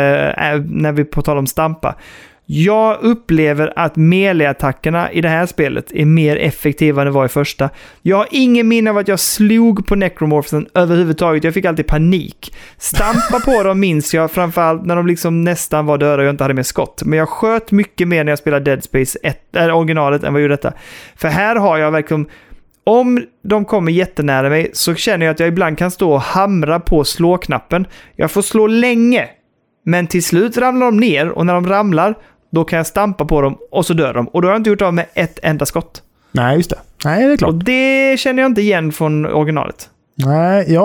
äh, 0.54 0.60
när 0.70 0.92
vi 0.92 1.04
på 1.04 1.22
tal 1.22 1.38
om 1.38 1.46
stampa. 1.46 1.94
Jag 2.50 2.98
upplever 3.02 3.72
att 3.76 3.96
melee-attackerna 3.96 5.12
i 5.12 5.20
det 5.20 5.28
här 5.28 5.46
spelet 5.46 5.92
är 5.92 6.04
mer 6.04 6.36
effektiva 6.36 7.02
än 7.02 7.06
det 7.06 7.12
var 7.12 7.24
i 7.24 7.28
första. 7.28 7.70
Jag 8.02 8.16
har 8.16 8.28
ingen 8.30 8.68
minne 8.68 8.90
av 8.90 8.98
att 8.98 9.08
jag 9.08 9.20
slog 9.20 9.86
på 9.86 9.94
necromorphsen 9.94 10.66
överhuvudtaget. 10.74 11.44
Jag 11.44 11.54
fick 11.54 11.64
alltid 11.64 11.86
panik. 11.86 12.54
Stampa 12.76 13.40
på 13.44 13.62
dem 13.62 13.80
minns 13.80 14.14
jag, 14.14 14.30
framförallt 14.30 14.86
när 14.86 14.96
de 14.96 15.06
liksom 15.06 15.44
nästan 15.44 15.86
var 15.86 15.98
döda 15.98 16.16
och 16.16 16.22
jag 16.22 16.32
inte 16.32 16.44
hade 16.44 16.54
mer 16.54 16.62
skott. 16.62 17.02
Men 17.04 17.18
jag 17.18 17.28
sköt 17.28 17.70
mycket 17.70 18.08
mer 18.08 18.24
när 18.24 18.32
jag 18.32 18.38
spelade 18.38 18.64
Dead 18.64 18.84
Space 18.84 19.18
1, 19.22 19.56
äh, 19.56 19.76
originalet 19.76 20.24
än 20.24 20.32
vad 20.32 20.40
jag 20.40 20.44
gjorde 20.44 20.56
detta. 20.56 20.72
För 21.16 21.28
här 21.28 21.56
har 21.56 21.78
jag 21.78 21.90
verkligen 21.90 22.26
om 22.84 23.24
de 23.44 23.64
kommer 23.64 23.92
jättenära 23.92 24.48
mig 24.48 24.70
så 24.72 24.94
känner 24.94 25.26
jag 25.26 25.32
att 25.32 25.40
jag 25.40 25.48
ibland 25.48 25.78
kan 25.78 25.90
stå 25.90 26.12
och 26.12 26.20
hamra 26.20 26.80
på 26.80 27.04
slå-knappen. 27.04 27.86
Jag 28.16 28.30
får 28.30 28.42
slå 28.42 28.66
länge, 28.66 29.28
men 29.84 30.06
till 30.06 30.22
slut 30.22 30.56
ramlar 30.56 30.86
de 30.86 30.96
ner 30.96 31.28
och 31.28 31.46
när 31.46 31.54
de 31.54 31.68
ramlar 31.68 32.14
då 32.52 32.64
kan 32.64 32.76
jag 32.76 32.86
stampa 32.86 33.24
på 33.24 33.40
dem 33.42 33.58
och 33.70 33.86
så 33.86 33.94
dör 33.94 34.14
de. 34.14 34.28
Och 34.28 34.42
då 34.42 34.48
har 34.48 34.52
jag 34.52 34.60
inte 34.60 34.70
gjort 34.70 34.82
av 34.82 34.94
med 34.94 35.06
ett 35.14 35.38
enda 35.42 35.66
skott. 35.66 36.02
Nej, 36.32 36.56
just 36.56 36.70
det. 36.70 36.78
Nej, 37.04 37.26
det 37.26 37.32
är 37.32 37.36
klart. 37.36 37.48
Och 37.50 37.64
det 37.64 38.20
känner 38.20 38.42
jag 38.42 38.50
inte 38.50 38.60
igen 38.60 38.92
från 38.92 39.26
originalet. 39.26 39.90
Nej, 40.24 40.72
jag 40.72 40.82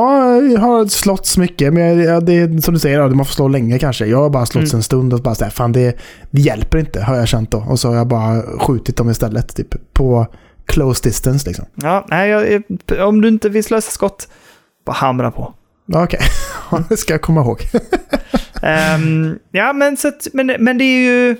har 0.59 0.85
slått 0.87 1.37
mycket, 1.37 1.73
men 1.73 1.83
jag- 1.99 2.15
ja, 2.15 2.19
det 2.19 2.33
är 2.33 2.61
som 2.61 2.73
du 2.73 2.79
säger, 2.79 3.09
man 3.09 3.25
får 3.25 3.33
slå 3.33 3.47
länge 3.47 3.79
kanske. 3.79 4.05
Jag 4.05 4.17
har 4.17 4.29
bara 4.29 4.45
slått 4.45 4.63
Mm. 4.63 4.75
en 4.75 4.83
stund 4.83 5.13
och 5.13 5.19
bara 5.19 5.35
såhär, 5.35 5.51
fan 5.51 5.71
det, 5.71 5.97
det 6.31 6.41
hjälper 6.41 6.77
inte, 6.77 7.01
har 7.01 7.15
jag 7.15 7.27
känt 7.27 7.51
då. 7.51 7.57
Och 7.69 7.79
så 7.79 7.87
har 7.89 7.95
jag 7.95 8.07
bara 8.07 8.41
skjutit 8.59 8.97
dem 8.97 9.09
istället, 9.09 9.55
typ 9.55 9.93
på 9.93 10.27
close 10.65 11.03
distance 11.03 11.47
liksom. 11.47 11.65
Ja, 11.75 12.05
nej, 12.09 12.29
jag, 12.29 12.63
om 13.07 13.21
du 13.21 13.27
inte 13.27 13.49
vill 13.49 13.63
slösa 13.63 13.91
skott, 13.91 14.27
bara 14.85 14.91
hamra 14.93 15.31
på. 15.31 15.53
Okej, 15.93 16.19
det 16.89 16.97
ska 16.97 17.13
jag 17.13 17.21
komma 17.21 17.41
ihåg. 17.41 17.59
Ehm, 18.61 19.37
ja, 19.51 19.73
men, 19.73 19.97
så 19.97 20.07
att, 20.07 20.27
men, 20.33 20.55
men 20.59 20.77
det 20.77 20.83
är 20.83 20.99
ju... 20.99 21.35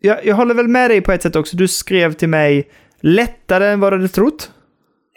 Jag, 0.00 0.26
jag 0.26 0.36
håller 0.36 0.54
väl 0.54 0.68
med 0.68 0.90
dig 0.90 1.00
på 1.00 1.12
ett 1.12 1.22
sätt 1.22 1.36
också. 1.36 1.56
Du 1.56 1.68
skrev 1.68 2.12
till 2.12 2.28
mig 2.28 2.68
lättare 3.00 3.66
än 3.66 3.80
vad 3.80 3.92
du 3.92 3.96
hade 3.96 4.08
trott. 4.08 4.50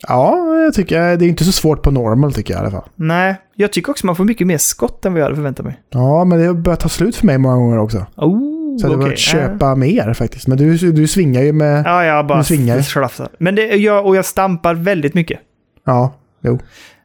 Ja, 0.08 0.38
jag 0.64 0.74
tycker 0.74 1.18
det 1.18 1.26
är 1.26 1.30
inte 1.30 1.44
så 1.44 1.52
svårt 1.52 1.82
på 1.84 1.92
normal 1.92 2.34
tycker 2.34 2.54
jag 2.54 2.60
i 2.60 2.62
alla 2.62 2.72
fall. 2.72 2.90
Nej, 2.96 3.36
jag 3.56 3.72
tycker 3.72 3.92
också 3.92 4.06
man 4.06 4.16
får 4.16 4.24
mycket 4.26 4.48
mer 4.48 4.58
skott 4.58 5.06
än 5.06 5.14
vad 5.14 5.20
jag 5.20 5.26
hade 5.26 5.36
förväntat 5.36 5.66
mig. 5.66 5.80
Ja, 5.90 6.26
men 6.26 6.40
det 6.40 6.46
har 6.46 6.54
börjat 6.54 6.80
ta 6.80 6.90
slut 6.90 7.16
för 7.16 7.26
mig 7.26 7.38
många 7.38 7.56
gånger 7.56 7.78
också. 7.80 7.98
Oh, 8.16 8.78
Så 8.78 8.86
jag 8.86 8.90
hade 8.90 8.96
okej. 8.96 8.98
börjat 9.06 9.20
köpa 9.20 9.76
mer 9.76 10.14
faktiskt. 10.14 10.48
Men 10.48 10.58
du, 10.58 10.78
du 10.92 11.08
svingar 11.08 11.42
ju 11.42 11.54
med... 11.54 11.84
Ja, 11.86 12.06
jag 12.06 12.28
bara 12.28 12.38
Du 12.38 12.44
svingar. 12.44 12.82
slafsar. 12.82 13.30
Men 13.38 13.56
det, 13.56 13.62
jag, 13.76 14.06
och 14.06 14.16
jag 14.16 14.26
stampar 14.26 14.74
väldigt 14.74 15.14
mycket. 15.14 15.40
Ja, 15.86 16.14
jo. 16.42 16.60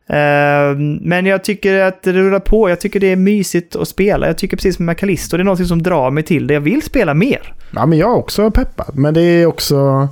Ehm, 0.08 0.94
men 0.94 1.26
jag 1.26 1.44
tycker 1.44 1.80
att 1.80 2.02
det 2.02 2.12
rullar 2.12 2.40
på. 2.40 2.68
Jag 2.70 2.80
tycker 2.80 3.00
det 3.00 3.12
är 3.12 3.16
mysigt 3.16 3.76
att 3.76 3.88
spela. 3.88 4.26
Jag 4.26 4.38
tycker 4.38 4.56
precis 4.56 4.76
som 4.76 4.84
med 4.86 4.98
Callisto, 4.98 5.36
det 5.36 5.42
är 5.42 5.44
något 5.44 5.68
som 5.68 5.82
drar 5.82 6.10
mig 6.10 6.22
till 6.24 6.46
det. 6.46 6.54
Jag 6.54 6.60
vill 6.60 6.82
spela 6.82 7.14
mer. 7.14 7.54
Ja, 7.74 7.86
men 7.86 7.98
jag 7.98 8.10
är 8.10 8.16
också 8.16 8.50
peppad. 8.50 8.90
Men 8.98 9.14
det 9.14 9.22
är 9.22 9.46
också... 9.46 10.08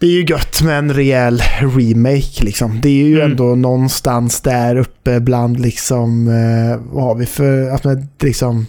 Det 0.00 0.06
är 0.06 0.10
ju 0.10 0.24
gött 0.24 0.62
med 0.64 0.78
en 0.78 0.92
rejäl 0.92 1.42
remake 1.60 2.44
liksom. 2.44 2.80
Det 2.82 2.88
är 2.88 3.06
ju 3.06 3.16
Mm. 3.20 3.30
ändå 3.30 3.44
någonstans 3.54 4.40
där 4.40 4.76
uppe 4.76 5.20
bland 5.20 5.60
liksom... 5.60 6.28
Eh, 6.28 6.80
vad 6.94 7.04
har 7.04 7.14
vi 7.14 7.26
för... 7.26 7.70
Att 7.70 7.84
med, 7.84 8.06
liksom... 8.20 8.66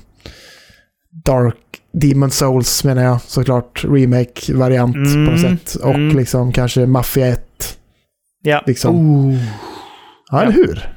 Dark 1.25 1.55
Demon 1.93 2.31
Souls 2.31 2.83
menar 2.83 3.03
jag 3.03 3.21
såklart. 3.21 3.83
Remake-variant 3.85 4.93
på 4.93 4.99
Mm, 4.99 5.23
något 5.25 5.41
sätt. 5.41 5.75
Och 5.83 5.95
mm. 5.95 6.17
liksom 6.17 6.51
kanske 6.51 6.85
Mafia 6.85 7.27
1. 7.27 7.77
Ja. 8.43 8.63
Liksom. 8.65 8.95
Oh. 8.95 9.35
Ja, 10.35 10.41
eller 10.43 10.51
hur? 10.53 10.89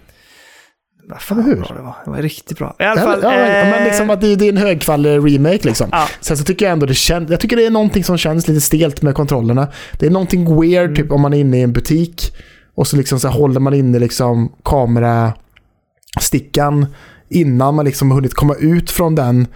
Vad 1.11 1.21
fan 1.23 1.43
hur? 1.45 1.57
bra 1.57 1.75
det 1.77 1.83
var. 1.83 1.97
Det 2.05 2.11
var 2.11 2.19
riktigt 2.23 2.59
bra. 2.59 2.77
I 2.79 2.83
alla 2.83 3.01
Ja, 3.01 3.07
fall... 3.07 3.21
ja, 3.23 3.31
men 3.31 3.75
eh, 3.75 3.85
liksom 3.85 4.11
att 4.11 4.21
det, 4.21 4.37
det 4.37 4.45
är 4.45 4.49
en 4.49 4.57
högkvalitativ 4.57 5.25
remake 5.25 5.69
liksom. 5.69 5.89
Ja. 5.93 6.09
Sen 6.21 6.37
så 6.37 6.45
tycker 6.45 6.65
jag 6.67 6.73
ändå 6.73 6.87
det 6.87 6.95
känns, 6.95 7.31
jag 7.31 7.41
tycker 7.41 7.57
det 7.57 7.67
är 7.67 7.71
någonting 7.71 8.05
som 8.05 8.19
känns 8.19 8.49
lite 8.49 8.61
stelt 8.61 9.03
med 9.03 9.15
kontrollerna. 9.15 9.69
Det 9.99 10.07
är 10.07 10.11
någonting 10.11 10.61
weird 10.61 10.85
Mm. 10.85 10.97
typ 10.97 11.13
om 11.13 11.21
man 11.21 11.35
är 11.35 11.39
inne 11.39 11.59
i 11.59 11.63
en 11.63 11.73
butik 11.73 12.33
och 12.75 12.87
så 12.87 12.97
liksom 12.97 13.21
så 13.21 13.29
håller 13.29 13.61
man 13.61 13.75
inne 13.75 13.99
liksom 13.99 14.53
kamerastickan 14.65 16.87
innan 17.31 17.75
man 17.75 17.85
liksom 17.85 18.11
har 18.11 18.15
hunnit 18.17 18.35
komma 18.35 18.55
ut 18.55 18.91
från 18.91 19.15
den 19.15 19.47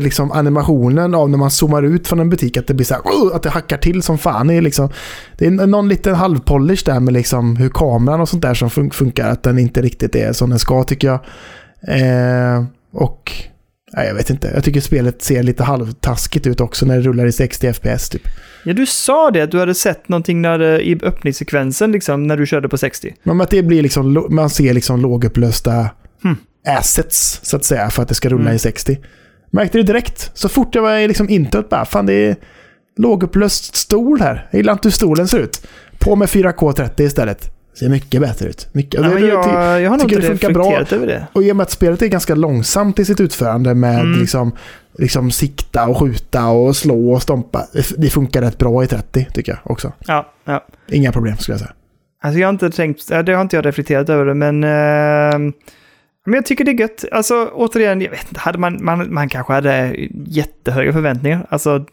liksom 0.00 0.32
animationen 0.32 1.14
av 1.14 1.30
när 1.30 1.38
man 1.38 1.50
zoomar 1.50 1.82
ut 1.82 2.08
från 2.08 2.20
en 2.20 2.30
butik 2.30 2.56
att 2.56 2.66
det 2.66 2.74
blir 2.74 2.86
så 2.86 2.94
här, 2.94 3.36
att 3.36 3.42
det 3.42 3.50
hackar 3.50 3.78
till 3.78 4.02
som 4.02 4.18
fan. 4.18 4.46
Det 4.46 4.54
är, 4.54 4.62
liksom, 4.62 4.88
det 5.38 5.46
är 5.46 5.50
någon 5.50 5.88
liten 5.88 6.14
halvpolish 6.14 6.84
där 6.84 7.00
med 7.00 7.14
liksom 7.14 7.56
hur 7.56 7.68
kameran 7.68 8.20
och 8.20 8.28
sånt 8.28 8.42
där 8.42 8.54
som 8.54 8.68
fun- 8.68 8.90
funkar, 8.92 9.28
att 9.30 9.42
den 9.42 9.58
inte 9.58 9.82
riktigt 9.82 10.14
är 10.14 10.32
som 10.32 10.50
den 10.50 10.58
ska 10.58 10.82
tycker 10.84 11.08
jag. 11.08 11.20
Eh, 11.88 12.64
och 12.92 13.32
nej, 13.96 14.06
jag 14.06 14.14
vet 14.14 14.30
inte, 14.30 14.50
jag 14.54 14.64
tycker 14.64 14.80
spelet 14.80 15.22
ser 15.22 15.42
lite 15.42 15.64
halvtaskigt 15.64 16.46
ut 16.46 16.60
också 16.60 16.86
när 16.86 16.96
det 16.96 17.02
rullar 17.02 17.26
i 17.26 17.32
60 17.32 17.72
FPS 17.72 18.08
typ. 18.08 18.22
Ja, 18.64 18.72
du 18.72 18.86
sa 18.86 19.30
det 19.30 19.40
att 19.40 19.50
du 19.50 19.58
hade 19.58 19.74
sett 19.74 20.08
någonting 20.08 20.42
när, 20.42 20.80
i 20.80 21.00
öppningssekvensen 21.02 21.92
liksom, 21.92 22.26
när 22.26 22.36
du 22.36 22.46
körde 22.46 22.68
på 22.68 22.78
60. 22.78 23.14
Men 23.22 23.40
att 23.40 23.50
det 23.50 23.62
blir 23.62 23.82
liksom, 23.82 24.26
man 24.30 24.50
ser 24.50 24.74
liksom 24.74 25.00
lågupplösta 25.00 25.86
Hmm. 26.22 26.36
Assets 26.66 27.40
så 27.42 27.56
att 27.56 27.64
säga 27.64 27.90
för 27.90 28.02
att 28.02 28.08
det 28.08 28.14
ska 28.14 28.28
rulla 28.28 28.42
Mm. 28.42 28.56
i 28.56 28.58
60. 28.58 28.98
Märkte 29.50 29.78
det 29.78 29.84
direkt. 29.84 30.30
Så 30.34 30.48
fort 30.48 30.74
jag 30.74 30.82
var 30.82 30.96
i 30.96 31.08
liksom 31.08 31.28
introt 31.28 31.68
bara, 31.68 31.84
fan 31.84 32.06
det 32.06 32.12
är, 32.14 32.36
lågupplöst 32.96 33.76
stol 33.76 34.20
här. 34.20 34.48
Jag 34.50 34.58
gillar 34.58 34.72
inte 34.72 34.88
hur 34.88 34.92
stolen 34.92 35.28
ser 35.28 35.38
ut. 35.38 35.66
På 35.98 36.16
med 36.16 36.28
4K30 36.28 37.00
istället. 37.02 37.54
Ser 37.78 37.88
mycket 37.88 38.20
bättre 38.20 38.48
ut. 38.48 38.68
Mycket. 38.72 39.00
Ja, 39.02 39.08
det- 39.08 39.20
jag, 39.26 39.80
jag 39.82 39.90
har 39.90 39.96
nog 39.96 40.12
inte 40.12 40.20
det 40.20 40.26
funkar 40.26 40.52
bra. 40.52 40.62
reflekterat 40.64 40.92
över 40.92 41.06
det. 41.06 41.26
Och 41.32 41.42
i 41.42 41.52
och 41.52 41.56
med 41.56 41.62
att 41.64 41.70
spelet 41.70 42.02
är 42.02 42.06
ganska 42.06 42.34
långsamt 42.34 42.98
i 42.98 43.04
sitt 43.04 43.20
utförande 43.20 43.74
med 43.74 44.00
Mm. 44.00 44.20
liksom, 44.20 44.52
liksom 44.98 45.30
sikta 45.30 45.86
och 45.88 45.98
skjuta 45.98 46.46
och 46.46 46.76
slå 46.76 47.12
och 47.12 47.22
stompa. 47.22 47.66
Det- 47.96 48.10
funkar 48.10 48.42
rätt 48.42 48.58
bra 48.58 48.84
i 48.84 48.86
30 48.86 49.26
tycker 49.34 49.52
jag 49.52 49.70
också. 49.72 49.92
Ja, 50.06 50.32
ja. 50.44 50.66
Inga 50.90 51.12
problem 51.12 51.36
skulle 51.36 51.52
jag 51.52 51.60
säga. 51.60 51.72
Alltså 52.22 52.40
jag 52.40 52.46
har 52.48 52.52
inte 52.52 52.70
tänkt, 52.70 53.08
det 53.08 53.32
har 53.32 53.42
inte 53.42 53.56
jag 53.56 53.66
reflekterat 53.66 54.08
över 54.08 54.24
det, 54.24 54.34
men, 54.34 54.64
eh, 54.64 55.52
men 56.28 56.34
jag 56.34 56.46
tycker 56.46 56.64
det 56.64 56.70
är 56.70 56.80
gött. 56.80 57.04
Alltså 57.12 57.50
återigen, 57.54 58.00
jag 58.00 58.10
vet 58.10 58.28
inte, 58.28 58.40
hade 58.40 58.58
man, 58.58 58.78
man, 58.84 59.14
man 59.14 59.28
kanske 59.28 59.52
hade 59.52 59.94
jättehöga 60.26 60.92
förväntningar. 60.92 61.46
Alltså, 61.48 61.84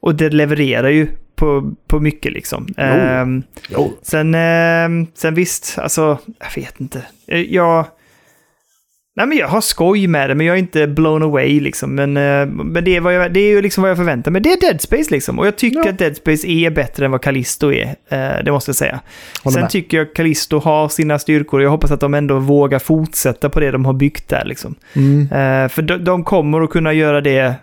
och 0.00 0.14
det 0.14 0.30
levererar 0.30 0.88
ju 0.88 1.08
på, 1.36 1.72
på 1.86 2.00
mycket 2.00 2.32
liksom. 2.32 2.66
Eh, 2.76 3.26
Jo. 3.70 3.92
sen, 4.02 4.34
eh, 4.34 5.08
sen 5.14 5.34
visst, 5.34 5.78
alltså, 5.78 6.18
jag 6.38 6.62
vet 6.62 6.80
inte. 6.80 7.02
Eh, 7.26 7.40
Jag, 7.40 7.86
nej 9.18 9.26
men 9.26 9.38
jag 9.38 9.48
har 9.48 9.60
skoj 9.60 10.06
med 10.06 10.30
det, 10.30 10.34
men 10.34 10.46
jag 10.46 10.54
är 10.54 10.58
inte 10.58 10.86
blown 10.86 11.22
away 11.22 11.60
liksom. 11.60 11.94
Men, 11.94 12.16
eh, 12.16 12.46
men 12.46 12.84
det, 12.84 12.96
är 12.96 13.00
vad 13.00 13.14
jag, 13.14 13.32
det 13.32 13.40
är 13.40 13.48
ju 13.48 13.62
liksom 13.62 13.82
vad 13.82 13.90
jag 13.90 13.96
förväntar 13.96 14.30
mig. 14.30 14.40
Det 14.42 14.52
är 14.52 14.60
Dead 14.60 14.80
Space 14.80 15.10
liksom. 15.10 15.38
Och 15.38 15.46
jag 15.46 15.56
tycker 15.56 15.80
Ja. 15.84 15.90
att 15.90 15.98
Dead 15.98 16.16
Space 16.16 16.48
är 16.48 16.70
bättre 16.70 17.04
än 17.04 17.10
vad 17.10 17.22
Callisto 17.22 17.72
är. 17.72 17.86
Eh, 18.08 18.44
det 18.44 18.52
måste 18.52 18.68
jag 18.68 18.76
säga. 18.76 19.00
Håller 19.42 19.52
Sen 19.54 19.62
med. 19.62 19.70
tycker 19.70 19.96
jag 19.96 20.14
Callisto 20.14 20.58
har 20.58 20.88
sina 20.88 21.18
styrkor. 21.18 21.62
Jag 21.62 21.70
hoppas 21.70 21.90
att 21.90 22.00
de 22.00 22.14
ändå 22.14 22.38
vågar 22.38 22.78
fortsätta 22.78 23.48
på 23.48 23.60
det 23.60 23.70
de 23.70 23.84
har 23.84 23.92
byggt 23.92 24.28
där. 24.28 24.44
Liksom. 24.44 24.74
Mm. 24.96 25.20
Eh, 25.22 25.68
för 25.68 25.82
de, 25.82 26.04
de 26.04 26.24
kommer 26.24 26.60
att 26.60 26.70
kunna 26.70 26.92
göra 26.92 27.20
det 27.20 27.54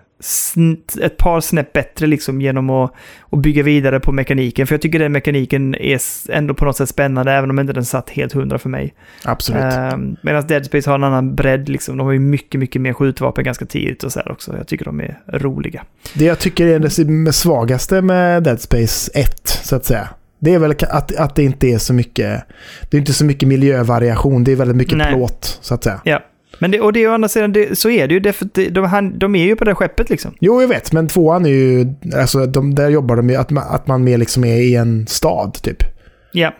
ett 1.01 1.17
par 1.17 1.41
snäpp 1.41 1.73
bättre 1.73 2.07
liksom, 2.07 2.41
genom 2.41 2.69
att, 2.69 2.93
att 3.29 3.39
bygga 3.39 3.63
vidare 3.63 3.99
på 3.99 4.11
mekaniken. 4.11 4.67
För 4.67 4.73
jag 4.73 4.81
tycker 4.81 4.99
den 4.99 5.11
mekaniken 5.11 5.75
är 5.75 5.99
ändå 6.29 6.53
på 6.53 6.65
något 6.65 6.77
sätt 6.77 6.89
spännande, 6.89 7.31
även 7.31 7.49
om 7.49 7.59
inte 7.59 7.73
den 7.73 7.85
satt 7.85 8.09
helt 8.09 8.33
hundra 8.33 8.59
för 8.59 8.69
mig. 8.69 8.93
Absolut. 9.23 9.63
Eh, 9.63 9.97
Medan 10.21 10.47
Dead 10.47 10.65
Space 10.65 10.89
har 10.89 10.95
en 10.95 11.03
annan 11.03 11.35
bredd. 11.35 11.69
Liksom. 11.69 11.97
De 11.97 12.05
har 12.05 12.13
ju 12.13 12.19
mycket, 12.19 12.59
mycket 12.59 12.81
mer 12.81 12.93
skjutvapen 12.93 13.43
ganska 13.43 13.65
tidigt 13.65 14.03
och 14.03 14.11
så 14.11 14.19
här 14.19 14.31
också. 14.31 14.57
Jag 14.57 14.67
tycker 14.67 14.85
de 14.85 14.99
är 14.99 15.19
roliga. 15.27 15.83
Det 16.13 16.25
jag 16.25 16.39
tycker 16.39 16.67
är 16.67 16.79
det 17.25 17.33
svagaste 17.33 18.01
med 18.01 18.43
Dead 18.43 18.61
Space 18.61 19.11
1, 19.13 19.47
så 19.47 19.75
att 19.75 19.85
säga. 19.85 20.09
Det 20.39 20.53
är 20.53 20.59
väl 20.59 20.71
att, 20.71 21.15
att 21.15 21.35
det 21.35 21.43
inte 21.43 21.67
är 21.67 21.77
så 21.77 21.93
mycket... 21.93 22.43
Det 22.89 22.97
är 22.97 22.99
inte 22.99 23.13
så 23.13 23.25
mycket 23.25 23.49
miljövariation. 23.49 24.43
Det 24.43 24.51
är 24.51 24.55
väldigt 24.55 24.77
mycket 24.77 24.97
Nej. 24.97 25.13
plåt, 25.13 25.59
så 25.61 25.73
att 25.73 25.83
säga. 25.83 26.01
Ja. 26.03 26.21
Men 26.59 26.71
det, 26.71 26.79
och 26.81 26.93
det 26.93 27.03
är 27.03 27.09
å 27.09 27.13
andra 27.13 27.27
sidan, 27.29 27.53
det, 27.53 27.77
så 27.79 27.89
är 27.89 28.07
det 28.07 28.13
ju. 28.13 28.19
Det, 28.19 28.33
för 28.33 28.69
de, 28.69 28.85
han, 28.85 29.19
de 29.19 29.35
är 29.35 29.43
ju 29.45 29.55
på 29.55 29.63
det 29.63 29.75
skeppet 29.75 30.09
liksom. 30.09 30.33
Jo, 30.39 30.61
jag 30.61 30.67
vet. 30.67 30.91
Men 30.91 31.07
tvåan 31.07 31.45
är 31.45 31.49
ju... 31.49 31.87
Alltså, 32.15 32.45
de, 32.45 32.75
där 32.75 32.89
jobbar 32.89 33.15
de 33.15 33.29
ju 33.29 33.35
att 33.35 33.49
man, 33.49 33.63
att 33.69 33.87
man 33.87 34.03
mer 34.03 34.17
liksom 34.17 34.43
är 34.43 34.55
i 34.57 34.75
en 34.75 35.07
stad, 35.07 35.53
typ. 35.61 35.83
Ja. 36.31 36.53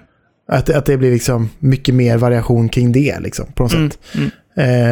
Att, 0.47 0.69
att 0.69 0.85
det 0.85 0.97
blir 0.97 1.11
liksom 1.11 1.49
mycket 1.59 1.95
mer 1.95 2.17
variation 2.17 2.69
kring 2.69 2.91
det, 2.91 3.19
liksom, 3.19 3.45
på 3.55 3.63
något 3.63 3.73
Mm, 3.73 3.89
sätt. 3.91 3.99
mm. 4.15 4.31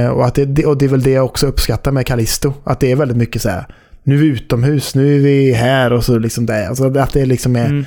Eh, 0.06 0.10
och, 0.10 0.26
att 0.26 0.36
det, 0.48 0.66
och 0.66 0.78
det 0.78 0.86
är 0.86 0.90
väl 0.90 1.02
det 1.04 1.12
jag 1.12 1.26
också 1.26 1.48
uppskattar 1.48 1.92
med 1.92 2.06
Callisto. 2.08 2.54
Att 2.64 2.80
det 2.80 2.92
är 2.92 2.96
väldigt 2.96 3.18
mycket 3.18 3.42
så 3.42 3.50
här... 3.50 3.66
Nu 4.04 4.16
är 4.16 4.20
vi 4.20 4.28
utomhus, 4.28 4.96
nu 4.96 5.16
är 5.16 5.20
vi 5.20 5.52
här 5.54 5.94
och 5.94 6.04
så 6.04 6.18
liksom 6.20 6.46
det. 6.46 6.68
Alltså 6.68 6.98
att 7.00 7.14
det 7.14 7.26
liksom 7.26 7.56
är... 7.56 7.66
Mm. 7.66 7.86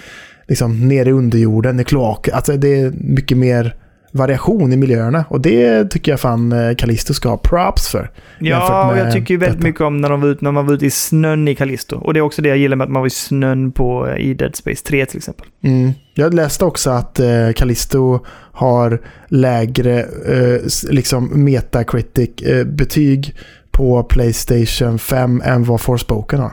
liksom 0.48 0.88
nere 0.88 1.08
i 1.08 1.12
underjorden, 1.12 1.80
i 1.80 1.84
kloaker. 1.84 2.32
Alltså 2.32 2.56
det 2.56 2.80
är 2.80 2.92
mycket 3.00 3.38
mer 3.38 3.74
variation 4.16 4.72
i 4.72 4.76
miljöerna. 4.76 5.24
Och 5.28 5.40
det 5.40 5.84
tycker 5.84 6.12
jag 6.12 6.20
fan 6.20 6.52
eh, 6.52 6.74
Callisto 6.74 7.14
ska 7.14 7.28
ha 7.28 7.36
props 7.36 7.88
för. 7.88 8.10
Ja, 8.38 8.90
och 8.90 8.98
jag 8.98 9.12
tycker 9.12 9.34
ju 9.34 9.38
väldigt 9.38 9.58
detta. 9.58 9.68
mycket 9.68 9.80
om 9.80 10.00
när, 10.00 10.10
de 10.10 10.20
var 10.20 10.28
ute, 10.28 10.44
när 10.44 10.52
man 10.52 10.66
var 10.66 10.74
ute 10.74 10.86
i 10.86 10.90
snön 10.90 11.48
i 11.48 11.54
Callisto. 11.54 11.96
Och 11.96 12.14
det 12.14 12.20
är 12.20 12.22
också 12.22 12.42
det 12.42 12.48
jag 12.48 12.58
gillar 12.58 12.76
med 12.76 12.84
att 12.84 12.90
man 12.90 13.02
var 13.02 13.06
i 13.06 13.10
snön 13.10 13.72
på, 13.72 14.16
i 14.18 14.34
Dead 14.34 14.56
Space 14.56 14.84
3 14.84 15.06
till 15.06 15.16
exempel. 15.16 15.46
Mm. 15.62 15.92
Jag 16.14 16.34
läste 16.34 16.64
också 16.64 16.90
att 16.90 17.20
eh, 17.20 17.52
Callisto 17.56 18.20
har 18.52 19.02
lägre 19.28 20.00
eh, 20.02 20.60
liksom 20.90 21.44
Metacritic-betyg 21.44 23.34
på 23.70 24.02
Playstation 24.02 24.98
5 24.98 25.42
än 25.44 25.64
vad 25.64 25.80
Forspoken 25.80 26.40
har. 26.40 26.52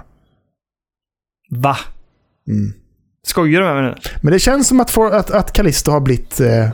Va? 1.50 1.78
Mm. 2.48 2.74
Skojar 3.26 3.62
du 3.62 3.66
med 3.68 3.76
mig 3.76 3.84
nu? 3.84 3.96
Men 4.22 4.34
det 4.34 4.40
känns 4.40 4.68
som 4.68 4.80
att, 4.80 4.92
for, 4.92 5.12
att, 5.12 5.32
att 5.32 5.54
Callisto 5.54 5.92
har 5.92 6.00
blivit 6.00 6.40
eh, 6.40 6.70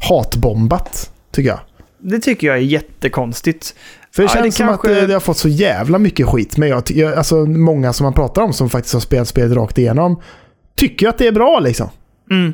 hatbombat, 0.00 1.10
tycker 1.32 1.48
jag. 1.48 1.60
Det 1.98 2.18
tycker 2.18 2.46
jag 2.46 2.56
är 2.56 2.60
jättekonstigt. 2.60 3.74
För 4.14 4.22
det 4.22 4.28
Ja, 4.34 4.36
det 4.36 4.42
känns 4.42 4.56
som 4.56 4.66
kanske- 4.66 4.88
att 4.90 5.00
det, 5.00 5.06
det 5.06 5.12
har 5.12 5.20
fått 5.20 5.36
så 5.36 5.48
jävla 5.48 5.98
mycket 5.98 6.26
skit. 6.26 6.56
Men 6.56 6.68
jag, 6.68 6.82
jag, 6.86 7.14
alltså, 7.14 7.36
många 7.46 7.92
som 7.92 8.04
man 8.04 8.12
pratar 8.12 8.42
om 8.42 8.52
som 8.52 8.70
faktiskt 8.70 8.94
har 8.94 9.00
spelat 9.00 9.28
spelet 9.28 9.52
rakt 9.52 9.78
igenom 9.78 10.22
tycker 10.76 11.08
att 11.08 11.18
det 11.18 11.26
är 11.26 11.32
bra 11.32 11.60
liksom. 11.60 11.88
Mm. 12.30 12.52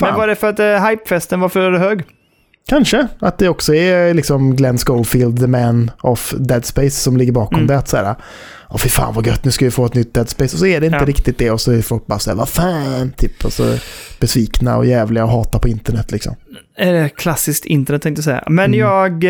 Men 0.00 0.14
var 0.14 0.26
det 0.26 0.36
för 0.36 0.48
att 0.48 0.60
uh, 0.60 0.88
hypefesten 0.88 1.40
var 1.40 1.48
för 1.48 1.72
hög? 1.72 2.02
Kanske 2.68 3.08
att 3.18 3.38
det 3.38 3.48
också 3.48 3.74
är 3.74 4.14
liksom 4.14 4.56
Glenn 4.56 4.78
Schofield, 4.78 5.40
the 5.40 5.46
man 5.46 5.90
of 6.00 6.34
Dead 6.38 6.64
Space, 6.64 6.90
som 6.90 7.16
ligger 7.16 7.32
bakom 7.32 7.54
Mm. 7.56 7.66
det. 7.66 7.78
Att 7.78 7.88
säga, 7.88 8.16
Åh 8.70 8.76
fy 8.78 8.88
fan 8.88 9.14
vad 9.14 9.26
gött, 9.26 9.44
nu 9.44 9.50
ska 9.50 9.64
vi 9.64 9.70
få 9.70 9.86
ett 9.86 9.94
nytt 9.94 10.14
Dead 10.14 10.28
Space. 10.28 10.54
Och 10.56 10.58
så 10.60 10.66
är 10.66 10.80
det 10.80 10.86
inte 10.86 10.98
Ja. 10.98 11.04
riktigt 11.04 11.38
det. 11.38 11.50
Och 11.50 11.60
så 11.60 11.72
är 11.72 11.82
folk 11.82 12.06
bara 12.06 12.18
såhär, 12.18 12.36
vad 12.36 12.48
fan, 12.48 13.12
typ. 13.16 13.44
Och 13.44 13.52
så 13.52 13.74
besvikna 14.20 14.76
och 14.76 14.86
jävliga 14.86 15.24
och 15.24 15.30
hatar 15.30 15.58
på 15.58 15.68
internet 15.68 16.12
liksom. 16.12 16.34
Klassiskt 17.16 17.64
internet 17.64 18.02
tänkte 18.02 18.18
jag 18.18 18.24
säga. 18.24 18.44
Men 18.46 18.64
Mm. 18.74 18.78
jag... 18.80 19.24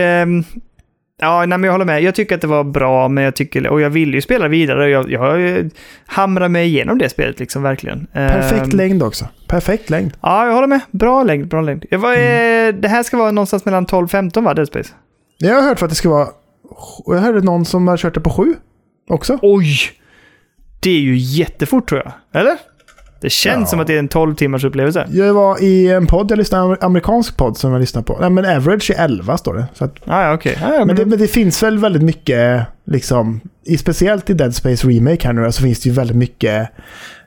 ja, 1.19 1.39
nej, 1.39 1.59
men 1.59 1.65
jag 1.65 1.73
håller 1.73 1.85
med. 1.85 2.03
Jag 2.03 2.15
tycker 2.15 2.35
att 2.35 2.40
det 2.40 2.47
var 2.47 2.65
bra, 2.65 3.09
men 3.09 3.24
jag 3.24 3.35
tycker... 3.36 3.66
Och 3.69 3.81
jag 3.81 3.90
vill 3.90 4.15
ju 4.15 4.20
spela 4.20 4.49
vidare. 4.49 4.90
Jag, 4.90 5.11
jag 5.11 5.70
hamrar 6.07 6.49
mig 6.49 6.66
igenom 6.66 6.99
det 6.99 7.09
spelet 7.09 7.39
liksom, 7.39 7.62
verkligen. 7.62 8.07
Perfekt 8.12 8.62
Ehm, 8.73 8.77
längd 8.78 9.03
också. 9.03 9.24
Perfekt 9.49 9.90
längd. 9.90 10.12
Ja, 10.20 10.47
jag 10.47 10.53
håller 10.55 10.66
med. 10.66 10.81
Bra 10.90 11.23
längd, 11.23 11.49
bra 11.49 11.61
längd. 11.61 11.85
Jag 11.90 11.99
var, 11.99 12.12
Mm. 12.15 12.74
eh, 12.74 12.81
Det 12.81 12.89
här 12.89 13.03
ska 13.03 13.16
vara 13.16 13.31
någonstans 13.31 13.65
mellan 13.65 13.86
12-15 13.86 14.45
va, 14.45 14.55
Dead 14.55 14.69
Space? 14.69 14.95
Jag 15.39 15.55
har 15.55 15.62
hört 15.62 15.78
för 15.78 15.86
att 15.86 15.90
det 15.90 15.97
ska 15.97 16.09
vara... 16.09 16.28
Jag 17.07 17.15
hörde 17.19 17.40
någon 17.40 17.65
som 17.65 17.89
har 17.89 17.97
kört 17.97 18.15
det 18.15 18.20
på 18.20 18.31
sju 18.31 18.55
också. 19.09 19.39
Oj! 19.43 19.66
Det 20.81 20.90
är 20.90 21.01
ju 21.01 21.16
jättefort 21.16 21.89
tror 21.89 22.03
jag. 22.05 22.40
Eller? 22.40 22.57
Det 23.20 23.31
känns 23.31 23.61
Ja. 23.61 23.66
som 23.66 23.81
att 23.81 23.86
det 23.86 23.95
är 23.95 23.99
en 23.99 24.09
12 24.09 24.35
timmars 24.35 24.65
upplevelse. 24.65 25.07
Jag 25.11 25.35
var 25.35 25.62
i 25.62 25.90
en 25.93 26.07
podd, 26.07 26.31
jag 26.31 26.39
lyssnade, 26.39 26.77
amerikansk 26.81 27.36
podd 27.36 27.57
som 27.57 27.73
jag 27.73 27.81
lyssnade 27.81 28.05
på. 28.05 28.16
Nej 28.20 28.31
men 28.31 28.45
average 28.57 28.90
är 28.90 29.05
11 29.05 29.39
står 29.39 29.55
det. 29.55 29.66
Så 29.74 29.85
att, 29.85 29.95
Ah, 30.07 30.23
ja, 30.23 30.35
okej. 30.35 30.59
Ah, 30.66 30.74
ja, 30.74 30.85
men, 30.85 30.97
det, 30.97 31.07
men 31.07 31.19
det 31.19 31.28
finns 31.28 31.62
väl 31.62 31.78
väldigt 31.78 32.03
mycket, 32.03 32.62
liksom, 32.86 33.40
i, 33.65 33.78
speciellt 33.78 34.31
i 34.31 34.35
Dead 34.35 34.55
Space 34.55 34.89
Remake 34.89 35.27
här 35.27 35.32
nu, 35.32 35.53
så 35.53 35.62
finns 35.62 35.81
det 35.81 35.89
ju 35.89 35.95
väldigt 35.95 36.16
mycket 36.16 36.69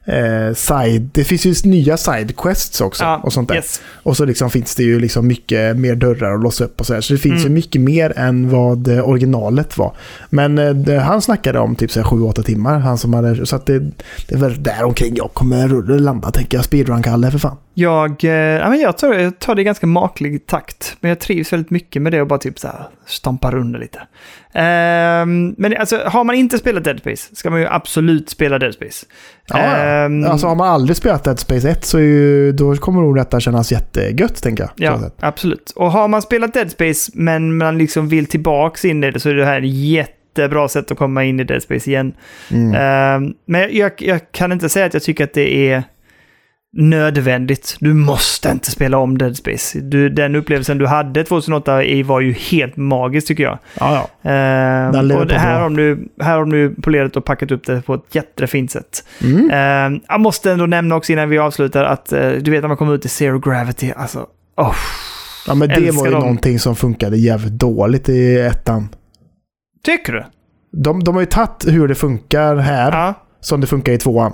eh, 0.05 0.53
side, 0.55 1.09
det 1.13 1.23
finns 1.23 1.45
ju 1.45 1.69
nya 1.69 1.97
side 1.97 2.37
quests 2.37 2.81
också 2.81 3.03
ja, 3.03 3.17
och 3.23 3.33
sånt 3.33 3.49
där. 3.49 3.55
Yes. 3.55 3.81
Och 4.03 4.17
så 4.17 4.25
liksom 4.25 4.49
finns 4.49 4.75
det 4.75 4.83
ju 4.83 4.99
liksom 4.99 5.27
mycket 5.27 5.77
mer 5.77 5.95
dörrar 5.95 6.35
att 6.35 6.43
låsa 6.43 6.63
upp 6.63 6.79
och 6.79 6.85
så 6.85 6.93
här. 6.93 7.01
Så 7.01 7.13
det 7.13 7.19
finns 7.19 7.33
Mm. 7.41 7.43
ju 7.43 7.49
mycket 7.49 7.81
mer 7.81 8.13
än 8.15 8.49
vad 8.49 8.87
eh, 8.87 9.09
originalet 9.09 9.77
var. 9.77 9.95
Men 10.29 10.57
eh, 10.87 10.97
han 11.01 11.21
snackade 11.21 11.59
om 11.59 11.75
typ 11.75 11.91
7-8 11.91 12.43
timmar. 12.43 12.79
Han 12.79 12.97
som 12.97 13.13
hade, 13.13 13.45
så 13.45 13.55
att 13.55 13.65
det, 13.65 13.79
det 14.27 14.35
är 14.35 14.37
väl 14.37 14.63
där 14.63 14.83
omkring 14.83 15.15
jag 15.15 15.33
kommer 15.33 15.99
landa 15.99 16.31
tänker 16.31 16.57
jag. 16.57 16.65
Speedrun-Kalle 16.65 17.31
för 17.31 17.39
fan. 17.39 17.57
Jag, 17.73 18.23
eh, 18.23 18.31
ja, 18.31 18.75
jag, 18.75 18.97
tar, 18.97 19.13
jag 19.13 19.39
tar 19.39 19.55
det 19.55 19.61
i 19.61 19.63
ganska 19.63 19.87
maklig 19.87 20.45
takt, 20.45 20.97
men 20.99 21.09
jag 21.09 21.19
trivs 21.19 21.53
väldigt 21.53 21.69
mycket 21.69 22.01
med 22.01 22.11
det 22.11 22.21
och 22.21 22.27
bara 22.27 22.39
typ 22.39 22.59
så 22.59 22.67
här 22.67 22.87
stampa 23.05 23.51
runt 23.51 23.79
lite. 23.79 23.99
Ehm, 24.53 25.55
men 25.57 25.77
alltså, 25.77 26.01
har 26.05 26.23
man 26.23 26.35
inte 26.35 26.57
spelat 26.57 26.83
Dead 26.83 26.99
Space 26.99 27.35
ska 27.35 27.49
man 27.49 27.59
ju 27.59 27.67
absolut 27.67 28.29
spela 28.29 28.59
Dead 28.59 28.73
Space. 28.73 29.05
Ja. 29.47 29.57
Ehm, 29.57 30.25
Alltså 30.25 30.47
har 30.47 30.55
man 30.55 30.69
aldrig 30.69 30.97
spelat 30.97 31.23
Dead 31.23 31.39
Space 31.39 31.69
1 31.69 31.85
så 31.85 31.99
ju, 31.99 32.51
då 32.51 32.75
kommer 32.75 33.01
nog 33.01 33.15
detta 33.15 33.39
kännas 33.39 33.71
jättegött 33.71 34.43
tänker 34.43 34.63
jag. 34.63 34.71
Ja, 34.75 35.09
absolut. 35.19 35.71
Och 35.75 35.91
har 35.91 36.07
man 36.07 36.21
spelat 36.21 36.53
Dead 36.53 36.71
Space 36.71 37.11
men 37.15 37.57
man 37.57 37.77
liksom 37.77 38.07
vill 38.09 38.25
tillbaks 38.25 38.85
in 38.85 39.03
i 39.03 39.11
det 39.11 39.19
så 39.19 39.29
är 39.29 39.33
det 39.33 39.45
här 39.45 39.61
ett 39.61 39.73
jättebra 39.73 40.67
sätt 40.67 40.91
att 40.91 40.97
komma 40.97 41.23
in 41.23 41.39
i 41.39 41.43
Dead 41.43 41.63
Space 41.63 41.89
igen. 41.89 42.13
Mm. 42.51 42.75
Ehm, 42.75 43.33
men 43.45 43.61
jag, 43.61 43.71
jag, 43.71 43.91
jag 43.97 44.31
kan 44.31 44.51
inte 44.51 44.69
säga 44.69 44.85
att 44.85 44.93
jag 44.93 45.03
tycker 45.03 45.23
att 45.23 45.33
det 45.33 45.71
är 45.71 45.83
nödvändigt. 46.73 47.77
Du 47.79 47.93
måste 47.93 48.49
inte 48.49 48.71
spela 48.71 48.97
om 48.97 49.17
Dead 49.17 49.37
Space. 49.37 49.79
Du, 49.79 50.09
den 50.09 50.35
upplevelsen 50.35 50.77
du 50.77 50.87
hade 50.87 51.23
2008 51.23 51.83
i 51.83 52.03
var 52.03 52.19
ju 52.21 52.31
helt 52.33 52.77
magisk 52.77 53.27
tycker 53.27 53.43
jag. 53.43 53.59
Ja, 53.79 54.07
ja. 54.23 54.29
Ehm, 54.31 55.11
och 55.11 55.31
här, 55.31 55.59
har 55.59 55.69
du, 55.69 56.09
här 56.21 56.37
har 56.37 56.45
du 56.45 56.75
polerat 56.81 57.15
och 57.17 57.25
packat 57.25 57.51
upp 57.51 57.65
det 57.65 57.81
på 57.81 57.93
ett 57.93 58.15
jättefint 58.15 58.71
sätt. 58.71 59.03
Mm. 59.23 59.49
Ehm, 59.53 59.99
jag 60.07 60.21
måste 60.21 60.51
ändå 60.51 60.65
nämna 60.65 60.95
också 60.95 61.13
innan 61.13 61.29
vi 61.29 61.37
avslutar 61.37 61.83
att 61.83 62.13
eh, 62.13 62.29
du 62.29 62.51
vet 62.51 62.61
när 62.61 62.67
man 62.67 62.77
kommer 62.77 62.93
ut 62.95 63.05
i 63.05 63.09
Zero 63.09 63.39
Gravity, 63.39 63.91
alltså... 63.95 64.25
Oh, 64.57 64.75
ja, 65.47 65.55
men 65.55 65.69
det 65.69 65.91
var 65.91 66.05
ju 66.05 66.11
dem. 66.11 66.19
någonting 66.21 66.59
som 66.59 66.75
funkade 66.75 67.17
jävligt 67.17 67.53
dåligt 67.53 68.09
i 68.09 68.39
ettan. 68.39 68.89
tycker 69.83 70.13
du? 70.13 70.23
De, 70.73 71.03
de 71.03 71.15
har 71.15 71.21
ju 71.21 71.25
tagit 71.25 71.65
hur 71.67 71.87
det 71.87 71.95
funkar 71.95 72.55
här 72.55 72.91
Ja. 72.91 73.13
som 73.41 73.61
det 73.61 73.67
funkar 73.67 73.91
i 73.93 73.97
tvåan. 73.97 74.33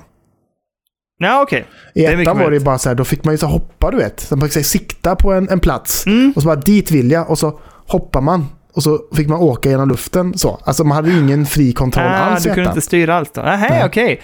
Ja, 1.19 1.41
okej. 1.41 1.65
I 1.95 1.99
Det 2.01 2.05
är 2.05 2.17
mycket 2.17 2.31
ettan 2.31 2.43
var 2.43 2.49
det 2.51 2.57
ju 2.57 2.63
bara 2.63 2.77
så 2.77 2.89
här, 2.89 2.95
då 2.95 3.03
fick 3.05 3.23
man 3.23 3.33
ju 3.33 3.37
så 3.37 3.47
hoppa 3.47 3.91
du 3.91 3.97
vet. 3.97 4.19
Så 4.19 4.35
man 4.35 4.47
fick 4.47 4.53
så 4.53 4.59
här, 4.59 4.63
sikta 4.63 5.15
på 5.15 5.33
en, 5.33 5.49
en 5.49 5.59
plats 5.59 6.05
Mm. 6.05 6.33
och 6.35 6.41
så 6.41 6.45
bara 6.47 6.55
dit 6.55 6.91
vill 6.91 7.11
jag 7.11 7.29
och 7.29 7.39
så 7.39 7.59
hoppar 7.87 8.21
man. 8.21 8.45
Och 8.73 8.83
så 8.83 8.99
fick 9.15 9.27
man 9.27 9.39
åka 9.39 9.69
genom 9.69 9.89
luften 9.89 10.37
så. 10.37 10.59
Alltså 10.65 10.83
man 10.83 10.95
hade 10.95 11.09
ju 11.09 11.19
ingen 11.19 11.45
fri 11.45 11.71
kontroll 11.73 12.05
Ah, 12.05 12.09
alls 12.09 12.45
i 12.45 12.49
du 12.49 12.53
kunde 12.55 12.61
ettan. 12.61 12.73
inte 12.73 12.85
styra 12.85 13.15
allt 13.15 13.33
då? 13.33 13.41
Nej, 13.41 13.67
Nej. 13.69 13.83
okej. 13.85 14.21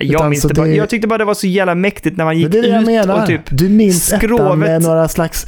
Jag, 0.00 0.10
Utan 0.14 0.30
minns 0.30 0.42
det 0.42 0.54
bara, 0.54 0.68
jag 0.68 0.88
tyckte 0.88 1.08
bara 1.08 1.18
det 1.18 1.24
var 1.24 1.34
så 1.34 1.46
jävla 1.46 1.74
mäktigt 1.74 2.16
när 2.16 2.24
man 2.24 2.38
gick 2.38 2.50
det 2.52 2.60
det 2.62 2.68
jag 2.68 2.80
ut 2.80 2.86
menar. 2.86 3.20
och 3.20 3.26
typ... 3.26 3.40
du 3.50 3.68
minns 3.68 4.08
ettan 4.12 4.20
skrovet- 4.20 4.56
med 4.58 4.82
några 4.82 5.08
slags 5.08 5.46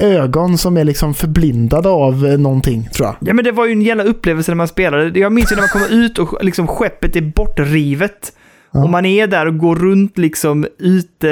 eh, 0.00 0.08
ögon 0.08 0.58
som 0.58 0.76
är 0.76 0.84
liksom 0.84 1.14
förblindade 1.14 1.88
av 1.88 2.26
eh, 2.26 2.38
någonting, 2.38 2.88
tror 2.92 3.06
jag. 3.06 3.16
Ja 3.28 3.34
men 3.34 3.44
det 3.44 3.52
var 3.52 3.66
ju 3.66 3.72
en 3.72 3.82
jävla 3.82 4.04
upplevelse 4.04 4.50
när 4.50 4.56
man 4.56 4.68
spelade. 4.68 5.18
Jag 5.20 5.32
minns 5.32 5.52
ju 5.52 5.56
när 5.56 5.62
man 5.62 5.68
kommer 5.68 6.04
ut 6.04 6.18
och 6.18 6.44
liksom 6.44 6.66
skeppet 6.66 7.16
är 7.16 7.20
bortrivet. 7.20 8.32
Ja. 8.72 8.82
Och 8.84 8.90
man 8.90 9.06
är 9.06 9.26
där 9.26 9.46
och 9.46 9.58
går 9.58 9.76
runt 9.76 10.18
liksom 10.18 10.66
ute 10.78 11.28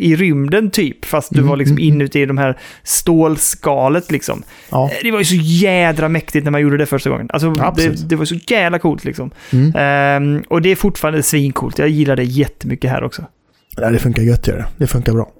i 0.00 0.16
rymden 0.16 0.70
typ. 0.70 1.04
Fast 1.04 1.30
du 1.30 1.38
Mm, 1.38 1.48
var 1.48 1.56
liksom 1.56 1.76
mm, 1.76 1.88
mm. 1.88 1.94
inuti 2.00 2.26
de 2.26 2.38
här 2.38 2.58
stålskalet 2.82 4.10
liksom. 4.10 4.42
Ja. 4.70 4.90
Eh, 4.92 4.96
Det 5.02 5.10
var 5.10 5.18
ju 5.18 5.24
så 5.24 5.34
jädra 5.36 6.08
mäktigt 6.08 6.44
när 6.44 6.50
man 6.50 6.60
gjorde 6.60 6.76
det 6.76 6.86
första 6.86 7.10
gången. 7.10 7.30
Alltså 7.32 7.50
det, 7.50 8.08
det 8.08 8.16
var 8.16 8.24
så 8.24 8.34
jävla 8.34 8.78
coolt 8.78 9.04
liksom. 9.04 9.30
Mm. 9.52 9.72
Ehm, 9.76 10.42
och 10.48 10.62
det 10.62 10.68
är 10.68 10.76
fortfarande 10.76 11.22
svincoolt. 11.22 11.78
Jag 11.78 11.88
gillar 11.88 12.16
det 12.16 12.24
jättemycket 12.24 12.90
här 12.90 13.04
också. 13.04 13.24
Ja, 13.76 13.90
det 13.90 13.98
funkar 13.98 14.22
gött 14.22 14.46
gör 14.48 14.56
det. 14.56 14.66
Det 14.76 14.86
funkar 14.86 15.12
bra. 15.12 15.32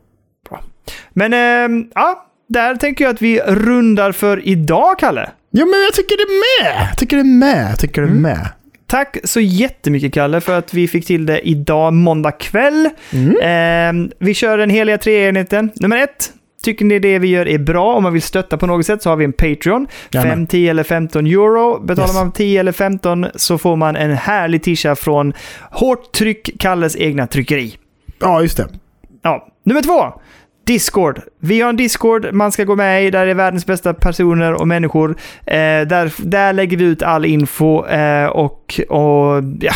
Men 1.13 1.33
ehm, 1.33 1.85
ja, 1.95 2.27
där 2.49 2.77
tänker 2.77 3.05
jag 3.05 3.15
att 3.15 3.23
vi 3.23 3.41
rundar 3.41 4.13
för 4.13 4.49
idag, 4.49 4.99
Kalle. 4.99 5.31
Ja, 5.51 5.65
men 5.65 5.81
jag 5.81 5.93
tycker 5.95 6.17
det 6.17 6.33
med! 6.65 6.89
Jag 6.91 6.99
tycker 6.99 7.17
det 7.17 7.25
med. 7.25 7.71
Jag 7.71 7.79
tycker 7.79 8.03
det 8.03 8.09
med. 8.09 8.49
Tack 8.91 9.17
så 9.25 9.41
jättemycket 9.41 10.15
Kalle 10.15 10.41
för 10.41 10.59
att 10.59 10.75
vi 10.75 10.89
fick 10.89 11.07
till 11.07 11.27
det 11.27 11.49
idag 11.49 11.93
måndag 11.93 12.33
kväll. 12.33 12.89
Mm. 13.13 13.37
Ehm, 13.43 14.11
vi 14.19 14.35
kör 14.35 14.59
den 14.59 14.71
heliga 14.71 14.99
treenigheten. 14.99 15.71
Nummer 15.75 15.97
ett. 15.99 16.33
Tycker 16.63 16.85
ni 16.85 16.99
det 16.99 17.19
vi 17.19 17.29
gör 17.29 17.49
är 17.49 17.59
bra? 17.59 17.95
Om 17.95 18.03
man 18.03 18.13
vill 18.13 18.23
stötta 18.23 18.57
på 18.59 18.67
något 18.67 18.87
sätt 18.87 19.03
så 19.03 19.09
har 19.11 19.17
vi 19.17 19.25
en 19.25 19.33
Patreon. 19.33 19.87
Jajamän. 20.11 20.37
5, 20.37 20.47
10 20.47 20.71
eller 20.71 20.83
15 20.83 21.27
euro. 21.27 21.81
Betalar 21.81 22.09
Yes. 22.09 22.15
man 22.15 22.33
10 22.33 22.61
eller 22.61 22.73
15 22.73 23.27
så 23.35 23.59
får 23.59 23.77
man 23.77 23.97
en 23.97 24.13
härlig 24.17 24.63
tisha 24.63 24.97
från 24.97 25.33
Hårt 25.71 26.13
Tryck, 26.13 26.51
Kalles 26.59 26.97
egna 26.97 27.27
tryckeri. 27.27 27.77
Ja, 28.21 28.43
just 28.43 28.57
det. 28.57 28.69
Ja. 29.23 29.47
Nummer 29.65 29.83
två. 29.83 30.21
Discord. 30.71 31.21
Vi 31.41 31.61
har 31.61 31.69
en 31.69 31.77
Discord 31.77 32.29
man 32.33 32.53
ska 32.53 32.65
gå 32.65 32.77
med 32.77 33.05
i. 33.05 33.11
Där 33.11 33.27
är 33.27 33.35
världens 33.35 33.67
bästa 33.67 33.95
personer 33.95 34.53
och 34.53 34.69
människor. 34.69 35.11
Eh, 35.47 35.55
där, 35.87 36.13
där 36.29 36.53
lägger 36.53 36.77
vi 36.77 36.85
ut 36.85 37.03
all 37.03 37.25
info 37.25 37.87
eh, 37.87 38.27
och, 38.27 38.81
och 38.89 39.43
ja, 39.61 39.73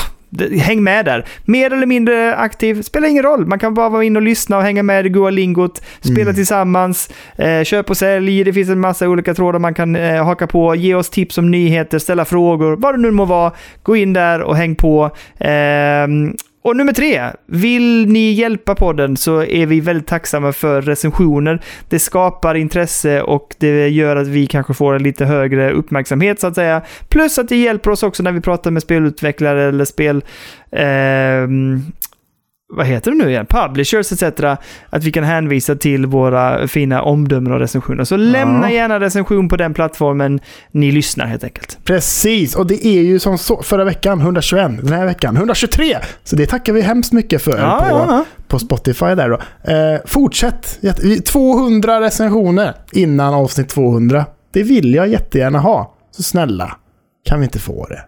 häng 0.61 0.83
med 0.83 1.05
där. 1.05 1.25
Mer 1.45 1.73
eller 1.73 1.87
mindre 1.87 2.37
aktiv, 2.37 2.83
spelar 2.83 3.09
ingen 3.09 3.23
roll. 3.23 3.47
Man 3.47 3.59
kan 3.59 3.75
bara 3.75 3.89
vara 3.89 4.05
in 4.05 4.17
och 4.17 4.23
lyssna 4.23 4.57
och 4.57 4.63
hänga 4.63 4.83
med 4.83 5.07
i 5.07 5.09
goa 5.09 5.31
lingot, 5.31 5.83
spela 6.01 6.21
Mm. 6.23 6.35
tillsammans, 6.35 7.11
eh, 7.37 7.65
köp 7.65 7.91
och 7.91 7.97
sälj. 7.97 8.45
Det 8.45 8.53
finns 8.53 8.69
en 8.71 8.81
massa 8.81 9.09
olika 9.09 9.35
trådar 9.35 9.59
man 9.59 9.75
kan 9.75 9.97
eh, 9.97 10.25
haka 10.25 10.47
på. 10.47 10.75
Ge 10.75 10.95
oss 10.95 11.11
tips 11.11 11.39
om 11.39 11.51
nyheter, 11.51 11.99
ställa 11.99 12.25
frågor, 12.25 12.77
vad 12.77 12.95
det 12.95 13.01
nu 13.01 13.11
må 13.11 13.25
vara. 13.25 13.53
Gå 13.83 13.97
in 13.97 14.13
där 14.13 14.43
och 14.43 14.57
häng 14.57 14.75
på. 14.75 15.11
Ehm, 15.39 16.35
och 16.65 16.77
nummer 16.77 16.93
tre, 16.93 17.23
vill 17.47 18.07
ni 18.07 18.33
hjälpa 18.33 18.75
podden 18.75 19.17
så 19.17 19.43
är 19.43 19.67
vi 19.67 19.81
väldigt 19.81 20.07
tacksamma 20.07 20.53
för 20.53 20.83
recensioner. 20.83 21.63
Det 21.89 21.99
skapar 21.99 22.55
intresse 22.55 23.23
och 23.23 23.55
det 23.59 23.89
gör 23.89 24.17
att 24.17 24.27
vi 24.27 24.47
kanske 24.47 24.75
får 24.75 24.95
en 24.95 25.03
lite 25.03 25.25
högre 25.25 25.71
uppmärksamhet 25.71 26.41
så 26.41 26.47
att 26.47 26.55
säga. 26.55 26.83
Plus 27.09 27.39
att 27.39 27.49
det 27.49 27.57
hjälper 27.57 27.91
oss 27.91 28.03
också 28.03 28.23
när 28.23 28.33
vi 28.33 28.41
pratar 28.41 28.71
med 28.71 28.83
spelutvecklare 28.83 29.63
eller 29.63 29.85
spel... 29.85 30.25
eh, 30.71 31.49
vad 32.73 32.87
heter 32.87 33.11
det 33.11 33.17
nu 33.17 33.31
igen? 33.31 33.47
Publishers 33.47 34.13
etc. 34.13 34.23
Att 34.91 35.05
vi 35.05 35.13
kan 35.13 35.25
hänvisa 35.25 35.75
till 35.77 36.07
våra 36.07 36.69
fina 36.69 37.03
omdömen 37.03 37.53
och 37.53 37.59
recensioner. 37.59 38.05
Så 38.05 38.17
lämna 38.17 38.73
gärna 38.73 39.01
recension 39.01 39.49
på 39.49 39.57
den 39.57 39.75
plattformen 39.75 40.41
ni 40.71 40.93
lyssnar 40.93 41.27
helt 41.27 41.45
enkelt. 41.45 41.79
Precis, 41.85 42.57
och 42.57 42.67
det 42.67 42.87
är 42.87 43.03
ju 43.03 43.19
som 43.19 43.39
så, 43.39 43.63
förra 43.63 43.85
veckan 43.85 44.21
121, 44.21 44.71
den 44.83 44.93
här 44.93 45.07
veckan 45.07 45.37
123. 45.37 45.97
Så 46.25 46.37
det 46.37 46.47
tackar 46.47 46.73
vi 46.73 46.81
hemskt 46.81 47.13
mycket 47.13 47.43
för 47.43 47.59
Ja, 47.59 47.79
på, 47.81 47.97
ja, 47.97 48.07
ja. 48.09 48.25
på 48.49 48.59
Spotify 48.59 49.07
där 49.15 49.29
då. 49.29 49.39
Eh, 49.73 50.01
fortsätt, 50.07 50.79
Jätte- 50.81 51.07
vi- 51.07 51.21
200 51.21 52.01
recensioner 52.01 52.75
innan 52.93 53.35
avsnitt 53.35 53.69
200. 53.69 54.27
Det 54.53 54.63
vill 54.63 54.95
jag 54.95 55.09
jättegärna 55.09 55.59
ha. 55.59 55.95
Så 56.11 56.23
snälla, 56.23 56.77
kan 57.29 57.39
vi 57.41 57.45
inte 57.45 57.59
få 57.59 57.87
det? 57.87 58.05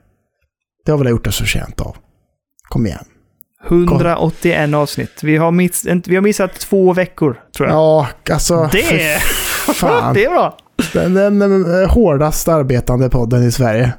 Det 0.84 0.90
har 0.90 0.98
väl 0.98 1.06
jag 1.06 1.10
gjort 1.12 1.26
oss 1.26 1.38
förtjänt 1.38 1.80
av. 1.80 1.96
Kom 2.68 2.86
igen. 2.86 3.04
181 3.70 4.74
avsnitt. 4.74 5.18
Vi 5.22 5.36
har, 5.36 5.50
miss, 5.50 5.84
vi 6.04 6.14
har 6.14 6.22
missat 6.22 6.54
två 6.60 6.92
veckor, 6.92 7.40
tror 7.56 7.68
jag. 7.68 7.76
Ja, 7.76 8.06
alltså... 8.30 8.68
Det 8.72 9.18
Fan. 9.74 10.14
det 10.14 10.24
är 10.24 10.30
bra. 10.30 10.56
Den, 10.92 11.14
den 11.14 11.82
eh, 11.82 11.88
hårdast 11.90 12.48
arbetande 12.48 13.08
podden 13.10 13.42
i 13.42 13.52
Sverige. 13.52 13.92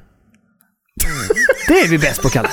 Det 1.68 1.74
är 1.80 1.88
vi 1.88 1.98
bäst 1.98 2.22
på, 2.22 2.30
Kalle. 2.30 2.50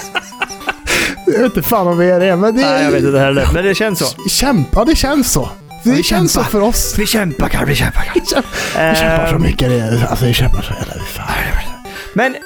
Jag 1.27 1.33
vet 1.33 1.43
inte 1.57 1.63
fan 1.63 1.87
om 1.89 1.99
vi 1.99 2.11
är 2.11 2.21
det, 2.21 2.37
men 2.37 2.57
det, 2.57 2.63
Nej, 2.63 2.85
jag 2.85 2.91
vet 2.91 3.05
inte 3.05 3.19
heller, 3.19 3.49
men 3.55 3.65
det 3.65 3.75
känns 3.75 3.99
så. 3.99 4.29
Kämpa, 4.29 4.85
det 4.85 4.97
känns 4.97 5.33
så. 5.33 5.49
Det 5.85 5.91
vi 5.91 6.03
känns 6.03 6.33
så 6.33 6.39
kämpar. 6.39 6.51
för 6.51 6.61
oss. 6.61 6.95
Vi 6.99 7.07
kämpar, 7.07 7.49
Kalle. 7.49 7.67
Vi 7.67 7.75
kämpar, 7.75 8.01
Kalle. 8.03 8.21
Vi 8.21 8.97
kämpar 8.97 9.27
så 9.29 9.35
Ehm, 9.35 9.43
mycket. 9.43 9.69
det- 9.69 10.07
Alltså, 10.11 10.25
vi 10.27 10.35
kämpar 10.35 10.63
så 10.63 10.73
jävla... 10.75 10.95
Men 12.15 12.37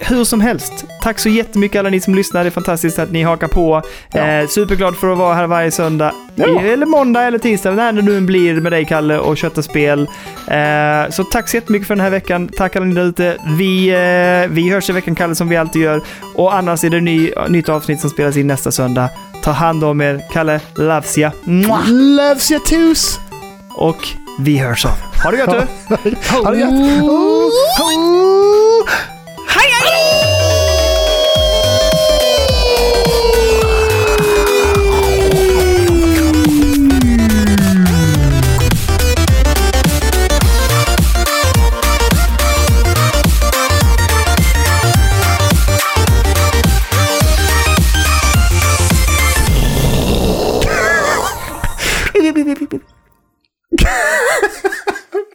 hur 0.00 0.24
som 0.24 0.40
helst, 0.40 0.84
tack 1.02 1.18
så 1.18 1.28
jättemycket 1.28 1.78
alla 1.78 1.90
ni 1.90 2.00
som 2.00 2.14
lyssnar. 2.14 2.44
Det 2.44 2.48
är 2.48 2.50
fantastiskt 2.50 2.98
att 2.98 3.12
ni 3.12 3.22
hakar 3.22 3.48
på. 3.48 3.82
Ja. 4.12 4.26
Eh, 4.26 4.48
superglad 4.48 4.96
för 4.96 5.12
att 5.12 5.18
vara 5.18 5.34
här 5.34 5.46
varje 5.46 5.70
söndag. 5.70 6.12
Ja. 6.34 6.60
Eller 6.60 6.86
måndag 6.86 7.22
eller 7.22 7.38
tisdag, 7.38 7.70
när 7.70 7.92
det 7.92 8.02
nu 8.02 8.20
blir 8.20 8.60
med 8.60 8.72
dig 8.72 8.84
Kalle 8.84 9.18
och 9.18 9.36
kötta 9.36 9.62
spel. 9.62 10.08
Eh, 10.46 11.10
så 11.10 11.24
tack 11.24 11.48
så 11.48 11.56
jättemycket 11.56 11.88
för 11.88 11.94
den 11.94 12.04
här 12.04 12.10
veckan. 12.10 12.48
Tack 12.56 12.76
alla 12.76 12.86
ni 12.86 12.94
där 12.94 13.04
ute. 13.04 13.36
Vi, 13.58 13.88
eh, 13.88 14.54
vi 14.54 14.70
hörs 14.70 14.90
i 14.90 14.92
veckan 14.92 15.14
Kalle 15.14 15.34
som 15.34 15.48
vi 15.48 15.56
alltid 15.56 15.82
gör. 15.82 16.02
Och 16.34 16.54
annars 16.54 16.84
är 16.84 16.90
det 16.90 17.00
ny, 17.00 17.30
nytt 17.48 17.68
avsnitt 17.68 18.00
som 18.00 18.10
spelas 18.10 18.36
in 18.36 18.46
nästa 18.46 18.70
söndag. 18.70 19.08
Ta 19.42 19.50
hand 19.50 19.84
om 19.84 20.00
er. 20.00 20.20
Kalle, 20.32 20.60
loves 20.74 21.18
ya. 21.18 21.32
Mwah! 21.44 21.88
Loves 21.88 22.50
you 22.50 22.60
toos! 22.60 23.20
Och 23.74 24.08
vi 24.38 24.58
hörs 24.58 24.86
av. 24.86 25.22
Ha 25.22 25.30
det 25.30 25.38
gött 25.38 25.50
du! 25.50 25.66
Ha 26.42 26.50
det 26.50 26.58
gött! 26.58 26.70